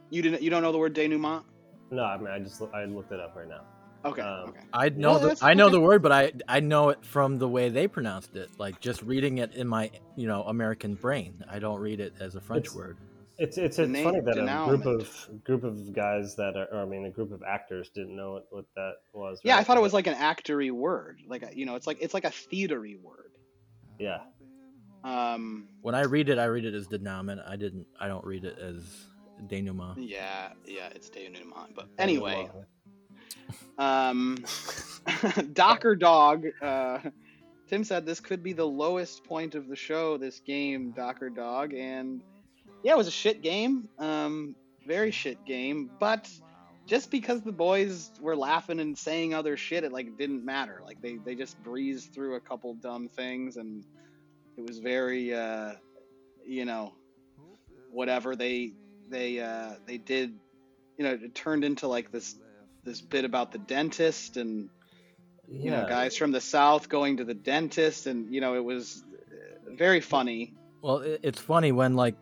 You 0.10 0.22
didn't. 0.22 0.42
You 0.42 0.50
don't 0.50 0.62
know 0.62 0.72
the 0.72 0.78
word 0.78 0.94
denouement? 0.94 1.44
No, 1.92 2.04
I 2.04 2.18
mean 2.18 2.28
I 2.28 2.40
just 2.40 2.62
I 2.74 2.86
looked 2.86 3.12
it 3.12 3.20
up 3.20 3.36
right 3.36 3.48
now. 3.48 3.62
Okay. 4.08 4.22
Um, 4.22 4.50
okay. 4.50 4.60
I 4.74 4.90
know 4.90 5.12
Well, 5.20 5.36
the 5.36 5.46
I 5.46 5.54
know 5.54 5.66
okay. 5.66 5.72
the 5.74 5.82
word, 5.82 6.02
but 6.02 6.12
I 6.12 6.32
I 6.48 6.60
know 6.60 6.90
it 6.90 7.04
from 7.06 7.38
the 7.38 7.48
way 7.48 7.70
they 7.70 7.88
pronounced 7.88 8.36
it. 8.36 8.50
Like 8.58 8.80
just 8.80 9.02
reading 9.04 9.38
it 9.40 9.54
in 9.54 9.68
my 9.68 9.92
you 10.16 10.28
know 10.28 10.44
American 10.44 10.96
brain. 10.96 11.44
I 11.50 11.60
don't 11.60 11.80
read 11.80 12.00
it 12.00 12.14
as 12.20 12.36
a 12.36 12.42
French 12.42 12.66
It's- 12.68 12.76
word. 12.76 12.98
It's 13.40 13.56
it's, 13.60 13.78
it's 13.78 14.02
funny 14.02 14.20
that 14.22 14.38
a 14.40 14.66
group 14.68 14.86
of 14.88 15.30
group 15.44 15.64
of 15.64 15.94
guys 15.94 16.36
that 16.38 16.58
are 16.58 16.66
or, 16.72 16.82
I 16.82 16.86
mean 16.86 17.06
a 17.06 17.12
group 17.12 17.32
of 17.32 17.44
actors 17.44 17.90
didn't 17.94 18.16
know 18.16 18.32
what, 18.34 18.48
what 18.50 18.66
that 18.76 18.94
was. 19.14 19.40
Yeah, 19.44 19.58
I 19.58 19.64
thought 19.64 19.78
it 19.78 19.82
was 19.82 19.94
like 19.94 20.08
an 20.08 20.16
actory 20.16 20.72
word. 20.72 21.20
Like 21.28 21.44
you 21.56 21.68
know, 21.68 21.76
it's 21.76 21.86
like 21.86 22.00
it's 22.02 22.16
like 22.16 22.26
a 22.26 22.32
theatery 22.32 23.00
word. 23.00 23.32
yeah. 24.00 24.22
Um, 25.04 25.68
When 25.82 25.94
I 25.96 26.02
read 26.02 26.30
it, 26.30 26.40
I 26.40 26.46
read 26.46 26.66
it 26.66 26.74
as 26.74 26.88
denouement. 26.88 27.40
I 27.48 27.56
didn't. 27.56 27.86
I 28.00 28.08
don't 28.08 28.26
read 28.26 28.44
it 28.44 28.58
as 28.60 28.84
denouement. 29.48 30.00
yeah, 30.00 30.54
yeah, 30.66 30.90
it's 30.96 31.10
denouement. 31.10 31.76
But 31.76 31.90
anyway, 32.00 32.50
Well, 32.52 32.66
um, 33.78 34.38
Docker 35.54 35.96
Dog. 35.96 36.46
Uh, 36.62 37.00
Tim 37.68 37.84
said 37.84 38.06
this 38.06 38.20
could 38.20 38.44
be 38.44 38.54
the 38.54 38.66
lowest 38.66 39.24
point 39.24 39.56
of 39.56 39.68
the 39.68 39.76
show. 39.76 40.18
This 40.18 40.40
game, 40.40 40.92
Docker 40.92 41.30
Dog, 41.30 41.74
and 41.74 42.22
yeah, 42.84 42.94
it 42.94 42.98
was 42.98 43.08
a 43.08 43.12
shit 43.12 43.42
game. 43.42 43.90
Um, 44.00 44.56
very 44.86 45.12
shit 45.12 45.44
game. 45.46 45.90
But 46.00 46.30
just 46.86 47.12
because 47.12 47.42
the 47.42 47.52
boys 47.52 48.12
were 48.22 48.36
laughing 48.36 48.80
and 48.80 48.98
saying 48.98 49.34
other 49.34 49.58
shit, 49.58 49.84
it 49.84 49.92
like 49.92 50.18
didn't 50.18 50.46
matter. 50.46 50.82
Like 50.84 51.02
they 51.02 51.18
they 51.18 51.36
just 51.36 51.62
breezed 51.62 52.14
through 52.14 52.36
a 52.36 52.40
couple 52.40 52.74
dumb 52.76 53.10
things, 53.10 53.58
and 53.58 53.84
it 54.58 54.66
was 54.66 54.80
very, 54.80 55.34
uh, 55.34 55.74
you 56.46 56.66
know, 56.66 56.94
whatever 57.92 58.36
they 58.36 58.74
they 59.10 59.40
uh, 59.40 59.76
they 59.86 59.98
did. 59.98 60.40
You 60.98 61.04
know, 61.04 61.12
it 61.12 61.36
turned 61.36 61.64
into 61.64 61.88
like 61.88 62.12
this 62.12 62.36
this 62.88 63.02
bit 63.02 63.26
about 63.26 63.52
the 63.52 63.60
dentist 63.60 64.38
and 64.38 64.70
you 65.48 65.70
know 65.72 65.86
guys 65.88 66.18
from 66.18 66.32
the 66.32 66.42
south 66.42 66.90
going 66.90 67.18
to 67.18 67.24
the 67.24 67.34
dentist 67.36 68.08
and 68.08 68.34
you 68.34 68.42
know 68.42 68.56
it 68.56 68.64
was 68.64 69.04
very 69.70 70.02
funny 70.02 70.54
Well, 70.82 71.04
it's 71.22 71.40
funny 71.40 71.72
when 71.72 71.94
like 71.96 72.16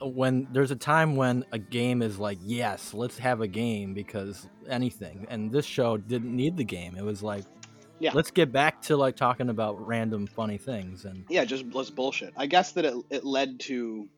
when 0.00 0.48
there's 0.52 0.70
a 0.70 0.76
time 0.76 1.14
when 1.16 1.44
a 1.52 1.58
game 1.58 2.02
is 2.02 2.18
like, 2.18 2.38
yes, 2.42 2.92
let's 2.92 3.18
have 3.18 3.40
a 3.40 3.46
game 3.46 3.94
because 3.94 4.48
anything. 4.68 5.26
And 5.30 5.52
this 5.52 5.64
show 5.64 5.96
didn't 5.96 6.34
need 6.34 6.56
the 6.56 6.64
game. 6.64 6.96
It 6.96 7.04
was 7.04 7.22
like, 7.22 7.44
Yeah. 8.00 8.10
let's 8.12 8.32
get 8.32 8.50
back 8.50 8.82
to 8.82 8.96
like 8.96 9.14
talking 9.16 9.48
about 9.48 9.86
random 9.86 10.26
funny 10.26 10.58
things. 10.58 11.04
And 11.04 11.24
yeah 11.28 11.44
just 11.44 11.64
let's 11.72 11.90
bullshit 11.90 12.32
i 12.36 12.46
guess 12.46 12.72
that 12.72 12.84
it, 12.84 12.94
it 13.10 13.24
led 13.24 13.60
to 13.60 14.08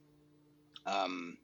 um 0.86 1.36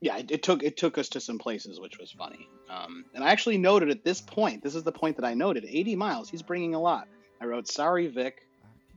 yeah 0.00 0.16
it, 0.18 0.30
it 0.30 0.42
took 0.42 0.62
it 0.62 0.76
took 0.76 0.98
us 0.98 1.10
to 1.10 1.20
some 1.20 1.38
places 1.38 1.80
which 1.80 1.98
was 1.98 2.10
funny. 2.10 2.48
Um 2.70 3.04
and 3.14 3.24
i 3.24 3.30
actually 3.30 3.58
noted 3.58 3.90
at 3.90 4.04
this 4.04 4.20
point 4.20 4.62
this 4.62 4.74
is 4.74 4.82
the 4.82 4.92
point 4.92 5.16
that 5.16 5.24
i 5.24 5.34
noted 5.34 5.64
AD 5.64 5.96
Miles 5.96 6.28
he's 6.28 6.42
bringing 6.42 6.74
a 6.74 6.80
lot. 6.80 7.08
I 7.40 7.46
wrote 7.46 7.68
sorry 7.68 8.08
vic 8.08 8.46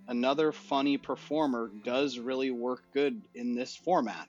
another 0.08 0.52
funny 0.52 0.97
performer 0.97 1.72
does 1.84 2.18
really 2.18 2.52
work 2.52 2.84
good 2.93 3.22
in 3.34 3.56
this 3.56 3.76
format. 3.76 4.28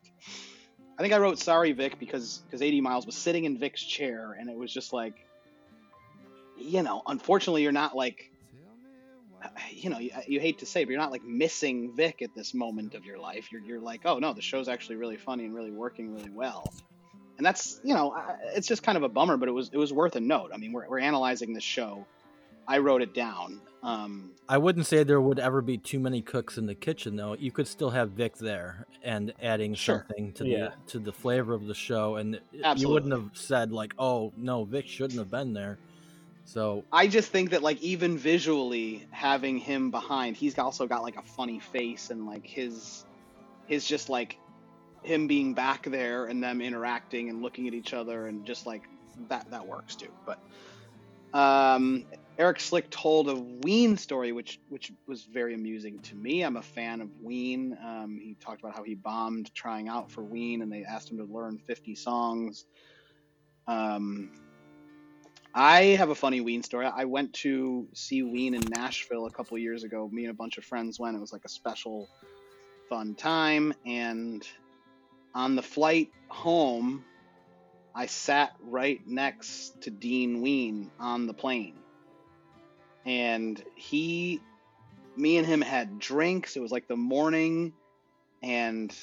I 0.99 1.03
think 1.03 1.14
i 1.14 1.18
wrote 1.18 1.39
sorry 1.39 1.73
vic 1.73 1.99
because 1.99 2.39
because 2.47 2.62
AD 2.62 2.75
Miles 2.83 3.07
was 3.07 3.16
sitting 3.16 3.45
in 3.45 3.59
vic's 3.59 3.83
chair 3.83 4.37
and 4.39 4.49
it 4.49 4.57
was 4.57 4.73
just 4.73 4.93
like 4.93 5.14
you 6.59 6.83
know 6.83 7.03
unfortunately 7.07 7.62
you're 7.62 7.73
not 7.73 7.97
like 7.97 8.32
you 9.70 9.90
know, 9.90 9.99
you, 9.99 10.11
you 10.26 10.40
hate 10.40 10.59
to 10.61 10.66
say, 10.66 10.82
it, 10.82 10.86
but 10.86 10.90
you're 10.93 11.01
not 11.01 11.11
like 11.12 11.24
missing 11.24 11.93
Vic 11.95 12.22
at 12.22 12.34
this 12.34 12.55
moment 12.55 12.95
of 12.95 13.05
your 13.05 13.18
life. 13.18 13.51
You're, 13.53 13.62
you're 13.62 13.80
like, 13.80 14.03
oh 14.05 14.18
no, 14.18 14.32
the 14.32 14.43
show's 14.43 14.68
actually 14.68 14.97
really 14.97 15.16
funny 15.16 15.45
and 15.45 15.55
really 15.55 15.70
working 15.72 16.14
really 16.14 16.30
well. 16.30 16.72
And 17.38 17.47
that's, 17.47 17.80
you 17.82 17.95
know, 17.95 18.12
I- 18.12 18.36
it's 18.55 18.66
just 18.68 18.82
kind 18.82 18.97
of 18.97 19.03
a 19.05 19.09
bummer, 19.09 19.36
but 19.36 19.49
it 19.49 19.53
was, 19.53 19.70
it 19.72 19.78
was 19.78 19.93
worth 19.93 20.16
a 20.16 20.20
note. 20.20 20.51
I 20.55 20.59
mean, 20.59 20.72
we're, 20.72 20.88
we're 20.88 21.01
analyzing 21.01 21.53
this 21.55 21.64
show. 21.64 22.07
I 22.68 22.78
wrote 22.78 23.03
it 23.03 23.12
down. 23.14 23.61
Um, 23.82 24.30
I 24.49 24.59
wouldn't 24.59 24.86
say 24.86 25.03
there 25.03 25.20
would 25.20 25.40
ever 25.40 25.61
be 25.61 25.76
too 25.76 25.99
many 25.99 26.22
cooks 26.22 26.57
in 26.57 26.66
the 26.66 26.74
kitchen, 26.76 27.16
though. 27.16 27.34
You 27.34 27.51
could 27.51 27.66
still 27.66 27.90
have 27.90 28.11
Vic 28.11 28.36
there 28.36 28.86
and 29.03 29.32
adding 29.43 29.74
Sure. 29.74 30.05
something 30.07 30.32
to 30.34 30.47
Yeah. 30.47 30.68
the 30.68 30.93
to 30.93 30.99
the 31.01 31.12
flavor 31.12 31.53
of 31.55 31.66
the 31.66 31.74
show. 31.74 32.14
And 32.16 32.38
you 32.76 32.88
wouldn't 32.88 33.12
have 33.12 33.30
said 33.32 33.72
like, 33.72 33.95
"Oh 33.99 34.32
no, 34.36 34.62
Vic 34.62 34.86
shouldn't 34.86 35.18
have 35.18 35.32
been 35.32 35.53
there." 35.53 35.78
So 36.45 36.84
I 36.93 37.07
just 37.07 37.30
think 37.30 37.51
that 37.51 37.62
like 37.62 37.80
even 37.80 38.18
visually 38.18 39.07
having 39.11 39.59
him 39.59 39.90
behind, 39.90 40.36
he's 40.36 40.59
also 40.59 40.86
got 40.86 41.03
like 41.03 41.16
a 41.16 41.22
funny 41.22 41.61
face 41.61 42.11
and 42.11 42.26
like 42.26 42.47
his 42.47 43.05
his 43.66 43.86
just 43.86 44.09
like 44.09 44.38
him 45.03 45.26
being 45.26 45.55
back 45.55 45.84
there 45.84 46.26
and 46.26 46.43
them 46.43 46.61
interacting 46.61 47.28
and 47.28 47.43
looking 47.43 47.68
at 47.68 47.74
each 47.74 47.95
other 47.95 48.26
and 48.26 48.45
just 48.45 48.66
like 48.66 48.82
that 49.28 49.51
that 49.51 49.66
works 49.66 49.97
too. 49.97 50.12
But 50.26 50.38
um 51.38 52.05
Eric 52.38 52.61
Slick 52.61 52.90
told 52.90 53.28
a 53.28 53.34
Ween 53.34 53.97
story 53.97 54.32
which 54.32 54.59
which 54.68 54.93
was 55.07 55.24
very 55.24 55.55
amusing 55.55 56.01
to 56.01 56.16
me. 56.16 56.43
I'm 56.43 56.57
a 56.57 56.62
fan 56.62 57.01
of 57.01 57.09
Ween. 57.20 57.76
Um, 57.84 58.18
he 58.20 58.36
talked 58.40 58.61
about 58.61 58.74
how 58.74 58.82
he 58.82 58.95
bombed 58.95 59.55
trying 59.55 59.88
out 59.88 60.11
for 60.11 60.22
Ween 60.22 60.62
and 60.62 60.72
they 60.72 60.84
asked 60.84 61.11
him 61.11 61.18
to 61.18 61.24
learn 61.24 61.59
50 61.59 61.95
songs. 61.95 62.64
Um, 63.68 64.32
I 65.55 65.82
have 65.98 66.09
a 66.09 66.14
funny 66.14 66.40
Ween 66.40 66.62
story. 66.62 66.86
I 66.86 67.05
went 67.05 67.34
to 67.34 67.86
see 67.92 68.22
Ween 68.22 68.55
in 68.55 68.62
Nashville 68.62 69.26
a 69.26 69.30
couple 69.30 69.59
years 69.59 69.84
ago. 69.84 70.09
Me 70.11 70.24
and 70.24 70.30
a 70.30 70.34
bunch 70.34 70.57
of 70.57 70.64
friends 70.64 70.98
went. 70.98 71.16
It 71.16 71.20
was 71.20 71.32
like 71.32 71.44
a 71.44 71.48
special, 71.50 72.09
fun 72.88 73.14
time. 73.14 73.74
And 73.84 74.46
on 75.34 75.55
the 75.55 75.62
flight 75.62 76.11
home, 76.28 77.05
I 77.94 78.07
sat 78.07 78.53
right 78.62 79.07
next 79.07 79.82
to 79.82 79.90
Dean 79.90 80.40
Ween 80.40 80.90
on 80.98 81.26
the 81.26 81.34
plane. 81.34 81.74
And 83.05 83.62
he, 83.74 84.40
me 85.16 85.36
and 85.36 85.46
him 85.46 85.61
had 85.61 85.98
drinks. 85.98 86.57
It 86.57 86.61
was 86.61 86.72
like 86.72 86.88
the 86.88 86.96
morning. 86.96 87.74
And, 88.42 88.94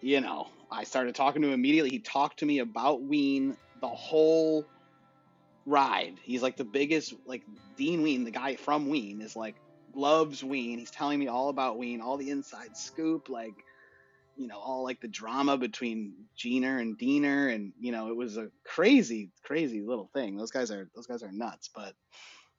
you 0.00 0.20
know, 0.20 0.48
I 0.68 0.82
started 0.82 1.14
talking 1.14 1.42
to 1.42 1.48
him 1.48 1.54
immediately. 1.54 1.90
He 1.90 2.00
talked 2.00 2.40
to 2.40 2.46
me 2.46 2.58
about 2.58 3.02
Ween 3.02 3.56
the 3.80 3.88
whole 3.88 4.66
ride. 5.66 6.14
He's 6.22 6.42
like 6.42 6.56
the 6.56 6.64
biggest, 6.64 7.14
like 7.26 7.42
Dean 7.76 8.02
Ween, 8.02 8.24
the 8.24 8.30
guy 8.30 8.56
from 8.56 8.88
Ween, 8.88 9.20
is 9.20 9.36
like 9.36 9.56
loves 9.94 10.42
Ween. 10.42 10.78
He's 10.78 10.90
telling 10.90 11.18
me 11.18 11.28
all 11.28 11.48
about 11.48 11.78
Ween, 11.78 12.00
all 12.00 12.16
the 12.16 12.30
inside 12.30 12.76
scoop, 12.76 13.28
like 13.28 13.54
you 14.36 14.46
know, 14.46 14.58
all 14.58 14.82
like 14.82 15.00
the 15.00 15.08
drama 15.08 15.58
between 15.58 16.14
Gener 16.38 16.80
and 16.80 16.98
Deaner, 16.98 17.54
and 17.54 17.72
you 17.78 17.92
know, 17.92 18.08
it 18.08 18.16
was 18.16 18.36
a 18.36 18.48
crazy, 18.64 19.30
crazy 19.44 19.82
little 19.82 20.10
thing. 20.14 20.36
Those 20.36 20.50
guys 20.50 20.70
are 20.70 20.88
those 20.94 21.06
guys 21.06 21.22
are 21.22 21.32
nuts, 21.32 21.68
but 21.74 21.94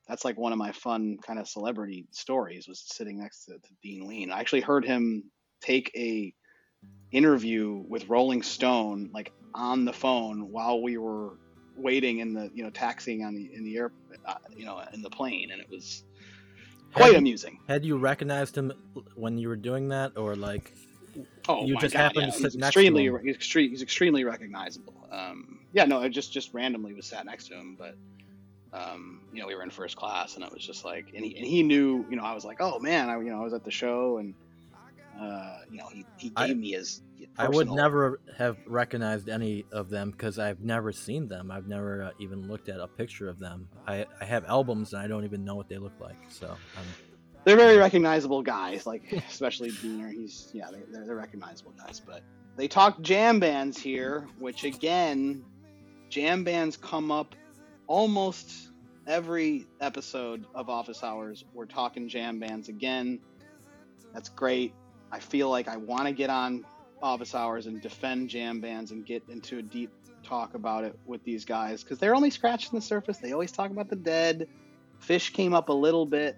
that's 0.08 0.26
like 0.26 0.38
one 0.38 0.52
of 0.52 0.58
my 0.58 0.72
fun 0.72 1.18
kind 1.26 1.40
of 1.40 1.48
celebrity 1.48 2.06
stories 2.12 2.68
was 2.68 2.84
sitting 2.86 3.20
next 3.20 3.46
to, 3.46 3.54
to 3.54 3.70
Dean 3.82 4.08
Ween. 4.08 4.32
I 4.32 4.40
actually 4.40 4.62
heard 4.62 4.86
him 4.86 5.32
take 5.62 5.92
a 5.96 6.34
interview 7.12 7.84
with 7.88 8.10
Rolling 8.10 8.44
Stone 8.44 9.12
like 9.14 9.32
on 9.54 9.86
the 9.86 9.94
phone 9.94 10.52
while 10.52 10.82
we 10.82 10.98
were 10.98 11.38
waiting 11.76 12.20
in 12.20 12.34
the 12.34 12.50
you 12.54 12.64
know 12.64 12.70
taxiing 12.70 13.24
on 13.24 13.34
the 13.36 13.50
in 13.54 13.64
the 13.64 13.78
air 13.78 13.92
uh, 14.26 14.36
you 14.56 14.66
know 14.66 14.82
in 14.94 15.02
the 15.02 15.10
plane 15.10 15.50
and 15.52 15.60
it 15.62 15.70
was 15.70 16.04
quite 16.94 17.08
Had- 17.14 17.16
amusing 17.16 17.60
had 17.68 17.84
you 17.86 17.98
recognized 17.98 18.56
him 18.58 18.72
when 19.16 19.38
you 19.38 19.48
were 19.48 19.56
doing 19.56 19.90
that, 19.90 20.16
or 20.18 20.36
like 20.36 20.74
oh 21.50 21.66
You 21.66 21.76
just 21.78 21.94
God, 21.94 22.00
happened 22.02 22.26
yeah, 22.28 22.32
to 22.32 22.38
he's 22.44 22.52
sit 22.54 22.60
next 22.60 22.74
to 22.76 22.80
extremely 22.80 23.06
him. 23.06 23.20
he's, 23.24 23.38
extre- 23.38 23.70
he's 23.70 23.82
extremely 23.82 24.24
recognizable 24.24 24.94
um 25.12 25.60
yeah 25.74 25.86
no 25.86 26.00
i 26.02 26.08
just 26.10 26.32
just 26.32 26.54
randomly 26.54 26.94
was 26.94 27.06
sat 27.08 27.26
next 27.26 27.48
to 27.48 27.56
him 27.56 27.76
but 27.78 27.96
um 28.74 29.22
you 29.32 29.40
know 29.40 29.48
we 29.48 29.56
were 29.56 29.64
in 29.64 29.70
first 29.70 29.96
class 29.96 30.36
and 30.36 30.44
it 30.44 30.52
was 30.52 30.66
just 30.66 30.84
like 30.86 31.12
and 31.16 31.24
he, 31.26 31.36
and 31.38 31.46
he 31.46 31.62
knew 31.64 32.06
you 32.10 32.16
know 32.16 32.24
i 32.24 32.34
was 32.34 32.44
like 32.46 32.58
oh 32.62 32.80
man 32.80 33.10
i 33.10 33.18
you 33.18 33.30
know 33.32 33.40
i 33.42 33.44
was 33.44 33.54
at 33.54 33.64
the 33.64 33.72
show 33.72 34.18
and 34.18 34.34
uh 35.20 35.58
you 35.70 35.78
know 35.78 35.88
he, 35.92 36.06
he 36.18 36.32
I- 36.36 36.48
gave 36.48 36.58
me 36.58 36.72
his 36.72 37.02
I 37.38 37.48
would 37.50 37.70
never 37.72 38.20
have 38.38 38.58
recognized 38.68 39.28
any 39.30 39.66
of 39.72 39.90
them 39.90 40.12
because 40.12 40.38
I've 40.40 40.62
never 40.62 40.92
seen 40.92 41.28
them. 41.28 41.50
I've 41.52 41.68
never 41.68 42.04
uh, 42.04 42.12
even 42.20 42.48
looked 42.48 42.70
at 42.70 42.80
a 42.80 42.88
picture 42.88 43.28
of 43.28 43.40
them. 43.40 43.68
I, 43.88 44.06
I 44.22 44.26
have 44.26 44.46
albums 44.46 44.94
and 44.94 45.02
I 45.02 45.08
don't 45.08 45.24
even 45.24 45.44
know 45.44 45.56
what 45.56 45.68
they 45.68 45.78
look 45.78 46.00
like. 46.00 46.18
So 46.30 46.48
um, 46.52 46.86
they're 47.44 47.58
very 47.58 47.78
recognizable 47.78 48.42
guys, 48.44 48.86
like 48.86 49.12
especially 49.30 49.72
Deaner. 49.72 50.12
He's 50.12 50.50
yeah, 50.54 50.70
they- 50.72 50.84
they're, 50.92 51.06
they're 51.06 51.16
recognizable 51.16 51.74
guys. 51.78 52.00
But 52.00 52.22
they 52.56 52.68
talk 52.68 53.02
jam 53.02 53.40
bands 53.40 53.80
here, 53.80 54.28
which 54.38 54.64
again, 54.64 55.44
jam 56.10 56.44
bands 56.44 56.78
come 56.78 57.10
up 57.12 57.36
almost 57.88 58.70
every 59.08 59.66
episode 59.82 60.46
of 60.54 60.70
Office 60.70 61.04
Hours. 61.04 61.46
We're 61.54 61.66
talking 61.66 62.08
jam 62.08 62.40
bands 62.40 62.70
again. 62.70 63.20
That's 64.14 64.30
great. 64.30 64.74
I 65.12 65.20
feel 65.20 65.50
like 65.50 65.68
I 65.68 65.78
want 65.78 66.06
to 66.08 66.12
get 66.14 66.30
on 66.30 66.64
Office 67.04 67.36
Hours 67.36 67.68
and 67.68 67.82
defend 67.82 68.30
jam 68.30 68.62
bands 68.62 68.92
and 68.92 69.06
get 69.06 69.22
into 69.30 69.60
a 69.60 69.62
deep 69.62 69.92
talk 70.24 70.54
about 70.56 70.86
it 70.86 70.98
with 71.06 71.24
these 71.26 71.44
guys 71.44 71.84
because 71.84 72.00
they're 72.00 72.16
only 72.16 72.30
scratching 72.30 72.72
the 72.74 72.82
surface. 72.82 73.18
They 73.18 73.34
always 73.34 73.52
talk 73.52 73.70
about 73.72 73.90
the 73.90 73.96
dead. 73.98 74.48
Fish 75.00 75.32
came 75.32 75.54
up 75.54 75.68
a 75.70 75.74
little 75.74 76.06
bit. 76.06 76.38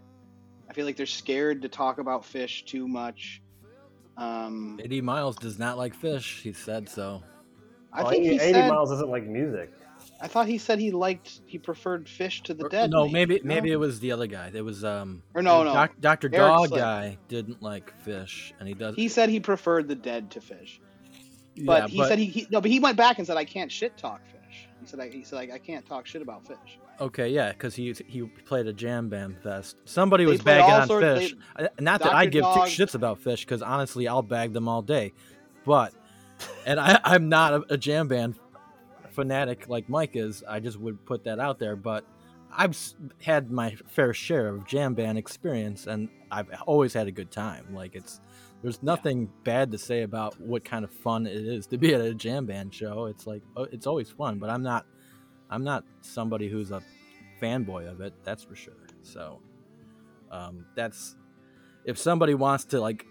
I 0.68 0.74
feel 0.74 0.86
like 0.86 0.98
they're 0.98 1.06
scared 1.06 1.62
to 1.62 1.70
talk 1.70 2.00
about 2.00 2.26
fish 2.26 2.66
too 2.66 2.88
much. 2.88 3.44
Um, 4.18 4.80
AD 4.84 5.04
Miles 5.04 5.36
does 5.36 5.60
not 5.60 5.78
like 5.78 5.94
fish. 5.94 6.42
He 6.42 6.52
said 6.52 6.90
so. 6.90 7.22
I 7.94 8.02
Oh, 8.02 8.10
think 8.10 8.24
he 8.24 8.32
80 8.32 8.40
said. 8.54 8.68
miles 8.68 8.90
doesn't 8.90 9.10
like 9.10 9.26
music. 9.28 9.72
I 10.22 10.28
thought 10.28 10.48
he 10.48 10.58
said 10.58 10.80
he 10.80 10.92
liked. 10.92 11.42
He 11.46 11.58
preferred 11.58 12.08
fish 12.08 12.42
to 12.44 12.54
the 12.54 12.66
Or- 12.66 12.70
dead. 12.70 12.90
no, 12.90 13.04
meat. 13.06 13.14
maybe 13.14 13.42
maybe 13.44 13.72
it 13.72 13.76
was 13.76 14.00
the 14.00 14.12
other 14.14 14.28
guy. 14.28 14.50
It 14.54 14.64
was 14.64 14.84
um 14.86 15.24
Or 15.34 15.42
no, 15.42 15.64
no. 15.64 15.74
Doc, 15.74 15.92
Dr. 16.00 16.30
Dog 16.30 16.70
Slick. 16.70 16.80
guy 16.80 17.18
didn't 17.28 17.62
like 17.62 17.92
fish, 18.02 18.54
and 18.60 18.68
he 18.68 18.74
does. 18.74 18.96
He 18.96 19.08
said 19.10 19.30
he 19.30 19.40
preferred 19.40 19.88
the 19.88 19.96
dead 19.96 20.32
to 20.32 20.42
fish. 20.42 20.80
But 21.66 21.84
yeah, 21.92 22.04
he 22.04 22.08
said 22.10 22.20
he, 22.20 22.26
he 22.26 22.48
no, 22.52 22.62
but 22.62 22.72
he 22.72 22.80
went 22.80 22.98
back 22.98 23.18
and 23.18 23.28
said 23.28 23.38
I 23.38 23.46
can't 23.46 23.72
shit 23.72 23.98
talk 23.98 24.22
fish. 24.26 24.68
He 24.82 24.88
said 24.88 25.00
I, 25.00 25.10
he 25.10 25.24
said 25.24 25.36
like, 25.38 25.52
I 25.52 25.58
can't 25.58 25.86
talk 25.86 26.06
shit 26.06 26.22
about 26.22 26.46
fish. 26.48 26.80
Okay, 27.02 27.28
yeah, 27.30 27.52
because 27.52 27.76
he 27.76 27.94
he 28.08 28.24
played 28.24 28.68
a 28.68 28.74
jam 28.74 29.10
band 29.10 29.38
fest. 29.44 29.76
Somebody 29.86 30.24
They 30.24 30.32
was 30.32 30.42
bagging 30.42 30.72
on 30.92 31.02
fish. 31.02 31.36
I- 31.58 31.70
Not 31.80 32.02
that 32.02 32.14
I 32.14 32.26
give 32.26 32.44
two 32.46 32.62
shits 32.62 32.96
about 32.96 33.20
fish, 33.20 33.42
because 33.44 33.62
honestly, 33.62 34.08
I'll 34.08 34.22
bag 34.22 34.54
them 34.54 34.70
all 34.70 34.82
day. 34.82 35.12
But, 35.66 35.94
and 36.66 36.80
I, 36.80 37.00
I'm 37.04 37.28
not 37.28 37.54
a, 37.54 37.74
a 37.74 37.78
jam 37.78 38.08
band 38.08 38.36
fanatic 39.16 39.68
like 39.70 39.90
Mike 39.90 40.16
is. 40.16 40.44
I 40.48 40.60
just 40.60 40.80
would 40.80 41.06
put 41.06 41.24
that 41.24 41.40
out 41.40 41.60
there. 41.60 41.76
But 41.76 42.06
I've 42.52 42.78
had 43.22 43.52
my 43.52 43.76
fair 43.88 44.14
share 44.14 44.48
of 44.48 44.66
jam 44.68 44.94
band 44.94 45.18
experience, 45.18 45.88
and 45.88 46.10
I've 46.32 46.50
always 46.66 46.94
had 46.94 47.08
a 47.08 47.12
good 47.12 47.32
time. 47.32 47.74
Like 47.74 47.96
it's. 47.96 48.22
There's 48.62 48.82
nothing 48.82 49.30
bad 49.44 49.72
to 49.74 49.78
say 49.78 50.02
about 50.02 50.40
what 50.42 50.66
kind 50.66 50.84
of 50.84 50.92
fun 50.92 51.28
it 51.28 51.36
is 51.36 51.68
to 51.68 51.78
be 51.78 51.94
at 51.94 52.02
a 52.02 52.16
jam 52.16 52.48
band 52.48 52.74
show. 52.74 53.06
It's 53.06 53.28
like 53.28 53.44
oh, 53.56 53.68
it's 53.72 53.86
always 53.86 54.10
fun, 54.10 54.40
but 54.40 54.50
I'm 54.50 54.64
not 54.64 54.86
I'm 55.50 55.64
not 55.64 55.84
somebody 56.02 56.50
who's 56.50 56.72
a 56.72 56.82
fanboy 57.42 57.90
of 57.90 58.02
it. 58.02 58.14
That's 58.24 58.44
for 58.44 58.56
sure. 58.56 58.88
So, 59.04 59.40
um, 60.32 60.66
that's 60.76 61.16
if 61.86 61.98
somebody 61.98 62.34
wants 62.34 62.66
to 62.66 62.82
like 62.82 63.06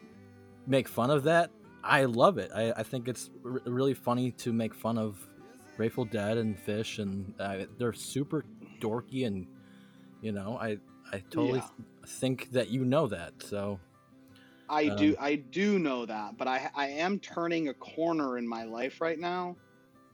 make 0.67 0.89
fun 0.89 1.11
of 1.11 1.25
that, 1.25 1.51
I 1.83 2.05
love 2.05 2.39
it. 2.39 2.51
I, 2.55 2.73
I 2.73 2.83
think 2.83 3.09
it's 3.09 3.31
r- 3.45 3.61
really 3.67 3.95
funny 3.95 4.33
to 4.33 4.53
make 4.53 4.75
fun 4.75 4.99
of 4.99 5.19
Grateful 5.77 6.05
Dead 6.05 6.39
and 6.39 6.57
Phish, 6.57 6.99
and 7.01 7.35
uh, 7.41 7.66
they're 7.79 7.93
super 7.93 8.45
dorky, 8.81 9.27
and 9.27 9.47
you 10.20 10.33
know, 10.33 10.59
I 10.61 10.79
I 11.12 11.22
totally 11.31 11.61
Yeah. 11.61 11.85
think 12.07 12.51
that 12.53 12.70
you 12.70 12.85
know 12.85 13.07
that. 13.09 13.35
So, 13.43 13.81
I 14.68 14.89
Um, 14.89 14.97
do 14.97 15.16
I 15.20 15.35
do 15.37 15.79
know 15.79 16.07
that, 16.07 16.37
but 16.39 16.49
I 16.49 16.70
I 16.75 16.89
am 16.89 17.18
turning 17.18 17.68
a 17.68 17.75
corner 17.75 18.39
in 18.39 18.47
my 18.47 18.64
life 18.64 19.01
right 19.01 19.18
now 19.18 19.57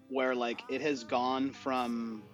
where 0.08 0.34
like 0.34 0.62
it 0.68 0.80
has 0.80 1.04
gone 1.04 1.50
from 1.52 2.24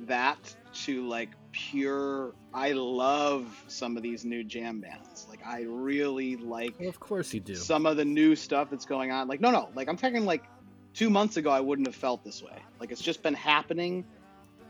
that 0.00 0.54
to 0.84 1.06
like 1.06 1.30
pure 1.52 2.34
I 2.52 2.72
love 2.72 3.56
some 3.68 3.96
of 3.96 4.02
these 4.02 4.24
new 4.24 4.42
jam 4.42 4.80
bands. 4.80 5.26
Like 5.28 5.40
I 5.46 5.62
really 5.62 6.36
like 6.36 6.74
well, 6.80 6.88
of 6.88 6.98
course 6.98 7.32
you 7.34 7.40
do. 7.40 7.54
some 7.54 7.86
of 7.86 7.96
the 7.96 8.04
new 8.04 8.34
stuff 8.34 8.70
that's 8.70 8.84
going 8.86 9.12
on. 9.12 9.28
Like 9.28 9.40
no 9.40 9.50
no, 9.50 9.70
like 9.74 9.88
I'm 9.88 9.96
talking 9.96 10.24
like 10.26 10.42
2 10.94 11.10
months 11.10 11.36
ago 11.36 11.50
I 11.50 11.60
wouldn't 11.60 11.86
have 11.88 11.96
felt 11.96 12.24
this 12.24 12.42
way. 12.42 12.56
Like 12.80 12.90
it's 12.92 13.02
just 13.02 13.22
been 13.22 13.34
happening. 13.34 14.04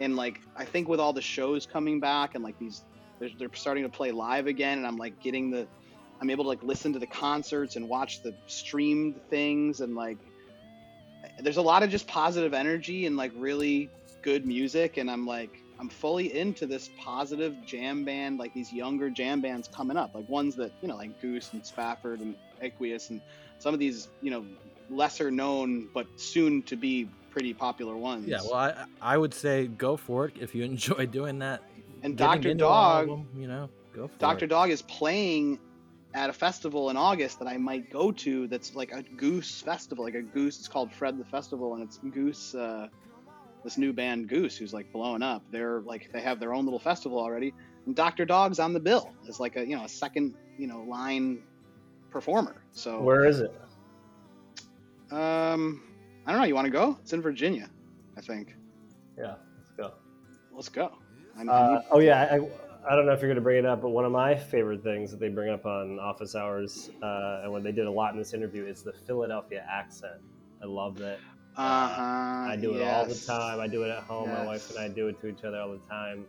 And 0.01 0.17
like 0.17 0.41
I 0.57 0.65
think 0.65 0.89
with 0.89 1.01
all 1.01 1.13
the 1.13 1.23
shows 1.23 1.67
coming 1.67 2.01
back 2.01 2.35
and 2.35 2.43
like 2.43 2.59
these 2.59 2.83
they're, 3.21 3.31
they're 3.39 3.51
starting 3.55 3.85
to 3.85 3.89
play 3.89 4.11
live 4.11 4.47
again 4.47 4.79
and 4.79 4.87
I'm 4.87 4.97
like 4.97 5.21
getting 5.21 5.51
the 5.51 5.67
I'm 6.21 6.31
able 6.31 6.45
to 6.45 6.49
like 6.49 6.63
listen 6.63 6.93
to 6.95 6.99
the 6.99 7.07
concerts 7.07 7.77
and 7.77 7.89
watch 7.89 8.23
the 8.23 8.35
streamed 8.47 9.21
things 9.29 9.81
and 9.81 9.95
like 9.95 10.19
there's 11.41 11.57
a 11.57 11.63
lot 11.63 11.83
of 11.83 11.91
just 11.91 12.07
positive 12.07 12.55
energy 12.55 13.07
and 13.07 13.17
like 13.17 13.33
really 13.37 13.91
good 14.23 14.47
music. 14.47 14.97
And 14.97 15.11
I'm 15.11 15.27
like 15.27 15.61
I'm 15.79 15.89
fully 15.89 16.37
into 16.37 16.67
this 16.67 16.89
positive 16.99 17.55
jam 17.67 18.05
band 18.05 18.39
like 18.39 18.55
these 18.55 18.73
younger 18.73 19.11
jam 19.11 19.41
bands 19.41 19.69
coming 19.69 19.97
up. 19.97 20.15
Like 20.15 20.29
ones 20.29 20.57
that 20.57 20.73
you 20.81 20.89
know 20.89 20.97
like 20.97 21.21
Goose 21.21 21.53
and 21.53 21.65
Spafford 21.65 22.21
and 22.21 22.35
Aqueous 22.63 23.11
and 23.11 23.21
some 23.59 23.75
of 23.75 23.81
these 23.81 24.09
you 24.23 24.31
know 24.31 24.45
lesser 24.91 25.31
known 25.31 25.89
but 25.95 26.07
soon 26.17 26.63
to 26.63 26.77
be 26.77 27.09
pretty 27.31 27.53
popular 27.53 27.97
ones 27.97 28.29
yeah, 28.29 28.39
well, 28.45 28.55
I 28.55 28.85
I 29.01 29.17
would 29.17 29.35
say 29.35 29.67
go 29.67 29.97
for 29.97 30.27
it 30.27 30.35
if 30.41 30.55
you 30.55 30.63
enjoy 30.73 31.07
doing 31.07 31.39
that. 31.41 31.63
and 32.03 32.17
Dr. 32.17 32.51
into 32.51 32.67
all 32.67 33.01
of 33.01 33.07
Dog 33.07 33.19
them, 33.19 33.41
you 33.41 33.49
know, 33.49 33.69
go 33.95 34.09
for 34.09 34.19
Dr. 34.19 34.47
Dog 34.47 34.71
is 34.71 34.83
playing 34.83 35.59
at 36.15 36.31
a 36.31 36.33
festival 36.33 36.91
in 36.91 36.97
August 36.97 37.41
that 37.41 37.49
I 37.49 37.57
might 37.57 37.91
go 37.91 38.13
to. 38.13 38.47
That's 38.47 38.77
like 38.77 38.93
a 38.93 39.03
Goose 39.03 39.61
festival, 39.61 40.05
like 40.05 40.15
a 40.15 40.23
Goose. 40.23 40.59
It's 40.61 40.69
called 40.69 40.93
Fred 40.93 41.19
the 41.19 41.25
Festival, 41.25 41.75
and 41.75 41.83
it's 41.83 41.99
Goose. 41.99 42.55
Uh, 42.55 42.89
this 43.65 43.79
new 43.79 43.93
band 43.93 44.29
Goose, 44.29 44.57
who's 44.57 44.73
like 44.73 44.93
blowing 44.93 45.23
up. 45.23 45.43
They're 45.51 45.81
like 45.81 46.13
they 46.13 46.21
have 46.21 46.39
their 46.39 46.55
own 46.55 46.65
little 46.65 46.79
festival 46.79 47.19
already, 47.19 47.53
and 47.87 47.97
Dr. 47.97 48.25
Dog's 48.25 48.59
on 48.61 48.73
the 48.73 48.81
bill 48.81 49.13
as 49.29 49.41
like 49.41 49.57
a 49.57 49.67
you 49.67 49.77
know 49.77 49.85
a 49.85 49.89
second 49.89 50.35
you 50.57 50.67
know 50.67 50.83
line 50.83 51.43
performer. 52.11 52.63
So 52.73 53.01
Where 53.01 53.25
is 53.25 53.41
it? 53.41 53.53
Um, 55.15 55.83
I 56.27 56.33
don't 56.33 56.41
know. 56.41 56.47
You 56.47 56.55
want 56.55 56.67
to 56.67 56.71
go? 56.71 56.97
It's 57.03 57.13
in 57.13 57.23
Virginia, 57.23 57.71
I 58.17 58.21
think. 58.21 58.55
Yeah, 59.19 59.35
let's 59.59 59.71
go. 59.77 59.93
Let's 60.55 60.69
go. 60.69 60.93
Uh, 61.49 61.81
oh 61.91 61.99
yeah, 61.99 62.29
I, 62.31 62.35
I 62.91 62.97
don't 62.97 63.07
know 63.07 63.13
if 63.13 63.21
you're 63.21 63.29
going 63.29 63.37
to 63.37 63.41
bring 63.41 63.59
it 63.59 63.67
up, 63.67 63.83
but 63.83 63.89
one 63.91 64.05
of 64.05 64.13
my 64.13 64.35
favorite 64.37 64.83
things 64.83 65.11
that 65.11 65.19
they 65.21 65.29
bring 65.29 65.51
up 65.51 65.67
on 65.67 65.99
office 65.99 66.35
hours, 66.35 66.91
uh, 67.03 67.41
and 67.43 67.53
when 67.53 67.63
they 67.63 67.73
did 67.73 67.87
a 67.87 67.91
lot 67.91 68.13
in 68.13 68.19
this 68.19 68.35
interview, 68.35 68.65
is 68.67 68.83
the 68.83 68.93
Philadelphia 68.93 69.67
accent. 69.71 70.21
I 70.63 70.67
love 70.67 70.97
that. 70.99 71.19
uh-huh, 71.57 72.03
I 72.53 72.57
do 72.61 72.75
it 72.75 72.83
all 72.83 73.07
the 73.07 73.15
time. 73.15 73.61
I 73.61 73.67
do 73.67 73.83
it 73.83 73.91
at 73.91 74.03
home. 74.05 74.29
My 74.29 74.45
wife 74.47 74.71
and 74.71 74.79
I 74.79 74.89
do 74.89 75.09
it 75.09 75.21
to 75.21 75.29
each 75.29 75.45
other 75.45 75.59
all 75.61 75.73
the 75.73 75.79
time. 75.91 76.25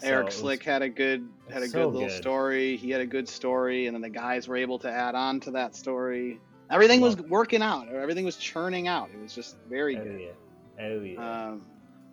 So 0.00 0.06
Eric 0.08 0.26
was- 0.26 0.36
Slick 0.36 0.62
had 0.64 0.82
a 0.82 0.88
good 0.88 1.28
had 1.50 1.62
a 1.62 1.68
so 1.68 1.78
good 1.78 1.94
little 1.94 2.08
good. 2.08 2.16
story. 2.16 2.76
He 2.76 2.90
had 2.90 3.00
a 3.00 3.06
good 3.06 3.28
story, 3.28 3.86
and 3.86 3.94
then 3.94 4.00
the 4.02 4.08
guys 4.10 4.48
were 4.48 4.56
able 4.56 4.78
to 4.80 4.90
add 4.90 5.14
on 5.14 5.38
to 5.40 5.50
that 5.52 5.76
story. 5.76 6.40
Everything 6.72 7.00
was 7.00 7.14
it. 7.14 7.28
working 7.28 7.62
out. 7.62 7.88
Everything 7.88 8.24
was 8.24 8.36
churning 8.36 8.88
out. 8.88 9.10
It 9.14 9.20
was 9.20 9.34
just 9.34 9.56
very 9.68 9.96
Oh 9.98 10.02
good. 10.04 10.20
yeah, 10.20 10.84
oh 10.84 11.00
yeah. 11.02 11.46
Um, 11.48 11.62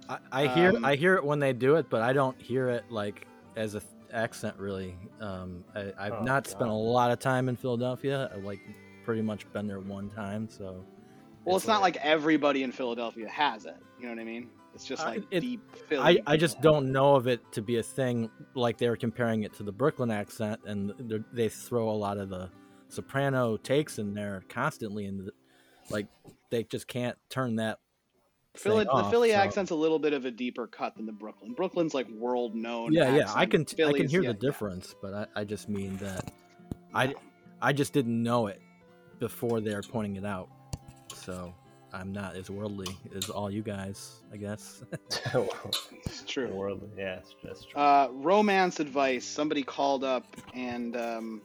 I, 0.09 0.17
I 0.31 0.47
hear 0.47 0.69
Um, 0.75 0.85
I 0.85 0.95
hear 0.95 1.15
it 1.15 1.23
when 1.23 1.39
they 1.39 1.53
do 1.53 1.75
it, 1.75 1.89
but 1.89 2.01
I 2.01 2.13
don't 2.13 2.39
hear 2.41 2.69
it 2.69 2.83
like 2.89 3.25
as 3.55 3.75
a 3.75 3.79
th- 3.79 3.91
accent 4.13 4.55
really. 4.57 4.95
Um, 5.21 5.63
I, 5.75 5.93
I've 5.97 6.13
Oh, 6.13 6.23
not 6.23 6.45
spent 6.47 6.69
a 6.69 6.73
lot 6.73 7.11
of 7.11 7.19
time 7.19 7.47
in 7.49 7.55
Philadelphia. 7.55 8.29
I've 8.35 8.43
like 8.43 8.59
pretty 9.05 9.21
much 9.21 9.51
been 9.53 9.65
there 9.67 9.79
one 9.79 10.09
time, 10.09 10.47
so. 10.49 10.83
well, 11.45 11.55
it's, 11.57 11.65
not 11.67 11.81
like 11.81 11.97
everybody 11.97 12.63
in 12.63 12.71
Philadelphia 12.71 13.27
has 13.29 13.65
it. 13.65 13.77
You 13.99 14.05
know 14.05 14.11
what 14.13 14.19
I 14.21 14.25
mean? 14.25 14.49
It's 14.75 14.85
just 14.85 15.03
Uh, 15.03 15.09
like 15.11 15.23
it- 15.31 15.39
deep 15.41 15.61
I, 15.73 15.77
Philly. 15.87 16.23
I 16.27 16.37
just 16.37 16.61
don't 16.61 16.91
know 16.91 17.15
of 17.15 17.27
it 17.27 17.39
to 17.53 17.61
be 17.61 17.77
a 17.77 17.83
thing 17.83 18.29
like 18.55 18.77
they 18.77 18.87
were 18.89 18.97
comparing 18.97 19.43
it 19.43 19.53
to 19.53 19.63
the 19.63 19.71
Brooklyn 19.71 20.11
accent, 20.11 20.59
and 20.65 21.23
they 21.33 21.49
throw 21.49 21.89
a 21.89 21.97
lot 22.05 22.17
of 22.17 22.29
the 22.29 22.49
soprano 22.89 23.57
takes 23.57 23.97
in 23.97 24.13
there 24.13 24.43
constantly, 24.49 25.05
and 25.05 25.27
the, 25.27 25.31
like 25.89 26.07
they 26.49 26.63
just 26.63 26.87
can't 26.87 27.17
turn 27.29 27.55
that. 27.57 27.79
Philly, 28.55 28.83
thing 28.85 28.97
the 28.97 29.03
Philly 29.05 29.29
so- 29.29 29.35
accent's 29.35 29.71
a 29.71 29.75
little 29.75 29.99
bit 29.99 30.13
of 30.13 30.25
a 30.25 30.31
deeper 30.31 30.67
cut 30.67 30.95
than 30.97 31.05
the 31.05 31.11
Brooklyn. 31.11 31.53
Brooklyn's 31.53 31.93
like 31.93 32.09
world 32.09 32.55
known. 32.55 32.91
Yeah, 32.91 33.15
yeah, 33.15 33.31
I 33.31 33.43
accent. 33.43 33.75
can 33.77 33.87
I 33.87 33.93
can 33.93 34.07
hear 34.09 34.21
yeah, 34.21 34.33
the 34.33 34.35
yeah. 34.35 34.51
difference, 34.51 34.95
but 35.01 35.13
I, 35.13 35.41
I 35.41 35.43
just 35.43 35.69
mean 35.69 35.97
that 35.97 36.31
I 36.93 37.05
Yeah. 37.05 37.13
I 37.61 37.73
just 37.73 37.93
didn't 37.93 38.21
know 38.21 38.47
it 38.47 38.61
before 39.19 39.61
they're 39.61 39.81
pointing 39.81 40.15
it 40.15 40.25
out, 40.25 40.49
so 41.13 41.53
I'm 41.93 42.11
not 42.11 42.35
as 42.35 42.49
worldly 42.49 42.95
as 43.15 43.29
all 43.29 43.49
you 43.51 43.61
guys, 43.61 44.21
I 44.33 44.37
guess. 44.37 44.83
It's 46.05 46.23
true. 46.23 46.51
World, 46.53 46.89
yeah, 46.97 47.17
it's 47.17 47.35
that's 47.43 47.65
true. 47.65 47.79
Uh, 47.79 48.09
romance 48.11 48.79
advice. 48.79 49.25
Somebody 49.25 49.63
called 49.63 50.03
up 50.03 50.25
and 50.53 50.97
um, 50.97 51.41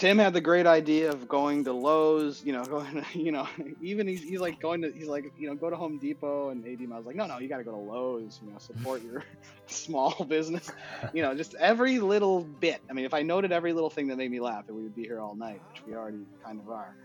Tim 0.00 0.16
had 0.16 0.32
the 0.32 0.40
great 0.40 0.66
idea 0.66 1.10
of 1.10 1.28
going 1.28 1.64
to 1.64 1.74
Lowe's. 1.74 2.42
You 2.42 2.54
know, 2.54 2.64
going. 2.64 3.04
You 3.12 3.32
know, 3.32 3.46
even 3.82 4.08
he's, 4.08 4.22
he's 4.22 4.40
like 4.40 4.58
going 4.58 4.80
to. 4.80 4.90
He's 4.90 5.08
like, 5.08 5.30
you 5.38 5.46
know, 5.46 5.54
go 5.54 5.68
to 5.68 5.76
Home 5.76 5.98
Depot 5.98 6.48
and 6.48 6.64
AD. 6.66 6.80
I 6.90 6.96
was 6.96 7.04
like, 7.04 7.16
no, 7.16 7.26
no, 7.26 7.38
you 7.38 7.48
got 7.48 7.58
to 7.58 7.64
go 7.64 7.72
to 7.72 7.76
Lowe's. 7.76 8.40
You 8.42 8.50
know, 8.50 8.58
support 8.58 9.04
your 9.04 9.24
small 9.66 10.24
business. 10.28 10.72
You 11.12 11.22
know, 11.22 11.34
just 11.34 11.54
every 11.54 11.98
little 11.98 12.44
bit. 12.44 12.80
I 12.88 12.94
mean, 12.94 13.04
if 13.04 13.12
I 13.12 13.20
noted 13.20 13.52
every 13.52 13.74
little 13.74 13.90
thing 13.90 14.06
that 14.08 14.16
made 14.16 14.30
me 14.30 14.40
laugh, 14.40 14.64
we 14.70 14.82
would 14.82 14.96
be 14.96 15.04
here 15.04 15.20
all 15.20 15.34
night, 15.34 15.60
which 15.70 15.82
we 15.86 15.94
already 15.94 16.24
kind 16.42 16.60
of 16.60 16.70
are. 16.70 16.96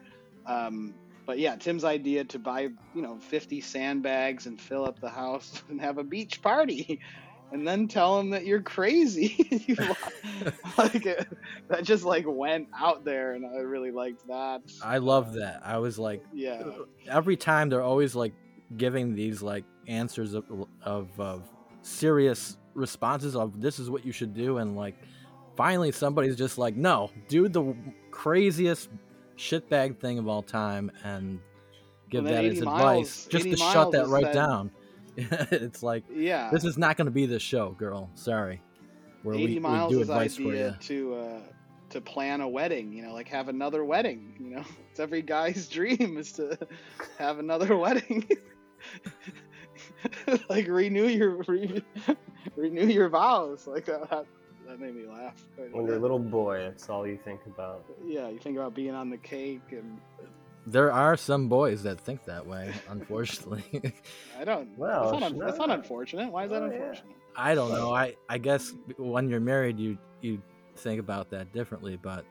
Um, 0.46 0.94
but 1.26 1.38
yeah, 1.38 1.58
Tim's 1.58 1.84
idea 1.84 2.24
to 2.24 2.40
buy, 2.40 2.70
you 2.94 3.02
know, 3.02 3.18
50 3.18 3.60
sandbags 3.60 4.46
and 4.46 4.62
fill 4.62 4.86
up 4.86 5.02
the 5.02 5.10
house 5.10 5.64
and 5.70 5.82
have 5.82 5.98
a 5.98 6.04
beach 6.04 6.42
party 6.42 7.02
and 7.52 7.68
then 7.68 7.88
tell 7.88 8.20
him 8.20 8.30
that 8.32 8.46
you're 8.46 8.62
crazy. 8.62 9.36
You 9.68 9.76
like 10.78 11.06
it, 11.06 11.28
that 11.70 11.84
just 11.84 12.04
like 12.04 12.26
went 12.28 12.68
out 12.78 13.04
there 13.06 13.34
and 13.34 13.46
I 13.46 13.60
really 13.62 13.92
liked 13.92 14.28
that. 14.28 14.62
I 14.84 14.98
love 14.98 15.34
that. 15.34 15.62
I 15.66 15.78
was 15.78 15.98
like, 15.98 16.24
Yeah. 16.34 16.62
Uh, 16.66 16.84
every 17.08 17.38
time 17.38 17.70
they're 17.70 17.82
always 17.82 18.16
like 18.16 18.34
giving 18.78 19.16
these 19.16 19.42
like 19.42 19.64
answers 19.88 20.34
of 20.34 20.46
of, 20.84 21.08
of 21.20 21.44
serious 21.82 22.58
responses 22.74 23.36
of 23.36 23.62
this 23.62 23.80
is 23.80 23.90
what 23.90 24.06
you 24.06 24.12
should 24.12 24.34
do, 24.34 24.58
and 24.58 24.76
like 24.76 24.96
finally 25.56 25.92
somebody's 25.92 26.36
just 26.36 26.58
like, 26.58 26.76
no, 26.76 27.10
do 27.30 27.48
the 27.48 27.74
craziest 28.12 28.90
shitbag 29.38 29.98
thing 30.00 30.20
of 30.20 30.28
all 30.28 30.42
time, 30.44 30.92
and 31.04 31.40
give 32.10 32.26
And 32.26 32.36
that 32.36 32.46
AD 32.46 32.52
as 32.54 32.62
Miles- 32.62 32.82
advice, 32.82 33.26
just 33.28 33.46
AD 33.46 33.52
to 33.52 33.58
shut 33.58 33.92
that 33.94 34.08
right 34.08 34.26
said- 34.26 34.34
down. 34.34 34.72
it's 35.52 35.82
like 35.84 36.04
Yeah. 36.14 36.50
this 36.52 36.64
is 36.66 36.78
not 36.78 36.98
going 36.98 37.06
to 37.06 37.12
be 37.12 37.26
the 37.26 37.40
show, 37.40 37.72
girl. 37.72 38.10
Sorry. 38.16 38.62
Where 39.24 39.36
AD 39.36 39.42
we, 39.42 39.48
we 39.56 39.60
Miles' 39.60 39.92
do 39.92 40.02
advice 40.02 40.36
for 40.36 40.42
you. 40.44 40.50
idea 40.50 40.78
to 40.82 41.16
uh, 41.16 41.40
to 41.92 42.02
plan 42.02 42.42
a 42.42 42.48
wedding, 42.50 42.92
you 42.94 43.02
know, 43.04 43.14
like 43.14 43.28
have 43.30 43.48
another 43.50 43.84
wedding. 43.86 44.36
You 44.40 44.56
know, 44.58 44.64
it's 44.92 45.00
every 45.00 45.22
guy's 45.22 45.68
dream 45.78 46.18
is 46.18 46.32
to 46.34 46.58
have 47.18 47.40
another 47.40 47.76
wedding. 47.78 48.28
like 50.50 50.68
renew 50.68 51.08
your 51.08 51.42
re, 51.48 51.84
renew 52.56 52.86
your 52.88 53.10
vows. 53.10 53.68
Like 53.68 53.86
that, 53.86 54.10
that, 54.10 54.26
that 54.68 54.80
made 54.80 54.96
me 54.96 55.08
laugh. 55.08 55.44
When 55.72 55.86
you're 55.88 55.96
a 55.96 56.00
little 56.00 56.20
boy, 56.20 56.60
it's 56.60 56.90
all 56.90 57.08
you 57.08 57.18
think 57.24 57.42
about. 57.48 57.84
yeah, 58.06 58.30
you 58.30 58.38
think 58.40 58.58
about 58.58 58.74
being 58.76 58.94
on 58.94 59.10
the 59.10 59.18
cake, 59.18 59.62
and 59.72 60.00
There 60.68 60.92
are 60.92 61.16
some 61.16 61.48
boys 61.48 61.84
that 61.84 62.00
think 62.00 62.26
that 62.26 62.46
way, 62.48 62.74
unfortunately. 62.90 63.94
I 64.40 64.44
don't. 64.44 64.76
Well, 64.78 65.12
that's, 65.12 65.22
not, 65.22 65.32
sh- 65.32 65.36
that's 65.40 65.58
not 65.60 65.70
unfortunate. 65.70 66.32
Why 66.32 66.46
is 66.46 66.50
that 66.52 66.64
Oh, 66.64 66.66
yeah. 66.68 66.72
unfortunate? 66.74 67.16
I 67.36 67.54
don't 67.56 67.72
know. 67.72 67.94
I 67.94 68.16
I 68.30 68.38
guess 68.38 68.74
when 68.98 69.30
you're 69.30 69.40
married, 69.40 69.78
you 69.80 69.98
you 70.22 70.42
think 70.78 71.00
about 71.00 71.30
that 71.32 71.52
differently, 71.54 71.98
but 72.02 72.26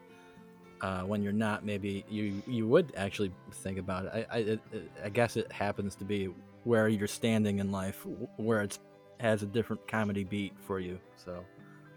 uh, 0.81 1.03
when 1.03 1.23
you're 1.23 1.33
not, 1.33 1.65
maybe 1.65 2.05
you 2.09 2.43
you 2.47 2.67
would 2.67 2.93
actually 2.97 3.33
think 3.53 3.79
about 3.79 4.07
it. 4.07 4.27
I 4.33 4.37
I, 4.37 4.39
it, 4.41 4.61
it- 4.73 4.91
I 5.05 5.09
guess 5.11 5.37
it 5.37 5.51
happens 5.53 5.95
to 5.97 6.05
be 6.05 6.29
where 6.65 6.89
you're 6.89 7.07
standing 7.07 7.59
in 7.61 7.71
life, 7.71 8.05
where 8.37 8.63
it's 8.63 8.79
has 9.21 9.43
a 9.43 9.47
different 9.47 9.87
comedy 9.87 10.25
beat 10.25 10.55
for 10.67 10.81
you. 10.81 10.99
So 11.17 11.45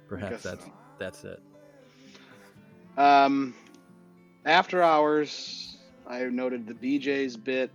perhaps 0.08 0.44
that's 0.44 0.64
so. 0.66 0.72
that's 1.00 1.24
it. 1.24 1.42
Um, 2.98 3.54
after 4.46 4.82
hours, 4.84 5.77
I 6.08 6.24
noted 6.24 6.66
the 6.68 6.74
BJ's 6.74 7.36
bit 7.36 7.70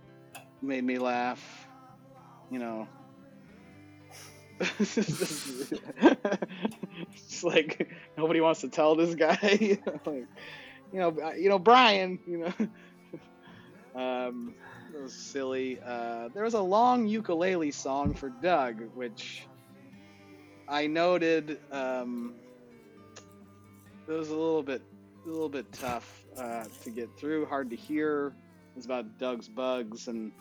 made 0.61 0.83
me 0.83 0.97
laugh. 0.97 1.67
You 2.49 2.59
know, 2.59 2.87
it's 4.59 5.73
like 7.43 7.89
nobody 8.17 8.41
wants 8.41 8.61
to 8.61 8.69
tell 8.69 8.95
this 8.95 9.15
guy. 9.15 9.37
like, 10.05 10.27
you 10.91 10.99
know, 10.99 11.33
you 11.37 11.49
know 11.49 11.59
Brian. 11.59 12.19
You 12.27 12.37
know, 12.39 12.53
um, 14.01 14.55
it 14.93 15.01
was 15.01 15.13
silly. 15.13 15.79
Uh, 15.85 16.29
there 16.33 16.43
was 16.43 16.53
a 16.53 16.61
long 16.61 17.07
ukulele 17.07 17.71
song 17.71 18.13
for 18.13 18.29
Doug, 18.29 18.81
which 18.95 19.47
I 20.67 20.87
noted. 20.87 21.59
Um, 21.71 22.35
it 24.07 24.11
was 24.11 24.29
a 24.29 24.35
little 24.35 24.63
bit 24.63 24.81
a 25.25 25.29
little 25.29 25.49
bit 25.49 25.71
tough 25.71 26.22
uh, 26.37 26.65
to 26.83 26.89
get 26.89 27.09
through, 27.17 27.45
hard 27.45 27.69
to 27.69 27.75
hear. 27.75 28.27
It 28.27 28.75
was 28.77 28.85
about 28.85 29.05
Doug's 29.19 29.47
bugs 29.47 30.07
and 30.07 30.31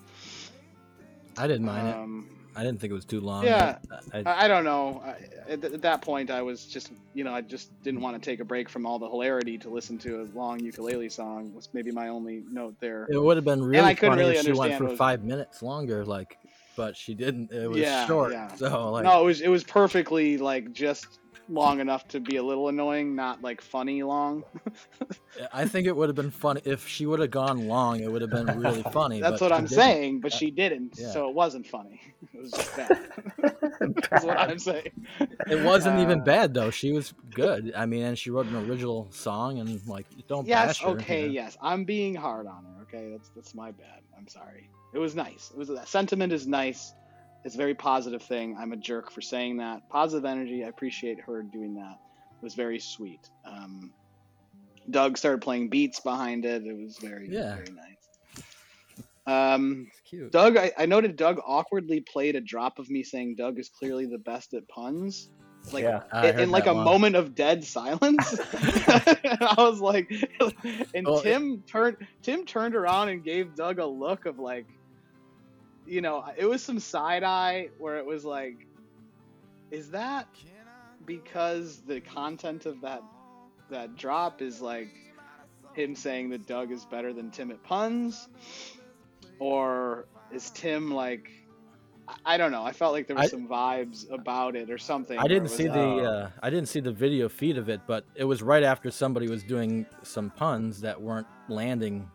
I 1.39 1.47
didn't 1.47 1.67
mind 1.67 1.89
it. 1.89 1.95
um, 1.97 2.29
I 2.55 2.63
didn't 2.63 2.81
think 2.81 2.91
it 2.91 2.95
was 2.95 3.07
too 3.07 3.21
long. 3.21 3.45
yeah, 3.45 3.79
I, 4.13 4.45
I, 4.45 4.49
don't 4.49 4.65
know. 4.65 5.01
I, 5.05 5.11
at, 5.53 5.63
th- 5.63 5.73
at 5.73 5.81
that 5.83 6.03
point, 6.03 6.31
I 6.31 6.43
was 6.43 6.67
just 6.67 6.93
you 7.15 7.25
know 7.25 7.33
I 7.35 7.41
just 7.41 7.71
didn't 7.83 8.01
want 8.03 8.23
to 8.23 8.31
take 8.31 8.41
a 8.41 8.45
break 8.45 8.69
from 8.69 8.85
all 8.85 8.99
the 8.99 9.09
hilarity 9.09 9.57
to 9.59 9.71
listen 9.71 9.97
to 9.99 10.21
a 10.23 10.25
long 10.39 10.61
ukulele 10.61 11.09
song. 11.09 11.55
Was 11.55 11.71
maybe 11.73 11.91
my 11.91 12.09
only 12.09 12.43
note 12.51 12.75
there. 12.81 13.07
it 13.11 13.19
would 13.23 13.39
have 13.39 13.45
been 13.47 13.63
really 13.65 13.81
I 13.93 13.95
funny 13.95 14.17
really 14.23 14.37
if 14.37 14.45
she 14.45 14.53
went 14.53 14.77
for 14.77 14.85
what- 14.85 14.99
five 14.99 15.25
minutes 15.25 15.63
longer, 15.63 16.05
like, 16.05 16.37
but 16.77 16.95
she 16.95 17.15
didn't. 17.15 17.51
It 17.53 17.69
was 17.69 17.79
Yeah, 17.79 18.07
short, 18.07 18.33
yeah. 18.33 18.55
so 18.55 18.91
like. 18.93 19.05
no, 19.05 19.23
it 19.23 19.25
was 19.25 19.41
it 19.41 19.49
was 19.49 19.65
perfectly 19.65 20.37
like 20.37 20.73
just 20.75 21.21
long 21.49 21.81
enough 21.81 22.07
to 22.09 22.21
be 22.21 22.37
a 22.37 22.43
little 22.43 22.69
annoying, 22.69 23.15
not 23.15 23.43
like 23.43 23.61
funny 23.61 24.03
long. 24.03 24.45
I 25.53 25.67
think 25.67 25.87
it 25.87 25.97
would 25.97 26.09
have 26.09 26.17
been 26.17 26.31
funny 26.31 26.61
if 26.65 26.87
she 26.87 27.07
would 27.07 27.21
have 27.21 27.31
gone 27.31 27.67
long. 27.69 28.01
It 28.01 28.11
would 28.11 28.23
have 28.23 28.31
been 28.31 28.47
really 28.61 28.83
funny. 28.93 29.21
That's 29.21 29.41
but 29.41 29.51
what 29.51 29.53
I'm 29.53 29.65
didn't. 29.65 29.77
saying, 29.77 30.21
but 30.21 30.33
she 30.33 30.51
didn't, 30.51 30.95
yeah. 30.99 31.11
so 31.11 31.29
it 31.29 31.35
wasn't 31.35 31.67
funny. 31.67 32.01
It 32.33 32.41
was 32.41 32.51
just 32.53 32.77
bad. 32.77 32.99
That's 34.11 34.25
what 34.25 34.39
I'm 34.39 34.59
saying. 34.59 34.93
It 35.51 35.63
wasn't 35.65 35.99
even 36.01 36.21
Uh, 36.21 36.25
bad 36.25 36.55
though. 36.55 36.71
She 36.71 36.93
was 36.93 37.13
good. 37.35 37.73
I 37.77 37.87
mean, 37.87 38.03
and 38.03 38.19
she 38.19 38.31
wrote 38.31 38.47
an 38.47 38.57
original 38.71 39.09
song, 39.11 39.59
and 39.59 39.81
like, 39.87 40.07
don't 40.29 40.47
Yes, 40.47 40.67
bash 40.79 40.83
her. 40.83 40.89
okay, 40.91 41.23
you 41.23 41.27
know? 41.29 41.33
yes. 41.35 41.57
I'm 41.61 41.85
being 41.85 42.15
hard 42.15 42.47
on 42.47 42.65
her. 42.65 42.83
Okay, 42.83 43.11
that's 43.11 43.31
that's 43.31 43.55
my 43.55 43.71
bad. 43.73 44.01
I'm 44.17 44.29
sorry. 44.29 44.69
It 44.95 44.99
was 44.99 45.15
nice. 45.15 45.51
It 45.53 45.59
was 45.59 45.69
that 45.69 45.89
sentiment 45.89 46.33
is 46.33 46.47
nice. 46.47 46.93
It's 47.45 47.55
a 47.55 47.59
very 47.59 47.75
positive 47.75 48.23
thing. 48.23 48.57
I'm 48.59 48.73
a 48.73 48.77
jerk 48.77 49.11
for 49.11 49.21
saying 49.21 49.57
that. 49.59 49.89
Positive 49.89 50.25
energy. 50.25 50.65
I 50.65 50.69
appreciate 50.69 51.21
her 51.21 51.43
doing 51.43 51.75
that. 51.75 51.99
It 52.41 52.43
was 52.45 52.55
very 52.55 52.79
sweet. 52.79 53.29
Um, 53.45 53.93
Doug 54.91 55.17
started 55.19 55.43
playing 55.43 55.69
beats 55.69 56.01
behind 56.01 56.45
it. 56.45 56.65
It 56.65 56.77
was 56.77 56.99
very 56.99 57.29
Yeah. 57.29 57.55
very 57.57 57.69
nice. 57.75 58.45
Um, 59.27 59.89
cute. 60.05 60.33
Doug, 60.33 60.57
I, 60.57 60.73
I 60.77 60.87
noted 60.87 61.17
Doug 61.17 61.41
awkwardly 61.47 62.01
played 62.01 62.35
a 62.35 62.41
drop 62.41 62.79
of 62.81 62.91
me 62.91 63.03
saying 63.05 63.37
Doug 63.37 63.59
is 63.59 63.69
clearly 63.69 64.07
the 64.07 64.19
best 64.19 64.55
at 64.55 64.67
puns. 64.69 65.31
Like 65.73 65.85
yeah. 65.85 66.03
In, 66.25 66.41
in 66.41 66.51
like 66.51 66.67
a 66.67 66.75
one. 66.75 66.85
moment 66.85 67.15
of 67.15 67.37
dead 67.37 67.63
silence. 67.63 68.33
and 68.33 68.43
I 69.41 69.55
was 69.59 69.81
like, 69.81 70.11
and 70.95 71.07
Well, 71.07 71.19
it- 71.19 71.23
Tim 71.23 71.63
turned 71.69 71.99
Tim 72.23 72.45
turned 72.45 72.75
around 72.75 73.11
and 73.11 73.23
gave 73.23 73.55
Doug 73.55 73.79
a 73.79 73.87
look 73.87 74.27
of 74.27 74.41
like, 74.41 74.67
you 75.87 76.01
know, 76.01 76.25
it 76.37 76.47
was 76.47 76.63
some 76.63 76.79
side 76.81 77.23
eye 77.25 77.69
where 77.79 77.99
it 77.99 78.07
was 78.07 78.25
like, 78.25 78.67
is 79.71 79.91
that 79.91 80.29
because 81.07 81.81
the 81.87 82.01
content 82.01 82.67
of 82.67 82.81
that 82.83 83.03
that 83.71 83.97
drop 83.97 84.43
is 84.43 84.61
like 84.61 84.89
him 85.75 85.95
saying 85.97 86.31
that 86.31 86.47
Doug 86.47 86.71
is 86.71 86.85
better 86.85 87.13
than 87.13 87.31
Tim 87.31 87.51
at 87.51 87.63
puns, 87.63 88.29
or 89.39 90.07
is 90.33 90.51
Tim 90.51 90.91
like? 90.91 91.31
I- 92.27 92.37
don't 92.37 92.51
know. 92.51 92.65
I 92.65 92.73
felt 92.73 92.93
like 92.93 93.07
there 93.07 93.17
was 93.17 93.27
I- 93.27 93.29
some 93.29 93.49
vibes 93.49 94.11
about 94.13 94.57
it 94.57 94.71
or 94.71 94.77
something. 94.77 95.19
I 95.19 95.27
didn't 95.29 95.45
was 95.45 95.55
see 95.55 95.69
the 95.69 95.81
uh, 95.81 96.31
I 96.43 96.51
didn't 96.51 96.69
see 96.69 96.81
the 96.81 96.93
video 96.93 97.29
feed 97.29 97.57
of 97.57 97.69
it, 97.69 97.81
but 97.87 98.05
it 98.15 98.25
was 98.25 98.43
right 98.43 98.63
after 98.63 98.91
somebody 98.91 99.29
was 99.29 99.43
doing 99.43 99.87
some 100.03 100.31
puns 100.31 100.81
that 100.83 101.01
weren't 101.01 101.29
landing, 101.49 102.11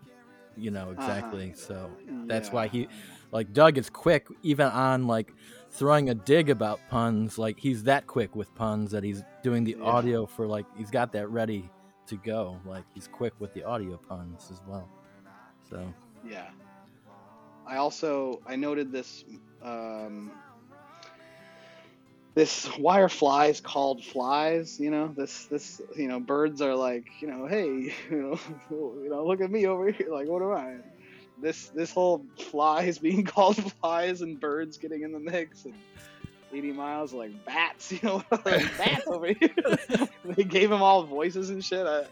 you 0.55 0.71
know, 0.71 0.91
exactly. 0.91 1.53
So 1.55 1.89
that's 2.27 2.51
why 2.51 2.65
Uh-huh. 2.65 2.71
He, 2.73 2.87
like 3.31 3.53
Doug 3.53 3.77
is 3.77 3.89
quick 3.89 4.27
even 4.43 4.67
on 4.67 5.07
like 5.07 5.33
throwing 5.71 6.09
a 6.09 6.15
dig 6.15 6.49
about 6.49 6.79
puns. 6.89 7.37
Like 7.37 7.59
he's 7.59 7.83
that 7.83 8.07
quick 8.07 8.35
with 8.35 8.53
puns 8.55 8.91
that 8.91 9.03
he's 9.03 9.23
doing 9.43 9.63
the 9.63 9.75
Yeah. 9.79 9.85
audio 9.85 10.25
for 10.25 10.47
like 10.47 10.65
he's 10.77 10.89
got 10.91 11.11
that 11.13 11.27
ready 11.29 11.69
to 12.07 12.15
go. 12.17 12.59
Like 12.65 12.85
he's 12.93 13.07
quick 13.07 13.33
with 13.39 13.53
the 13.53 13.63
audio 13.63 13.97
puns 13.97 14.47
as 14.51 14.61
well. 14.67 14.89
So 15.69 15.93
Yeah. 16.27 16.47
I 17.65 17.77
also 17.77 18.41
I 18.47 18.55
noted 18.55 18.91
this 18.91 19.25
um, 19.61 20.31
this 22.33 22.65
why 22.77 23.01
are 23.01 23.09
flies 23.09 23.59
called 23.59 24.03
flies? 24.05 24.79
You 24.79 24.89
know 24.91 25.13
this 25.17 25.45
this 25.47 25.81
you 25.95 26.07
know 26.07 26.19
birds 26.19 26.61
are 26.61 26.75
like 26.75 27.05
you 27.19 27.27
know 27.27 27.45
hey 27.47 27.65
you 28.09 28.17
know 28.21 28.39
you 29.03 29.09
know 29.09 29.25
look 29.25 29.41
at 29.41 29.51
me 29.51 29.65
over 29.67 29.91
here 29.91 30.07
like 30.11 30.27
what 30.27 30.41
am 30.41 30.51
I? 30.51 30.75
This 31.41 31.69
this 31.69 31.91
whole 31.91 32.25
flies 32.37 32.97
being 33.07 33.23
called 33.23 33.57
flies 33.73 34.21
and 34.21 34.39
birds 34.39 34.77
getting 34.77 35.03
in 35.03 35.11
the 35.11 35.19
mix 35.19 35.65
and 35.65 35.73
AD 36.55 36.75
Miles 36.75 37.13
like 37.13 37.31
bats 37.45 37.91
you 37.91 37.99
know 38.03 38.23
like 38.45 38.77
bats 38.77 39.07
over 39.07 39.27
here. 39.27 39.49
they 40.25 40.43
gave 40.43 40.69
them 40.69 40.81
all 40.81 41.03
voices 41.03 41.49
and 41.49 41.63
shit. 41.63 41.85
I, 41.85 42.05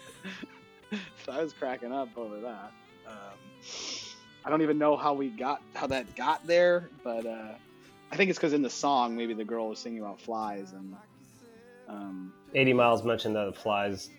I 1.30 1.42
was 1.42 1.54
cracking 1.54 1.92
up 1.92 2.10
over 2.18 2.40
that. 2.42 2.72
Um, 3.08 3.38
I 4.44 4.50
don't 4.50 4.62
even 4.62 4.78
know 4.78 4.96
how 4.96 5.14
we 5.14 5.30
got 5.30 5.62
how 5.74 5.88
that 5.88 6.16
got 6.16 6.46
there, 6.46 6.90
but 7.04 7.26
uh, 7.26 7.54
I 8.12 8.16
think 8.16 8.30
it's 8.30 8.38
because 8.38 8.54
in 8.54 8.62
the 8.62 8.70
song 8.70 9.16
maybe 9.16 9.34
the 9.34 9.46
girl 9.46 9.70
was 9.70 9.80
singing 9.80 10.00
about 10.00 10.22
flies 10.22 10.74
and 10.74 10.96
um, 11.88 12.34
AD 12.56 12.76
Miles 12.76 13.04
mentioned 13.04 13.36
that 13.36 13.46
the 13.46 13.54
flies 13.54 14.10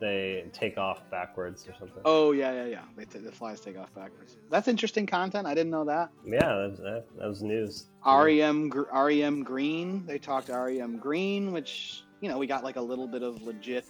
they 0.00 0.46
take 0.52 0.78
off 0.78 1.08
backwards 1.10 1.66
or 1.68 1.74
something. 1.78 2.00
oh 2.04 2.32
yeah 2.32 2.52
yeah 2.52 2.64
yeah 2.64 2.82
they 2.96 3.04
t- 3.04 3.18
the 3.18 3.30
flies 3.30 3.60
take 3.60 3.78
off 3.78 3.94
backwards. 3.94 4.36
That's 4.50 4.68
interesting 4.68 5.06
content. 5.06 5.46
I 5.46 5.54
didn't 5.54 5.70
know 5.70 5.84
that. 5.84 6.10
Yeah, 6.24 6.38
that, 6.38 6.76
that, 6.78 7.04
that 7.18 7.28
was 7.28 7.42
news. 7.42 7.86
REM 8.06 8.68
Gr- 8.70 8.90
REM 8.92 9.42
Green. 9.42 10.06
They 10.06 10.18
talked 10.18 10.48
REM 10.48 10.96
Green, 10.98 11.52
which 11.52 12.02
you 12.20 12.28
know 12.28 12.38
we 12.38 12.46
got 12.46 12.64
like 12.64 12.76
a 12.76 12.80
little 12.80 13.06
bit 13.06 13.22
of 13.22 13.42
legit 13.42 13.86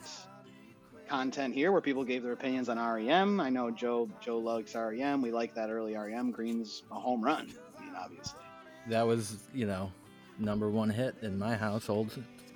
content 1.08 1.54
here 1.54 1.72
where 1.72 1.80
people 1.80 2.04
gave 2.04 2.22
their 2.22 2.32
opinions 2.32 2.68
on 2.68 2.78
REM. 2.78 3.40
I 3.40 3.48
know 3.48 3.70
Joe 3.70 4.08
Joe 4.20 4.38
likes 4.38 4.74
REM. 4.74 5.22
We 5.22 5.30
like 5.30 5.54
that 5.54 5.70
early 5.70 5.96
REM. 5.96 6.30
Green's 6.32 6.82
a 6.90 6.94
home 6.94 7.22
run. 7.22 7.52
I 7.78 7.80
mean, 7.84 7.94
obviously. 7.96 8.40
that 8.88 9.06
was 9.06 9.36
you 9.54 9.66
know 9.66 9.92
number 10.38 10.68
one 10.68 10.90
hit 10.90 11.14
in 11.22 11.38
my 11.38 11.56
household. 11.56 12.10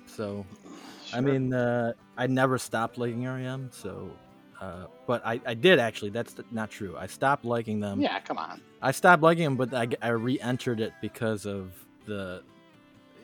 So 0.05 0.45
I 1.13 1.21
mean, 1.21 1.53
uh, 1.53 1.93
I 2.17 2.27
never 2.27 2.57
stopped 2.57 2.97
liking 2.97 3.25
REM. 3.25 3.69
So, 3.71 4.09
uh, 4.61 4.85
but 5.07 5.25
I, 5.25 5.39
I 5.45 5.53
did 5.53 5.79
actually. 5.79 6.11
That's 6.11 6.35
not 6.51 6.69
true. 6.71 6.95
I 6.97 7.07
stopped 7.07 7.45
liking 7.45 7.79
them. 7.79 8.01
yeah, 8.01 8.19
come 8.19 8.37
on. 8.37 8.61
I 8.81 8.91
stopped 8.91 9.21
liking 9.23 9.43
them, 9.43 9.55
but 9.55 9.73
I, 9.73 9.87
I 10.01 10.09
re-entered 10.09 10.79
it 10.79 10.93
because 11.01 11.45
of 11.45 11.71
the 12.05 12.43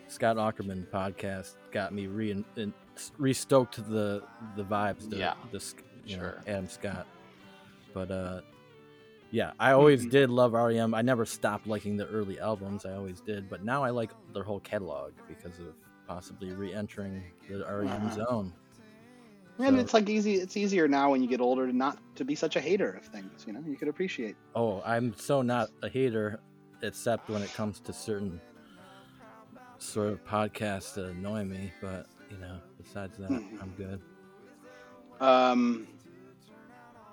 Scott 0.08 0.38
Aukerman 0.38 0.86
podcast. 0.88 1.56
Got 1.72 1.94
me 1.94 2.08
re 2.08 2.32
in, 2.56 2.74
re-stoked 3.18 3.78
the 3.90 4.24
the 4.56 4.64
vibes. 4.64 5.10
The, 5.10 5.18
Yeah. 5.18 5.34
the, 5.52 5.64
you 6.06 6.18
know, 6.18 6.24
Sure. 6.24 6.44
Adam 6.48 6.68
Scott. 6.70 7.08
But 7.94 8.12
uh, 8.12 8.42
Yeah, 9.32 9.52
I 9.60 9.74
always 9.74 10.06
Mhm. 10.08 10.10
did 10.12 10.30
love 10.32 10.54
REM. 10.54 10.94
I 10.96 11.02
never 11.04 11.24
stopped 11.26 11.68
liking 11.68 11.98
the 11.98 12.08
early 12.08 12.40
albums. 12.40 12.84
I 12.86 12.94
always 12.96 13.22
did, 13.22 13.48
but 13.50 13.64
now 13.64 13.84
I 13.84 13.92
like 13.92 14.10
their 14.34 14.44
whole 14.44 14.60
catalog 14.60 15.12
because 15.28 15.60
of 15.60 15.76
possibly 16.14 16.52
re-entering 16.52 17.22
the 17.48 17.60
REM 17.64 17.88
Uh-huh. 17.88 18.16
zone. 18.26 18.54
And 19.60 19.76
So- 19.76 19.82
it's 19.82 19.94
like 19.94 20.10
easy. 20.10 20.36
It's 20.36 20.58
easier 20.58 20.88
now 20.88 21.12
when 21.12 21.22
you 21.22 21.28
get 21.30 21.40
older 21.40 21.68
to 21.68 21.74
not 21.74 22.00
to 22.16 22.26
be 22.26 22.34
such 22.34 22.56
a 22.56 22.60
hater 22.62 22.94
of 22.94 23.06
things. 23.06 23.46
You 23.46 23.54
know, 23.54 23.60
you 23.68 23.76
could 23.78 23.90
appreciate. 23.90 24.36
Oh, 24.56 24.82
I'm 24.84 25.14
so 25.14 25.42
not 25.44 25.70
a 25.84 25.90
hater, 25.90 26.40
except 26.82 27.30
when 27.30 27.44
it 27.44 27.54
comes 27.54 27.80
to 27.82 27.94
certain 27.94 28.42
sort 29.78 30.08
of 30.14 30.26
podcasts 30.26 30.96
that 30.96 31.06
annoy 31.06 31.44
me. 31.46 31.72
But 31.80 32.08
you 32.32 32.38
know, 32.38 32.58
besides 32.78 33.18
that, 33.20 33.30
Mhm. 33.30 33.62
I'm 33.62 33.74
good. 33.78 34.02
Um, 35.22 35.88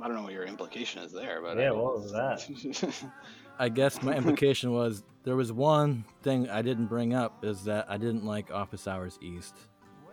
I 0.00 0.06
don't 0.06 0.16
know 0.16 0.22
what 0.22 0.32
your 0.32 0.44
implication 0.44 1.02
is 1.02 1.12
there, 1.12 1.42
but 1.42 1.58
Yeah, 1.58 1.72
what 1.72 1.96
was 2.00 2.12
that? 2.12 2.38
I 3.58 3.68
guess 3.68 4.02
my 4.02 4.14
implication 4.16 4.72
was 4.72 5.02
there 5.24 5.36
was 5.36 5.52
one 5.52 6.04
thing 6.22 6.48
I 6.48 6.62
didn't 6.62 6.86
bring 6.86 7.14
up 7.14 7.44
is 7.44 7.64
that 7.64 7.86
I 7.88 7.96
didn't 7.96 8.24
like 8.24 8.50
Office 8.50 8.86
Hours 8.86 9.18
East. 9.20 9.54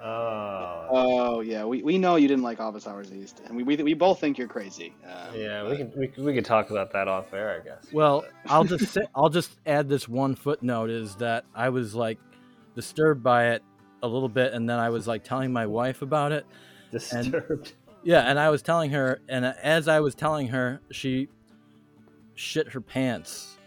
Oh, 0.06 0.88
oh 0.90 1.40
yeah, 1.42 1.64
we, 1.64 1.82
we 1.82 1.98
know 1.98 2.18
you 2.18 2.28
didn't 2.28 2.44
like 2.44 2.60
Office 2.60 2.88
Hours 2.88 3.14
East, 3.14 3.42
and 3.46 3.56
we 3.56 3.64
we, 3.64 3.78
we 3.78 3.94
both 3.94 4.20
think 4.20 4.38
you're 4.38 4.50
crazy. 4.50 4.94
Um, 5.06 5.34
yeah. 5.36 5.64
We 5.64 5.70
but- 5.70 5.78
can 5.78 5.92
we, 6.00 6.08
can- 6.08 6.26
we 6.26 6.34
could 6.34 6.46
talk 6.46 6.72
about 6.72 6.92
that 6.92 7.08
off 7.08 7.34
air, 7.34 7.60
I 7.62 7.64
guess. 7.64 7.86
Well, 7.94 8.26
I'll 8.48 8.66
just 8.66 8.92
say, 8.92 9.02
I'll 9.16 9.30
just 9.30 9.52
add 9.66 9.88
this 9.88 10.08
one 10.10 10.36
footnote 10.36 10.90
is 10.90 11.16
that 11.18 11.46
I 11.56 11.70
was 11.70 11.96
like 11.96 12.20
disturbed 12.76 13.24
by 13.24 13.52
it 13.52 13.64
a 14.02 14.08
little 14.08 14.28
bit, 14.30 14.52
and 14.54 14.70
then 14.70 14.78
I 14.80 14.90
was 14.90 15.08
like 15.08 15.24
telling 15.24 15.54
my 15.54 15.66
wife 15.68 16.02
about 16.02 16.32
it. 16.34 16.46
disturbed. 16.92 17.74
Yeah, 18.04 18.22
and 18.30 18.38
I 18.38 18.50
was 18.50 18.62
telling 18.62 18.92
her, 18.92 19.22
and 19.30 19.46
as 19.46 19.88
I 19.88 20.02
was 20.02 20.14
telling 20.16 20.50
her, 20.50 20.82
she 20.92 21.30
shit 22.36 22.68
her 22.70 22.82
pants 22.82 23.58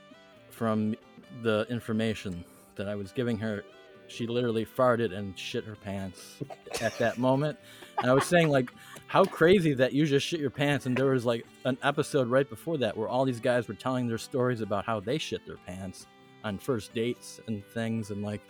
from 0.51 0.97
the 1.43 1.67
information 1.69 2.45
that 2.77 2.89
I 2.89 2.95
was 2.95 3.13
giving 3.13 3.39
her. 3.39 3.65
She 4.09 4.27
literally 4.27 4.65
farted 4.65 5.13
and 5.13 5.37
shit 5.39 5.65
her 5.65 5.75
pants 5.75 6.37
at 6.81 6.97
that 6.99 7.19
moment. 7.29 7.59
And 7.99 8.11
I 8.11 8.15
was 8.15 8.25
saying, 8.25 8.49
like, 8.49 8.71
how 9.07 9.25
crazy 9.25 9.75
that 9.75 9.93
you 9.93 10.07
just 10.07 10.27
shit 10.27 10.41
your 10.41 10.51
pants. 10.51 10.87
And 10.87 10.97
there 10.97 11.07
was 11.07 11.25
like 11.25 11.45
an 11.65 11.77
episode 11.83 12.29
right 12.29 12.49
before 12.49 12.79
that 12.79 12.97
where 12.97 13.09
all 13.09 13.25
these 13.25 13.41
guys 13.41 13.69
were 13.69 13.75
telling 13.75 14.07
their 14.07 14.19
stories 14.19 14.61
about 14.61 14.85
how 14.85 15.01
they 15.01 15.19
shit 15.19 15.45
their 15.47 15.57
pants 15.67 16.07
on 16.45 16.59
first 16.59 16.95
dates 16.95 17.41
and 17.47 17.65
things. 17.67 18.11
And 18.11 18.23
like, 18.23 18.41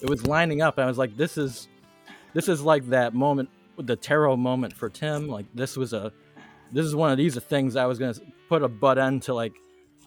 it 0.00 0.08
was 0.08 0.26
lining 0.26 0.62
up. 0.62 0.78
And 0.78 0.84
I 0.84 0.88
was 0.88 0.98
like, 0.98 1.16
this 1.16 1.36
is, 1.36 1.68
this 2.34 2.48
is 2.48 2.62
like 2.62 2.88
that 2.90 3.14
moment 3.14 3.48
the 3.86 3.96
tarot 3.96 4.36
moment 4.36 4.72
for 4.72 4.88
Tim. 4.88 5.28
Like 5.28 5.46
this 5.54 5.76
was 5.76 5.92
a, 5.92 6.12
this 6.72 6.86
is 6.86 6.94
one 6.94 7.10
of 7.10 7.18
these 7.18 7.36
things 7.36 7.76
I 7.76 7.86
was 7.86 7.98
gonna 7.98 8.14
put 8.48 8.62
a 8.62 8.68
butt 8.68 8.98
end 8.98 9.22
to. 9.24 9.34
Like 9.34 9.54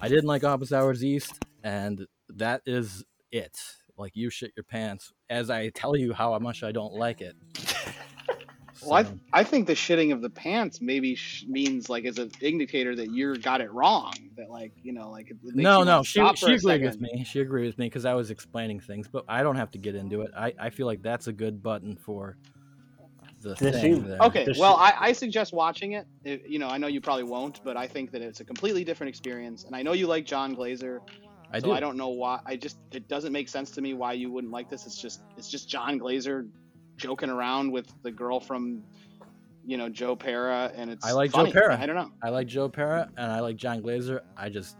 I 0.01 0.07
didn't 0.07 0.25
like 0.25 0.43
Office 0.43 0.71
Hours 0.71 1.03
East, 1.03 1.43
and 1.63 2.05
that 2.29 2.61
is 2.65 3.03
it. 3.31 3.57
Like 3.97 4.15
you 4.15 4.29
shit 4.29 4.51
your 4.55 4.63
pants 4.63 5.13
as 5.29 5.49
I 5.49 5.69
tell 5.69 5.95
you 5.95 6.13
how 6.13 6.37
much 6.39 6.63
I 6.63 6.71
don't 6.71 6.93
like 6.93 7.21
it. 7.21 7.35
Well, 8.81 8.93
I, 8.95 9.03
So, 9.03 9.19
I 9.31 9.43
think 9.43 9.67
the 9.67 9.73
shitting 9.73 10.11
of 10.11 10.21
the 10.21 10.29
pants 10.29 10.81
maybe 10.81 11.15
sh- 11.15 11.45
means 11.47 11.89
like 11.89 12.05
as 12.05 12.17
an 12.17 12.31
indicator 12.41 12.95
that 12.95 13.11
you 13.11 13.37
got 13.37 13.61
it 13.61 13.71
wrong. 13.71 14.13
That 14.35 14.49
like 14.49 14.73
you 14.81 14.93
know 14.93 15.09
like 15.09 15.31
no, 15.43 15.83
no, 15.83 16.03
she 16.03 16.19
she 16.35 16.53
agreed 16.53 16.83
with 16.83 16.99
me. 16.99 17.23
She 17.23 17.39
agreed 17.39 17.67
with 17.67 17.77
me 17.77 17.85
because 17.85 18.05
I 18.05 18.13
was 18.13 18.31
explaining 18.31 18.79
things, 18.79 19.07
but 19.07 19.25
I 19.27 19.43
don't 19.43 19.55
have 19.55 19.71
to 19.71 19.77
get 19.77 19.95
into 19.95 20.21
it. 20.21 20.31
I, 20.35 20.53
I 20.59 20.69
feel 20.69 20.87
like 20.87 21.01
that's 21.01 21.27
a 21.27 21.33
good 21.33 21.61
button 21.61 21.95
for 21.95 22.37
the 23.43 23.55
Did 23.55 23.73
thing 23.75 23.95
she- 23.95 24.07
there. 24.07 24.19
Okay, 24.21 24.45
Does 24.45 24.57
well, 24.57 24.75
she- 24.77 24.83
I, 24.93 25.07
I 25.09 25.11
suggest 25.13 25.53
watching 25.53 25.91
it. 25.93 26.07
It- 26.23 26.47
You 26.47 26.59
know, 26.59 26.67
I 26.69 26.77
know 26.77 26.87
you 26.87 27.01
probably 27.01 27.23
won't, 27.23 27.61
but 27.63 27.77
I 27.77 27.87
think 27.87 28.11
that 28.11 28.21
it's 28.21 28.39
a 28.39 28.45
completely 28.45 28.83
different 28.83 29.09
experience. 29.09 29.63
And 29.65 29.75
I 29.75 29.81
know 29.83 29.93
you 29.93 30.07
like 30.07 30.25
Jon 30.25 30.53
Glaser, 30.55 31.01
I 31.51 31.59
so 31.59 31.67
do. 31.67 31.71
I 31.73 31.79
don't 31.79 31.97
know 31.97 32.09
why. 32.09 32.39
I 32.45 32.55
just 32.55 32.77
it 32.91 33.07
doesn't 33.07 33.31
make 33.31 33.47
sense 33.47 33.69
to 33.71 33.81
me 33.81 33.93
why 33.93 34.13
you 34.13 34.31
wouldn't 34.31 34.51
like 34.51 34.69
this. 34.69 34.85
It's 34.87 34.99
just 34.99 35.21
it's 35.37 35.49
just 35.49 35.69
Jon 35.69 35.97
Glaser 35.99 36.47
joking 36.97 37.29
around 37.29 37.71
with 37.71 37.93
the 38.03 38.11
girl 38.11 38.39
from, 38.39 38.83
you 39.65 39.77
know, 39.77 39.87
Joe 39.89 40.15
Pera, 40.15 40.71
and 40.75 40.89
it's 40.89 41.05
I 41.05 41.11
like 41.11 41.31
Joe 41.31 41.37
funny. 41.39 41.51
Pera. 41.51 41.77
I 41.79 41.85
don't 41.85 41.95
know. 41.95 42.11
I 42.23 42.29
like 42.29 42.47
Joe 42.47 42.69
Pera 42.69 43.09
and 43.17 43.31
I 43.31 43.39
like 43.41 43.55
Jon 43.57 43.81
Glaser. 43.81 44.21
I 44.37 44.49
just 44.49 44.77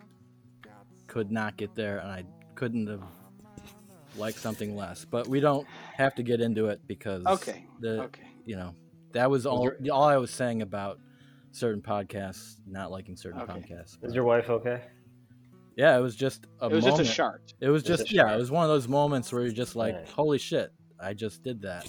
could 1.08 1.32
not 1.32 1.58
get 1.58 1.76
there, 1.76 2.00
and 2.00 2.10
I 2.12 2.24
couldn't 2.56 2.88
have 2.88 3.04
liked 4.18 4.38
something 4.40 4.76
less. 4.76 5.06
But 5.06 5.28
we 5.28 5.40
don't 5.40 5.68
have 5.96 6.16
to 6.16 6.24
get 6.24 6.42
into 6.42 6.68
it 6.68 6.82
because 6.88 7.24
Okay. 7.26 7.66
the 7.82 8.04
Okay. 8.04 8.24
You 8.46 8.56
know 8.56 8.76
that 9.14 9.30
was 9.30 9.46
all 9.46 9.64
Was 9.80 9.90
all 9.90 10.04
I 10.04 10.18
was 10.18 10.32
saying 10.32 10.62
about 10.62 11.00
certain 11.52 11.82
podcasts 11.82 12.56
not 12.68 12.92
liking 12.92 13.16
certain 13.16 13.42
Okay. 13.42 13.60
podcasts. 13.60 13.98
Is 14.04 14.16
your 14.16 14.24
wife 14.24 14.50
okay? 14.50 14.84
Yeah, 15.76 15.98
it 15.98 16.02
was 16.02 16.16
just 16.16 16.46
a 16.62 16.68
It 16.68 16.74
was 16.74 16.84
moment. 16.86 16.98
just 17.06 17.12
a 17.12 17.14
shart. 17.14 17.54
It 17.60 17.70
was 17.70 17.84
Just 17.84 18.02
a 18.02 18.04
just 18.04 18.14
yeah, 18.14 18.24
shart. 18.24 18.36
it 18.36 18.38
was 18.40 18.52
one 18.52 18.64
of 18.64 18.70
those 18.70 18.88
moments 18.88 19.32
where 19.32 19.44
you're 19.44 19.52
just 19.52 19.76
like, 19.76 19.96
Right. 19.96 20.08
holy 20.10 20.38
shit, 20.38 20.72
I 21.00 21.14
just 21.14 21.44
did 21.44 21.62
that. 21.64 21.88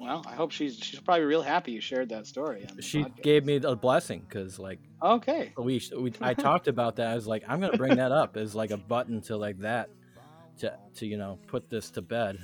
Well, 0.00 0.24
I 0.26 0.34
hope 0.34 0.50
she's 0.50 0.76
she's 0.78 1.00
probably 1.00 1.24
real 1.24 1.42
happy 1.42 1.72
you 1.72 1.80
shared 1.80 2.08
that 2.08 2.26
story. 2.26 2.66
She 2.80 3.04
podcast. 3.04 3.22
gave 3.22 3.44
me 3.44 3.56
a 3.56 3.76
blessing 3.76 4.20
because 4.26 4.58
like 4.58 4.78
Okay. 5.02 5.52
we, 5.58 5.80
we 5.98 6.12
I 6.22 6.32
talked 6.34 6.68
about 6.68 6.96
that. 6.96 7.08
I 7.08 7.14
was 7.14 7.26
like, 7.26 7.44
I'm 7.46 7.60
gonna 7.60 7.76
bring 7.76 7.96
that 7.96 8.10
up 8.12 8.36
as 8.36 8.54
like 8.54 8.70
a 8.70 8.76
button 8.78 9.20
to 9.22 9.36
like 9.36 9.58
that 9.58 9.90
to 10.58 10.76
to 10.96 11.06
you 11.06 11.18
know 11.18 11.38
put 11.48 11.68
this 11.68 11.90
to 11.90 12.02
bed. 12.02 12.38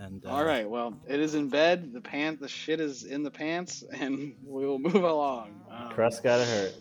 And 0.00 0.24
uh, 0.24 0.30
All 0.30 0.44
right. 0.44 0.68
Well, 0.68 0.94
it 1.08 1.18
is 1.18 1.34
in 1.34 1.48
bed. 1.48 1.92
The 1.92 2.00
pant, 2.00 2.40
the 2.40 2.48
shit 2.48 2.80
is 2.80 3.04
in 3.04 3.22
the 3.22 3.30
pants, 3.30 3.82
and 3.92 4.34
we 4.44 4.66
will 4.66 4.78
move 4.78 4.94
along. 4.94 5.60
Um, 5.70 5.90
Crust 5.90 6.22
gotta 6.22 6.44
hurt. 6.44 6.74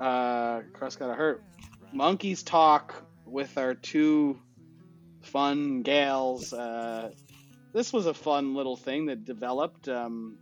Uh, 0.00 0.60
crust 0.72 1.00
gotta 1.00 1.14
hurt. 1.14 1.42
Monkeys 1.92 2.44
talk 2.44 2.94
with 3.26 3.58
our 3.58 3.74
two 3.74 4.38
fun 5.22 5.82
gals. 5.82 6.52
Uh, 6.52 7.10
this 7.72 7.92
was 7.92 8.06
a 8.06 8.14
fun 8.14 8.54
little 8.54 8.76
thing 8.76 9.06
that 9.06 9.24
developed. 9.24 9.88
Um, 9.88 10.38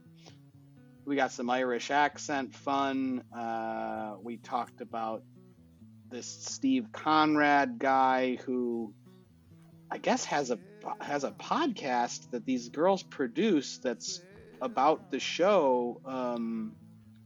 we 1.07 1.17
got 1.17 1.33
some 1.33 1.49
Irish 1.49 1.91
accent 1.91 2.55
fun. 2.55 3.23
Uh, 3.35 4.17
we 4.23 4.37
talked 4.37 4.81
about 4.81 5.23
this 6.11 6.27
Steve 6.27 6.93
Conrad 6.93 7.79
guy 7.79 8.37
who 8.45 8.93
I 9.91 9.99
guess 9.99 10.25
has 10.27 10.51
a 10.51 10.59
has 11.01 11.25
a 11.25 11.31
podcast 11.33 12.31
that 12.31 12.45
these 12.45 12.69
girls 12.69 13.03
produce 13.03 13.79
that's 13.79 14.21
about 14.61 15.11
the 15.11 15.19
show 15.19 16.01
um, 16.05 16.75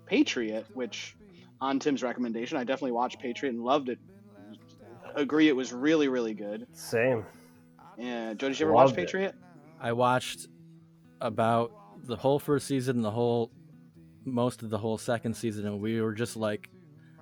Patriot, 0.07 0.67
which 0.75 1.17
on 1.61 1.79
Tim's 1.79 2.03
recommendation, 2.03 2.57
I 2.57 2.65
definitely 2.65 2.93
watched 2.93 3.21
Patriot 3.21 3.53
and 3.53 3.63
loved 3.63 3.89
it. 3.89 3.99
Agree, 5.15 5.49
it 5.49 5.57
was 5.57 5.73
really 5.73 6.09
really 6.09 6.35
good. 6.35 6.67
Same. 6.73 7.25
Yeah, 7.99 8.33
Joe, 8.35 8.49
did 8.49 8.59
you 8.59 8.67
ever 8.67 8.73
watch 8.73 8.87
Loved 8.87 8.99
it. 8.99 9.03
Patriot? 9.03 9.35
I 9.81 9.93
watched 9.93 10.47
about 11.21 11.73
the 12.07 12.17
whole 12.17 12.39
first 12.39 12.67
season, 12.67 12.97
and 12.97 13.05
the 13.05 13.11
whole 13.11 13.51
most 14.25 14.63
of 14.63 14.71
the 14.71 14.79
whole 14.79 14.99
second 14.99 15.35
season, 15.35 15.67
and 15.67 15.81
we 15.81 16.01
were 16.01 16.15
just 16.15 16.37
like 16.37 16.71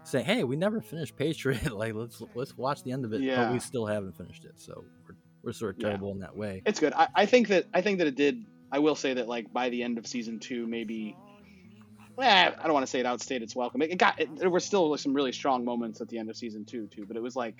saying, 0.04 0.24
"Hey, 0.24 0.44
we 0.44 0.56
never 0.56 0.80
finished 0.80 1.16
Patriot. 1.16 1.72
like, 1.76 1.94
let's 1.94 2.22
let's 2.34 2.56
watch 2.56 2.82
the 2.84 2.92
end 2.92 3.04
of 3.04 3.12
it." 3.12 3.22
Yeah. 3.22 3.44
But 3.44 3.52
we 3.54 3.58
still 3.58 3.86
haven't 3.86 4.16
finished 4.16 4.44
it, 4.44 4.60
so 4.60 4.84
we're, 5.06 5.16
we're 5.42 5.52
sort 5.52 5.76
of 5.76 5.82
Yeah. 5.82 5.88
terrible 5.88 6.12
in 6.12 6.20
that 6.20 6.36
way. 6.36 6.62
It's 6.66 6.80
good. 6.80 6.92
I, 6.92 7.08
I 7.14 7.26
think 7.26 7.48
that 7.48 7.66
I 7.72 7.80
think 7.80 7.98
that 7.98 8.06
it 8.06 8.16
did. 8.16 8.44
I 8.70 8.80
will 8.80 8.94
say 8.94 9.14
that 9.14 9.28
like 9.28 9.52
by 9.52 9.70
the 9.70 9.82
end 9.82 9.98
of 9.98 10.06
season 10.06 10.38
two, 10.40 10.66
maybe. 10.66 11.16
Well, 12.16 12.54
I 12.58 12.64
don't 12.64 12.72
want 12.72 12.84
to 12.84 12.90
say 12.90 12.98
it 12.98 13.06
outstayed 13.06 13.42
its 13.42 13.54
welcome. 13.54 13.80
It, 13.82 13.92
it 13.92 13.98
got. 13.98 14.20
It, 14.20 14.28
there 14.38 14.50
were 14.50 14.60
still 14.60 14.96
some 14.96 15.14
really 15.14 15.32
strong 15.32 15.64
moments 15.64 16.00
at 16.00 16.08
the 16.08 16.18
end 16.18 16.30
of 16.30 16.36
season 16.36 16.64
two 16.64 16.88
too, 16.88 17.04
but 17.06 17.16
it 17.16 17.22
was 17.22 17.36
like 17.36 17.54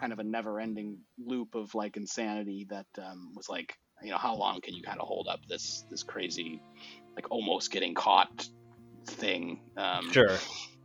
kind 0.00 0.12
of 0.12 0.18
a 0.18 0.24
never-ending 0.24 0.98
loop 1.24 1.54
of 1.54 1.74
like 1.74 1.96
insanity 1.96 2.66
that 2.70 2.86
um, 2.98 3.32
was 3.36 3.48
like, 3.48 3.76
you 4.02 4.10
know, 4.10 4.18
how 4.18 4.34
long 4.36 4.60
can 4.60 4.74
you 4.74 4.82
kind 4.82 5.00
of 5.00 5.06
hold 5.06 5.28
up 5.28 5.40
this 5.48 5.84
this 5.90 6.02
crazy, 6.04 6.60
like 7.16 7.30
almost 7.30 7.72
getting 7.72 7.94
caught 7.94 8.46
thing? 9.06 9.60
Um, 9.76 10.12
Sure. 10.12 10.38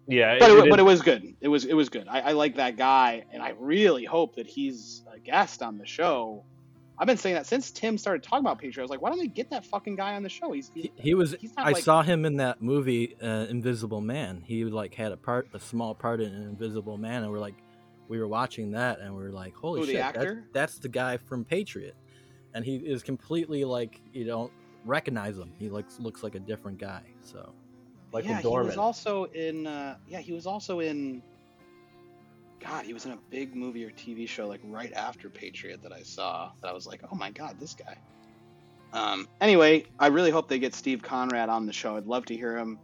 Yeah. 0.07 0.38
but 0.39 0.51
we 0.51 0.61
it, 0.61 0.69
but 0.69 0.79
it 0.79 0.84
was 0.84 1.01
good. 1.01 1.35
It 1.41 1.47
was 1.47 1.65
it 1.65 1.73
was 1.73 1.89
good. 1.89 2.07
I, 2.07 2.21
I 2.21 2.31
like 2.31 2.55
that 2.55 2.77
guy, 2.77 3.25
and 3.31 3.41
I 3.43 3.53
really 3.59 4.05
hope 4.05 4.35
that 4.35 4.47
he's 4.47 5.03
a 5.13 5.19
guest 5.19 5.61
on 5.61 5.77
the 5.77 5.85
show. 5.85 6.43
I've 6.99 7.05
been 7.05 7.17
saying 7.17 7.35
that 7.35 7.45
since 7.45 7.69
Tim 7.69 7.95
started 7.97 8.23
talking 8.23 8.43
about 8.43 8.57
Patriot. 8.57 8.81
I 8.81 8.85
was 8.85 8.89
like, 8.89 9.01
why 9.03 9.09
don't 9.09 9.19
they 9.19 9.27
get 9.27 9.51
that 9.51 9.63
fucking 9.65 9.95
guy 9.97 10.15
on 10.15 10.23
the 10.23 10.29
show? 10.29 10.51
He's, 10.51 10.71
He, 10.73 10.91
he 10.95 11.13
was. 11.13 11.35
He's 11.39 11.55
not 11.55 11.67
I 11.67 11.71
like- 11.71 11.84
saw 11.84 12.01
him 12.01 12.25
in 12.25 12.38
that 12.38 12.61
movie, 12.61 13.15
uh, 13.21 13.45
Invisible 13.49 14.01
Man. 14.01 14.41
He 14.43 14.63
like 14.65 14.95
had 14.95 15.11
a 15.11 15.17
part, 15.17 15.47
a 15.53 15.59
small 15.59 15.93
part 15.93 16.21
in 16.21 16.34
Invisible 16.34 16.97
Man, 16.97 17.21
and 17.23 17.31
we're 17.31 17.38
like, 17.39 17.55
we 18.07 18.17
were 18.19 18.27
watching 18.27 18.71
that, 18.71 18.99
and 18.99 19.15
we 19.15 19.23
are 19.25 19.31
like, 19.31 19.53
holy 19.55 19.81
Who, 19.81 19.85
the 19.88 19.91
shit, 19.93 20.13
that- 20.13 20.53
that's 20.53 20.79
the 20.79 20.89
guy 20.89 21.17
from 21.17 21.45
Patriot, 21.45 21.95
and 22.55 22.65
he 22.65 22.77
is 22.77 23.03
completely 23.03 23.63
like 23.65 24.01
you 24.13 24.23
don't 24.25 24.51
recognize 24.85 25.38
him. 25.38 25.51
He 25.59 25.69
looks 25.69 25.99
looks 25.99 26.23
like 26.23 26.34
a 26.35 26.39
different 26.39 26.79
guy. 26.79 27.01
So 27.21 27.53
Michael 28.13 28.31
yeah, 28.31 28.41
he 28.41 28.47
was 28.47 28.77
also 28.77 29.25
in. 29.25 29.67
Uh, 29.67 29.95
yeah, 30.07 30.19
he 30.19 30.34
was 30.34 30.45
also 30.45 30.79
in. 30.79 31.21
God, 32.59 32.85
he 32.85 32.93
was 32.93 33.05
in 33.05 33.11
a 33.11 33.17
big 33.29 33.55
movie 33.55 33.85
or 33.85 33.91
TV 33.91 34.27
show 34.27 34.47
like 34.47 34.61
right 34.63 34.91
after 34.93 35.29
Patriot 35.29 35.84
that 35.84 35.91
I 35.91 36.01
saw. 36.01 36.51
That 36.61 36.69
I 36.69 36.73
was 36.73 36.88
like, 36.88 37.01
oh 37.11 37.15
my 37.15 37.31
god, 37.31 37.59
this 37.59 37.73
guy. 37.75 37.97
Um, 38.93 39.27
anyway, 39.41 39.85
I 39.99 40.07
really 40.07 40.31
hope 40.31 40.47
they 40.47 40.59
get 40.59 40.73
Steve 40.73 41.01
Conrad 41.03 41.49
on 41.49 41.65
the 41.65 41.73
show. 41.73 41.97
I'd 41.97 42.07
love 42.07 42.25
to 42.25 42.35
hear 42.35 42.57
him. 42.57 42.79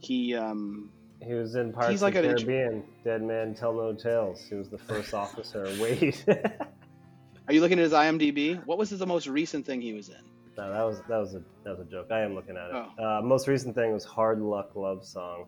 He 0.00 0.34
um, 0.34 0.90
He 1.20 1.34
was 1.34 1.54
in 1.56 1.72
Pirates 1.72 1.90
He's 1.90 2.02
of 2.02 2.06
like 2.06 2.14
the 2.14 2.20
an 2.20 2.24
int- 2.26 2.46
Caribbean. 2.46 2.84
Dead 3.04 3.22
Man 3.22 3.54
Tell 3.54 3.72
No 3.72 3.92
Tales. 3.92 4.40
He 4.48 4.54
was 4.54 4.68
the 4.68 4.78
first 4.78 5.12
officer. 5.12 5.64
Wait. 5.80 6.24
Are 6.28 7.52
you 7.52 7.60
looking 7.60 7.78
at 7.78 7.82
his 7.82 7.92
IMDb? 7.92 8.64
What 8.64 8.78
was 8.78 8.90
the 8.90 9.06
most 9.06 9.26
recent 9.26 9.66
thing 9.66 9.80
he 9.80 9.92
was 9.92 10.08
in? 10.08 10.27
No, 10.58 10.72
that 10.72 10.82
was 10.82 11.00
that 11.08 11.18
was 11.18 11.34
a 11.34 11.42
that 11.64 11.78
was 11.78 11.80
a 11.86 11.90
joke. 11.90 12.08
I 12.10 12.20
am 12.20 12.34
looking 12.34 12.56
at 12.56 12.70
it. 12.70 12.84
Oh. 12.98 13.18
Uh, 13.18 13.22
most 13.22 13.46
recent 13.48 13.74
thing 13.74 13.92
was 13.92 14.04
Hard 14.04 14.40
Luck 14.40 14.74
Love 14.74 15.04
Song. 15.04 15.46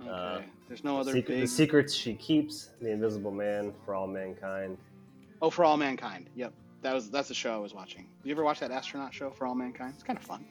Okay. 0.00 0.08
Uh, 0.10 0.40
There's 0.68 0.82
no 0.84 0.98
other 0.98 1.12
Secret, 1.12 1.34
big. 1.34 1.40
The 1.42 1.46
Secrets 1.46 1.92
She 1.92 2.14
Keeps, 2.14 2.70
The 2.80 2.90
Invisible 2.90 3.30
Man, 3.32 3.74
For 3.84 3.94
All 3.94 4.06
Mankind. 4.06 4.78
Oh, 5.42 5.50
For 5.50 5.64
All 5.64 5.76
Mankind. 5.76 6.30
Yep. 6.36 6.52
That 6.82 6.94
was 6.94 7.10
that's 7.10 7.28
the 7.28 7.34
show 7.34 7.52
I 7.54 7.58
was 7.58 7.74
watching. 7.74 8.06
You 8.24 8.32
ever 8.32 8.44
watch 8.44 8.60
that 8.60 8.70
astronaut 8.70 9.12
show 9.12 9.30
For 9.30 9.46
All 9.46 9.54
Mankind? 9.54 9.92
It's 9.94 10.02
kind 10.02 10.18
of 10.18 10.24
fun. 10.24 10.46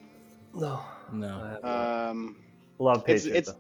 No. 0.54 0.82
No. 1.12 1.60
Um, 1.64 2.36
Love 2.78 3.04
it's- 3.08 3.24
Patriot. 3.24 3.38
it's- 3.40 3.56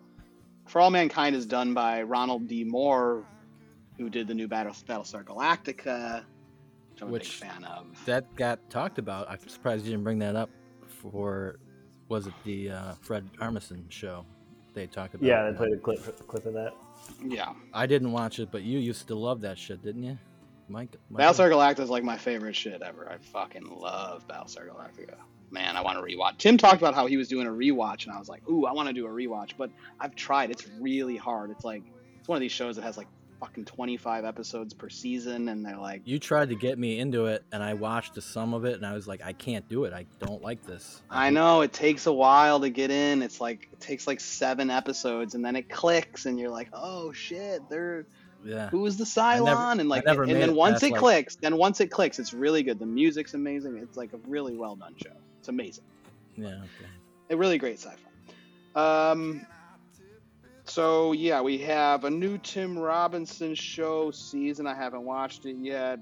For 0.67 0.79
All 0.81 0.91
Mankind 0.91 1.35
is 1.35 1.45
done 1.47 1.73
by 1.73 2.03
Ronald 2.03 2.47
D. 2.47 2.63
Moore, 2.63 3.25
who 3.97 4.09
did 4.09 4.27
the 4.27 4.35
new 4.35 4.47
Battle 4.47 4.73
Battlestar 4.73 5.23
Galactica, 5.23 6.23
which 6.99 7.03
I'm 7.03 7.09
a 7.09 7.11
Which- 7.13 7.41
big 7.41 7.49
fan 7.49 7.63
of. 7.65 8.05
That 8.05 8.35
got 8.35 8.69
talked 8.69 8.99
about. 8.99 9.29
I'm 9.29 9.39
surprised 9.47 9.85
you 9.85 9.91
didn't 9.91 10.03
bring 10.03 10.19
that 10.19 10.35
up 10.35 10.49
for. 11.01 11.59
Was 12.09 12.25
it 12.27 12.33
the 12.43 12.71
uh, 12.71 12.93
Fred 13.01 13.29
Armisen 13.39 13.89
show? 13.89 14.25
They 14.73 14.87
talked 14.87 15.13
about. 15.15 15.27
yeah, 15.27 15.49
they 15.49 15.55
played 15.57 15.73
a 15.73 15.77
clip 15.77 16.27
clip 16.27 16.45
of 16.45 16.53
that. 16.53 16.73
Yeah, 17.23 17.53
I 17.73 17.85
didn't 17.85 18.11
watch 18.11 18.39
it, 18.39 18.49
but 18.51 18.63
you 18.63 18.79
used 18.79 19.07
to 19.07 19.15
love 19.15 19.41
that 19.41 19.57
shit, 19.57 19.81
didn't 19.83 20.03
you, 20.03 20.17
Mike? 20.67 20.95
Mike? 21.09 21.23
Battlestar 21.23 21.51
Galactica 21.51 21.79
is 21.81 21.89
like 21.89 22.03
my 22.03 22.17
favorite 22.17 22.55
shit 22.55 22.81
ever. 22.81 23.09
I 23.09 23.17
fucking 23.17 23.67
love 23.69 24.27
Battlestar 24.27 24.67
Galactica. 24.69 25.15
Man, 25.51 25.75
I 25.75 25.81
want 25.81 25.97
to 25.97 26.03
rewatch. 26.03 26.37
Tim 26.37 26.57
talked 26.57 26.77
about 26.77 26.93
how 26.93 27.07
he 27.07 27.17
was 27.17 27.27
doing 27.27 27.47
a 27.47 27.49
rewatch, 27.49 28.05
and 28.05 28.13
I 28.13 28.19
was 28.19 28.29
like, 28.29 28.47
"Ooh, 28.47 28.65
I 28.65 28.71
want 28.71 28.87
to 28.87 28.93
do 28.93 29.07
a 29.07 29.09
rewatch," 29.09 29.51
but 29.57 29.71
I've 29.99 30.15
tried. 30.15 30.51
It's 30.51 30.67
really 30.79 31.17
hard. 31.17 31.49
It's 31.49 31.65
like 31.65 31.83
it's 32.19 32.27
one 32.27 32.35
of 32.35 32.41
these 32.41 32.51
shows 32.51 32.75
that 32.75 32.83
has 32.83 32.97
like 32.97 33.07
fucking 33.39 33.65
25 33.65 34.25
episodes 34.25 34.73
per 34.73 34.89
season, 34.89 35.49
and 35.49 35.65
they're 35.65 35.77
like, 35.77 36.01
You 36.05 36.19
tried 36.19 36.49
to 36.49 36.55
get 36.55 36.77
me 36.77 36.99
into 36.99 37.25
it, 37.27 37.43
and 37.51 37.63
I 37.63 37.73
watched 37.73 38.21
some 38.21 38.53
of 38.53 38.65
it, 38.65 38.75
and 38.75 38.85
I 38.85 38.93
was 38.93 39.07
like, 39.07 39.21
I 39.23 39.33
can't 39.33 39.67
do 39.69 39.85
it. 39.85 39.93
I 39.93 40.05
don't 40.19 40.41
like 40.43 40.65
this. 40.65 41.01
I 41.09 41.29
know 41.29 41.61
it 41.61 41.71
takes 41.73 42.05
a 42.05 42.13
while 42.13 42.59
to 42.61 42.69
get 42.69 42.91
in. 42.91 43.21
It's 43.21 43.39
like 43.39 43.69
it 43.71 43.79
takes 43.79 44.07
like 44.07 44.19
seven 44.19 44.69
episodes, 44.69 45.35
and 45.35 45.43
then 45.45 45.55
it 45.55 45.69
clicks, 45.69 46.25
and 46.25 46.39
you're 46.39 46.49
like, 46.49 46.69
"Oh 46.73 47.11
shit, 47.13 47.67
they're 47.69 48.05
Yeah. 48.43 48.69
who 48.69 48.85
is 48.85 48.97
the 48.97 49.03
Cylon?" 49.05 49.45
never- 49.45 49.81
and 49.81 49.89
like, 49.89 50.03
and 50.05 50.29
then 50.29 50.49
it 50.49 50.53
once 50.55 50.83
it 50.83 50.91
like- 50.91 50.99
clicks, 50.99 51.35
then 51.35 51.57
once 51.57 51.79
it 51.81 51.87
clicks, 51.87 52.19
it's 52.19 52.33
really 52.33 52.63
good. 52.63 52.79
The 52.79 52.85
music's 52.85 53.33
amazing. 53.33 53.77
It's 53.77 53.97
like 53.97 54.13
a 54.13 54.17
really 54.27 54.55
well 54.57 54.75
done 54.75 54.95
show. 55.01 55.13
It's 55.39 55.47
amazing. 55.49 55.83
Yeah. 56.37 56.47
Okay. 56.55 56.89
a 57.31 57.37
really 57.37 57.57
great 57.59 57.77
sci-fi. 57.79 59.11
Um, 59.11 59.45
so 60.69 61.11
yeah, 61.13 61.41
we 61.41 61.57
have 61.59 62.03
a 62.05 62.09
new 62.09 62.37
Tim 62.37 62.77
Robinson 62.77 63.55
show 63.55 64.11
season. 64.11 64.67
I 64.67 64.73
haven't 64.75 65.03
watched 65.03 65.45
it 65.45 65.57
yet. 65.59 65.99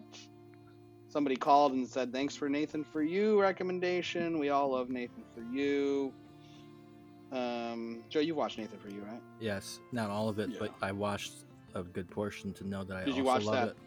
Somebody 1.09 1.35
called 1.37 1.71
and 1.73 1.87
said, 1.87 2.11
"Thanks 2.11 2.35
for 2.35 2.49
Nathan 2.49 2.83
for 2.83 3.01
You 3.01 3.39
recommendation. 3.41 4.39
We 4.39 4.49
all 4.49 4.71
love 4.71 4.89
Nathan 4.89 5.23
for 5.33 5.41
You." 5.41 6.13
Um, 7.31 8.03
Joe, 8.09 8.19
you 8.21 8.35
watched 8.35 8.57
Nathan 8.57 8.79
for 8.79 8.89
You, 8.89 9.01
right? 9.01 9.21
Yes. 9.39 9.79
Not 9.91 10.09
all 10.09 10.29
of 10.29 10.39
it, 10.39 10.49
Yeah. 10.51 10.57
but 10.59 10.73
I 10.81 10.91
watched 10.91 11.33
a 11.75 11.83
good 11.83 12.09
portion 12.09 12.53
to 12.53 12.65
know 12.67 12.83
that 12.85 12.95
I 12.97 12.99
Did 13.01 13.09
also 13.09 13.17
you 13.17 13.23
watch 13.25 13.43
love 13.43 13.55
that? 13.55 13.67
it. 13.69 13.77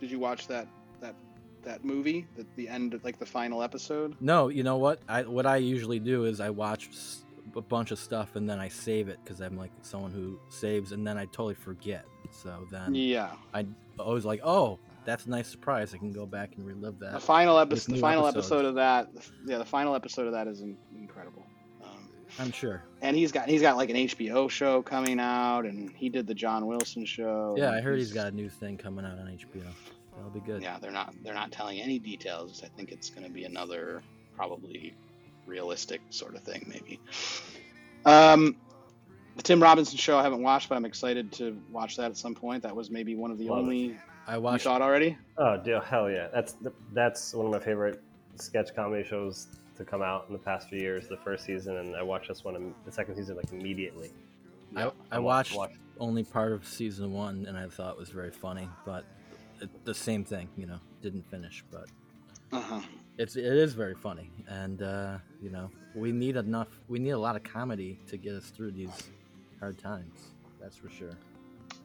Did 0.00 0.10
you 0.10 0.18
watch 0.18 0.46
that 0.48 0.66
that 1.00 1.14
that 1.62 1.84
movie? 1.84 2.26
The 2.36 2.46
the 2.56 2.68
end, 2.68 2.98
like 3.04 3.18
the 3.18 3.26
final 3.26 3.62
episode. 3.62 4.16
No, 4.20 4.48
you 4.48 4.62
know 4.62 4.76
what? 4.76 5.00
I 5.08 5.22
what 5.22 5.46
I 5.46 5.56
usually 5.56 5.98
do 6.00 6.24
is 6.24 6.40
I 6.40 6.50
watch 6.50 6.90
a 7.56 7.60
bunch 7.60 7.90
of 7.90 7.98
stuff 7.98 8.36
and 8.36 8.48
then 8.48 8.58
I 8.58 8.68
save 8.68 9.08
it 9.08 9.18
because 9.22 9.40
I'm 9.40 9.56
like 9.56 9.70
someone 9.82 10.12
who 10.12 10.38
saves 10.48 10.92
and 10.92 11.06
then 11.06 11.18
I 11.18 11.26
totally 11.26 11.54
forget. 11.54 12.04
So 12.30 12.66
then 12.70 12.94
Yeah, 12.94 13.32
I 13.52 13.66
always 13.98 14.24
like, 14.24 14.40
oh, 14.44 14.78
that's 15.04 15.26
a 15.26 15.30
nice 15.30 15.48
surprise. 15.48 15.94
I 15.94 15.98
can 15.98 16.12
go 16.12 16.26
back 16.26 16.52
and 16.56 16.66
relive 16.66 16.98
that. 17.00 17.12
the 17.12 17.20
final 17.20 17.58
episode. 17.58 17.94
The 17.96 18.00
final 18.00 18.26
episode 18.26 18.64
of 18.64 18.76
that. 18.76 19.08
Yeah, 19.46 19.58
the 19.58 19.64
final 19.64 19.94
episode 19.94 20.26
of 20.26 20.32
that 20.32 20.46
is 20.46 20.62
incredible. 20.96 21.44
Um, 21.82 22.08
I'm 22.38 22.52
sure. 22.52 22.84
and 23.00 23.16
he's 23.16 23.32
got 23.32 23.48
he's 23.48 23.62
got 23.62 23.76
like 23.76 23.90
an 23.90 23.96
HBO 23.96 24.48
show 24.48 24.80
coming 24.82 25.18
out, 25.18 25.66
and 25.66 25.90
he 25.90 26.08
did 26.08 26.26
the 26.26 26.34
John 26.34 26.66
Wilson 26.66 27.04
show. 27.04 27.54
Yeah, 27.58 27.72
I 27.72 27.80
heard 27.80 27.98
he's 27.98 28.12
got 28.12 28.28
a 28.32 28.36
new 28.36 28.48
thing 28.48 28.78
coming 28.78 29.04
out 29.04 29.18
on 29.18 29.26
HBO. 29.26 29.64
That'll 30.16 30.30
be 30.30 30.40
good. 30.40 30.62
Yeah, 30.62 30.78
they're 30.78 30.92
not 30.92 31.14
they're 31.24 31.34
not 31.34 31.50
telling 31.52 31.80
any 31.80 31.98
details. 31.98 32.62
I 32.64 32.68
think 32.68 32.92
it's 32.92 33.10
going 33.10 33.26
to 33.26 33.32
be 33.32 33.44
another 33.44 34.02
probably 34.36 34.94
realistic 35.46 36.00
sort 36.10 36.34
of 36.34 36.42
thing, 36.42 36.64
maybe. 36.68 37.00
Um, 38.04 38.56
the 39.36 39.42
Tim 39.42 39.62
Robinson 39.62 39.96
show 39.96 40.18
I 40.18 40.22
haven't 40.22 40.42
watched, 40.42 40.68
but 40.68 40.74
I'm 40.76 40.84
excited 40.84 41.32
to 41.32 41.58
watch 41.70 41.96
that 41.96 42.06
at 42.10 42.16
some 42.16 42.34
point. 42.34 42.62
That 42.62 42.74
was 42.76 42.90
maybe 42.90 43.14
one 43.14 43.30
of 43.30 43.38
the 43.38 43.48
Love 43.48 43.58
it. 43.58 43.62
only 43.62 43.96
I 44.26 44.34
you 44.36 44.40
watched. 44.42 44.64
saw 44.64 44.76
it 44.76 44.82
already. 44.82 45.16
Oh, 45.38 45.56
dear, 45.56 45.80
hell 45.80 46.10
yeah! 46.10 46.28
That's 46.32 46.56
that's 46.92 47.32
one 47.34 47.46
of 47.46 47.52
my 47.52 47.58
favorite 47.60 48.02
sketch 48.36 48.74
comedy 48.74 49.04
shows 49.08 49.46
to 49.76 49.84
come 49.84 50.02
out 50.02 50.26
in 50.28 50.32
the 50.34 50.38
past 50.38 50.68
few 50.68 50.78
years. 50.80 51.08
The 51.08 51.16
first 51.18 51.44
season, 51.44 51.76
and 51.78 51.96
I 51.96 52.02
watched 52.02 52.28
this 52.28 52.44
one, 52.44 52.56
im- 52.56 52.74
the 52.84 52.92
second 52.92 53.16
season, 53.16 53.36
like 53.36 53.50
immediately. 53.52 54.10
I, 54.76 54.90
I 55.10 55.18
watched 55.18 55.54
watched- 55.56 55.76
only 56.00 56.24
part 56.24 56.52
of 56.52 56.66
season 56.66 57.12
one, 57.12 57.46
and 57.46 57.56
I 57.56 57.68
thought 57.68 57.92
it 57.94 57.98
was 57.98 58.08
very 58.10 58.30
funny, 58.30 58.68
but 58.84 59.04
it, 59.60 59.68
the 59.84 59.94
same 59.94 60.24
thing, 60.24 60.48
you 60.56 60.66
know, 60.66 60.78
didn't 61.02 61.28
finish. 61.30 61.64
But 61.70 61.86
Uh-huh. 62.52 62.80
It's 63.18 63.36
it 63.36 63.44
is 63.44 63.74
very 63.74 63.94
funny, 63.94 64.30
and 64.48 64.82
uh, 64.82 65.18
you 65.40 65.50
know, 65.50 65.70
we 65.94 66.12
need 66.12 66.36
enough. 66.36 66.68
We 66.88 66.98
need 66.98 67.10
a 67.10 67.18
lot 67.18 67.36
of 67.36 67.42
comedy 67.42 67.98
to 68.08 68.16
get 68.16 68.34
us 68.34 68.50
through 68.50 68.72
these 68.72 69.10
hard 69.60 69.78
times. 69.78 70.18
That's 70.60 70.76
for 70.76 70.88
sure. 70.88 71.16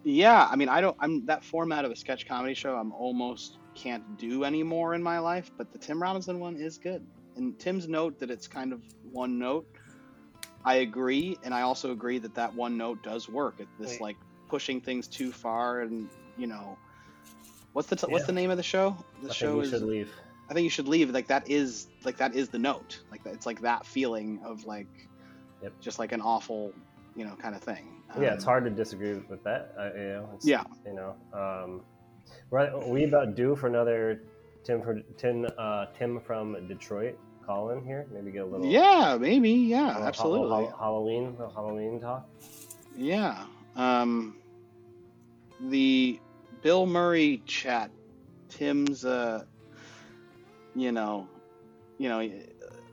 Yeah, 0.03 0.47
I 0.49 0.55
mean, 0.55 0.69
I 0.69 0.81
don't. 0.81 0.95
I'm 0.99 1.25
that 1.25 1.43
format 1.43 1.85
of 1.85 1.91
a 1.91 1.95
sketch 1.95 2.27
comedy 2.27 2.53
show. 2.53 2.75
I'm 2.75 2.91
almost 2.93 3.57
can't 3.75 4.17
do 4.17 4.43
anymore 4.43 4.95
in 4.95 5.03
my 5.03 5.19
life. 5.19 5.51
But 5.57 5.71
the 5.71 5.77
Tim 5.77 6.01
Robinson 6.01 6.39
one 6.39 6.55
is 6.55 6.77
good. 6.77 7.05
And 7.35 7.57
Tim's 7.59 7.87
note 7.87 8.17
that 8.19 8.31
it's 8.31 8.47
kind 8.47 8.73
of 8.73 8.81
one 9.11 9.37
note. 9.37 9.67
I 10.65 10.75
agree, 10.75 11.37
and 11.43 11.53
I 11.53 11.61
also 11.61 11.91
agree 11.91 12.19
that 12.19 12.33
that 12.35 12.53
one 12.53 12.77
note 12.77 13.03
does 13.03 13.29
work. 13.29 13.55
It, 13.59 13.67
this 13.79 13.91
Wait. 13.91 14.01
like 14.01 14.15
pushing 14.49 14.81
things 14.81 15.07
too 15.07 15.31
far, 15.31 15.81
and 15.81 16.09
you 16.37 16.47
know, 16.47 16.77
what's 17.73 17.87
the 17.87 17.95
t- 17.95 18.07
what's 18.09 18.25
the 18.25 18.33
name 18.33 18.49
of 18.49 18.57
the 18.57 18.63
show? 18.63 18.97
The 19.21 19.29
I 19.29 19.33
show 19.33 19.47
think 19.47 19.57
we 19.57 19.63
is. 19.65 19.69
should 19.71 19.83
leave. 19.83 20.11
I 20.49 20.53
think 20.53 20.63
you 20.63 20.69
should 20.69 20.87
leave. 20.87 21.09
Like 21.11 21.27
that 21.27 21.49
is 21.49 21.87
like 22.05 22.17
that 22.17 22.35
is 22.35 22.49
the 22.49 22.59
note. 22.59 22.99
Like 23.11 23.21
it's 23.25 23.45
like 23.45 23.61
that 23.61 23.85
feeling 23.85 24.39
of 24.45 24.65
like, 24.65 24.87
Yep. 25.61 25.73
just 25.81 25.99
like 25.99 26.11
an 26.11 26.21
awful, 26.21 26.71
you 27.15 27.25
know, 27.25 27.35
kind 27.35 27.55
of 27.55 27.61
thing. 27.61 28.01
yeah, 28.19 28.33
it's 28.33 28.43
Um, 28.43 28.47
hard 28.49 28.63
to 28.65 28.69
disagree 28.69 29.13
with 29.29 29.43
that. 29.43 29.73
Uh, 29.77 29.89
you 29.97 30.07
know, 30.07 30.29
Yeah. 30.43 30.63
You 30.85 30.93
know, 30.93 31.15
um, 31.33 31.81
right? 32.51 32.71
We 32.87 33.03
about 33.05 33.35
due 33.35 33.55
for 33.55 33.67
another 33.67 34.21
Tim 34.63 34.81
for 34.81 35.01
Tim 35.17 35.47
uh, 35.57 35.87
Tim 35.97 36.19
from 36.21 36.67
Detroit 36.67 37.17
calling 37.45 37.83
here? 37.85 38.05
Maybe 38.13 38.31
get 38.31 38.43
a 38.43 38.45
little 38.45 38.65
Yeah, 38.65 39.17
maybe. 39.19 39.51
Yeah, 39.51 39.87
little 39.87 40.03
absolutely. 40.03 40.49
Hall- 40.49 40.75
Halloween, 40.77 41.31
little 41.37 41.53
Halloween 41.53 41.99
talk. 42.01 42.27
Yeah. 42.95 43.45
Um, 43.75 44.35
the 45.61 46.19
Bill 46.61 46.85
Murray 46.85 47.41
chat, 47.45 47.89
Tim's, 48.49 49.05
uh, 49.05 49.45
you 50.77 50.91
know, 50.91 51.27
you 51.97 52.07
know, 52.07 52.19
he 52.19 52.43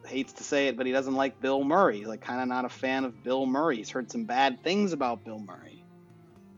hates 0.06 0.32
to 0.35 0.44
say 0.44 0.69
it, 0.69 0.77
but 0.77 0.86
he 0.86 0.93
doesn't 0.93 1.15
like 1.15 1.40
Bill 1.40 1.62
Murray. 1.62 1.98
He's 1.98 2.06
like 2.06 2.23
kind 2.23 2.40
of 2.40 2.48
not 2.48 2.65
a 2.65 2.70
fan 2.70 3.05
of 3.05 3.23
Bill 3.23 3.47
Murray. 3.47 3.77
He's 3.77 3.90
heard 3.90 4.11
some 4.11 4.24
bad 4.24 4.62
things 4.65 4.93
about 4.93 5.24
Bill 5.24 5.39
Murray. 5.39 5.82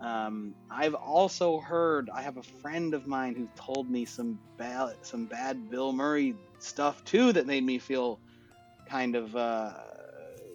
Um, 0.01 0.55
I've 0.71 0.95
also 0.95 1.59
heard. 1.59 2.09
I 2.15 2.23
have 2.23 2.37
a 2.37 2.43
friend 2.63 2.95
of 2.95 3.07
mine 3.07 3.35
who 3.35 3.49
told 3.57 3.91
me 3.91 4.05
some 4.05 4.39
bad, 4.59 4.95
some 5.03 5.27
bad 5.27 5.71
Bill 5.71 5.93
Murray 5.93 6.35
stuff 6.61 7.03
too 7.05 7.33
that 7.33 7.47
made 7.47 7.65
me 7.65 7.79
feel 7.79 8.21
kind 8.89 9.17
of, 9.17 9.35
uh, 9.35 9.73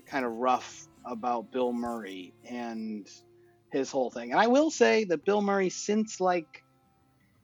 kind 0.07 0.25
of 0.25 0.31
rough 0.33 0.87
about 1.05 1.51
Bill 1.51 1.73
Murray 1.73 2.33
and 2.49 3.07
his 3.71 3.91
whole 3.91 4.09
thing. 4.11 4.31
And 4.31 4.39
I 4.39 4.47
will 4.47 4.69
say 4.69 5.05
that 5.05 5.25
Bill 5.25 5.41
Murray, 5.41 5.69
since 5.69 6.21
like, 6.21 6.45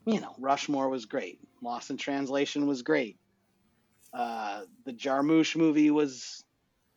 you 0.06 0.22
know, 0.22 0.36
Rushmore 0.40 0.90
was 0.90 1.06
great, 1.06 1.40
Lost 1.62 1.90
in 1.90 1.98
Translation 1.98 2.68
was 2.68 2.82
great. 2.82 3.18
Uh, 4.14 4.62
the 4.86 4.94
Jarmusch 4.94 5.56
movie 5.56 5.92
was 5.92 6.44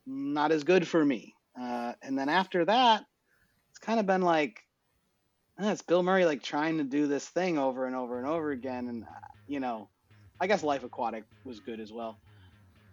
not 0.07 0.53
as 0.53 0.65
good 0.65 0.87
for 0.87 1.05
me. 1.05 1.35
Uh, 1.61 1.93
and 2.03 2.19
then 2.19 2.29
after 2.29 2.65
that, 2.65 3.05
it's 3.71 3.79
kind 3.79 4.01
of 4.01 4.07
been 4.07 4.23
like, 4.23 4.61
eh, 5.61 5.71
it's 5.71 5.83
Bill 5.83 6.03
Murray 6.03 6.25
like 6.25 6.43
trying 6.43 6.79
to 6.79 6.85
do 6.85 7.07
this 7.07 7.27
thing 7.29 7.59
over 7.59 7.87
and 7.87 7.95
over 7.95 8.19
and 8.19 8.27
over 8.27 8.51
again. 8.51 8.89
And, 8.89 9.05
uh, 9.05 9.29
you 9.47 9.61
know, 9.61 9.89
I 10.41 10.47
guess 10.47 10.63
Life 10.63 10.85
Aquatic 10.85 11.25
was 11.45 11.61
good 11.61 11.81
as 11.81 11.93
well. 11.93 12.19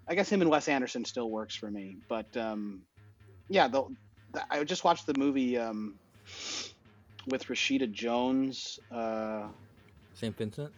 I 0.07 0.15
guess 0.15 0.29
him 0.29 0.41
and 0.41 0.49
Wes 0.49 0.67
Anderson 0.67 1.05
still 1.05 1.29
works 1.29 1.55
for 1.55 1.69
me. 1.69 1.97
But 2.07 2.35
um, 2.37 2.81
yeah, 3.49 3.67
the, 3.67 3.83
the, 4.33 4.43
I 4.49 4.63
just 4.63 4.83
watched 4.83 5.05
the 5.05 5.17
movie 5.17 5.57
um, 5.57 5.95
with 7.27 7.45
Rashida 7.45 7.91
Jones. 7.91 8.79
Uh, 8.91 9.47
St. 10.13 10.35
Vincent. 10.35 10.73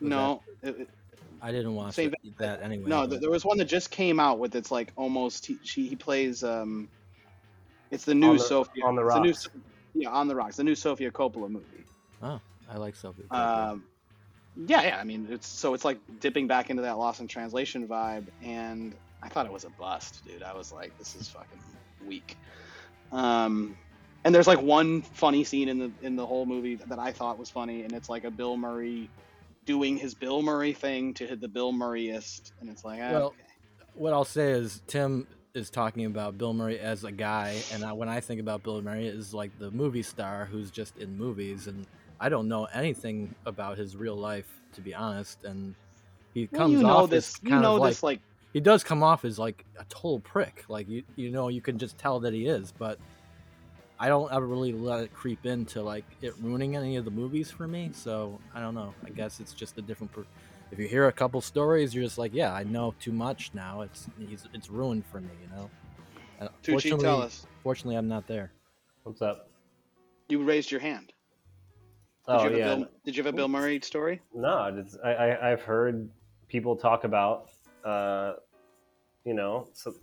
Was 0.00 0.08
no, 0.10 0.42
it, 0.62 0.80
it- 0.80 0.88
I 1.42 1.52
didn't 1.52 1.74
watch 1.74 1.94
Saint 1.94 2.14
it, 2.22 2.36
that 2.38 2.62
anyway. 2.62 2.88
no, 2.88 3.06
but- 3.06 3.20
there 3.20 3.30
was 3.30 3.44
one 3.44 3.56
that 3.58 3.64
just 3.64 3.90
came 3.90 4.20
out 4.20 4.38
with 4.38 4.54
it's 4.54 4.70
like 4.70 4.92
almost 4.96 5.46
he, 5.46 5.58
she, 5.62 5.86
he 5.88 5.96
plays 5.96 6.44
um, 6.44 6.88
It's 7.90 8.04
the 8.04 8.14
new 8.14 8.30
On 8.30 8.36
the- 8.36 8.42
Sofia 8.42 8.84
on 8.84 8.94
the 8.94 9.02
it's 9.06 9.14
the 9.14 9.20
new 9.20 9.28
rocks. 9.30 9.48
Yeah, 9.94 10.08
on 10.10 10.28
the 10.28 10.34
rocks. 10.34 10.56
The 10.56 10.64
new 10.64 10.74
Sofia 10.74 11.10
Coppola 11.10 11.48
movie. 11.50 11.84
Oh, 12.22 12.40
I 12.70 12.76
like 12.76 12.94
Sophie. 12.94 13.22
Coppola. 13.30 13.70
Um, 13.72 13.84
yeah, 14.66 14.82
yeah. 14.82 14.98
I 15.00 15.04
mean, 15.04 15.26
it's 15.30 15.46
so 15.48 15.74
it's 15.74 15.84
like 15.84 15.98
dipping 16.20 16.46
back 16.46 16.70
into 16.70 16.82
that 16.82 16.98
lost 16.98 17.20
in 17.20 17.26
translation 17.26 17.88
vibe, 17.88 18.26
and 18.42 18.94
I 19.22 19.28
thought 19.28 19.46
it 19.46 19.52
was 19.52 19.64
a 19.64 19.70
bust, 19.70 20.24
dude. 20.26 20.42
I 20.42 20.54
was 20.54 20.70
like, 20.72 20.96
this 20.98 21.16
is 21.16 21.28
fucking 21.28 21.58
weak. 22.06 22.36
Um, 23.12 23.76
and 24.24 24.34
there's 24.34 24.46
like 24.46 24.60
one 24.60 25.02
funny 25.02 25.42
scene 25.44 25.68
in 25.68 25.78
the 25.78 25.90
in 26.02 26.14
the 26.16 26.26
whole 26.26 26.46
movie 26.46 26.74
that 26.76 26.98
I 26.98 27.10
thought 27.12 27.38
was 27.38 27.48
funny, 27.50 27.82
and 27.82 27.92
it's 27.92 28.08
like 28.08 28.24
a 28.24 28.30
Bill 28.30 28.56
Murray 28.56 29.08
doing 29.64 29.96
his 29.96 30.14
Bill 30.14 30.42
Murray 30.42 30.72
thing 30.72 31.14
to 31.14 31.26
hit 31.26 31.40
the 31.40 31.48
Bill 31.48 31.72
Murrayist, 31.72 32.52
and 32.60 32.68
it's 32.70 32.84
like, 32.84 33.00
ah, 33.02 33.10
Well, 33.12 33.26
okay. 33.28 33.36
what 33.94 34.12
I'll 34.12 34.24
say 34.24 34.52
is 34.52 34.82
Tim 34.86 35.26
is 35.54 35.70
talking 35.70 36.06
about 36.06 36.38
Bill 36.38 36.52
Murray 36.52 36.78
as 36.78 37.04
a 37.04 37.12
guy, 37.12 37.56
and 37.72 37.84
I, 37.84 37.92
when 37.92 38.08
I 38.08 38.20
think 38.20 38.40
about 38.40 38.62
Bill 38.62 38.80
Murray, 38.82 39.06
is 39.06 39.34
like 39.34 39.50
the 39.58 39.70
movie 39.70 40.02
star 40.02 40.44
who's 40.46 40.70
just 40.70 40.96
in 40.98 41.16
movies, 41.16 41.66
and 41.66 41.86
I 42.20 42.28
don't 42.28 42.48
know 42.48 42.66
anything 42.72 43.34
about 43.46 43.78
his 43.78 43.96
real 43.96 44.16
life 44.16 44.60
to 44.74 44.80
be 44.80 44.94
honest. 44.94 45.44
And 45.44 45.74
he 46.34 46.48
Well, 46.50 46.60
comes 46.60 46.72
you 46.74 46.82
know 46.82 46.88
off 46.90 47.10
this. 47.10 47.38
You 47.42 47.50
kind 47.50 47.62
know 47.62 47.74
of 47.76 47.80
like 47.80 47.90
this, 47.90 48.02
like 48.02 48.20
he 48.52 48.60
does 48.60 48.82
come 48.84 49.02
off 49.02 49.24
as 49.24 49.38
like 49.38 49.64
a 49.78 49.84
total 49.84 50.20
prick. 50.20 50.64
Like 50.68 50.88
you, 50.88 51.02
you 51.16 51.30
know, 51.30 51.48
you 51.48 51.60
can 51.60 51.78
just 51.78 51.98
tell 51.98 52.20
that 52.20 52.32
he 52.32 52.46
is, 52.46 52.72
but 52.76 52.98
I 54.00 54.08
don't 54.08 54.32
ever 54.32 54.46
really 54.46 54.72
let 54.72 55.04
it 55.04 55.12
creep 55.12 55.44
into 55.44 55.82
like 55.82 56.06
it 56.22 56.34
ruining 56.40 56.74
any 56.74 56.96
of 56.96 57.04
the 57.04 57.10
movies 57.10 57.50
for 57.50 57.68
me. 57.68 57.90
So 57.92 58.40
I 58.54 58.60
don't 58.60 58.74
know. 58.74 58.94
I 59.04 59.10
guess 59.10 59.40
it's 59.40 59.52
just 59.52 59.76
a 59.76 59.82
different. 59.82 60.10
Per- 60.12 60.24
if 60.70 60.78
you 60.78 60.88
hear 60.88 61.06
a 61.08 61.12
couple 61.12 61.40
stories, 61.42 61.94
you're 61.94 62.04
just 62.04 62.16
like, 62.16 62.32
yeah, 62.32 62.54
I 62.54 62.62
know 62.62 62.94
too 62.98 63.12
much 63.12 63.50
now. 63.52 63.82
It's 63.82 64.08
he's, 64.18 64.46
it's 64.54 64.70
ruined 64.70 65.04
for 65.04 65.20
me, 65.20 65.30
you 65.42 65.54
know. 65.54 65.70
Tucci, 66.62 66.70
fortunately, 66.70 67.04
tell 67.04 67.20
us. 67.20 67.46
fortunately, 67.62 67.96
I'm 67.96 68.08
not 68.08 68.26
there. 68.26 68.52
What's 69.02 69.20
up? 69.20 69.50
You 70.30 70.42
raised 70.44 70.70
your 70.70 70.80
hand. 70.80 71.12
Did 72.28 72.34
Oh 72.34 72.44
you 72.44 72.50
have 72.50 72.58
yeah. 72.58 72.72
a 72.72 72.76
Bill, 72.76 72.88
did 73.04 73.16
you 73.16 73.22
have 73.22 73.34
a 73.34 73.36
Bill 73.36 73.48
Murray 73.48 73.80
story? 73.82 74.22
No, 74.34 74.74
it's, 74.78 74.96
I, 75.04 75.12
I 75.12 75.52
I've 75.52 75.62
heard 75.62 76.08
people 76.48 76.76
talk 76.76 77.04
about, 77.04 77.50
uh, 77.84 78.34
you 79.24 79.34
know, 79.34 79.68
some, 79.74 79.96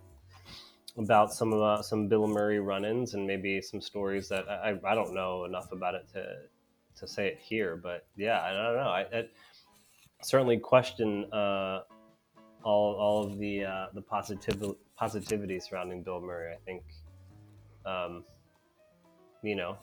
about 0.98 1.34
some 1.34 1.54
of 1.54 1.62
uh, 1.62 1.82
some 1.82 2.08
Bill 2.08 2.28
Murray 2.28 2.60
run-ins 2.60 3.14
and 3.14 3.26
maybe 3.26 3.62
some 3.62 3.82
stories 3.82 4.28
that 4.30 4.50
I, 4.50 4.76
I 4.84 4.96
don't 4.96 5.14
know 5.14 5.46
enough 5.46 5.72
about 5.72 5.96
it 5.96 6.08
to 6.14 6.36
to 6.98 7.08
say 7.08 7.28
it 7.28 7.40
here, 7.40 7.78
but 7.78 8.08
yeah, 8.16 8.42
I 8.42 8.52
don't 8.52 8.76
know. 8.76 8.90
I, 8.90 9.02
I 9.14 9.24
certainly 10.24 10.58
question 10.58 11.32
uh, 11.32 11.82
all 12.64 12.96
all 12.96 13.24
of 13.24 13.38
the 13.38 13.66
uh, 13.66 13.86
the 13.94 14.02
positiv- 14.02 14.76
positivity 14.98 15.60
surrounding 15.60 16.02
Bill 16.04 16.22
Murray. 16.22 16.54
I 16.54 16.58
think, 16.66 16.84
um, 17.86 18.24
you 19.44 19.56
know, 19.56 19.78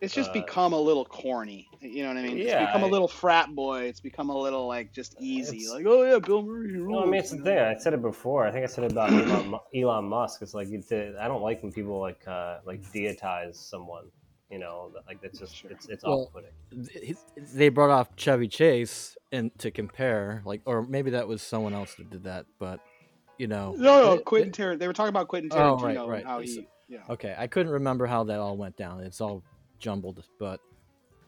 It's 0.00 0.14
just 0.14 0.30
Uh, 0.30 0.34
become 0.34 0.72
a 0.72 0.80
little 0.80 1.04
corny. 1.04 1.68
You 1.80 2.02
know 2.04 2.08
what 2.10 2.18
I 2.18 2.22
mean? 2.22 2.36
Yeah, 2.38 2.62
it's 2.62 2.66
become 2.68 2.82
a 2.84 2.86
I- 2.86 2.90
little 2.90 3.08
frat 3.08 3.54
boy. 3.54 3.82
It's 3.82 4.00
become 4.00 4.30
a 4.30 4.36
little 4.38 4.66
like 4.66 4.92
just 4.92 5.16
easy. 5.20 5.68
Like, 5.68 5.84
oh 5.86 6.02
yeah, 6.04 6.18
Bill 6.18 6.42
Murray. 6.42 6.72
Rules. 6.78 6.88
No, 6.90 7.02
I 7.02 7.06
mean 7.06 7.14
it's 7.20 7.30
the 7.30 7.38
thing. 7.42 7.58
I 7.58 7.76
said 7.76 7.94
it 7.94 8.02
before. 8.02 8.46
I 8.46 8.50
think 8.52 8.64
I 8.64 8.66
said 8.68 8.84
it 8.84 8.92
about 8.92 9.10
Elon, 9.12 9.58
Elon 9.74 10.04
Musk. 10.04 10.42
It's 10.42 10.54
like 10.54 10.68
it's, 10.70 10.92
I 10.92 11.26
don't 11.26 11.42
like 11.42 11.62
when 11.62 11.72
people 11.72 11.98
like 12.00 12.20
uh, 12.28 12.58
like 12.64 12.82
deitize 12.92 13.56
someone. 13.56 14.04
You 14.50 14.58
know, 14.58 14.92
like 15.06 15.18
it's 15.22 15.38
just 15.40 15.54
Sure. 15.54 15.70
it's 15.70 15.88
it's 15.88 16.04
Well, 16.04 16.30
off-putting. 16.34 17.16
They 17.54 17.68
brought 17.68 17.90
off 17.90 18.16
Chevy 18.16 18.48
Chase 18.48 19.16
and 19.30 19.50
to 19.58 19.70
compare, 19.70 20.40
like, 20.46 20.62
or 20.64 20.80
maybe 20.86 21.10
that 21.10 21.28
was 21.28 21.42
someone 21.42 21.74
else 21.74 21.94
that 21.96 22.08
did 22.08 22.24
that, 22.24 22.46
but 22.58 22.80
you 23.36 23.46
know, 23.46 23.74
No, 23.76 24.02
no, 24.02 24.12
it- 24.14 24.24
Quentin 24.24 24.50
Tarantino. 24.52 24.78
They 24.78 24.86
were 24.86 24.94
talking 24.94 25.10
about 25.10 25.28
Quentin 25.28 25.50
Oh, 25.52 25.76
Tarantino 25.76 25.82
right, 25.82 25.96
and 25.98 26.08
right. 26.08 26.24
how 26.24 26.38
It's- 26.40 26.54
he. 26.54 26.68
Yeah. 26.88 27.00
Okay, 27.10 27.34
I 27.36 27.46
couldn't 27.46 27.72
remember 27.72 28.06
how 28.06 28.24
that 28.24 28.40
all 28.40 28.56
went 28.56 28.76
down. 28.78 29.00
It's 29.04 29.20
all 29.20 29.42
jumbled, 29.78 30.22
but 30.38 30.60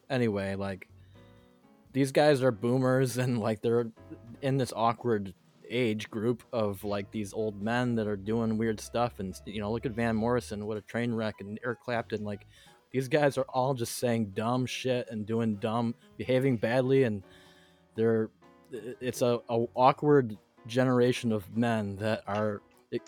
anyway, 0.09 0.55
like 0.55 0.89
these 1.93 2.13
guys 2.13 2.43
are 2.43 2.53
boomers 2.53 3.17
and 3.19 3.39
like 3.39 3.63
they're 3.63 3.91
in 4.43 4.57
this 4.57 4.73
awkward 4.75 5.35
age 5.69 6.11
group 6.11 6.43
of 6.53 6.83
like 6.83 7.11
these 7.13 7.33
old 7.33 7.63
men 7.63 7.95
that 7.95 8.07
are 8.07 8.17
doing 8.17 8.59
weird 8.59 8.81
stuff 8.81 9.21
and 9.21 9.35
you 9.47 9.61
know, 9.61 9.73
look 9.73 9.87
at 9.87 9.93
Van 9.93 10.17
Morrison, 10.17 10.67
what 10.67 10.77
a 10.77 10.83
train 10.83 11.15
wreck 11.15 11.37
and 11.41 11.59
Eric 11.65 11.81
Clapton 11.81 12.25
like 12.25 12.47
these 12.93 13.09
guys 13.09 13.39
are 13.39 13.47
all 13.49 13.75
just 13.75 13.99
saying 13.99 14.33
dumb 14.35 14.67
shit 14.67 15.07
and 15.11 15.25
doing 15.27 15.57
dumb 15.57 15.95
behaving 16.17 16.57
badly 16.57 17.05
and 17.05 17.23
they're 17.95 18.31
it's 18.73 19.23
a, 19.23 19.41
a 19.49 19.65
awkward 19.75 20.37
generation 20.67 21.33
of 21.33 21.57
men 21.57 21.97
that 21.97 22.23
are 22.27 22.61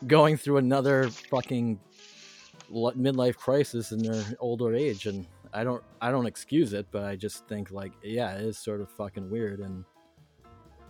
going 0.06 0.36
through 0.36 0.58
another 0.58 1.08
fucking 1.08 1.78
midlife 2.72 3.36
crisis 3.36 3.92
in 3.92 3.98
their 4.02 4.24
older 4.40 4.74
age 4.74 5.06
and 5.06 5.26
i 5.52 5.62
don't 5.62 5.82
i 6.00 6.10
don't 6.10 6.26
excuse 6.26 6.72
it 6.72 6.86
but 6.90 7.04
i 7.04 7.14
just 7.14 7.46
think 7.46 7.70
like 7.70 7.92
yeah 8.02 8.32
it 8.34 8.42
is 8.42 8.56
sort 8.56 8.80
of 8.80 8.90
fucking 8.90 9.30
weird 9.30 9.60
and 9.60 9.84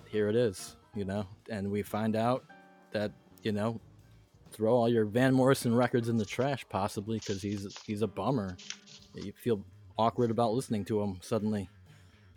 here 0.09 0.29
it 0.29 0.37
is 0.37 0.77
you 0.95 1.05
know? 1.05 1.27
And 1.51 1.71
we 1.71 1.83
find 1.83 2.17
out 2.17 2.45
that 2.93 3.13
you 3.43 3.53
know 3.53 3.81
throw 4.51 4.75
all 4.75 4.89
your 4.89 5.07
van 5.07 5.33
morrison 5.33 5.75
records 5.75 6.11
in 6.11 6.19
the 6.19 6.27
trash 6.27 6.65
possibly 6.69 7.19
because 7.19 7.41
he's 7.41 7.77
he's 7.87 8.03
a 8.03 8.07
bummer. 8.07 8.57
You 9.15 9.33
feel 9.33 9.65
awkward 9.99 10.31
about 10.31 10.53
listening 10.53 10.85
to 10.87 11.01
him 11.03 11.19
suddenly. 11.23 11.69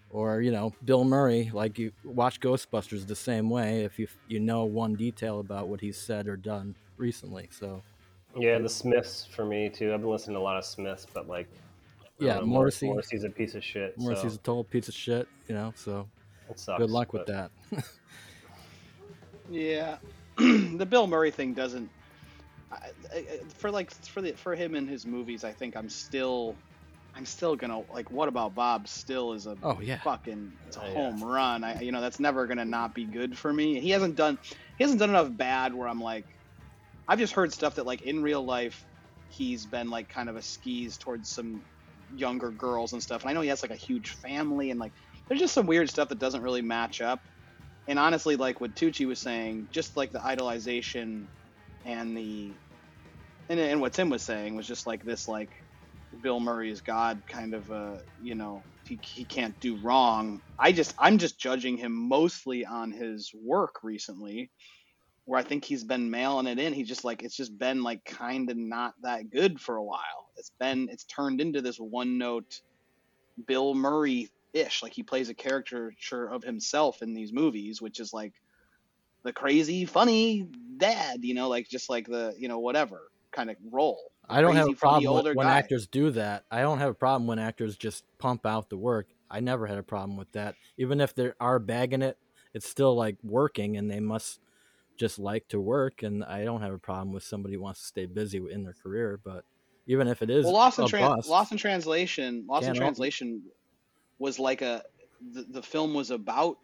Or 0.10 0.42
you 0.42 0.52
know 0.52 0.74
bill 0.86 1.04
murray 1.04 1.52
like 1.54 1.78
you 1.78 1.92
watch 2.06 2.40
ghostbusters 2.40 3.06
the 3.06 3.16
same 3.16 3.50
way 3.50 3.84
if 3.84 4.00
you 4.00 4.08
you 4.30 4.40
know 4.40 4.64
one 4.64 4.96
detail 4.96 5.42
about 5.42 5.68
what 5.68 5.82
he's 5.82 5.98
said 5.98 6.28
or 6.28 6.38
done 6.38 6.76
recently 6.96 7.50
so 7.52 7.84
Yeah, 8.38 8.58
the 8.60 8.70
Smiths 8.70 9.26
for 9.26 9.46
me 9.46 9.70
too. 9.70 9.94
I've 9.94 10.02
been 10.02 10.10
listening 10.10 10.36
to 10.36 10.40
a 10.40 10.44
lot 10.44 10.58
of 10.58 10.66
Smiths, 10.66 11.06
but 11.14 11.28
like, 11.28 11.48
Yeah, 12.20 12.36
know, 12.36 12.46
Morrissey- 12.46 12.88
Morrissey's 12.88 13.24
a 13.24 13.30
piece 13.30 13.56
of 13.56 13.64
shit. 13.64 13.98
Morrissey's 13.98 14.34
so 14.34 14.40
a 14.40 14.44
total 14.44 14.64
piece 14.64 14.88
of 14.88 14.94
shit, 14.94 15.28
you 15.48 15.56
know. 15.56 15.72
So 15.76 16.08
it 16.50 16.60
sucks, 16.60 16.80
good 16.80 16.90
luck 16.90 17.14
with 17.14 17.26
but- 17.28 17.52
that. 17.72 17.84
Yeah, 19.50 19.98
the 20.38 20.86
Bill 20.90 21.08
Murray 21.08 21.32
thing 21.32 21.54
doesn't. 21.54 21.90
I, 22.72 22.76
I, 23.14 23.18
I- 23.18 23.24
for 23.58 23.70
like 23.72 23.92
for 23.92 24.22
the 24.22 24.32
for 24.34 24.56
him 24.56 24.76
and 24.76 24.90
his 24.90 25.06
movies, 25.06 25.44
I 25.44 25.52
think 25.52 25.78
I'm 25.78 25.88
still, 25.90 26.56
I'm 27.16 27.26
still 27.26 27.56
gonna 27.56 27.82
like. 27.94 28.10
What 28.12 28.28
about 28.28 28.56
Bob? 28.56 28.88
Still 28.88 29.34
is 29.34 29.46
a 29.46 29.56
Oh 29.62 29.80
yeah, 29.82 30.02
fucking 30.02 30.52
it's 30.68 30.78
a 30.78 30.82
Oh, 30.82 30.88
yeah. 30.88 30.94
home 30.94 31.24
run. 31.24 31.64
I 31.64 31.80
you 31.80 31.92
know 31.92 32.02
that's 32.02 32.20
never 32.20 32.48
gonna 32.48 32.66
not 32.66 32.96
be 32.96 33.06
good 33.06 33.38
for 33.38 33.54
me. 33.54 33.80
He 33.80 33.92
hasn't 33.92 34.16
done 34.16 34.40
he 34.78 34.84
hasn't 34.84 35.00
done 35.00 35.10
enough 35.12 35.30
bad 35.38 35.74
where 35.76 35.88
I'm 35.88 36.02
like, 36.02 36.26
I've 37.08 37.20
just 37.20 37.34
heard 37.34 37.54
stuff 37.54 37.76
that 37.76 37.86
like 37.86 38.02
in 38.02 38.24
real 38.24 38.46
life, 38.46 38.86
he's 39.28 39.66
been 39.66 39.90
like 39.90 40.10
kind 40.10 40.30
of 40.30 40.36
a 40.36 40.42
skis 40.42 40.98
towards 40.98 41.32
some 41.32 41.64
younger 42.10 42.52
girls 42.52 42.94
and 42.94 43.02
stuff. 43.04 43.22
And 43.24 43.32
I 43.32 43.34
know 43.34 43.42
he 43.42 43.50
has 43.50 43.62
like 43.64 43.72
a 43.72 43.76
huge 43.76 44.10
family 44.22 44.72
and 44.72 44.80
like 44.80 44.94
there's 45.28 45.42
just 45.42 45.54
some 45.54 45.68
weird 45.68 45.90
stuff 45.90 46.10
that 46.10 46.20
doesn't 46.20 46.42
really 46.44 46.62
match 46.62 47.02
up. 47.02 47.22
And 47.88 48.00
honestly, 48.00 48.36
like 48.36 48.62
what 48.62 48.76
Tucci 48.76 49.06
was 49.08 49.22
saying, 49.22 49.70
just 49.74 49.98
like 49.98 50.12
the 50.12 50.20
idolization 50.20 51.28
and 51.86 52.18
the 52.18 52.60
and, 53.50 53.60
and 53.60 53.82
what 53.82 53.94
Tim 53.94 54.10
was 54.10 54.24
saying 54.24 54.56
was 54.56 54.68
just 54.68 54.88
like 54.88 55.04
this 55.04 55.28
like 55.28 55.52
Bill 56.22 56.40
Murray's 56.40 56.82
God 56.82 57.22
kind 57.30 57.54
of 57.54 57.70
uh 57.72 57.98
you 58.20 58.36
know 58.36 58.66
he, 58.84 59.00
he 59.04 59.26
can't 59.26 59.60
do 59.60 59.80
wrong. 59.84 60.42
I 60.60 60.72
just 60.72 60.94
I'm 61.00 61.18
just 61.18 61.40
judging 61.40 61.78
him 61.78 61.92
mostly 62.10 62.66
on 62.66 62.92
his 62.92 63.32
work 63.34 63.76
recently, 63.84 64.52
where 65.26 65.40
I 65.40 65.44
think 65.44 65.66
he's 65.66 65.84
been 65.84 66.10
mailing 66.10 66.48
it 66.48 66.60
in. 66.60 66.74
He's 66.74 66.88
just 66.88 67.04
like 67.04 67.24
it's 67.24 67.36
just 67.36 67.58
been 67.58 67.84
like 67.84 68.06
kind 68.06 68.50
of 68.50 68.58
not 68.58 68.94
that 69.02 69.30
good 69.30 69.60
for 69.60 69.76
a 69.76 69.84
while. 69.84 70.30
It's 70.38 70.52
been 70.60 70.88
it's 70.92 71.04
turned 71.04 71.42
into 71.42 71.62
this 71.62 71.78
one 71.78 72.18
note 72.18 72.62
Bill 73.48 73.74
Murray 73.74 74.30
ish. 74.54 74.84
Like 74.84 74.94
he 74.94 75.04
plays 75.04 75.30
a 75.30 75.34
caricature 75.34 76.28
of 76.28 76.44
himself 76.44 77.02
in 77.02 77.14
these 77.14 77.34
movies, 77.34 77.82
which 77.82 78.00
is 78.00 78.14
like 78.14 78.34
the 79.24 79.34
crazy 79.34 79.86
funny 79.86 80.48
dad, 80.78 81.24
you 81.24 81.34
know, 81.34 81.50
like 81.50 81.68
just 81.68 81.90
like 81.90 82.08
the 82.08 82.34
you 82.38 82.48
know 82.48 82.60
whatever 82.60 83.10
kind 83.32 83.50
of 83.50 83.58
role. 83.72 84.12
I 84.30 84.42
don't 84.42 84.56
have 84.56 84.70
a 84.70 84.74
problem 84.74 85.36
when 85.36 85.48
guy. 85.48 85.58
actors 85.58 85.88
do 85.88 86.12
that. 86.12 86.46
I 86.50 86.62
don't 86.62 86.80
have 86.80 86.90
a 86.90 86.96
problem 86.96 87.28
when 87.28 87.40
actors 87.40 87.78
just 87.78 88.04
pump 88.18 88.46
out 88.46 88.70
the 88.70 88.78
work. 88.78 89.08
I 89.30 89.40
never 89.40 89.68
had 89.68 89.78
a 89.78 89.84
problem 89.84 90.18
with 90.18 90.32
that. 90.32 90.56
Even 90.78 91.02
if 91.02 91.14
they 91.14 91.32
are 91.40 91.60
bagging 91.60 92.02
it, 92.02 92.18
it's 92.54 92.68
still 92.68 92.96
like 92.96 93.18
working, 93.24 93.78
and 93.78 93.90
they 93.90 94.00
must 94.00 94.40
just 94.98 95.20
like 95.20 95.48
to 95.50 95.60
work. 95.60 96.04
And 96.04 96.24
I 96.24 96.44
don't 96.44 96.62
have 96.62 96.74
a 96.74 96.78
problem 96.78 97.14
with 97.14 97.24
somebody 97.24 97.56
who 97.56 97.62
wants 97.62 97.82
to 97.82 97.86
stay 97.88 98.06
busy 98.06 98.42
in 98.50 98.64
their 98.64 98.76
career. 98.82 99.20
But 99.24 99.44
even 99.88 100.08
if 100.08 100.22
it 100.22 100.30
is 100.30 100.46
well, 100.46 100.54
lost 100.54 100.80
in 100.80 100.86
a 100.86 100.88
tran 100.88 101.16
bust, 101.16 101.30
lost 101.30 101.52
in 101.52 101.58
translation, 101.58 102.46
lost 102.48 102.64
in 102.64 102.68
Can't 102.70 102.78
help 102.78 102.88
translation 102.96 103.42
was 104.20 104.40
like 104.40 104.62
a 104.62 104.84
the, 105.34 105.44
the 105.44 105.62
film 105.64 105.94
was 105.94 106.12
about 106.12 106.58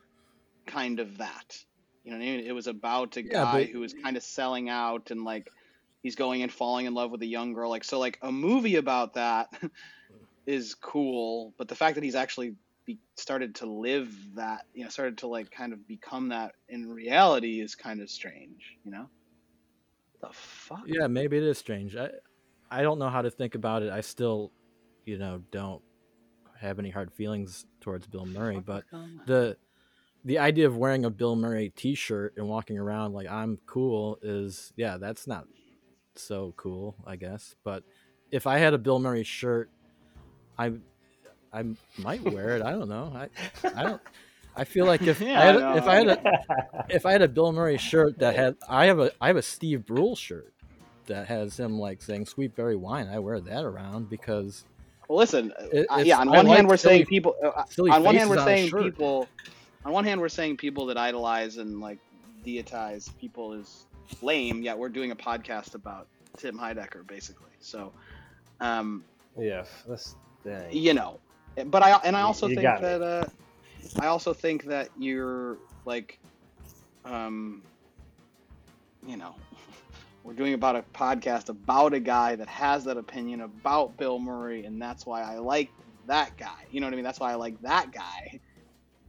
kind 0.66 0.99
of 0.99 1.18
that. 1.18 1.58
You 2.03 2.12
know 2.12 2.18
what 2.18 2.24
I 2.24 2.28
mean? 2.28 2.45
It 2.45 2.53
was 2.53 2.68
about 2.68 3.18
a 3.18 3.24
Yeah, 3.24 3.30
guy 3.44 3.64
but- 3.64 3.70
who 3.70 3.80
was 3.80 3.94
kind 3.94 4.18
of 4.18 4.24
selling 4.24 4.70
out 4.70 5.12
and 5.12 5.24
like 5.24 5.49
he's 6.02 6.16
going 6.16 6.41
and 6.41 6.52
falling 6.52 6.88
in 6.88 6.94
love 6.95 7.12
with 7.12 7.22
a 7.22 7.28
young 7.28 7.53
girl. 7.53 7.70
Like 7.70 7.84
so, 7.84 7.99
like 7.99 8.18
a 8.22 8.32
movie 8.32 8.78
about 8.78 9.14
that 9.16 9.49
is 10.48 10.74
cool, 10.74 11.53
but 11.58 11.68
the 11.68 11.76
fact 11.76 11.95
that 11.95 12.03
he's 12.03 12.16
actually 12.16 12.56
be, 12.86 12.99
started 13.16 13.56
to 13.56 13.66
live 13.66 14.14
that, 14.36 14.66
you 14.74 14.84
know, 14.84 14.90
started 14.90 15.18
to 15.20 15.28
like 15.28 15.52
kind 15.52 15.74
of 15.74 15.88
become 15.88 16.30
that 16.30 16.53
in 16.70 16.90
reality 16.90 17.62
is 17.62 17.76
kind 17.76 18.02
of 18.02 18.10
strange. 18.10 18.78
You 18.84 18.91
know? 18.91 19.10
The 20.22 20.30
fuck? 20.32 20.84
yeah, 20.86 21.08
maybe 21.08 21.38
it 21.38 21.44
is 21.44 21.58
strange. 21.58 21.95
I 21.95 22.10
I 22.70 22.84
don't 22.84 22.99
know 22.99 23.10
how 23.10 23.22
to 23.22 23.30
think 23.30 23.56
about 23.56 23.84
it. 23.84 23.91
I 23.91 24.02
still, 24.02 24.52
you 25.06 25.18
know, 25.18 25.41
don't 25.52 25.82
have 26.60 26.80
any 26.80 26.90
hard 26.90 27.12
feelings 27.12 27.66
towards 27.82 28.08
Bill 28.08 28.26
Murray, 28.26 28.62
but 28.64 28.84
the 29.26 29.58
the 30.24 30.38
idea 30.38 30.68
of 30.68 30.78
wearing 30.78 31.03
a 31.03 31.10
Bill 31.10 31.36
Murray 31.36 31.74
T-shirt 31.76 32.36
and 32.38 32.48
walking 32.48 32.78
around 32.78 33.14
like 33.14 33.28
I'm 33.28 33.58
cool 33.66 34.20
is 34.22 34.72
yeah, 34.78 34.98
that's 34.98 35.28
not 35.28 35.48
so 36.16 36.53
cool, 36.56 36.95
I 37.06 37.16
guess. 37.16 37.56
But 37.64 37.84
if 38.32 38.48
I 38.48 38.60
had 38.60 38.74
a 38.74 38.78
Bill 38.78 38.99
Murray 38.99 39.24
shirt, 39.24 39.70
I 40.58 40.74
I 41.53 41.64
might 41.98 42.23
wear 42.23 42.56
it. 42.56 42.61
I 42.61 42.72
don't 42.72 42.90
know. 42.90 43.11
I 43.15 43.30
I 43.76 43.84
don't. 43.84 44.02
I 44.56 44.64
feel 44.65 44.86
like 44.86 45.02
if 45.03 45.19
Yeah, 45.22 45.40
I 45.40 45.45
had, 45.45 45.78
if 45.78 45.84
I 45.88 45.95
had 45.95 46.07
a 46.07 46.86
if 46.90 47.06
I 47.06 47.11
had 47.11 47.22
a 47.22 47.28
Bill 47.28 47.52
Murray 47.52 47.78
shirt 47.78 48.19
that 48.19 48.36
had 48.36 48.56
I 48.68 48.86
have 48.86 48.99
a 48.99 49.11
I 49.22 49.28
have 49.28 49.38
a 49.38 49.41
Steve 49.41 49.86
Brule 49.86 50.15
shirt 50.15 50.53
that 51.07 51.28
has 51.28 51.57
him 51.60 51.80
like 51.80 52.02
saying 52.02 52.26
"Sweet 52.26 52.56
Berry 52.56 52.76
Wine." 52.76 53.07
I 53.07 53.19
wear 53.19 53.40
that 53.40 53.64
around 53.64 54.10
because 54.10 54.64
Well, 55.07 55.18
listen. 55.19 55.53
It- 55.72 55.88
uh, 55.90 55.98
yeah, 56.06 56.19
on 56.19 56.30
I 56.30 56.38
one 56.38 56.48
like 56.48 56.56
hand 56.57 56.68
we're 56.69 56.78
silly- 56.78 56.95
saying 56.95 57.06
people. 57.07 57.36
Uh, 57.44 57.64
silly 57.65 57.91
on 57.91 58.03
one 58.03 58.15
hand 58.15 58.30
we're 58.30 58.40
on 58.40 58.45
saying 58.45 58.72
people. 58.72 59.28
On 59.86 59.91
one 59.91 60.03
hand 60.03 60.22
we're 60.22 60.30
saying 60.30 60.57
people 60.57 60.86
that 60.88 60.98
idolize 60.98 61.57
and 61.57 61.80
like 61.82 61.98
deitize 62.45 63.10
people 63.19 63.53
is 63.53 63.86
lame. 64.22 64.61
Yet 64.61 64.78
we're 64.78 64.90
doing 64.90 65.11
a 65.11 65.15
podcast 65.15 65.76
about 65.76 66.07
Tim 66.38 66.57
Heidecker, 66.57 67.06
basically. 67.07 67.49
So, 67.60 67.91
um, 68.60 69.03
yeah, 69.38 69.65
that's 69.88 70.15
dang. 70.44 70.72
you 70.72 70.94
know, 70.94 71.19
but 71.68 71.84
I 71.84 71.91
and 72.03 72.15
I 72.15 72.22
also 72.22 72.48
you 72.48 72.56
think 72.56 72.82
that 72.82 73.02
uh, 73.02 73.26
I 73.99 74.07
also 74.07 74.34
think 74.34 74.65
that 74.65 74.90
you're 74.98 75.57
like, 75.86 76.19
um, 77.06 77.61
you 79.06 79.18
know, 79.18 79.36
we're 80.23 80.34
doing 80.34 80.53
about 80.53 80.76
a 80.76 80.84
podcast 80.94 81.49
about 81.49 81.94
a 81.94 81.99
guy 81.99 82.36
that 82.36 82.48
has 82.48 82.84
that 82.86 82.98
opinion 82.98 83.41
about 83.41 83.98
Bill 83.98 84.19
Murray, 84.19 84.65
and 84.65 84.82
that's 84.82 85.06
why 85.06 85.22
I 85.22 85.38
like 85.38 85.69
that 86.07 86.38
guy. 86.38 86.65
You 86.72 86.80
know 86.80 86.88
what 86.88 86.94
I 86.94 86.95
mean? 86.95 87.06
That's 87.06 87.19
why 87.19 87.32
I 87.32 87.36
like 87.36 87.61
that 87.61 87.91
guy 87.91 88.40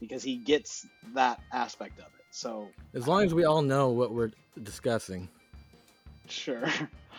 because 0.00 0.22
he 0.22 0.36
gets 0.36 0.86
that 1.14 1.40
aspect 1.52 1.98
of 2.00 2.06
it. 2.06 2.24
So 2.30 2.68
as 2.94 3.06
long 3.06 3.24
as 3.24 3.32
we 3.32 3.44
all 3.44 3.62
know 3.62 3.90
what 3.90 4.12
we're 4.12 4.32
discussing. 4.62 5.28
sure. 6.28 6.64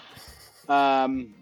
um, 0.69 1.33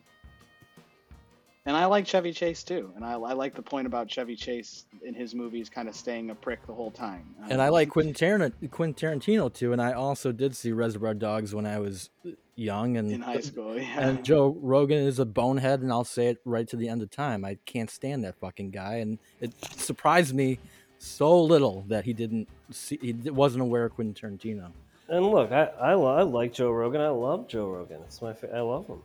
and 1.65 1.77
I 1.77 1.85
like 1.85 2.07
Chevy 2.07 2.33
Chase 2.33 2.63
too, 2.63 2.91
and 2.95 3.05
I, 3.05 3.13
I 3.13 3.33
like 3.33 3.55
the 3.55 3.61
point 3.61 3.85
about 3.87 4.09
Chevy 4.09 4.35
Chase 4.35 4.85
in 5.03 5.13
his 5.13 5.35
movies 5.35 5.69
kind 5.69 5.87
of 5.87 5.95
staying 5.95 6.29
a 6.29 6.35
prick 6.35 6.65
the 6.65 6.73
whole 6.73 6.91
time. 6.91 7.35
And 7.49 7.61
I 7.61 7.69
like 7.69 7.89
Quentin 7.89 8.13
Tarantino, 8.13 8.71
Quentin 8.71 9.19
Tarantino 9.19 9.53
too. 9.53 9.71
And 9.71 9.81
I 9.81 9.93
also 9.93 10.31
did 10.31 10.55
see 10.55 10.71
Reservoir 10.71 11.13
Dogs 11.13 11.53
when 11.53 11.65
I 11.65 11.79
was 11.79 12.09
young. 12.55 12.97
And 12.97 13.11
in 13.11 13.21
high 13.21 13.39
school. 13.39 13.77
Yeah. 13.77 14.07
and 14.07 14.23
Joe 14.25 14.57
Rogan 14.59 14.99
is 14.99 15.19
a 15.19 15.25
bonehead, 15.25 15.81
and 15.81 15.91
I'll 15.91 16.03
say 16.03 16.27
it 16.27 16.39
right 16.45 16.67
to 16.67 16.75
the 16.75 16.89
end 16.89 17.01
of 17.01 17.11
time. 17.11 17.45
I 17.45 17.57
can't 17.65 17.89
stand 17.89 18.23
that 18.23 18.35
fucking 18.39 18.71
guy, 18.71 18.95
and 18.95 19.19
it 19.39 19.53
surprised 19.77 20.33
me 20.33 20.59
so 20.97 21.41
little 21.41 21.83
that 21.87 22.05
he 22.05 22.13
didn't 22.13 22.47
see, 22.71 22.99
he 23.01 23.13
wasn't 23.29 23.61
aware 23.61 23.85
of 23.85 23.93
Quentin 23.93 24.13
Tarantino. 24.13 24.71
And 25.09 25.27
look, 25.27 25.51
I 25.51 25.65
I, 25.65 25.91
I 25.91 26.21
like 26.23 26.53
Joe 26.53 26.71
Rogan. 26.71 27.01
I 27.01 27.09
love 27.09 27.47
Joe 27.47 27.67
Rogan. 27.69 28.01
It's 28.05 28.21
my 28.21 28.33
fa- 28.33 28.55
I 28.55 28.61
love 28.61 28.87
him. 28.87 29.01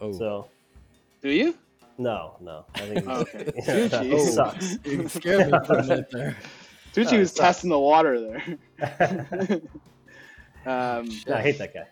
Oh, 0.00 0.12
So 0.12 0.48
Do 1.22 1.30
you? 1.30 1.56
No, 1.98 2.36
no, 2.40 2.64
I 2.74 2.80
think 2.80 2.98
he's, 3.00 3.08
Okay. 3.08 3.52
yeah, 3.66 3.88
that 3.88 4.10
Oh. 4.12 4.24
sucks. 4.26 4.78
you 4.84 5.08
scared 5.08 5.50
me 5.50 5.58
for 5.66 5.78
a 5.78 5.82
minute 5.82 6.10
there. 6.10 6.36
Tucci 6.92 7.14
Oh, 7.14 7.18
was 7.18 7.32
sorry. 7.32 7.46
testing 7.48 7.70
the 7.70 7.78
water 7.78 8.20
there. 8.20 9.60
um, 10.66 11.08
I 11.32 11.40
hate 11.42 11.58
that 11.58 11.74
guy. 11.74 11.86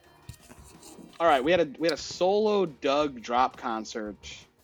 all 1.20 1.26
right, 1.26 1.42
we 1.44 1.50
had 1.50 1.60
a 1.60 1.68
we 1.78 1.86
had 1.88 1.92
a 1.94 2.00
solo 2.00 2.66
Doug 2.66 3.20
drop 3.22 3.56
concert. 3.56 4.16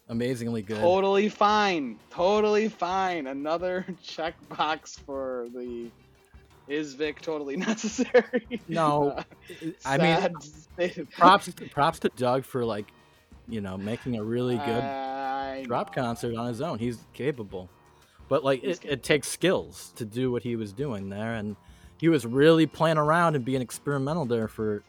Amazingly 0.08 0.62
good. 0.62 0.78
Totally 0.80 1.28
fine. 1.28 1.96
Totally 2.10 2.68
fine. 2.68 3.28
Another 3.28 3.86
checkbox 4.04 4.98
for 5.00 5.46
the 5.54 5.88
is 6.66 6.94
Vic 6.94 7.20
totally 7.20 7.56
necessary? 7.56 8.60
No, 8.68 9.10
Uh, 9.10 9.22
I 9.84 9.98
mean, 9.98 10.16
sad 10.16 10.32
state- 10.42 11.10
props 11.10 11.52
props 11.70 11.98
to 12.00 12.08
Doug 12.16 12.44
for 12.44 12.64
like, 12.64 12.86
you 13.50 13.60
know, 13.60 13.76
making 13.76 14.16
a 14.16 14.22
really 14.22 14.56
good 14.56 14.84
I 14.84 15.64
drop 15.66 15.94
know. 15.96 16.02
concert 16.02 16.36
on 16.36 16.46
his 16.46 16.60
own. 16.60 16.78
He's 16.78 16.98
capable, 17.12 17.68
but 18.28 18.44
like 18.44 18.62
it, 18.64 18.84
it 18.84 19.02
takes 19.02 19.28
skills 19.28 19.92
to 19.96 20.04
do 20.04 20.30
what 20.30 20.42
he 20.42 20.56
was 20.56 20.72
doing 20.72 21.08
there, 21.08 21.34
and 21.34 21.56
he 21.98 22.08
was 22.08 22.24
really 22.24 22.66
playing 22.66 22.98
around 22.98 23.36
and 23.36 23.44
being 23.44 23.60
experimental 23.62 24.24
there 24.24 24.48
for 24.48 24.82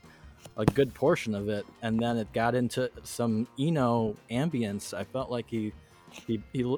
a 0.58 0.66
good 0.66 0.94
portion 0.94 1.36
of 1.36 1.50
it, 1.50 1.66
and 1.82 2.00
then 2.00 2.18
it 2.18 2.32
got 2.34 2.56
into 2.56 2.90
some 3.04 3.48
Eno 3.60 4.16
ambience. 4.30 4.94
I 4.94 5.04
felt 5.04 5.30
like 5.32 5.50
he 5.50 5.74
he 6.10 6.42
he 6.54 6.78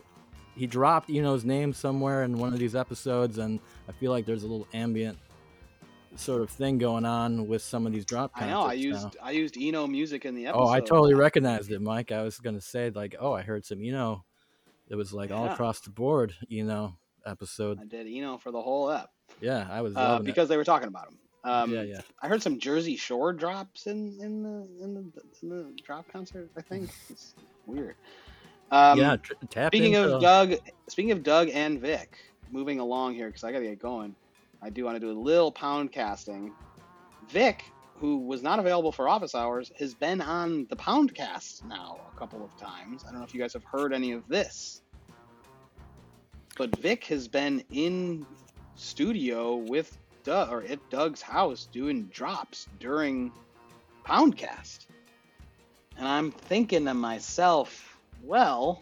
he 0.55 0.67
dropped 0.67 1.09
Eno's 1.09 1.43
name 1.43 1.73
somewhere 1.73 2.23
in 2.23 2.37
one 2.37 2.53
of 2.53 2.59
these 2.59 2.75
episodes, 2.75 3.37
and 3.37 3.59
I 3.89 3.91
feel 3.91 4.11
like 4.11 4.25
there's 4.25 4.43
a 4.43 4.47
little 4.47 4.67
ambient 4.73 5.17
sort 6.15 6.41
of 6.41 6.49
thing 6.49 6.77
going 6.77 7.05
on 7.05 7.47
with 7.47 7.61
some 7.61 7.85
of 7.85 7.93
these 7.93 8.05
drop 8.05 8.31
I 8.35 8.47
know. 8.47 8.63
I 8.63 8.67
now. 8.67 8.71
used 8.73 9.17
I 9.21 9.31
used 9.31 9.57
Eno 9.59 9.87
music 9.87 10.25
in 10.25 10.35
the 10.35 10.47
episode. 10.47 10.63
Oh, 10.63 10.69
I 10.69 10.79
totally 10.79 11.13
recognized 11.13 11.71
it, 11.71 11.81
Mike. 11.81 12.11
I 12.11 12.23
was 12.23 12.39
gonna 12.39 12.61
say 12.61 12.89
like, 12.89 13.15
oh, 13.19 13.33
I 13.33 13.41
heard 13.41 13.65
some, 13.65 13.83
Eno. 13.83 14.23
it 14.89 14.95
was 14.95 15.13
like 15.13 15.31
all 15.31 15.47
across 15.49 15.79
the 15.81 15.89
board, 15.89 16.33
you 16.47 16.63
know, 16.63 16.95
episode. 17.25 17.79
I 17.81 17.85
did 17.85 18.07
Eno 18.07 18.37
for 18.37 18.51
the 18.51 18.61
whole 18.61 18.91
ep 18.91 19.09
Yeah, 19.41 19.67
I 19.69 19.81
was 19.81 19.95
uh, 19.95 20.19
because 20.19 20.49
they 20.49 20.57
were 20.57 20.63
talking 20.63 20.87
about 20.87 21.07
him. 21.07 21.17
Um, 21.45 21.73
yeah, 21.73 21.81
yeah. 21.81 22.01
I 22.21 22.27
heard 22.29 22.41
some 22.41 22.57
Jersey 22.57 22.95
Shore 22.95 23.33
drops 23.33 23.87
in 23.87 24.17
in 24.21 24.43
the 24.43 24.83
in 24.83 24.93
the, 24.93 25.21
in 25.41 25.49
the 25.49 25.81
drop 25.83 26.07
concert. 26.11 26.49
I 26.57 26.61
think 26.61 26.89
it's 27.09 27.35
weird. 27.65 27.95
Um, 28.71 28.97
yeah, 28.97 29.17
tr- 29.17 29.33
tap 29.49 29.71
Speaking 29.71 29.93
into, 29.93 30.15
of 30.15 30.21
Doug, 30.21 30.55
speaking 30.87 31.11
of 31.11 31.21
Doug 31.21 31.49
and 31.49 31.79
Vic, 31.79 32.17
moving 32.49 32.79
along 32.79 33.13
here 33.13 33.27
because 33.27 33.43
I 33.43 33.51
gotta 33.51 33.65
get 33.65 33.79
going. 33.79 34.15
I 34.63 34.69
do 34.69 34.85
want 34.85 34.95
to 34.95 34.99
do 35.01 35.11
a 35.11 35.19
little 35.19 35.51
pound 35.51 35.91
casting. 35.91 36.53
Vic, 37.29 37.65
who 37.99 38.19
was 38.19 38.41
not 38.41 38.59
available 38.59 38.93
for 38.93 39.09
office 39.09 39.35
hours, 39.35 39.71
has 39.77 39.93
been 39.93 40.21
on 40.21 40.67
the 40.69 40.75
pound 40.77 41.13
cast 41.13 41.65
now 41.65 41.99
a 42.13 42.17
couple 42.17 42.41
of 42.41 42.55
times. 42.57 43.03
I 43.03 43.11
don't 43.11 43.19
know 43.19 43.25
if 43.25 43.33
you 43.33 43.41
guys 43.41 43.51
have 43.53 43.65
heard 43.65 43.93
any 43.93 44.13
of 44.13 44.25
this, 44.29 44.81
but 46.57 46.73
Vic 46.77 47.03
has 47.05 47.27
been 47.27 47.63
in 47.71 48.25
studio 48.75 49.55
with 49.55 49.97
Doug 50.23 50.49
or 50.49 50.63
at 50.63 50.79
Doug's 50.89 51.21
house 51.21 51.67
doing 51.73 52.05
drops 52.05 52.67
during 52.79 53.33
Poundcast. 54.05 54.87
And 55.97 56.07
I'm 56.07 56.31
thinking 56.31 56.85
to 56.85 56.93
myself, 56.93 57.99
well, 58.23 58.81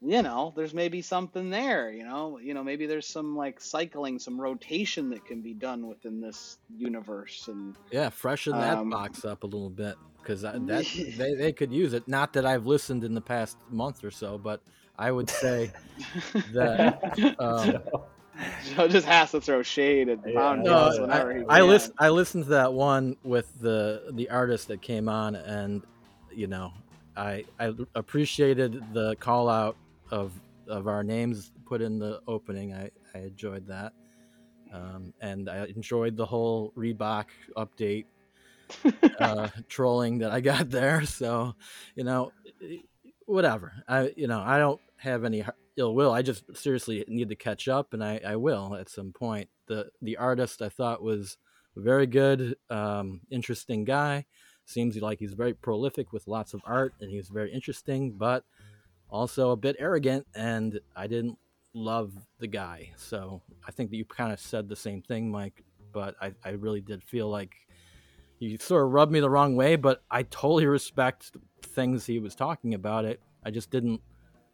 you 0.00 0.22
know, 0.22 0.52
there's 0.56 0.74
maybe 0.74 1.02
something 1.02 1.50
there, 1.50 1.90
you 1.90 2.04
know, 2.04 2.38
you 2.38 2.54
know, 2.54 2.62
maybe 2.62 2.86
there's 2.86 3.06
some 3.06 3.36
like 3.36 3.60
cycling, 3.60 4.18
some 4.18 4.40
rotation 4.40 5.10
that 5.10 5.24
can 5.26 5.40
be 5.40 5.54
done 5.54 5.88
within 5.88 6.20
this 6.20 6.58
universe 6.76 7.48
and 7.48 7.76
yeah, 7.90 8.08
freshen 8.08 8.52
that 8.52 8.78
um, 8.78 8.90
box 8.90 9.24
up 9.24 9.42
a 9.42 9.46
little 9.46 9.70
bit 9.70 9.96
because 10.22 10.42
that 10.42 10.54
they 11.18 11.34
they 11.34 11.52
could 11.52 11.72
use 11.72 11.94
it. 11.94 12.06
Not 12.06 12.32
that 12.34 12.46
I've 12.46 12.66
listened 12.66 13.02
in 13.02 13.14
the 13.14 13.20
past 13.20 13.56
month 13.70 14.04
or 14.04 14.12
so, 14.12 14.38
but 14.38 14.60
I 14.96 15.10
would 15.10 15.28
say 15.28 15.72
that 16.52 17.34
um, 17.40 17.78
Joe 18.76 18.86
just 18.86 19.06
has 19.06 19.32
to 19.32 19.40
throw 19.40 19.62
shade 19.64 20.08
at 20.08 20.20
Yeah. 20.24 20.54
No, 20.54 20.90
whenever 21.00 21.34
he 21.34 21.44
I 21.48 21.58
can. 21.58 21.68
listen. 21.68 21.92
I 21.98 22.10
listened 22.10 22.44
to 22.44 22.50
that 22.50 22.72
one 22.72 23.16
with 23.24 23.52
the 23.60 24.12
the 24.12 24.30
artist 24.30 24.68
that 24.68 24.80
came 24.80 25.08
on, 25.08 25.34
and 25.34 25.82
you 26.32 26.46
know, 26.46 26.72
I 27.16 27.46
I 27.58 27.74
appreciated 27.96 28.80
the 28.92 29.16
call 29.16 29.48
out 29.48 29.76
of 30.10 30.32
of 30.66 30.86
our 30.86 31.02
names 31.02 31.52
put 31.66 31.80
in 31.80 31.98
the 31.98 32.20
opening. 32.26 32.72
I 32.74 32.90
I 33.14 33.18
enjoyed 33.20 33.66
that, 33.68 33.92
um, 34.72 35.12
and 35.20 35.48
I 35.48 35.66
enjoyed 35.66 36.16
the 36.16 36.26
whole 36.26 36.72
Reebok 36.76 37.26
update 37.56 38.06
uh, 39.20 39.48
trolling 39.68 40.18
that 40.18 40.30
I 40.30 40.40
got 40.40 40.70
there. 40.70 41.02
So, 41.06 41.54
you 41.94 42.04
know, 42.04 42.32
whatever. 43.26 43.82
I 43.88 44.12
you 44.16 44.26
know 44.26 44.40
I 44.40 44.58
don't 44.58 44.80
have 44.96 45.24
any 45.24 45.44
ill 45.76 45.94
will. 45.94 46.12
I 46.12 46.22
just 46.22 46.56
seriously 46.56 47.04
need 47.08 47.28
to 47.28 47.36
catch 47.36 47.68
up, 47.68 47.94
and 47.94 48.02
I, 48.02 48.20
I 48.24 48.36
will 48.36 48.74
at 48.76 48.88
some 48.88 49.12
point. 49.12 49.48
the 49.66 49.90
The 50.02 50.16
artist 50.16 50.62
I 50.62 50.68
thought 50.68 51.02
was 51.02 51.36
a 51.76 51.80
very 51.80 52.06
good, 52.06 52.56
um, 52.70 53.20
interesting 53.30 53.84
guy. 53.84 54.26
Seems 54.64 54.96
like 54.96 55.18
he's 55.18 55.32
very 55.32 55.54
prolific 55.54 56.12
with 56.12 56.28
lots 56.28 56.52
of 56.52 56.60
art, 56.66 56.94
and 57.00 57.10
he's 57.10 57.28
very 57.28 57.52
interesting, 57.52 58.12
but 58.12 58.44
also 59.10 59.50
a 59.50 59.56
bit 59.56 59.76
arrogant. 59.78 60.26
And 60.34 60.80
I 60.96 61.06
didn't 61.06 61.38
love 61.74 62.12
the 62.38 62.46
guy, 62.46 62.90
so 62.96 63.42
I 63.66 63.70
think 63.70 63.90
that 63.90 63.96
you 63.96 64.04
kind 64.04 64.32
of 64.32 64.40
said 64.40 64.68
the 64.68 64.76
same 64.76 65.02
thing, 65.02 65.30
Mike. 65.30 65.64
But 65.92 66.16
I, 66.20 66.32
I 66.44 66.50
really 66.50 66.80
did 66.80 67.02
feel 67.02 67.28
like 67.28 67.54
you 68.38 68.56
sort 68.58 68.84
of 68.84 68.92
rubbed 68.92 69.12
me 69.12 69.20
the 69.20 69.30
wrong 69.30 69.56
way, 69.56 69.76
but 69.76 70.02
I 70.10 70.22
totally 70.24 70.66
respect 70.66 71.32
things 71.62 72.06
he 72.06 72.18
was 72.18 72.34
talking 72.34 72.74
about. 72.74 73.04
It 73.04 73.20
I 73.44 73.50
just 73.50 73.70
didn't 73.70 74.00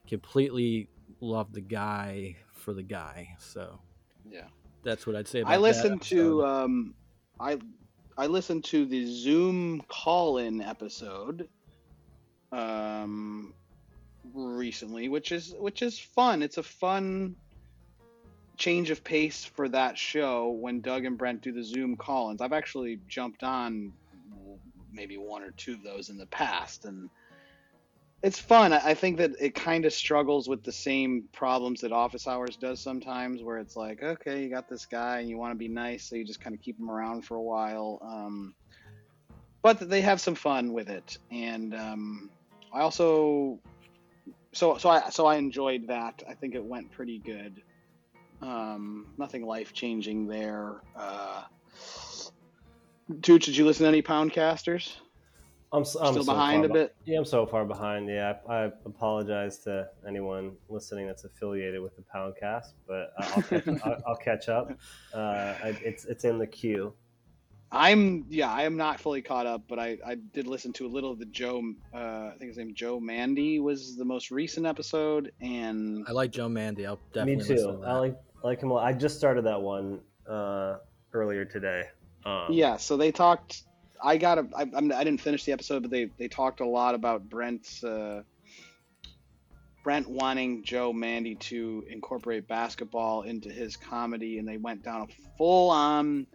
completely 0.06 0.88
love 1.20 1.52
the 1.52 1.60
guy 1.60 2.36
for 2.52 2.72
the 2.72 2.82
guy. 2.82 3.36
So 3.38 3.78
yeah. 4.28 4.46
that's 4.82 5.06
what 5.06 5.16
I'd 5.16 5.28
say. 5.28 5.40
About 5.40 5.52
I 5.52 5.56
listened 5.56 6.02
to 6.02 6.44
um, 6.44 6.94
I 7.40 7.58
I 8.16 8.26
listened 8.26 8.64
to 8.64 8.86
the 8.86 9.06
Zoom 9.06 9.82
call-in 9.88 10.60
episode 10.60 11.48
um, 12.52 13.52
recently, 14.32 15.08
which 15.08 15.32
is 15.32 15.54
which 15.58 15.82
is 15.82 15.98
fun. 15.98 16.42
It's 16.42 16.58
a 16.58 16.62
fun 16.62 17.36
change 18.56 18.90
of 18.90 19.02
pace 19.02 19.44
for 19.44 19.68
that 19.68 19.98
show 19.98 20.50
when 20.50 20.80
Doug 20.80 21.04
and 21.04 21.18
Brent 21.18 21.42
do 21.42 21.52
the 21.52 21.64
Zoom 21.64 21.96
call-ins. 21.96 22.40
I've 22.40 22.52
actually 22.52 23.00
jumped 23.08 23.42
on 23.42 23.92
maybe 24.92 25.16
one 25.16 25.42
or 25.42 25.50
two 25.50 25.72
of 25.72 25.82
those 25.82 26.08
in 26.08 26.16
the 26.16 26.26
past, 26.26 26.84
and 26.84 27.10
it's 28.22 28.38
fun. 28.38 28.72
I 28.72 28.94
think 28.94 29.18
that 29.18 29.32
it 29.40 29.54
kind 29.54 29.84
of 29.84 29.92
struggles 29.92 30.48
with 30.48 30.62
the 30.62 30.72
same 30.72 31.24
problems 31.32 31.80
that 31.80 31.92
Office 31.92 32.26
Hours 32.28 32.56
does 32.56 32.80
sometimes, 32.80 33.42
where 33.42 33.58
it's 33.58 33.76
like, 33.76 34.02
okay, 34.02 34.42
you 34.42 34.48
got 34.48 34.68
this 34.68 34.86
guy 34.86 35.18
and 35.18 35.28
you 35.28 35.36
want 35.36 35.50
to 35.50 35.58
be 35.58 35.68
nice, 35.68 36.04
so 36.04 36.16
you 36.16 36.24
just 36.24 36.40
kind 36.40 36.54
of 36.54 36.62
keep 36.62 36.78
him 36.78 36.90
around 36.90 37.22
for 37.22 37.34
a 37.34 37.42
while. 37.42 37.98
Um, 38.02 38.54
but 39.62 39.90
they 39.90 40.00
have 40.00 40.20
some 40.20 40.36
fun 40.36 40.72
with 40.72 40.88
it, 40.88 41.18
and 41.30 41.74
um, 41.74 42.30
I 42.72 42.80
also, 42.80 43.58
so 44.54 44.78
so 44.78 44.88
I 44.88 45.10
so 45.10 45.26
I 45.26 45.36
enjoyed 45.36 45.86
that. 45.88 46.22
I 46.28 46.34
think 46.34 46.54
it 46.54 46.64
went 46.64 46.90
pretty 46.90 47.18
good. 47.18 47.62
Um, 48.42 49.06
nothing 49.18 49.44
life 49.46 49.72
changing 49.72 50.26
there. 50.26 50.80
Uh, 50.96 51.44
Tooch, 53.22 53.44
did 53.46 53.56
you 53.56 53.64
listen 53.66 53.84
to 53.84 53.88
any 53.88 54.02
Poundcasters? 54.02 54.96
I'm, 55.72 55.82
s- 55.82 55.96
I'm 56.00 56.12
Still 56.12 56.24
so 56.24 56.32
behind 56.32 56.64
a 56.64 56.68
be- 56.68 56.74
bit? 56.74 56.94
Yeah, 57.04 57.18
I'm 57.18 57.24
so 57.24 57.44
far 57.46 57.64
behind. 57.64 58.08
Yeah, 58.08 58.34
I, 58.48 58.54
I 58.54 58.64
apologize 58.86 59.58
to 59.60 59.88
anyone 60.06 60.52
listening 60.68 61.06
that's 61.06 61.24
affiliated 61.24 61.80
with 61.82 61.96
the 61.96 62.02
Poundcast, 62.14 62.74
but 62.86 63.12
I- 63.18 63.32
I'll 63.34 63.42
catch, 63.42 63.68
I'll, 63.84 64.02
I'll 64.06 64.16
catch 64.16 64.48
up. 64.48 64.72
Uh, 65.12 65.18
I, 65.64 65.76
it's 65.82 66.04
it's 66.04 66.24
in 66.24 66.38
the 66.38 66.46
queue. 66.46 66.94
I'm 67.74 68.26
yeah, 68.30 68.50
I 68.50 68.62
am 68.62 68.76
not 68.76 69.00
fully 69.00 69.20
caught 69.22 69.46
up, 69.46 69.62
but 69.68 69.78
I, 69.78 69.98
I 70.06 70.14
did 70.14 70.46
listen 70.46 70.72
to 70.74 70.86
a 70.86 70.88
little 70.88 71.10
of 71.10 71.18
the 71.18 71.26
Joe. 71.26 71.62
Uh, 71.92 71.98
I 71.98 72.34
think 72.38 72.48
his 72.50 72.56
name 72.56 72.74
Joe 72.74 73.00
Mande 73.00 73.62
was 73.62 73.96
the 73.96 74.04
most 74.04 74.30
recent 74.30 74.66
episode, 74.66 75.32
and 75.40 76.04
I 76.08 76.12
like 76.12 76.30
Joe 76.30 76.48
Mande. 76.48 76.86
I'll 76.86 76.94
Me 76.96 77.00
definitely 77.12 77.36
listen 77.36 77.56
too. 77.56 77.82
to 77.82 77.86
I 77.86 77.98
like 77.98 78.16
I 78.42 78.46
like 78.46 78.62
him. 78.62 78.70
a 78.70 78.74
lot. 78.74 78.84
I 78.84 78.92
just 78.92 79.16
started 79.18 79.44
that 79.46 79.60
one 79.60 80.00
uh, 80.28 80.76
earlier 81.12 81.44
today. 81.44 81.84
Um, 82.24 82.46
yeah, 82.50 82.76
so 82.76 82.96
they 82.96 83.12
talked. 83.12 83.62
I 84.02 84.18
got 84.18 84.38
a. 84.38 84.46
I, 84.56 84.62
I'm, 84.62 84.92
I 84.92 85.02
didn't 85.04 85.20
finish 85.20 85.44
the 85.44 85.52
episode, 85.52 85.82
but 85.82 85.90
they 85.90 86.10
they 86.16 86.28
talked 86.28 86.60
a 86.60 86.66
lot 86.66 86.94
about 86.94 87.28
Brent's. 87.28 87.82
Uh, 87.82 88.22
Brent 89.82 90.08
wanting 90.08 90.64
Joe 90.64 90.94
Mande 90.94 91.38
to 91.40 91.84
incorporate 91.90 92.48
basketball 92.48 93.22
into 93.22 93.50
his 93.50 93.76
comedy, 93.76 94.38
and 94.38 94.48
they 94.48 94.56
went 94.56 94.82
down 94.82 95.02
a 95.02 95.36
full 95.36 95.68
on 95.70 96.26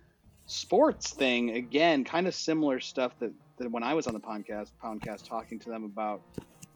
sports 0.49 1.13
thing 1.13 1.51
again, 1.51 2.03
kind 2.03 2.27
of 2.27 2.33
similar 2.33 2.79
stuff 2.79 3.13
that, 3.19 3.31
that 3.57 3.71
when 3.71 3.83
I 3.83 3.93
was 3.93 4.07
on 4.07 4.13
the 4.13 4.19
podcast, 4.19 4.71
podcast 4.83 5.27
talking 5.27 5.59
to 5.59 5.69
them 5.69 5.83
about. 5.83 6.21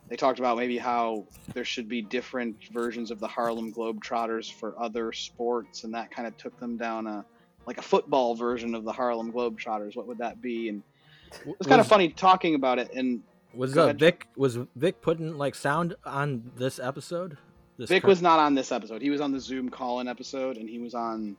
They 0.09 0.17
talked 0.17 0.37
about 0.37 0.57
maybe 0.57 0.77
how 0.77 1.25
there 1.53 1.63
should 1.63 1.87
be 1.87 2.01
different 2.01 2.57
versions 2.71 3.09
of 3.09 3.19
the 3.19 3.27
Harlem 3.27 3.73
Globetrotters 3.73 4.51
for 4.51 4.77
other 4.79 5.11
sports, 5.13 5.85
and 5.85 5.93
that 5.93 6.11
kind 6.11 6.27
of 6.27 6.37
took 6.37 6.59
them 6.59 6.77
down 6.77 7.07
a 7.07 7.25
like 7.65 7.77
a 7.77 7.81
football 7.81 8.35
version 8.35 8.75
of 8.75 8.83
the 8.83 8.91
Harlem 8.91 9.31
Globetrotters. 9.31 9.95
What 9.95 10.05
would 10.07 10.17
that 10.17 10.41
be? 10.41 10.69
And 10.69 10.83
it's 11.47 11.67
kind 11.67 11.79
of 11.79 11.87
funny 11.87 12.09
talking 12.09 12.53
about 12.55 12.79
it. 12.79 12.91
And 12.93 13.23
Was 13.55 13.77
uh. 13.77 13.93
Vic 13.93 14.27
was 14.35 14.59
Vic 14.75 15.01
putting 15.01 15.37
like 15.37 15.55
sound 15.55 15.95
on 16.05 16.51
this 16.57 16.79
episode? 16.79 17.37
This 17.77 17.89
Vic 17.89 18.05
was 18.05 18.21
not 18.21 18.39
on 18.39 18.53
this 18.53 18.71
episode. 18.71 19.01
He 19.01 19.09
was 19.09 19.21
on 19.21 19.31
the 19.31 19.39
Zoom 19.39 19.69
call-in 19.69 20.07
episode, 20.07 20.57
and 20.57 20.69
he 20.69 20.79
was 20.79 20.93
on 20.93 21.35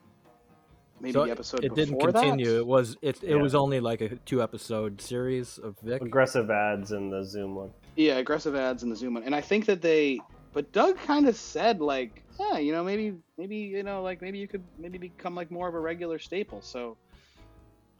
maybe 1.00 1.12
so 1.12 1.24
the 1.24 1.30
episode 1.30 1.64
it 1.64 1.74
before 1.74 1.76
didn't 1.76 2.00
continue. 2.12 2.46
that. 2.52 2.58
It 2.58 2.66
was 2.66 2.96
it 3.02 3.22
it 3.22 3.30
Yeah. 3.30 3.36
was 3.36 3.54
only 3.54 3.80
like 3.80 4.00
a 4.00 4.10
two 4.16 4.42
episode 4.42 5.00
series 5.00 5.58
of 5.58 5.78
Vic. 5.80 6.02
aggressive 6.02 6.50
ads 6.50 6.92
in 6.92 7.10
the 7.10 7.24
Zoom 7.24 7.54
one. 7.54 7.70
Yeah, 7.96 8.16
aggressive 8.18 8.54
ads 8.56 8.82
in 8.82 8.90
the 8.90 8.96
Zoom 8.96 9.14
one, 9.14 9.22
and 9.24 9.34
I 9.34 9.40
think 9.40 9.66
that 9.66 9.80
they. 9.82 10.20
But 10.52 10.70
Doug 10.72 10.96
kind 10.98 11.26
of 11.28 11.34
said 11.36 11.80
like, 11.80 12.22
yeah, 12.38 12.58
you 12.58 12.70
know, 12.72 12.84
maybe 12.84 13.14
maybe 13.36 13.56
you 13.56 13.82
know, 13.82 14.02
like 14.02 14.22
maybe 14.22 14.38
you 14.38 14.46
could 14.48 14.62
maybe 14.78 14.98
become 14.98 15.34
like 15.34 15.50
more 15.50 15.66
of 15.68 15.74
a 15.74 15.80
regular 15.80 16.18
staple. 16.20 16.62
So, 16.62 16.96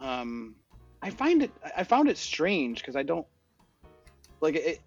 um, 0.00 0.54
I 1.02 1.10
find 1.10 1.42
it 1.42 1.50
I 1.76 1.84
found 1.84 2.08
it 2.08 2.16
strange 2.16 2.78
because 2.78 2.96
I 2.96 3.02
don't 3.02 3.26
like 4.40 4.54
it. 4.56 4.80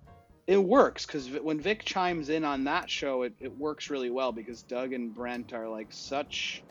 It 0.47 0.63
works 0.63 1.05
because 1.05 1.29
when 1.29 1.59
Vic 1.59 1.83
chimes 1.83 2.29
in 2.29 2.45
on 2.45 2.63
that 2.63 2.89
show, 2.89 3.23
it, 3.23 3.33
it 3.41 3.55
works 3.57 3.89
really 3.89 4.09
well 4.09 4.31
because 4.31 4.63
Doug 4.63 4.93
and 4.93 5.13
Brent 5.13 5.51
are 5.51 5.67
like 5.67 5.87
such 5.89 6.63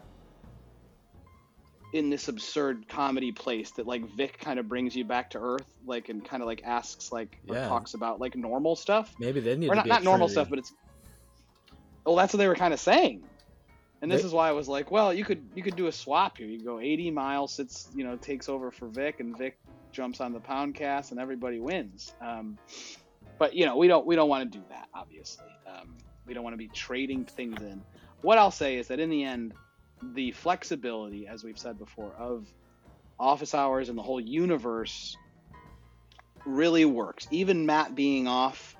in 1.96 2.10
this 2.10 2.28
absurd 2.28 2.88
comedy 2.88 3.32
place 3.32 3.70
that 3.72 3.86
like 3.86 4.02
Vic 4.16 4.38
kind 4.38 4.58
of 4.58 4.68
brings 4.68 4.94
you 4.94 5.04
back 5.04 5.30
to 5.30 5.38
earth, 5.38 5.66
like 5.84 6.08
and 6.08 6.24
kind 6.24 6.42
of 6.42 6.46
like 6.46 6.62
asks 6.64 7.10
like 7.10 7.38
or 7.48 7.56
Yeah. 7.56 7.68
talks 7.68 7.94
about 7.94 8.20
like 8.20 8.36
normal 8.36 8.76
stuff 8.76 9.12
Maybe 9.18 9.40
they 9.40 9.56
need 9.56 9.66
or 9.68 9.70
to 9.70 9.76
not 9.76 9.84
be 9.84 9.90
not 9.90 10.04
normal 10.04 10.28
stuff, 10.28 10.48
but 10.50 10.58
it's 10.58 10.72
well, 12.04 12.16
that's 12.16 12.32
what 12.32 12.38
they 12.38 12.46
were 12.48 12.54
kind 12.54 12.72
of 12.72 12.78
saying. 12.80 13.22
And 14.02 14.10
this 14.12 14.22
They- 14.22 14.28
is 14.28 14.32
why 14.32 14.48
I 14.48 14.52
was 14.52 14.68
like, 14.68 14.90
well, 14.90 15.12
you 15.12 15.24
could 15.24 15.42
you 15.54 15.62
could 15.62 15.76
do 15.76 15.86
a 15.86 15.92
swap 15.92 16.38
here. 16.38 16.46
You 16.46 16.62
go 16.64 16.78
AD 16.78 17.10
Miles, 17.12 17.54
sits 17.54 17.88
you 17.94 18.04
know 18.04 18.16
takes 18.16 18.48
over 18.48 18.70
for 18.70 18.88
Vic, 18.88 19.20
and 19.20 19.36
Vic 19.36 19.58
jumps 19.92 20.20
on 20.20 20.32
the 20.32 20.40
pound 20.40 20.74
cast, 20.74 21.10
and 21.10 21.18
everybody 21.20 21.58
wins. 21.58 22.12
Um, 22.20 22.58
but 23.38 23.54
you 23.54 23.66
know 23.66 23.76
we 23.76 23.88
don't 23.88 24.06
we 24.06 24.14
don't 24.14 24.28
want 24.28 24.50
to 24.52 24.58
do 24.58 24.64
that. 24.68 24.86
Obviously, 24.94 25.46
um, 25.66 25.96
we 26.26 26.34
don't 26.34 26.44
want 26.44 26.54
to 26.54 26.58
be 26.58 26.68
trading 26.68 27.24
things 27.24 27.60
in. 27.62 27.82
What 28.22 28.38
I'll 28.38 28.50
say 28.50 28.76
is 28.76 28.88
that 28.88 29.00
in 29.00 29.08
the 29.10 29.24
end, 29.24 29.54
the 30.02 30.32
flexibility, 30.32 31.26
as 31.26 31.44
we've 31.44 31.58
said 31.58 31.78
before, 31.78 32.14
of 32.18 32.46
office 33.18 33.54
hours 33.54 33.88
and 33.88 33.96
the 33.96 34.02
whole 34.02 34.20
universe 34.20 35.16
really 36.44 36.84
works. 36.84 37.26
Even 37.30 37.66
Matt 37.66 37.94
being 37.94 38.28
off 38.28 38.76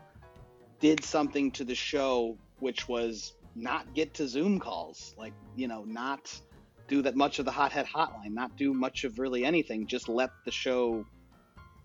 did 0.80 1.04
something 1.04 1.50
to 1.52 1.64
the 1.64 1.74
show 1.74 2.36
which 2.58 2.88
was 2.88 3.32
not 3.54 3.94
get 3.94 4.14
to 4.14 4.28
Zoom 4.28 4.60
calls, 4.60 5.14
like 5.16 5.32
you 5.56 5.68
know, 5.68 5.84
not 5.84 6.38
do 6.88 7.02
that 7.02 7.16
much 7.16 7.38
of 7.38 7.44
the 7.44 7.50
hothead 7.50 7.86
hotline, 7.86 8.32
not 8.32 8.56
do 8.56 8.72
much 8.72 9.04
of 9.04 9.18
really 9.18 9.44
anything, 9.44 9.86
just 9.86 10.08
let 10.08 10.30
the 10.44 10.50
show 10.50 11.04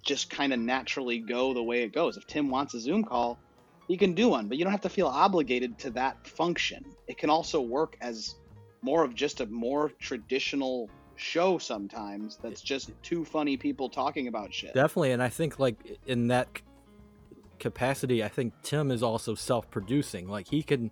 just 0.03 0.29
kind 0.29 0.53
of 0.53 0.59
naturally 0.59 1.19
go 1.19 1.53
the 1.53 1.63
way 1.63 1.83
it 1.83 1.93
goes. 1.93 2.17
If 2.17 2.27
Tim 2.27 2.49
wants 2.49 2.73
a 2.73 2.79
Zoom 2.79 3.03
call, 3.03 3.39
he 3.87 3.97
can 3.97 4.13
do 4.13 4.29
one, 4.29 4.47
but 4.47 4.57
you 4.57 4.63
don't 4.63 4.71
have 4.71 4.81
to 4.81 4.89
feel 4.89 5.07
obligated 5.07 5.79
to 5.79 5.91
that 5.91 6.27
function. 6.27 6.85
It 7.07 7.17
can 7.17 7.29
also 7.29 7.61
work 7.61 7.97
as 8.01 8.35
more 8.81 9.03
of 9.03 9.13
just 9.15 9.41
a 9.41 9.45
more 9.47 9.89
traditional 9.99 10.89
show 11.15 11.57
sometimes 11.57 12.37
that's 12.41 12.61
just 12.61 12.91
two 13.03 13.23
funny 13.23 13.55
people 13.57 13.89
talking 13.89 14.27
about 14.27 14.53
shit. 14.53 14.73
Definitely, 14.73 15.11
and 15.11 15.21
I 15.21 15.29
think 15.29 15.59
like 15.59 15.75
in 16.07 16.27
that 16.27 16.47
capacity, 17.59 18.23
I 18.23 18.27
think 18.27 18.53
Tim 18.63 18.91
is 18.91 19.03
also 19.03 19.35
self-producing. 19.35 20.27
Like 20.27 20.47
he 20.47 20.63
can 20.63 20.91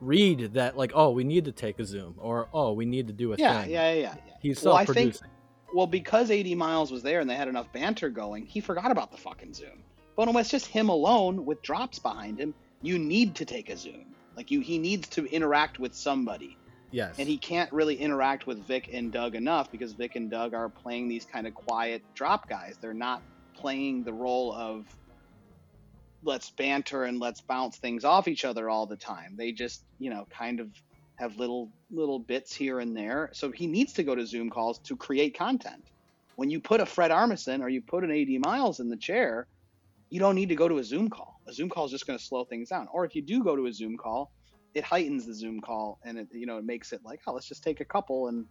read 0.00 0.54
that, 0.54 0.76
like, 0.76 0.92
oh, 0.94 1.10
we 1.10 1.24
need 1.24 1.44
to 1.44 1.52
take 1.52 1.78
a 1.80 1.84
zoom, 1.84 2.14
or 2.18 2.48
oh, 2.54 2.72
we 2.72 2.86
need 2.86 3.06
to 3.08 3.12
do 3.12 3.32
a 3.32 3.36
yeah, 3.36 3.62
thing. 3.62 3.70
yeah, 3.70 3.92
yeah, 3.92 4.00
yeah. 4.26 4.34
He's 4.40 4.62
Well, 4.64 4.74
I 4.74 4.84
think- 4.84 5.14
self-producing. 5.14 5.28
well, 5.74 5.86
because 5.86 6.30
AD 6.30 6.46
Miles 6.56 6.90
was 6.90 7.02
there 7.02 7.20
and 7.20 7.28
they 7.28 7.34
had 7.34 7.48
enough 7.48 7.72
banter 7.72 8.08
going, 8.08 8.46
he 8.46 8.60
forgot 8.60 8.90
about 8.90 9.10
the 9.10 9.18
fucking 9.18 9.54
Zoom. 9.54 9.82
But 10.16 10.26
when 10.28 10.36
it's 10.36 10.50
just 10.50 10.66
him 10.66 10.88
alone 10.88 11.44
with 11.44 11.62
drops 11.62 11.98
behind 11.98 12.40
him, 12.40 12.54
you 12.82 12.98
need 12.98 13.34
to 13.36 13.44
take 13.44 13.70
a 13.70 13.76
Zoom. 13.76 14.14
Like 14.36 14.50
you, 14.50 14.60
he 14.60 14.78
needs 14.78 15.08
to 15.10 15.26
interact 15.26 15.78
with 15.80 15.94
somebody, 15.94 16.56
yes, 16.90 17.16
and 17.18 17.28
he 17.28 17.38
can't 17.38 17.72
really 17.72 17.96
interact 17.96 18.46
with 18.46 18.66
Vic 18.66 18.90
and 18.92 19.12
Doug 19.12 19.34
enough 19.34 19.70
because 19.70 19.92
Vic 19.92 20.16
and 20.16 20.30
Doug 20.30 20.54
are 20.54 20.68
playing 20.68 21.08
these 21.08 21.24
kind 21.24 21.46
of 21.46 21.54
quiet 21.54 22.02
drop 22.14 22.48
guys. 22.48 22.76
They're 22.80 22.94
not 22.94 23.22
playing 23.54 24.04
the 24.04 24.12
role 24.12 24.52
of 24.52 24.86
let's 26.22 26.50
banter 26.50 27.04
and 27.04 27.20
let's 27.20 27.40
bounce 27.40 27.76
things 27.76 28.04
off 28.04 28.28
each 28.28 28.44
other 28.44 28.68
all 28.68 28.86
the 28.86 28.96
time. 28.96 29.34
They 29.36 29.52
just, 29.52 29.82
you 29.98 30.10
know, 30.10 30.26
kind 30.30 30.60
of 30.60 30.68
have 31.16 31.36
little 31.36 31.70
little 31.90 32.18
bits 32.18 32.54
here 32.54 32.80
and 32.80 32.96
there. 32.96 33.30
So 33.32 33.50
he 33.50 33.66
needs 33.66 33.92
to 33.94 34.02
go 34.02 34.14
to 34.14 34.26
Zoom 34.26 34.50
calls 34.50 34.78
to 34.80 34.96
create 34.96 35.36
content. 35.36 35.84
When 36.36 36.50
you 36.50 36.60
put 36.60 36.80
a 36.80 36.86
Fred 36.86 37.10
Armisen 37.10 37.62
or 37.62 37.68
you 37.68 37.82
put 37.82 38.04
an 38.04 38.12
AD 38.12 38.40
Miles 38.40 38.78
in 38.78 38.88
the 38.88 38.96
chair, 38.96 39.46
you 40.10 40.20
don't 40.20 40.36
need 40.36 40.50
to 40.50 40.54
go 40.54 40.68
to 40.68 40.78
a 40.78 40.84
Zoom 40.84 41.10
call. 41.10 41.40
A 41.48 41.52
Zoom 41.52 41.68
call 41.68 41.86
is 41.86 41.90
just 41.90 42.06
going 42.06 42.18
to 42.18 42.24
slow 42.24 42.44
things 42.44 42.68
down. 42.68 42.88
Or 42.92 43.04
if 43.04 43.16
you 43.16 43.22
do 43.22 43.42
go 43.42 43.56
to 43.56 43.66
a 43.66 43.72
Zoom 43.72 43.96
call, 43.96 44.30
it 44.74 44.84
heightens 44.84 45.26
the 45.26 45.34
Zoom 45.34 45.60
call 45.60 45.98
and 46.04 46.18
it 46.18 46.28
you 46.32 46.46
know 46.46 46.58
it 46.58 46.64
makes 46.64 46.92
it 46.92 47.00
like, 47.04 47.20
oh, 47.26 47.32
let's 47.32 47.48
just 47.48 47.62
take 47.62 47.80
a 47.80 47.84
couple 47.84 48.28
and 48.28 48.46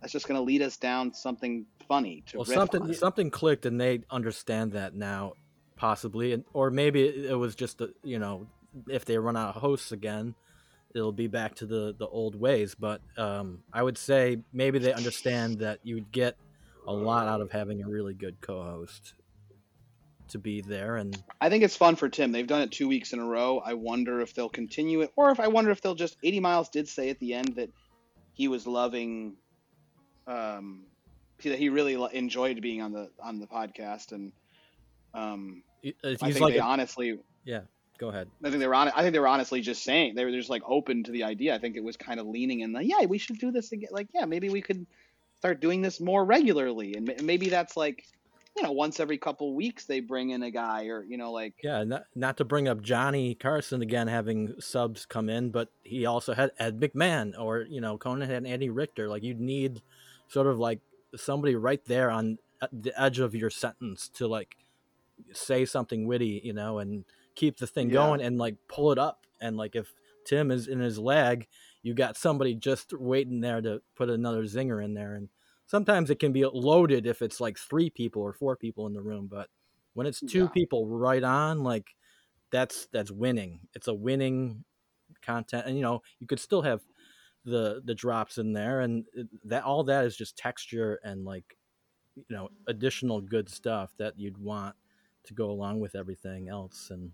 that's 0.00 0.12
just 0.12 0.28
going 0.28 0.38
to 0.38 0.42
lead 0.42 0.62
us 0.62 0.76
down 0.76 1.12
something 1.12 1.66
funny 1.88 2.22
to 2.26 2.38
well, 2.38 2.46
something 2.46 2.82
on. 2.82 2.94
something 2.94 3.30
clicked, 3.30 3.66
and 3.66 3.80
they 3.80 4.00
understand 4.10 4.72
that 4.72 4.94
now, 4.94 5.32
possibly, 5.76 6.32
and 6.32 6.44
or 6.52 6.70
maybe 6.70 7.02
it, 7.02 7.30
it 7.32 7.34
was 7.34 7.54
just 7.54 7.80
a, 7.80 7.90
you 8.02 8.18
know, 8.18 8.46
if 8.88 9.04
they 9.04 9.18
run 9.18 9.36
out 9.36 9.56
of 9.56 9.62
hosts 9.62 9.92
again, 9.92 10.34
it'll 10.94 11.12
be 11.12 11.26
back 11.26 11.56
to 11.56 11.66
the 11.66 11.94
the 11.98 12.06
old 12.06 12.36
ways. 12.36 12.76
But 12.78 13.00
um, 13.16 13.62
I 13.72 13.82
would 13.82 13.98
say 13.98 14.38
maybe 14.52 14.78
they 14.78 14.92
understand 14.92 15.58
that 15.60 15.80
you'd 15.82 16.12
get 16.12 16.36
a 16.86 16.92
lot 16.92 17.26
out 17.26 17.40
of 17.40 17.50
having 17.50 17.82
a 17.82 17.88
really 17.88 18.14
good 18.14 18.40
co-host 18.40 19.14
to 20.30 20.38
be 20.38 20.60
there, 20.60 20.96
and 20.96 21.20
I 21.40 21.48
think 21.48 21.64
it's 21.64 21.76
fun 21.76 21.96
for 21.96 22.08
Tim. 22.08 22.32
They've 22.32 22.46
done 22.46 22.62
it 22.62 22.70
two 22.72 22.88
weeks 22.88 23.12
in 23.12 23.18
a 23.18 23.24
row. 23.24 23.62
I 23.64 23.74
wonder 23.74 24.20
if 24.20 24.34
they'll 24.34 24.48
continue 24.48 25.00
it, 25.02 25.12
or 25.16 25.30
if 25.30 25.40
I 25.40 25.48
wonder 25.48 25.70
if 25.70 25.80
they'll 25.80 25.94
just. 25.94 26.16
AD 26.24 26.40
Miles 26.40 26.68
did 26.68 26.88
say 26.88 27.10
at 27.10 27.18
the 27.18 27.34
end 27.34 27.56
that 27.56 27.70
he 28.34 28.48
was 28.48 28.66
loving, 28.66 29.34
um, 30.26 30.84
that 31.42 31.58
he 31.58 31.68
really 31.68 31.96
enjoyed 32.12 32.60
being 32.60 32.82
on 32.82 32.92
the 32.92 33.10
on 33.20 33.38
the 33.40 33.46
podcast, 33.46 34.12
and 34.12 34.32
Um, 35.14 35.62
uh, 35.84 35.90
I 36.04 36.16
think 36.16 36.40
like, 36.40 36.54
they 36.54 36.58
a- 36.60 36.64
honestly, 36.64 37.18
yeah. 37.44 37.60
Go 37.98 38.10
ahead. 38.10 38.28
I 38.44 38.50
think 38.50 38.60
they 38.60 38.68
were 38.68 38.76
on. 38.76 38.88
I 38.94 39.02
think 39.02 39.12
they 39.12 39.18
were 39.18 39.26
honestly 39.26 39.60
just 39.60 39.82
saying 39.82 40.14
they 40.14 40.24
were 40.24 40.30
just 40.30 40.48
like 40.48 40.62
open 40.64 41.02
to 41.04 41.10
the 41.10 41.24
idea. 41.24 41.52
I 41.54 41.58
think 41.58 41.76
it 41.76 41.82
was 41.82 41.96
kind 41.96 42.20
of 42.20 42.28
leaning 42.28 42.60
in 42.60 42.72
the 42.72 42.84
yeah, 42.84 43.04
we 43.06 43.18
should 43.18 43.38
do 43.38 43.50
this 43.50 43.72
again. 43.72 43.88
Like 43.90 44.06
yeah, 44.14 44.24
maybe 44.24 44.50
we 44.50 44.60
could 44.60 44.86
start 45.38 45.60
doing 45.60 45.82
this 45.82 45.98
more 45.98 46.24
regularly, 46.24 46.94
and 46.94 47.12
maybe 47.24 47.48
that's 47.48 47.76
like 47.76 48.04
you 48.58 48.64
know 48.64 48.72
once 48.72 49.00
every 49.00 49.16
couple 49.18 49.54
weeks 49.54 49.84
they 49.86 50.00
bring 50.00 50.30
in 50.30 50.42
a 50.42 50.50
guy 50.50 50.86
or 50.86 51.04
you 51.04 51.16
know 51.16 51.32
like 51.32 51.54
Yeah, 51.62 51.84
not, 51.84 52.04
not 52.14 52.36
to 52.38 52.44
bring 52.44 52.68
up 52.68 52.82
Johnny 52.82 53.34
Carson 53.34 53.80
again 53.82 54.08
having 54.08 54.54
subs 54.60 55.06
come 55.06 55.30
in, 55.30 55.50
but 55.50 55.70
he 55.82 56.04
also 56.06 56.34
had 56.34 56.50
Ed 56.58 56.80
McMahon 56.80 57.32
or 57.38 57.60
you 57.62 57.80
know 57.80 57.96
Conan 57.96 58.28
had 58.28 58.44
Andy 58.44 58.68
Richter. 58.68 59.08
Like 59.08 59.22
you'd 59.22 59.40
need 59.40 59.82
sort 60.28 60.46
of 60.46 60.58
like 60.58 60.80
somebody 61.16 61.54
right 61.54 61.84
there 61.86 62.10
on 62.10 62.38
the 62.72 62.92
edge 63.00 63.20
of 63.20 63.34
your 63.34 63.50
sentence 63.50 64.08
to 64.14 64.26
like 64.26 64.56
say 65.32 65.64
something 65.64 66.06
witty, 66.06 66.40
you 66.44 66.52
know, 66.52 66.78
and 66.78 67.04
keep 67.34 67.58
the 67.58 67.66
thing 67.66 67.88
Yeah. 67.88 67.94
going 67.94 68.20
and 68.20 68.38
like 68.38 68.56
pull 68.68 68.92
it 68.92 68.98
up. 68.98 69.26
And 69.40 69.56
like 69.56 69.76
if 69.76 69.92
Tim 70.24 70.50
is 70.50 70.66
in 70.68 70.80
his 70.80 70.98
lag, 70.98 71.46
you 71.82 71.94
got 71.94 72.16
somebody 72.16 72.54
just 72.54 72.92
waiting 72.92 73.40
there 73.40 73.60
to 73.60 73.80
put 73.94 74.10
another 74.10 74.42
zinger 74.42 74.84
in 74.84 74.94
there. 74.94 75.14
And 75.14 75.28
sometimes 75.68 76.10
it 76.10 76.18
can 76.20 76.32
be 76.32 76.46
loaded 76.46 77.06
if 77.06 77.22
it's 77.22 77.40
like 77.40 77.58
three 77.58 77.90
people 77.90 78.22
or 78.22 78.34
four 78.34 78.56
people 78.56 78.88
in 78.88 78.94
the 78.94 79.02
room, 79.02 79.28
but 79.28 79.50
when 79.94 80.08
it's 80.08 80.22
two 80.22 80.44
Yeah. 80.44 80.50
people 80.50 80.88
right 80.88 81.24
on, 81.24 81.62
like 81.64 81.96
that's 82.50 82.88
that's 82.92 83.10
winning. 83.12 83.68
It's 83.74 83.88
a 83.88 83.94
winning 83.94 84.64
content, 85.22 85.66
and 85.66 85.76
you 85.76 85.82
know 85.82 86.02
you 86.20 86.26
could 86.26 86.40
still 86.40 86.62
have 86.62 86.82
the 87.44 87.82
the 87.84 87.94
drops 87.94 88.38
in 88.38 88.52
there, 88.52 88.80
and 88.80 89.06
that 89.44 89.64
all 89.64 89.84
that 89.84 90.04
is 90.06 90.16
just 90.16 90.36
texture 90.38 91.00
and 91.04 91.24
like 91.24 91.58
you 92.16 92.24
know 92.30 92.50
additional 92.68 93.20
good 93.20 93.48
stuff 93.48 93.94
that 93.98 94.18
you'd 94.18 94.38
want 94.38 94.76
to 95.24 95.34
go 95.34 95.50
along 95.50 95.80
with 95.80 95.94
everything 95.96 96.48
else, 96.48 96.90
and 96.90 97.12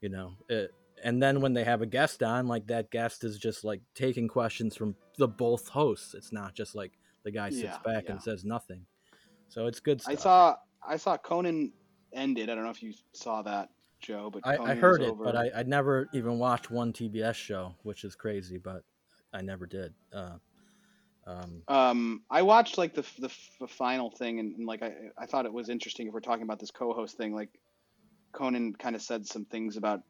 you 0.00 0.08
know 0.08 0.36
it. 0.48 0.72
And 1.04 1.22
then 1.22 1.40
when 1.40 1.52
they 1.52 1.62
have 1.62 1.80
a 1.80 1.86
guest 1.86 2.24
on, 2.24 2.48
like 2.48 2.66
that 2.66 2.90
guest 2.90 3.22
is 3.22 3.38
just 3.38 3.62
like 3.62 3.82
taking 3.94 4.26
questions 4.26 4.76
from 4.76 4.96
the 5.16 5.28
both 5.28 5.68
hosts. 5.68 6.12
It's 6.14 6.32
not 6.32 6.54
just 6.54 6.74
like 6.74 6.98
the 7.28 7.32
guy 7.38 7.50
sits 7.50 7.62
Yeah, 7.62 7.76
back 7.84 8.04
yeah. 8.04 8.12
and 8.12 8.22
says 8.22 8.44
nothing. 8.44 8.86
So 9.48 9.66
it's 9.66 9.80
good 9.80 10.00
stuff. 10.00 10.14
I 10.14 10.16
saw 10.16 10.56
I 10.86 10.96
saw 10.96 11.16
Conan 11.18 11.72
ended. 12.14 12.48
I 12.48 12.54
don't 12.54 12.64
know 12.64 12.70
if 12.70 12.82
you 12.82 12.94
saw 13.12 13.42
that, 13.42 13.68
Joe, 14.00 14.30
but 14.32 14.46
I, 14.46 14.56
I 14.56 14.74
heard 14.74 15.02
it, 15.02 15.14
but 15.22 15.36
I, 15.36 15.50
I 15.54 15.62
never 15.64 16.08
even 16.14 16.38
watched 16.38 16.70
one 16.70 16.92
TBS 16.92 17.34
show, 17.34 17.74
which 17.82 18.04
is 18.04 18.14
crazy, 18.14 18.56
but 18.56 18.82
I 19.34 19.42
never 19.42 19.66
did. 19.66 19.92
Uh, 20.12 20.38
um, 21.26 21.62
Um, 21.68 22.22
I 22.30 22.40
watched 22.42 22.78
like 22.78 22.94
the 22.94 23.04
the, 23.18 23.30
the 23.60 23.68
final 23.68 24.10
thing, 24.10 24.38
and, 24.40 24.56
and 24.56 24.66
like 24.66 24.82
I 24.82 24.92
I 25.18 25.26
thought 25.26 25.44
it 25.44 25.52
was 25.52 25.68
interesting 25.68 26.06
if 26.06 26.14
we're 26.14 26.20
talking 26.20 26.44
about 26.44 26.58
this 26.60 26.70
co-host 26.70 27.18
thing. 27.18 27.34
Like 27.34 27.50
Conan 28.32 28.74
kind 28.74 28.96
of 28.96 29.02
said 29.02 29.26
some 29.26 29.44
things 29.44 29.76
about 29.76 30.00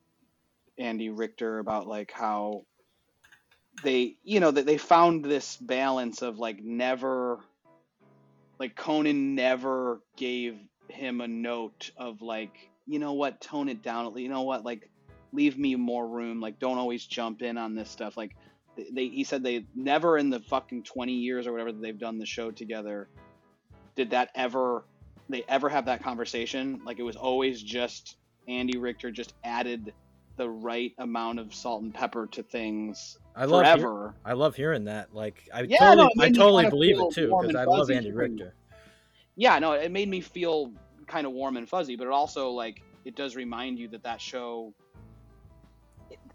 Andy 0.78 1.10
Richter 1.10 1.58
about 1.58 1.88
like 1.88 2.12
how 2.12 2.62
they 3.82 4.16
you 4.22 4.40
know 4.40 4.50
that 4.50 4.66
they 4.66 4.78
found 4.78 5.24
this 5.24 5.56
balance 5.56 6.22
of 6.22 6.38
like 6.38 6.62
never 6.62 7.38
like 8.58 8.76
Conan 8.76 9.34
never 9.34 10.00
gave 10.16 10.58
him 10.88 11.20
a 11.20 11.28
note 11.28 11.90
of 11.96 12.22
like 12.22 12.70
you 12.86 12.98
know 12.98 13.12
what 13.12 13.40
tone 13.40 13.68
it 13.68 13.82
down. 13.82 14.16
You 14.16 14.28
know 14.28 14.42
what 14.42 14.64
like 14.64 14.90
leave 15.32 15.58
me 15.58 15.76
more 15.76 16.08
room. 16.08 16.40
Like 16.40 16.58
don't 16.58 16.78
always 16.78 17.04
jump 17.04 17.42
in 17.42 17.58
on 17.58 17.74
this 17.74 17.90
stuff. 17.90 18.16
Like 18.16 18.34
they 18.76 19.08
he 19.08 19.24
said 19.24 19.42
they 19.42 19.66
never 19.74 20.18
in 20.18 20.30
the 20.30 20.40
fucking 20.40 20.84
20 20.84 21.12
years 21.12 21.46
or 21.46 21.52
whatever 21.52 21.72
that 21.72 21.82
they've 21.82 21.98
done 21.98 22.18
the 22.18 22.26
show 22.26 22.50
together 22.50 23.08
did 23.96 24.10
that 24.10 24.30
ever 24.34 24.84
they 25.28 25.44
ever 25.48 25.68
have 25.68 25.86
that 25.86 26.02
conversation. 26.02 26.80
Like 26.84 26.98
it 26.98 27.02
was 27.02 27.16
always 27.16 27.62
just 27.62 28.16
Andy 28.46 28.78
Richter 28.78 29.10
just 29.10 29.34
added 29.44 29.92
the 30.38 30.48
right 30.48 30.92
amount 30.98 31.38
of 31.38 31.52
salt 31.54 31.82
and 31.82 31.92
pepper 31.92 32.26
to 32.28 32.42
things 32.42 33.18
I 33.36 33.44
love 33.44 33.66
hear- 33.78 34.14
I 34.24 34.32
love 34.32 34.56
hearing 34.56 34.84
that. 34.84 35.14
Like 35.14 35.48
I 35.52 35.62
Yeah, 35.62 35.78
totally, 35.78 36.08
no, 36.16 36.24
I 36.24 36.30
totally 36.30 36.70
believe 36.70 36.98
it 36.98 37.12
too 37.12 37.36
because 37.38 37.54
I 37.54 37.64
love 37.64 37.90
Andy 37.90 38.12
Richter. 38.12 38.54
yeah 39.36 39.58
no 39.58 39.72
it 39.72 39.90
made 39.92 40.08
me 40.08 40.20
feel 40.20 40.72
kind 41.06 41.26
of 41.26 41.32
warm 41.32 41.56
and 41.56 41.68
fuzzy 41.68 41.96
but 41.96 42.06
it 42.06 42.12
also 42.12 42.50
like 42.50 42.82
it 43.04 43.14
does 43.16 43.36
remind 43.36 43.78
you 43.78 43.88
that 43.88 44.02
that 44.02 44.20
show 44.20 44.72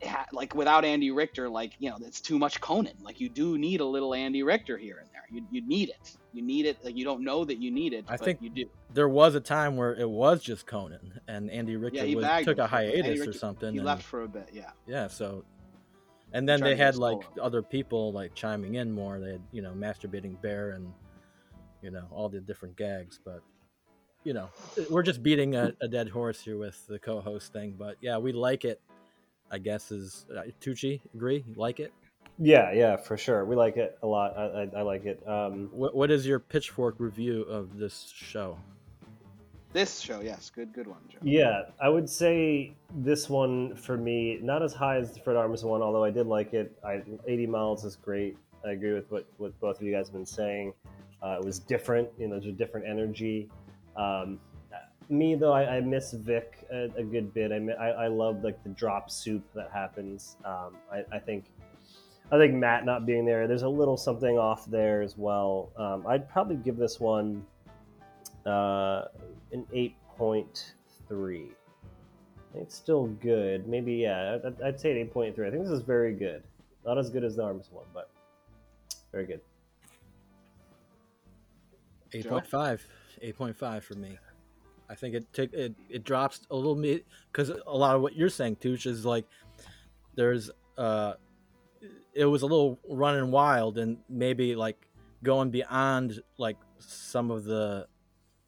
ha- 0.04 0.26
like 0.32 0.54
without 0.56 0.86
Andy 0.86 1.12
Richter 1.12 1.50
like 1.50 1.74
you 1.80 1.90
know 1.90 1.98
it's 2.02 2.22
too 2.22 2.38
much 2.38 2.60
Conan 2.62 2.94
like 3.02 3.20
you 3.20 3.30
do 3.30 3.58
need 3.58 3.82
a 3.82 3.86
little 3.86 4.14
Andy 4.14 4.44
Richter 4.44 4.78
here 4.78 4.98
and 5.00 5.10
there 5.14 5.24
you, 5.32 5.46
you 5.52 5.66
need 5.68 5.90
it 5.90 6.18
you 6.34 6.42
need 6.42 6.66
it 6.66 6.78
like 6.84 6.96
you 6.96 7.06
don't 7.06 7.24
know 7.24 7.46
that 7.46 7.58
you 7.58 7.72
need 7.72 7.94
it 7.94 8.06
I 8.08 8.18
but 8.18 8.26
think 8.26 8.42
you 8.42 8.50
do 8.50 8.66
There 8.94 9.10
was 9.10 9.36
a 9.36 9.40
time 9.40 9.76
where 9.78 9.96
it 9.96 10.10
was 10.10 10.44
just 10.44 10.66
Conan 10.66 11.20
and 11.28 11.50
Andy 11.50 11.76
Richter 11.76 12.06
he 12.06 12.16
was, 12.16 12.26
took 12.46 12.58
him 12.58 12.66
a 12.66 12.68
for 12.68 12.76
a. 12.76 12.80
Andy 12.80 13.02
hiatus 13.02 13.28
or 13.28 13.34
something. 13.34 13.72
he 13.74 13.78
and- 13.78 13.86
left 13.86 14.04
for 14.04 14.24
a 14.24 14.28
bit 14.28 14.50
yeah 14.54 14.72
Yeah, 14.88 15.08
so 15.08 15.44
and 16.34 16.50
then 16.50 16.62
they 16.62 16.76
had 16.76 16.96
like 16.96 17.22
solo. 17.36 17.46
other 17.46 17.62
people 17.62 18.12
like 18.12 18.34
chiming 18.34 18.76
in 18.76 18.92
more. 18.92 19.20
They 19.20 19.34
had, 19.34 19.42
you 19.52 19.62
know, 19.62 19.72
masturbating 19.72 20.42
bear 20.42 20.72
and 20.72 20.92
you 21.84 21.92
know, 21.92 22.06
all 22.12 22.28
the 22.28 22.40
different 22.40 22.76
gags, 22.76 23.20
but 23.24 23.42
you 24.24 24.34
know, 24.34 24.50
we're 24.90 25.04
just 25.04 25.22
beating 25.22 25.56
a, 25.56 25.74
a 25.82 25.88
dead 25.88 26.10
horse 26.10 26.42
here 26.42 26.58
with 26.58 26.88
the 26.88 26.98
co-host 26.98 27.52
thing, 27.54 27.76
but 27.78 27.98
yeah, 28.02 28.18
we 28.18 28.32
like 28.32 28.64
it. 28.66 28.82
I 29.54 29.60
guess 29.60 29.92
is 29.92 30.26
uh, 30.36 30.42
Tucci 30.60 31.00
agree? 31.14 31.46
You 31.48 31.54
like 31.56 31.80
it? 31.80 31.94
Yeah, 32.40 32.72
yeah, 32.74 32.96
for 32.98 33.16
sure. 33.16 33.46
We 33.46 33.56
like 33.56 33.78
it 33.78 34.00
a 34.02 34.08
lot. 34.08 34.36
I, 34.36 34.42
I, 34.42 34.70
I 34.78 34.82
like 34.82 35.06
it. 35.06 35.22
Um, 35.28 35.70
What 35.72 35.94
what 35.96 36.10
is 36.10 36.26
your 36.26 36.40
pitchfork 36.40 36.96
review 36.98 37.44
of 37.44 37.78
this 37.78 38.12
show? 38.14 38.58
this 39.74 40.00
show 40.00 40.22
yes 40.22 40.52
good 40.54 40.72
good 40.72 40.86
one 40.86 41.00
Joe 41.10 41.18
yeah, 41.24 41.64
I 41.82 41.90
would 41.90 42.08
say 42.08 42.76
this 42.98 43.28
one 43.28 43.76
for 43.76 43.98
me, 43.98 44.38
not 44.40 44.62
as 44.62 44.72
high 44.72 44.98
as 44.98 45.14
the 45.14 45.20
Fred 45.20 45.36
Armisen 45.36 45.64
one, 45.64 45.82
although 45.82 46.04
I 46.04 46.12
did 46.12 46.28
like 46.28 46.54
it. 46.54 46.78
I, 46.86 47.02
AD 47.28 47.50
Miles 47.50 47.84
is 47.84 47.96
great. 47.96 48.38
I 48.64 48.72
agree 48.72 48.94
with 48.94 49.12
what, 49.12 49.26
what 49.38 49.60
both 49.60 49.78
of 49.78 49.82
you 49.82 49.92
guys 49.92 50.08
have 50.08 50.14
been 50.14 50.28
saying. 50.28 50.74
Uh, 51.24 51.38
it 51.40 51.46
was 51.46 51.58
different, 51.58 52.08
you 52.20 52.28
know, 52.28 52.36
there's 52.36 52.54
a 52.54 52.56
different 52.56 52.86
energy. 52.88 53.50
Um, 53.96 54.40
me 55.10 55.36
though, 55.36 55.54
I, 55.54 55.78
I 55.78 55.82
miss 55.82 56.12
Vic 56.14 56.66
a, 56.72 56.90
a 56.98 57.04
good 57.04 57.34
bit. 57.34 57.52
I, 57.52 57.60
mi- 57.60 57.74
I 57.74 57.90
I 58.06 58.08
love 58.08 58.44
like 58.44 58.62
the 58.64 58.70
drop 58.70 59.10
soup 59.10 59.44
that 59.54 59.70
happens. 59.72 60.38
Um, 60.46 60.78
I, 60.92 61.04
I 61.12 61.20
think 61.20 61.46
I 62.32 62.38
think 62.38 62.54
Matt 62.54 62.86
not 62.86 63.06
being 63.06 63.26
there, 63.26 63.48
there's 63.48 63.64
a 63.64 63.70
little 63.70 63.98
something 63.98 64.38
off 64.38 64.66
there 64.66 65.02
as 65.02 65.18
well. 65.18 65.70
Um, 65.78 66.06
I'd 66.08 66.30
probably 66.30 66.56
give 66.56 66.78
this 66.78 67.00
one 67.00 67.46
uh, 68.46 69.06
an 69.52 69.66
eight 69.74 69.96
point 70.18 70.74
three. 71.08 71.52
It's 72.56 72.76
still 72.76 73.08
good. 73.08 73.68
Maybe 73.68 73.94
yeah, 73.94 74.38
I'd, 74.46 74.62
I'd 74.62 74.80
say 74.80 74.92
an 74.92 74.98
eight 74.98 75.14
point 75.14 75.36
three. 75.36 75.48
I 75.48 75.52
think 75.52 75.64
this 75.64 75.72
is 75.72 75.82
very 75.82 76.14
good. 76.14 76.44
Not 76.86 76.98
as 76.98 77.10
good 77.10 77.24
as 77.24 77.36
the 77.36 77.44
Arms 77.44 77.70
one, 77.72 77.86
but 77.94 78.10
very 79.12 79.26
good. 79.26 79.42
Eight 82.14 82.28
point 82.28 82.48
five. 82.48 82.86
Eight 83.22 83.38
point 83.38 83.56
five 83.56 83.84
for 83.84 83.96
me. 83.96 84.18
I 84.90 84.96
think 84.96 85.16
it 85.16 85.54
it, 85.54 85.76
it 85.90 86.04
drops 86.04 86.42
a 86.52 86.56
little 86.56 86.76
bit 86.76 87.06
because 87.32 87.50
a 87.50 87.78
lot 87.78 87.96
of 87.96 88.02
what 88.02 88.16
you're 88.16 88.30
saying, 88.30 88.58
Tooch, 88.58 88.86
is 88.86 89.06
like 89.06 89.26
there's 90.16 90.52
uh 90.78 91.14
it 92.14 92.26
was 92.26 92.42
a 92.42 92.46
little 92.46 92.80
running 92.90 93.32
wild 93.32 93.78
and 93.78 93.98
maybe 94.10 94.56
like 94.56 94.88
going 95.24 95.50
beyond 95.50 96.22
like 96.38 96.58
some 96.80 97.32
of 97.32 97.44
the 97.44 97.88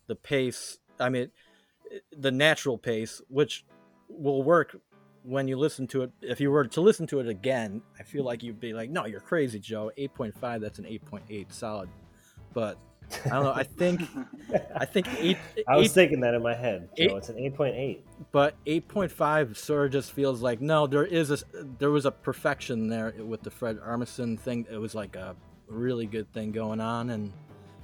the 0.07 0.15
pace. 0.15 0.77
I 0.99 1.09
mean, 1.09 1.31
the 2.15 2.31
natural 2.31 2.77
pace, 2.77 3.21
which 3.27 3.65
will 4.07 4.43
work 4.43 4.79
when 5.23 5.47
you 5.47 5.57
listen 5.57 5.87
to 5.87 6.03
it. 6.03 6.11
If 6.21 6.39
you 6.39 6.51
were 6.51 6.65
to 6.65 6.81
listen 6.81 7.07
to 7.07 7.19
it 7.19 7.27
again, 7.27 7.81
I 7.99 8.03
feel 8.03 8.23
like 8.23 8.43
you'd 8.43 8.59
be 8.59 8.73
like, 8.73 8.89
"No, 8.89 9.05
you're 9.05 9.19
crazy, 9.19 9.59
Joe. 9.59 9.91
Eight 9.97 10.13
point 10.13 10.37
five. 10.37 10.61
That's 10.61 10.79
an 10.79 10.85
eight 10.85 11.03
point 11.05 11.23
eight, 11.29 11.51
solid." 11.51 11.89
But 12.53 12.77
I 13.25 13.29
don't 13.29 13.43
know. 13.43 13.53
I 13.53 13.63
think 13.63 14.01
I 14.75 14.85
think 14.85 15.07
eight. 15.19 15.37
I 15.67 15.75
was 15.77 15.87
eight- 15.87 15.91
thinking 15.91 16.19
that 16.21 16.33
in 16.33 16.43
my 16.43 16.53
head. 16.55 16.89
So 16.97 17.03
eight- 17.03 17.11
it's 17.11 17.29
an 17.29 17.37
eight 17.39 17.55
point 17.55 17.75
eight. 17.75 18.05
but 18.31 18.55
8.5 18.65 19.55
sort 19.57 19.87
of 19.87 19.91
just 19.91 20.11
feels 20.13 20.41
like 20.41 20.61
no 20.61 20.87
there 20.87 21.05
is 21.05 21.31
a 21.31 21.37
there 21.79 21.91
was 21.91 22.05
a 22.05 22.11
perfection 22.11 22.87
there 22.87 23.13
with 23.19 23.41
the 23.43 23.51
fred 23.51 23.77
armisen 23.79 24.39
thing 24.39 24.65
it 24.71 24.77
was 24.77 24.95
like 24.95 25.15
a 25.15 25.35
really 25.67 26.05
good 26.05 26.31
thing 26.31 26.51
going 26.51 26.79
on 26.79 27.09
and 27.09 27.33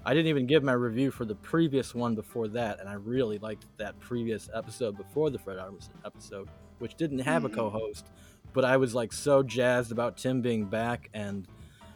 i 0.06 0.14
didn't 0.14 0.28
even 0.28 0.46
give 0.48 0.64
my 0.64 0.72
review 0.72 1.12
for 1.12 1.26
the 1.26 1.36
previous 1.36 1.94
one 1.94 2.16
before 2.16 2.48
that 2.48 2.80
and 2.80 2.88
i 2.88 2.94
really 2.94 3.38
liked 3.40 3.66
that 3.78 4.00
previous 4.00 4.50
episode 4.54 4.96
before 4.98 5.30
the 5.30 5.38
fred 5.40 5.58
armisen 5.58 5.90
episode 6.06 6.48
which 6.80 6.96
didn't 6.96 7.20
have 7.20 7.44
Mhm. 7.44 7.48
a 7.52 7.56
co-host 7.56 8.06
but 8.54 8.64
i 8.64 8.78
was 8.78 8.96
like 8.96 9.12
so 9.12 9.44
jazzed 9.44 9.92
about 9.92 10.16
tim 10.18 10.42
being 10.42 10.66
back 10.66 11.10
and 11.14 11.48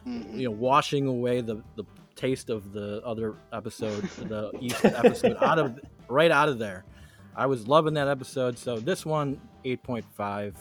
you 0.04 0.44
know 0.44 0.50
washing 0.50 1.06
away 1.06 1.40
the 1.40 1.62
the 1.76 1.84
taste 2.16 2.50
of 2.50 2.72
the 2.72 3.02
other 3.04 3.36
episode 3.52 4.02
the 4.28 4.50
east 4.60 4.84
episode 4.84 5.36
out 5.40 5.58
of 5.58 5.78
right 6.08 6.30
out 6.30 6.48
of 6.48 6.58
there 6.58 6.84
i 7.36 7.46
was 7.46 7.68
loving 7.68 7.94
that 7.94 8.08
episode 8.08 8.58
so 8.58 8.78
this 8.78 9.06
one 9.06 9.40
8.5 9.64 10.54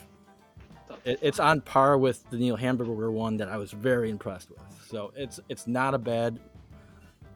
it, 1.06 1.20
it's 1.22 1.40
on 1.40 1.62
par 1.62 1.98
with 1.98 2.30
the 2.30 2.38
neil 2.38 2.56
hamburger 2.56 3.12
one 3.12 3.38
that 3.38 3.48
i 3.48 3.58
was 3.58 3.72
very 3.72 4.10
impressed 4.10 4.50
with 4.50 4.60
so 4.90 5.12
it's 5.16 5.40
it's 5.50 5.66
not 5.66 5.94
a 5.94 5.98
bad 5.98 6.40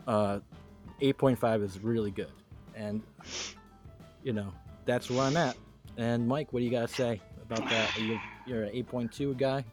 uh 0.08 0.40
8.5 1.02 1.64
is 1.64 1.80
really 1.80 2.12
good 2.12 2.32
and 2.76 3.02
you 4.24 4.34
know, 4.34 4.54
that's 4.86 5.10
where 5.10 5.22
I'm 5.22 5.38
at. 5.38 5.58
And 5.98 6.28
Mike, 6.28 6.54
what 6.54 6.60
do 6.60 6.66
you 6.66 6.72
got 6.72 6.88
to 6.88 6.94
say 6.94 7.22
about 7.42 7.68
that? 7.70 7.98
Are 7.98 8.02
you, 8.02 8.20
you're 8.46 8.64
an 8.64 8.74
8.2 8.74 9.38
guy? 9.38 9.64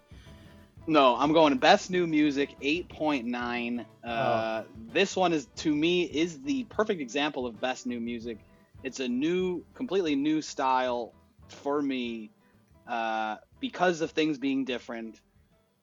No, 0.89 1.17
I'm 1.17 1.33
going 1.33 1.57
best 1.59 1.91
new 1.91 2.07
music 2.07 2.55
8.9. 2.63 3.85
Uh, 4.05 4.63
This 4.93 5.17
one 5.17 5.33
is 5.33 5.47
to 5.57 5.75
me 5.75 6.05
is 6.05 6.41
the 6.43 6.63
perfect 6.65 7.01
example 7.01 7.45
of 7.45 7.61
best 7.61 7.87
new 7.87 7.99
music. 7.99 8.39
It's 8.85 9.01
a 9.01 9.09
new, 9.09 9.65
completely 9.75 10.15
new 10.15 10.41
style 10.43 11.13
for 11.49 11.83
me 11.83 12.31
uh, 12.87 13.37
because 13.59 14.01
of 14.01 14.13
things 14.13 14.39
being 14.39 14.65
different. 14.65 15.21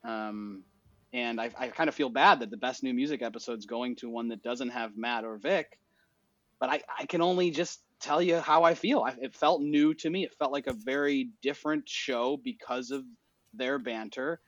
Um, 0.06 0.64
and 1.12 1.40
I, 1.40 1.52
I 1.58 1.68
kind 1.68 1.90
of 1.90 1.96
feel 1.96 2.10
bad 2.10 2.40
that 2.40 2.50
the 2.50 2.58
best 2.58 2.82
new 2.82 2.94
music 2.94 3.22
episode's 3.22 3.66
going 3.66 3.98
to 3.98 4.10
one 4.10 4.30
that 4.30 4.42
doesn't 4.42 4.70
have 4.70 4.96
Matt 4.96 5.26
or 5.26 5.38
Vic. 5.38 5.78
But 6.62 6.70
I, 6.70 6.82
I 6.98 7.06
can 7.08 7.22
only 7.22 7.52
just 7.52 7.82
tell 8.00 8.22
you 8.22 8.38
how 8.38 8.64
I 8.64 8.74
feel. 8.74 9.02
I, 9.02 9.16
it 9.22 9.36
felt 9.36 9.62
new 9.62 9.96
to 9.96 10.10
me. 10.10 10.24
It 10.24 10.34
felt 10.40 10.54
like 10.54 10.68
a 10.68 10.74
very 10.74 11.30
different 11.42 11.90
show 11.90 12.38
because 12.42 12.92
of 12.92 13.04
their 13.54 13.78
banter 13.80 14.40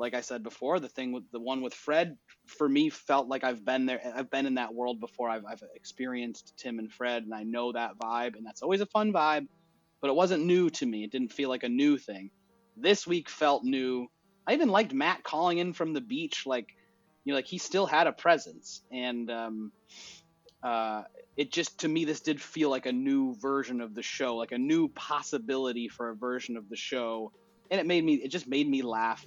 like 0.00 0.14
I 0.14 0.22
said 0.22 0.42
before, 0.42 0.80
the 0.80 0.88
thing 0.88 1.12
with 1.12 1.30
the 1.30 1.38
one 1.38 1.60
with 1.60 1.74
Fred 1.74 2.16
for 2.46 2.68
me 2.68 2.88
felt 2.88 3.28
like 3.28 3.44
I've 3.44 3.64
been 3.64 3.86
there. 3.86 4.00
I've 4.16 4.30
been 4.30 4.46
in 4.46 4.54
that 4.54 4.74
world 4.74 4.98
before. 4.98 5.28
I've, 5.28 5.44
I've 5.44 5.62
experienced 5.74 6.54
Tim 6.56 6.78
and 6.78 6.92
Fred, 6.92 7.24
and 7.24 7.34
I 7.34 7.42
know 7.42 7.72
that 7.72 7.98
vibe, 7.98 8.36
and 8.36 8.44
that's 8.44 8.62
always 8.62 8.80
a 8.80 8.86
fun 8.86 9.12
vibe. 9.12 9.46
But 10.00 10.08
it 10.08 10.16
wasn't 10.16 10.46
new 10.46 10.70
to 10.70 10.86
me. 10.86 11.04
It 11.04 11.12
didn't 11.12 11.32
feel 11.32 11.50
like 11.50 11.62
a 11.62 11.68
new 11.68 11.98
thing. 11.98 12.30
This 12.76 13.06
week 13.06 13.28
felt 13.28 13.62
new. 13.62 14.08
I 14.46 14.54
even 14.54 14.70
liked 14.70 14.94
Matt 14.94 15.22
calling 15.22 15.58
in 15.58 15.74
from 15.74 15.92
the 15.92 16.00
beach, 16.00 16.46
like 16.46 16.66
you 17.24 17.32
know, 17.32 17.36
like 17.36 17.46
he 17.46 17.58
still 17.58 17.84
had 17.84 18.06
a 18.06 18.12
presence, 18.12 18.82
and 18.90 19.30
um, 19.30 19.72
uh, 20.62 21.02
it 21.36 21.52
just 21.52 21.80
to 21.80 21.88
me 21.88 22.06
this 22.06 22.22
did 22.22 22.40
feel 22.40 22.70
like 22.70 22.86
a 22.86 22.92
new 22.92 23.34
version 23.34 23.82
of 23.82 23.94
the 23.94 24.02
show, 24.02 24.36
like 24.36 24.52
a 24.52 24.58
new 24.58 24.88
possibility 24.88 25.88
for 25.88 26.08
a 26.08 26.16
version 26.16 26.56
of 26.56 26.70
the 26.70 26.76
show, 26.76 27.32
and 27.70 27.78
it 27.78 27.86
made 27.86 28.02
me. 28.02 28.14
It 28.14 28.28
just 28.28 28.48
made 28.48 28.68
me 28.68 28.80
laugh 28.80 29.26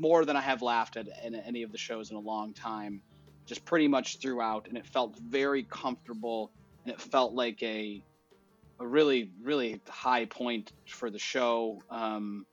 more 0.00 0.24
than 0.24 0.36
I 0.36 0.40
have 0.40 0.62
laughed 0.62 0.96
at 0.96 1.08
in 1.24 1.34
any 1.34 1.62
of 1.62 1.72
the 1.72 1.78
shows 1.78 2.10
in 2.10 2.16
a 2.16 2.20
long 2.20 2.52
time, 2.52 3.02
just 3.46 3.64
pretty 3.64 3.88
much 3.88 4.18
throughout, 4.18 4.68
and 4.68 4.76
it 4.76 4.86
felt 4.86 5.18
very 5.18 5.64
comfortable, 5.64 6.52
and 6.84 6.92
it 6.92 7.00
felt 7.00 7.34
like 7.34 7.62
a 7.62 8.02
a 8.80 8.86
really 8.86 9.30
really 9.42 9.80
high 9.88 10.24
point 10.24 10.72
for 10.86 11.10
the 11.10 11.18
show. 11.18 11.80
Um, 11.90 12.46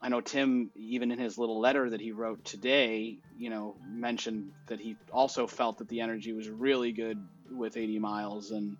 I 0.00 0.08
know 0.08 0.20
Tim, 0.20 0.70
even 0.74 1.10
in 1.12 1.18
his 1.18 1.38
little 1.38 1.60
letter 1.60 1.88
that 1.88 2.00
he 2.00 2.12
wrote 2.12 2.44
today, 2.44 3.18
you 3.38 3.48
know, 3.48 3.76
mentioned 3.88 4.52
that 4.66 4.78
he 4.78 4.96
also 5.10 5.46
felt 5.46 5.78
that 5.78 5.88
the 5.88 6.02
energy 6.02 6.34
was 6.34 6.48
really 6.50 6.92
good 6.92 7.18
with 7.50 7.76
AD 7.76 7.88
Miles, 8.00 8.50
and 8.50 8.76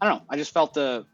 I 0.00 0.08
don't 0.08 0.18
know, 0.18 0.24
I 0.28 0.36
just 0.36 0.52
felt 0.52 0.74
the 0.74 1.06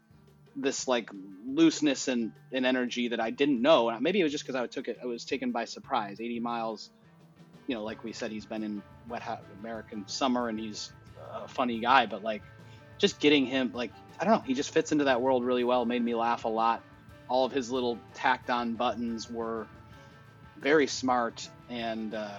this 0.55 0.87
like 0.87 1.09
looseness 1.45 2.07
and, 2.07 2.31
and 2.51 2.65
energy 2.65 3.09
that 3.09 3.19
I 3.19 3.29
didn't 3.29 3.61
know. 3.61 3.95
Maybe 3.99 4.19
it 4.19 4.23
was 4.23 4.31
just 4.31 4.45
because 4.45 4.55
I 4.55 4.65
took 4.67 4.87
it, 4.87 4.97
I 5.01 5.05
was 5.05 5.25
taken 5.25 5.51
by 5.51 5.65
surprise. 5.65 6.19
AD 6.19 6.41
Miles, 6.41 6.89
you 7.67 7.75
know, 7.75 7.83
like 7.83 8.03
we 8.03 8.13
said, 8.13 8.31
he's 8.31 8.45
been 8.45 8.63
in 8.63 8.81
wet 9.09 9.21
hot 9.21 9.43
American 9.59 10.07
summer 10.07 10.49
and 10.49 10.59
he's 10.59 10.91
a 11.33 11.47
funny 11.47 11.79
guy, 11.79 12.05
but 12.05 12.23
like 12.23 12.41
just 12.97 13.19
getting 13.19 13.45
him, 13.45 13.71
like, 13.73 13.91
I 14.19 14.25
don't 14.25 14.35
know, 14.35 14.43
he 14.45 14.53
just 14.53 14.71
fits 14.71 14.91
into 14.91 15.05
that 15.05 15.21
world 15.21 15.43
really 15.43 15.63
well. 15.63 15.85
Made 15.85 16.03
me 16.03 16.15
laugh 16.15 16.45
a 16.45 16.49
lot. 16.49 16.81
All 17.27 17.45
of 17.45 17.51
his 17.51 17.71
little 17.71 17.97
tacked 18.13 18.49
on 18.49 18.75
buttons 18.75 19.29
were 19.29 19.67
very 20.57 20.87
smart 20.87 21.49
and 21.69 22.13
uh, 22.13 22.29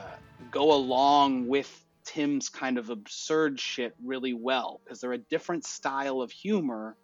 go 0.51 0.72
along 0.74 1.48
with 1.48 1.70
Tim's 2.05 2.48
kind 2.48 2.78
of 2.78 2.88
absurd 2.88 3.60
shit 3.60 3.94
really 4.02 4.32
well 4.32 4.80
because 4.84 5.01
they're 5.01 5.12
a 5.12 5.18
different 5.18 5.64
style 5.64 6.22
of 6.22 6.30
humor 6.30 6.97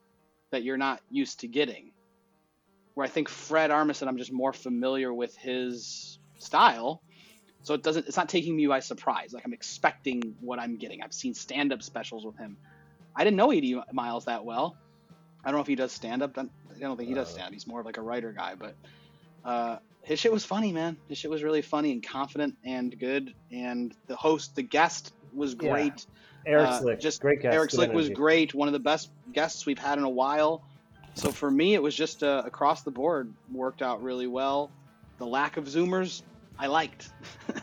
that 0.53 0.63
you're 0.63 0.79
not 0.79 1.01
used 1.11 1.41
to 1.41 1.49
getting. 1.49 1.91
Where 2.95 3.05
I 3.05 3.11
think 3.11 3.29
Fred 3.29 3.71
Armisen, 3.71 4.07
I'm 4.07 4.19
just 4.19 4.33
more 4.33 4.53
familiar 4.53 5.13
with 5.13 5.37
his 5.37 6.19
style, 6.39 7.03
so 7.63 7.75
it 7.75 7.83
doesn't. 7.83 8.07
It's 8.07 8.17
not 8.17 8.29
taking 8.29 8.55
me 8.55 8.67
by 8.67 8.81
surprise. 8.81 9.33
Like 9.33 9.45
I'm 9.45 9.53
expecting 9.53 10.37
what 10.41 10.59
I'm 10.59 10.77
getting. 10.77 11.03
I've 11.03 11.15
seen 11.15 11.35
stand-up 11.35 11.83
specials 11.83 12.25
with 12.25 12.37
him. 12.37 12.57
I 13.17 13.25
didn't 13.25 13.37
know 13.37 13.53
AD 13.53 13.65
Miles 13.93 14.27
that 14.27 14.45
well. 14.45 14.77
I 15.45 15.49
don't 15.49 15.57
know 15.57 15.63
if 15.63 15.67
he 15.67 15.75
does 15.75 15.93
stand-up. 15.93 16.39
I 16.39 16.45
don't 16.79 16.97
think 16.97 17.09
he 17.09 17.15
does 17.15 17.31
stand-up. 17.31 17.53
He's 17.53 17.67
more 17.67 17.81
of 17.81 17.87
like 17.87 17.97
a 17.97 18.03
writer 18.03 18.33
guy, 18.33 18.55
but 18.55 18.77
uh, 19.45 19.79
his 20.03 20.19
shit 20.19 20.33
was 20.33 20.45
funny, 20.45 20.73
man. 20.73 20.97
His 21.09 21.19
shit 21.19 21.31
was 21.31 21.43
really 21.43 21.63
funny 21.63 21.93
and 21.93 22.07
confident 22.07 22.57
and 22.65 22.97
good. 22.99 23.35
And 23.51 23.95
the 24.07 24.17
host, 24.17 24.55
the 24.55 24.63
guest, 24.63 25.13
was 25.33 25.55
great. 25.55 26.07
Yeah. 26.07 26.15
Eric 26.47 26.69
Uh, 26.69 26.81
Slick, 26.81 27.01
just 27.01 27.21
great 27.21 27.41
guest. 27.43 27.55
Eric 27.55 27.71
good 27.71 27.77
Slick 27.77 27.93
was 27.93 28.09
great. 28.11 28.55
One 28.55 28.69
of 28.69 28.73
the 28.73 28.81
best 28.81 29.11
guests 29.33 29.67
we've 29.67 29.79
had 29.79 29.99
in 29.99 30.05
a 30.05 30.09
while. 30.11 30.63
So 31.15 31.31
for 31.31 31.51
me, 31.51 31.75
it 31.75 31.83
was 31.83 31.95
just 31.95 32.23
uh, 32.23 32.43
across 32.45 32.83
the 32.83 32.91
board 32.91 33.33
worked 33.53 33.83
out 33.83 34.03
really 34.03 34.27
well. 34.27 34.71
The 35.19 35.27
lack 35.27 35.57
of 35.57 35.65
Zoomers, 35.67 36.23
I 36.59 36.67
liked. 36.69 37.11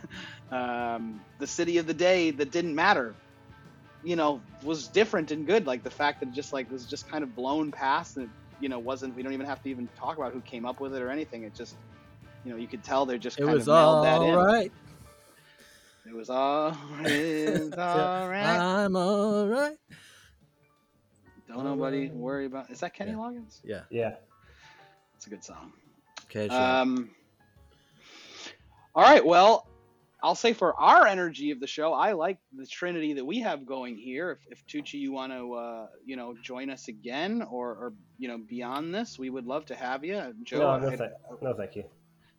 um, 0.51 1.19
the 1.39 1.47
city 1.47 1.77
of 1.77 1.87
the 1.87 1.93
day 1.93 2.31
that 2.31 2.51
didn't 2.51 2.75
matter, 2.75 3.15
you 4.03 4.15
know, 4.15 4.41
was 4.63 4.87
different 4.87 5.31
and 5.31 5.45
good. 5.45 5.65
Like 5.67 5.83
the 5.83 5.89
fact 5.89 6.19
that 6.21 6.29
it 6.29 6.35
just 6.35 6.53
like 6.53 6.71
was 6.71 6.85
just 6.85 7.09
kind 7.09 7.23
of 7.23 7.35
blown 7.35 7.71
past 7.71 8.17
and 8.17 8.29
you 8.61 8.69
know 8.69 8.79
wasn't. 8.79 9.15
We 9.15 9.23
don't 9.23 9.33
even 9.33 9.45
have 9.45 9.61
to 9.63 9.69
even 9.69 9.89
talk 9.97 10.17
about 10.17 10.31
who 10.33 10.41
came 10.41 10.65
up 10.65 10.79
with 10.79 10.93
it 10.95 11.01
or 11.01 11.09
anything. 11.09 11.43
It 11.43 11.55
just, 11.55 11.75
you 12.45 12.51
know, 12.51 12.57
you 12.57 12.67
could 12.67 12.83
tell 12.83 13.05
they're 13.05 13.17
just 13.17 13.39
It 13.39 13.43
kind 13.45 13.55
was 13.55 13.67
of 13.67 13.73
nailed 13.75 14.05
that 14.05 14.19
all 14.21 14.29
in. 14.29 14.35
right. 14.35 14.71
It 16.09 16.15
was 16.15 16.29
all, 16.31 16.69
it's 17.01 17.77
all 17.77 18.27
right. 18.27 18.57
I'm 18.57 18.95
all 18.95 19.47
right. 19.47 19.77
Don't 21.47 21.63
nobody 21.63 22.09
worry 22.09 22.47
about. 22.47 22.71
Is 22.71 22.79
that 22.79 22.95
Kenny 22.95 23.11
Yeah. 23.11 23.17
Loggins? 23.17 23.59
Yeah. 23.63 23.81
Yeah. 23.91 24.15
It's 25.15 25.27
a 25.27 25.29
good 25.29 25.43
song. 25.43 25.71
Okay. 26.25 26.47
Um. 26.49 27.11
All 28.95 29.03
right. 29.03 29.23
Well, 29.23 29.67
I'll 30.23 30.35
say 30.35 30.53
for 30.53 30.75
our 30.79 31.05
energy 31.05 31.51
of 31.51 31.59
the 31.59 31.67
show, 31.67 31.93
I 31.93 32.13
like 32.13 32.39
the 32.57 32.65
trinity 32.65 33.13
that 33.13 33.25
we 33.25 33.39
have 33.39 33.65
going 33.65 33.95
here. 33.95 34.31
If, 34.31 34.59
if 34.59 34.65
Tucci, 34.67 34.95
you 34.99 35.11
want 35.11 35.31
to, 35.31 35.53
uh, 35.53 35.87
you 36.05 36.15
know, 36.15 36.35
join 36.41 36.69
us 36.69 36.87
again, 36.87 37.41
or, 37.49 37.69
or 37.69 37.93
you 38.17 38.27
know, 38.27 38.37
beyond 38.37 38.93
this, 38.93 39.17
we 39.17 39.29
would 39.29 39.45
love 39.45 39.65
to 39.67 39.75
have 39.75 40.03
you, 40.03 40.33
Joe. 40.43 40.59
no, 40.59 40.79
no, 40.79 40.87
I- 40.87 40.95
th- 40.95 41.11
no, 41.41 41.53
thank 41.53 41.75
you. 41.75 41.83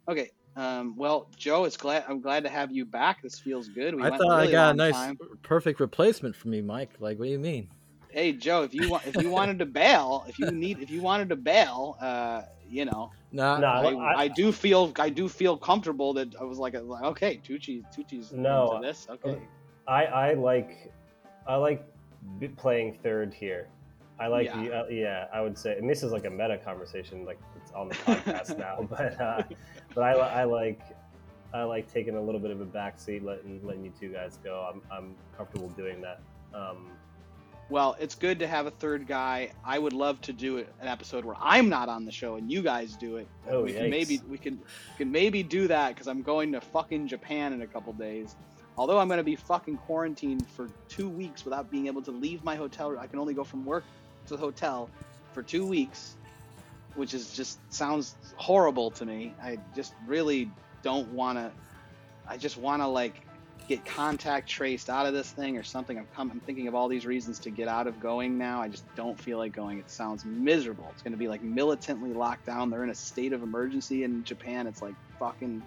okay. 0.08 0.30
Um, 0.56 0.96
well, 0.96 1.28
Joe, 1.36 1.64
it's 1.64 1.76
glad 1.76 2.04
I'm 2.08 2.20
glad 2.20 2.44
to 2.44 2.50
have 2.50 2.72
you 2.72 2.84
back. 2.84 3.22
This 3.22 3.38
feels 3.38 3.68
good. 3.68 3.94
We 3.94 4.02
I 4.02 4.10
went 4.10 4.22
thought 4.22 4.40
I 4.40 4.50
got 4.50 4.74
a 4.74 4.76
nice, 4.76 4.94
time. 4.94 5.18
perfect 5.42 5.80
replacement 5.80 6.34
for 6.34 6.48
me, 6.48 6.60
Mike. 6.60 6.90
Like, 6.98 7.18
what 7.18 7.26
do 7.26 7.30
you 7.30 7.38
mean? 7.38 7.68
Hey, 8.10 8.32
Joe, 8.32 8.64
if 8.64 8.74
you 8.74 8.90
want, 8.90 9.06
if 9.06 9.16
you 9.16 9.30
wanted 9.30 9.60
to 9.60 9.66
bail, 9.66 10.24
if 10.28 10.38
you 10.38 10.50
need, 10.50 10.78
if 10.80 10.90
you 10.90 11.00
wanted 11.00 11.28
to 11.28 11.36
bail, 11.36 11.96
uh, 12.00 12.42
you 12.68 12.84
know, 12.84 13.12
Nah, 13.32 13.58
No, 13.58 13.68
I, 13.68 13.92
I- 13.92 14.20
I 14.22 14.28
do 14.28 14.50
feel 14.52 14.92
I 14.98 15.08
do 15.08 15.28
feel 15.28 15.56
comfortable 15.56 16.12
that 16.14 16.34
I 16.40 16.44
was 16.44 16.58
like 16.58 16.74
like, 16.74 17.04
okay 17.04 17.40
Tucci 17.46 17.82
Tucci's 17.96 18.32
No, 18.32 18.72
into 18.72 18.86
this 18.86 19.06
okay 19.08 19.38
I 19.86 20.04
I 20.04 20.32
like 20.34 20.92
I 21.46 21.56
like 21.56 21.84
playing 22.56 22.98
third 23.02 23.32
here. 23.32 23.68
I 24.20 24.26
like 24.26 24.46
Yeah. 24.46 24.62
the 24.62 24.74
uh, 24.74 24.86
yeah. 24.88 25.26
I 25.32 25.40
would 25.40 25.56
say, 25.56 25.76
and 25.78 25.88
this 25.88 26.02
is 26.02 26.12
like 26.12 26.26
a 26.26 26.30
meta 26.30 26.58
conversation, 26.58 27.24
like 27.24 27.38
it's 27.56 27.72
on 27.72 27.88
the 27.88 27.94
podcast 27.94 28.58
now. 28.58 28.86
But 28.90 29.20
uh, 29.20 29.42
but 29.94 30.02
I, 30.02 30.12
I 30.12 30.44
like 30.44 30.80
I 31.52 31.62
like 31.64 31.92
taking 31.92 32.16
a 32.16 32.22
little 32.22 32.40
bit 32.40 32.50
of 32.50 32.60
a 32.60 32.66
backseat, 32.66 33.24
letting 33.24 33.60
letting 33.66 33.84
you 33.84 33.92
two 33.98 34.10
guys 34.12 34.38
go. 34.44 34.70
I'm 34.72 34.82
I'm 34.96 35.14
comfortable 35.36 35.68
doing 35.70 36.00
that. 36.02 36.20
Um, 36.54 36.90
well 37.70 37.96
it's 38.00 38.16
good 38.16 38.40
to 38.40 38.48
have 38.48 38.66
a 38.66 38.70
third 38.72 39.06
guy 39.06 39.52
I 39.64 39.78
would 39.78 39.92
love 39.92 40.20
to 40.22 40.32
do 40.32 40.58
an 40.58 40.66
episode 40.82 41.24
where 41.24 41.36
I'm 41.38 41.68
not 41.68 41.88
on 41.88 42.04
the 42.04 42.10
show 42.10 42.34
and 42.34 42.50
you 42.50 42.62
guys 42.62 42.96
do 42.96 43.16
it 43.16 43.28
Oh, 43.48 43.62
we 43.62 43.72
can 43.72 43.88
maybe 43.88 44.20
we 44.28 44.36
can 44.38 44.60
can 44.98 45.10
maybe 45.12 45.44
do 45.44 45.68
that 45.68 45.94
because 45.94 46.08
I'm 46.08 46.22
going 46.22 46.50
to 46.50 46.60
fucking 46.60 47.06
Japan 47.06 47.52
in 47.52 47.62
a 47.62 47.66
couple 47.68 47.92
days 47.92 48.34
although 48.76 48.98
I'm 48.98 49.06
going 49.06 49.18
to 49.18 49.24
be 49.24 49.36
fucking 49.36 49.76
quarantined 49.76 50.48
for 50.48 50.68
two 50.88 51.08
weeks 51.08 51.44
without 51.44 51.70
being 51.70 51.86
able 51.86 52.02
to 52.02 52.10
leave 52.10 52.42
my 52.42 52.56
hotel 52.56 52.98
I 52.98 53.06
can 53.06 53.20
only 53.20 53.34
go 53.34 53.44
from 53.44 53.64
work 53.64 53.84
the 54.26 54.36
hotel 54.36 54.88
for 55.32 55.42
two 55.42 55.66
weeks 55.66 56.16
which 56.94 57.14
is 57.14 57.32
just 57.32 57.58
sounds 57.72 58.16
horrible 58.36 58.90
to 58.92 59.04
me. 59.06 59.34
I 59.42 59.58
just 59.74 59.94
really 60.06 60.50
don't 60.82 61.08
want 61.12 61.38
to. 61.38 61.50
I 62.26 62.36
just 62.36 62.56
want 62.56 62.82
to 62.82 62.86
like 62.86 63.22
get 63.68 63.84
contact 63.84 64.48
traced 64.48 64.90
out 64.90 65.06
of 65.06 65.12
this 65.12 65.30
thing 65.30 65.56
or 65.56 65.62
something. 65.62 65.98
I'm 65.98 66.06
come, 66.14 66.30
I'm 66.30 66.40
thinking 66.40 66.68
of 66.68 66.74
all 66.74 66.88
these 66.88 67.06
reasons 67.06 67.38
to 67.40 67.50
get 67.50 67.68
out 67.68 67.86
of 67.86 68.00
going 68.00 68.36
now. 68.36 68.60
I 68.60 68.68
just 68.68 68.84
don't 68.94 69.18
feel 69.18 69.38
like 69.38 69.52
going. 69.52 69.78
It 69.78 69.90
sounds 69.90 70.24
miserable. 70.24 70.88
It's 70.92 71.02
going 71.02 71.12
to 71.12 71.18
be 71.18 71.28
like 71.28 71.42
militantly 71.42 72.12
locked 72.12 72.46
down. 72.46 72.70
They're 72.70 72.84
in 72.84 72.90
a 72.90 72.94
state 72.94 73.32
of 73.32 73.42
emergency 73.42 74.04
in 74.04 74.24
Japan. 74.24 74.66
It's 74.66 74.82
like 74.82 74.94
fucking. 75.18 75.62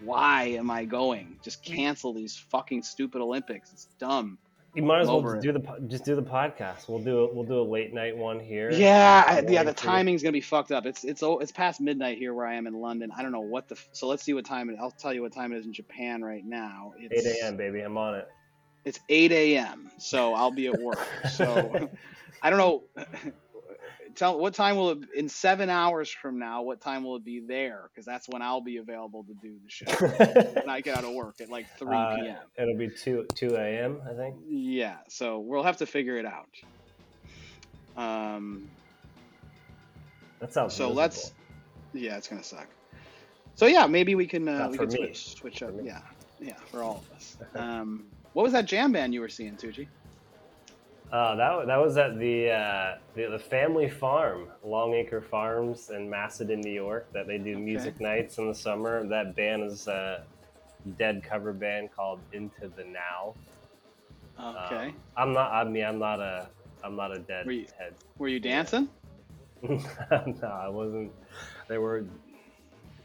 Why 0.00 0.44
am 0.48 0.70
I 0.70 0.84
going? 0.84 1.38
Just 1.42 1.62
mm. 1.62 1.74
cancel 1.74 2.12
these 2.12 2.36
fucking 2.36 2.82
stupid 2.82 3.22
Olympics. 3.22 3.72
It's 3.72 3.86
dumb. 3.98 4.36
You 4.76 4.82
might 4.82 5.00
as 5.00 5.08
well 5.08 5.22
just 5.22 5.40
do 5.40 5.52
the 5.52 5.86
just 5.88 6.04
do 6.04 6.14
the 6.14 6.22
podcast. 6.22 6.86
We'll 6.86 6.98
do 6.98 7.20
a, 7.20 7.34
we'll 7.34 7.44
do 7.44 7.58
a 7.60 7.62
late 7.62 7.94
night 7.94 8.14
one 8.14 8.38
here. 8.38 8.70
Yeah, 8.70 9.24
I, 9.26 9.40
yeah. 9.48 9.62
The 9.62 9.72
timing's 9.72 10.22
gonna 10.22 10.32
be 10.32 10.42
fucked 10.42 10.70
up. 10.70 10.84
It's 10.84 11.02
it's 11.02 11.22
it's 11.24 11.50
past 11.50 11.80
midnight 11.80 12.18
here 12.18 12.34
where 12.34 12.46
I 12.46 12.54
am 12.54 12.66
in 12.66 12.74
London. 12.74 13.10
I 13.16 13.22
don't 13.22 13.32
know 13.32 13.40
what 13.40 13.68
the. 13.68 13.80
So 13.92 14.06
let's 14.06 14.22
see 14.22 14.34
what 14.34 14.44
time 14.44 14.68
it. 14.68 14.76
I'll 14.78 14.90
tell 14.90 15.14
you 15.14 15.22
what 15.22 15.32
time 15.32 15.52
it 15.52 15.56
is 15.56 15.64
in 15.64 15.72
Japan 15.72 16.22
right 16.22 16.44
now. 16.44 16.92
It's, 16.98 17.26
8 17.26 17.42
a.m. 17.42 17.56
baby, 17.56 17.80
I'm 17.80 17.96
on 17.96 18.16
it. 18.16 18.28
It's 18.84 19.00
8 19.08 19.32
a.m. 19.32 19.90
So 19.98 20.34
I'll 20.34 20.52
be 20.52 20.66
at 20.66 20.78
work. 20.78 20.98
So 21.30 21.88
I 22.42 22.50
don't 22.50 22.58
know. 22.58 22.84
Tell 24.16 24.38
what 24.38 24.54
time 24.54 24.76
will 24.76 24.90
it 24.90 24.98
in 25.14 25.28
seven 25.28 25.70
hours 25.70 26.10
from 26.10 26.38
now? 26.38 26.62
What 26.62 26.80
time 26.80 27.04
will 27.04 27.16
it 27.16 27.24
be 27.24 27.40
there? 27.40 27.88
Because 27.92 28.04
that's 28.06 28.28
when 28.28 28.42
I'll 28.42 28.60
be 28.60 28.78
available 28.78 29.24
to 29.24 29.34
do 29.34 29.54
the 29.64 29.70
show. 29.70 30.06
and 30.60 30.70
I 30.70 30.80
get 30.80 30.98
out 30.98 31.04
of 31.04 31.12
work 31.14 31.40
at 31.40 31.48
like 31.50 31.66
three 31.78 31.96
Uh, 31.96 32.16
p.m. 32.16 32.36
It'll 32.58 32.76
be 32.76 32.88
two 32.88 33.26
two 33.34 33.54
a.m. 33.56 34.00
I 34.08 34.14
think. 34.14 34.36
Yeah, 34.48 34.96
so 35.08 35.38
we'll 35.38 35.62
have 35.62 35.76
to 35.78 35.86
figure 35.86 36.16
it 36.16 36.26
out. 36.26 36.48
Um, 37.96 38.68
That 40.40 40.52
sounds. 40.52 40.74
so 40.74 40.84
miserable. 40.88 40.94
let's. 40.96 41.32
Yeah, 41.92 42.16
it's 42.16 42.28
gonna 42.28 42.42
suck. 42.42 42.66
So 43.54 43.66
yeah, 43.66 43.86
maybe 43.86 44.14
we 44.14 44.26
can 44.26 44.46
uh, 44.48 44.58
Not 44.58 44.70
we 44.72 44.78
can 44.78 44.88
me. 44.88 44.96
switch 44.96 45.36
switch 45.36 45.62
up. 45.62 45.72
Yeah, 45.82 46.00
yeah, 46.40 46.56
for 46.70 46.82
all 46.82 47.02
of 47.10 47.16
us. 47.16 47.36
Um, 47.54 48.04
what 48.34 48.42
was 48.42 48.52
that 48.52 48.66
jam 48.66 48.92
band 48.92 49.14
you 49.14 49.20
were 49.22 49.30
seeing, 49.30 49.56
Tucci? 49.56 49.86
Uh, 51.12 51.36
that 51.36 51.66
that 51.68 51.76
was 51.76 51.96
at 51.96 52.18
the, 52.18 52.50
uh, 52.50 52.96
the 53.14 53.26
the 53.26 53.38
family 53.38 53.88
farm, 53.88 54.48
Longacre 54.64 55.20
Farms 55.20 55.90
in 55.90 56.10
Macedon, 56.10 56.60
New 56.60 56.72
York. 56.72 57.06
That 57.12 57.26
they 57.28 57.38
do 57.38 57.52
Okay. 57.52 57.60
music 57.60 58.00
nights 58.00 58.38
in 58.38 58.48
the 58.48 58.54
summer. 58.54 59.06
That 59.06 59.36
band 59.36 59.62
is 59.62 59.86
a 59.86 60.24
dead 60.98 61.22
cover 61.22 61.52
band 61.52 61.90
called 61.94 62.18
Into 62.32 62.68
the 62.76 62.84
Now. 62.84 63.34
Okay, 64.38 64.88
Um, 64.88 64.94
I'm 65.16 65.32
not. 65.32 65.52
I 65.52 65.64
mean, 65.64 65.84
I'm 65.84 65.98
not 65.98 66.18
a. 66.20 66.48
I'm 66.82 66.96
not 66.96 67.14
a 67.16 67.18
dead 67.20 67.46
Were 67.46 67.52
you- 67.52 67.66
head. 67.78 67.94
were 68.18 68.28
you 68.28 68.40
dancing? 68.40 68.88
no, 69.62 69.78
I 70.42 70.68
wasn't. 70.68 71.10
There 71.68 71.80
were 71.80 72.04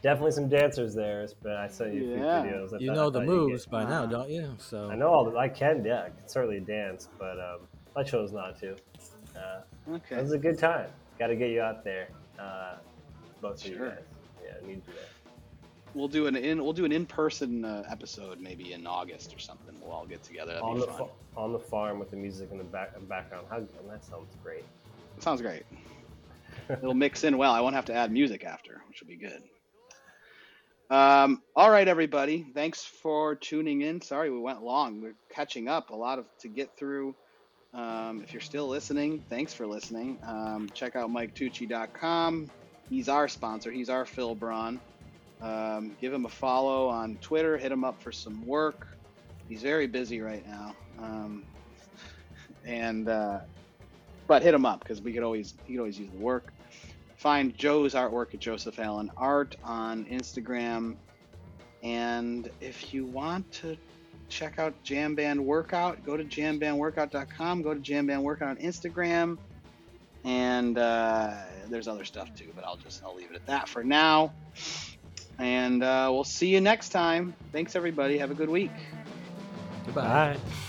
definitely 0.02 0.32
some 0.32 0.48
dancers 0.48 0.92
there, 0.94 1.26
but 1.42 1.56
I 1.56 1.68
sent 1.68 1.94
you 1.94 2.12
a 2.12 2.16
few 2.16 2.24
Yeah. 2.24 2.42
videos. 2.44 2.74
I 2.74 2.78
You 2.78 2.88
thought- 2.88 2.94
know 2.96 3.10
the 3.10 3.20
moves 3.22 3.64
get- 3.64 3.70
by 3.70 3.84
now, 3.84 4.06
don't 4.06 4.28
you? 4.28 4.54
So 4.58 4.90
I 4.90 4.96
know 4.96 5.08
all. 5.08 5.24
The, 5.30 5.36
I 5.38 5.48
can. 5.48 5.84
Yeah, 5.84 6.02
I 6.02 6.08
can 6.10 6.26
certainly 6.28 6.60
dance, 6.60 7.08
but 7.18 7.38
um, 7.40 7.60
I 7.96 8.02
chose 8.02 8.32
not 8.32 8.58
to. 8.60 8.72
Uh, 9.36 9.60
It 9.88 9.92
Okay, 9.94 10.16
was 10.22 10.32
a 10.32 10.38
good 10.38 10.58
time. 10.58 10.88
Got 11.18 11.28
to 11.28 11.36
get 11.36 11.50
you 11.50 11.60
out 11.60 11.84
there, 11.84 12.08
uh, 12.38 12.76
both 13.40 13.64
of 13.64 13.70
you 13.70 13.78
guys. 13.78 13.98
Yeah, 14.44 14.52
I 14.62 14.66
need 14.66 14.76
you 14.86 14.92
there. 14.94 15.32
we'll 15.94 16.08
do 16.08 16.26
an 16.26 16.36
in 16.36 16.62
we'll 16.62 16.72
do 16.72 16.84
an 16.84 16.92
in 16.92 17.04
person 17.06 17.64
uh, 17.64 17.84
episode 17.90 18.40
maybe 18.40 18.72
in 18.72 18.86
August 18.86 19.34
or 19.34 19.38
something. 19.38 19.74
We'll 19.80 19.92
all 19.92 20.06
get 20.06 20.22
together. 20.22 20.52
That'd 20.54 20.64
on 20.64 20.78
the 20.80 20.86
fa- 20.86 21.08
on 21.36 21.52
the 21.52 21.58
farm 21.58 21.98
with 21.98 22.10
the 22.10 22.16
music 22.16 22.48
in 22.50 22.58
the 22.58 22.64
back 22.64 22.92
background. 23.08 23.46
How 23.50 23.60
that 23.60 24.04
sounds 24.04 24.34
great. 24.42 24.64
Sounds 25.18 25.42
great. 25.42 25.64
It'll 26.70 26.94
mix 26.94 27.24
in 27.24 27.36
well. 27.36 27.52
I 27.52 27.60
won't 27.60 27.74
have 27.74 27.84
to 27.86 27.94
add 27.94 28.10
music 28.10 28.44
after, 28.44 28.80
which 28.88 29.00
will 29.00 29.08
be 29.08 29.16
good. 29.16 29.42
Um, 30.90 31.42
all 31.56 31.70
right, 31.70 31.88
everybody. 31.88 32.46
Thanks 32.54 32.82
for 32.84 33.34
tuning 33.34 33.80
in. 33.82 34.00
Sorry 34.00 34.30
we 34.30 34.38
went 34.38 34.62
long. 34.62 35.00
We're 35.00 35.14
catching 35.30 35.68
up. 35.68 35.90
A 35.90 35.94
lot 35.96 36.18
of 36.18 36.26
to 36.40 36.48
get 36.48 36.76
through. 36.76 37.14
Um, 37.74 38.20
if 38.22 38.32
you're 38.32 38.42
still 38.42 38.68
listening, 38.68 39.24
thanks 39.30 39.54
for 39.54 39.66
listening. 39.66 40.18
Um, 40.24 40.68
check 40.74 40.94
out 40.94 41.10
MikeTucci.com. 41.10 42.50
He's 42.90 43.08
our 43.08 43.28
sponsor. 43.28 43.70
He's 43.70 43.88
our 43.88 44.04
Phil 44.04 44.34
Braun. 44.34 44.78
Um, 45.40 45.96
give 46.00 46.12
him 46.12 46.26
a 46.26 46.28
follow 46.28 46.88
on 46.88 47.16
Twitter. 47.16 47.56
Hit 47.56 47.72
him 47.72 47.84
up 47.84 48.00
for 48.02 48.12
some 48.12 48.46
work. 48.46 48.86
He's 49.48 49.62
very 49.62 49.86
busy 49.86 50.20
right 50.20 50.46
now. 50.46 50.74
Um, 50.98 51.44
and 52.64 53.08
uh, 53.08 53.40
but 54.26 54.42
hit 54.42 54.54
him 54.54 54.66
up 54.66 54.80
because 54.80 55.00
we 55.00 55.12
could 55.12 55.22
always 55.22 55.54
he 55.66 55.74
could 55.74 55.80
always 55.80 55.98
use 55.98 56.10
the 56.10 56.18
work. 56.18 56.52
Find 57.16 57.56
Joe's 57.56 57.94
artwork 57.94 58.34
at 58.34 58.40
Joseph 58.40 58.78
Allen 58.78 59.10
Art 59.16 59.56
on 59.64 60.04
Instagram, 60.06 60.96
and 61.82 62.50
if 62.60 62.92
you 62.92 63.04
want 63.04 63.50
to 63.52 63.76
check 64.32 64.58
out 64.58 64.74
Jam 64.82 65.14
Band 65.14 65.44
Workout, 65.44 66.04
go 66.04 66.16
to 66.16 66.24
jambandworkout.com. 66.24 67.62
Go 67.62 67.74
to 67.74 67.80
Jam 67.80 68.06
Band 68.06 68.24
Workout 68.24 68.48
on 68.48 68.56
Instagram, 68.56 69.38
and 70.24 70.78
uh, 70.78 71.34
there's 71.68 71.88
other 71.88 72.04
stuff 72.04 72.34
too. 72.34 72.50
But 72.54 72.64
I'll 72.64 72.76
just 72.76 73.04
I'll 73.04 73.14
leave 73.14 73.30
it 73.30 73.36
at 73.36 73.46
that 73.46 73.68
for 73.68 73.84
now. 73.84 74.32
And 75.38 75.82
uh, 75.82 76.08
we'll 76.12 76.24
see 76.24 76.48
you 76.48 76.60
next 76.60 76.90
time. 76.90 77.34
Thanks 77.52 77.74
everybody. 77.76 78.18
Have 78.18 78.30
a 78.30 78.34
good 78.34 78.50
week. 78.50 78.70
goodbye. 79.86 80.34
Bye. 80.34 80.62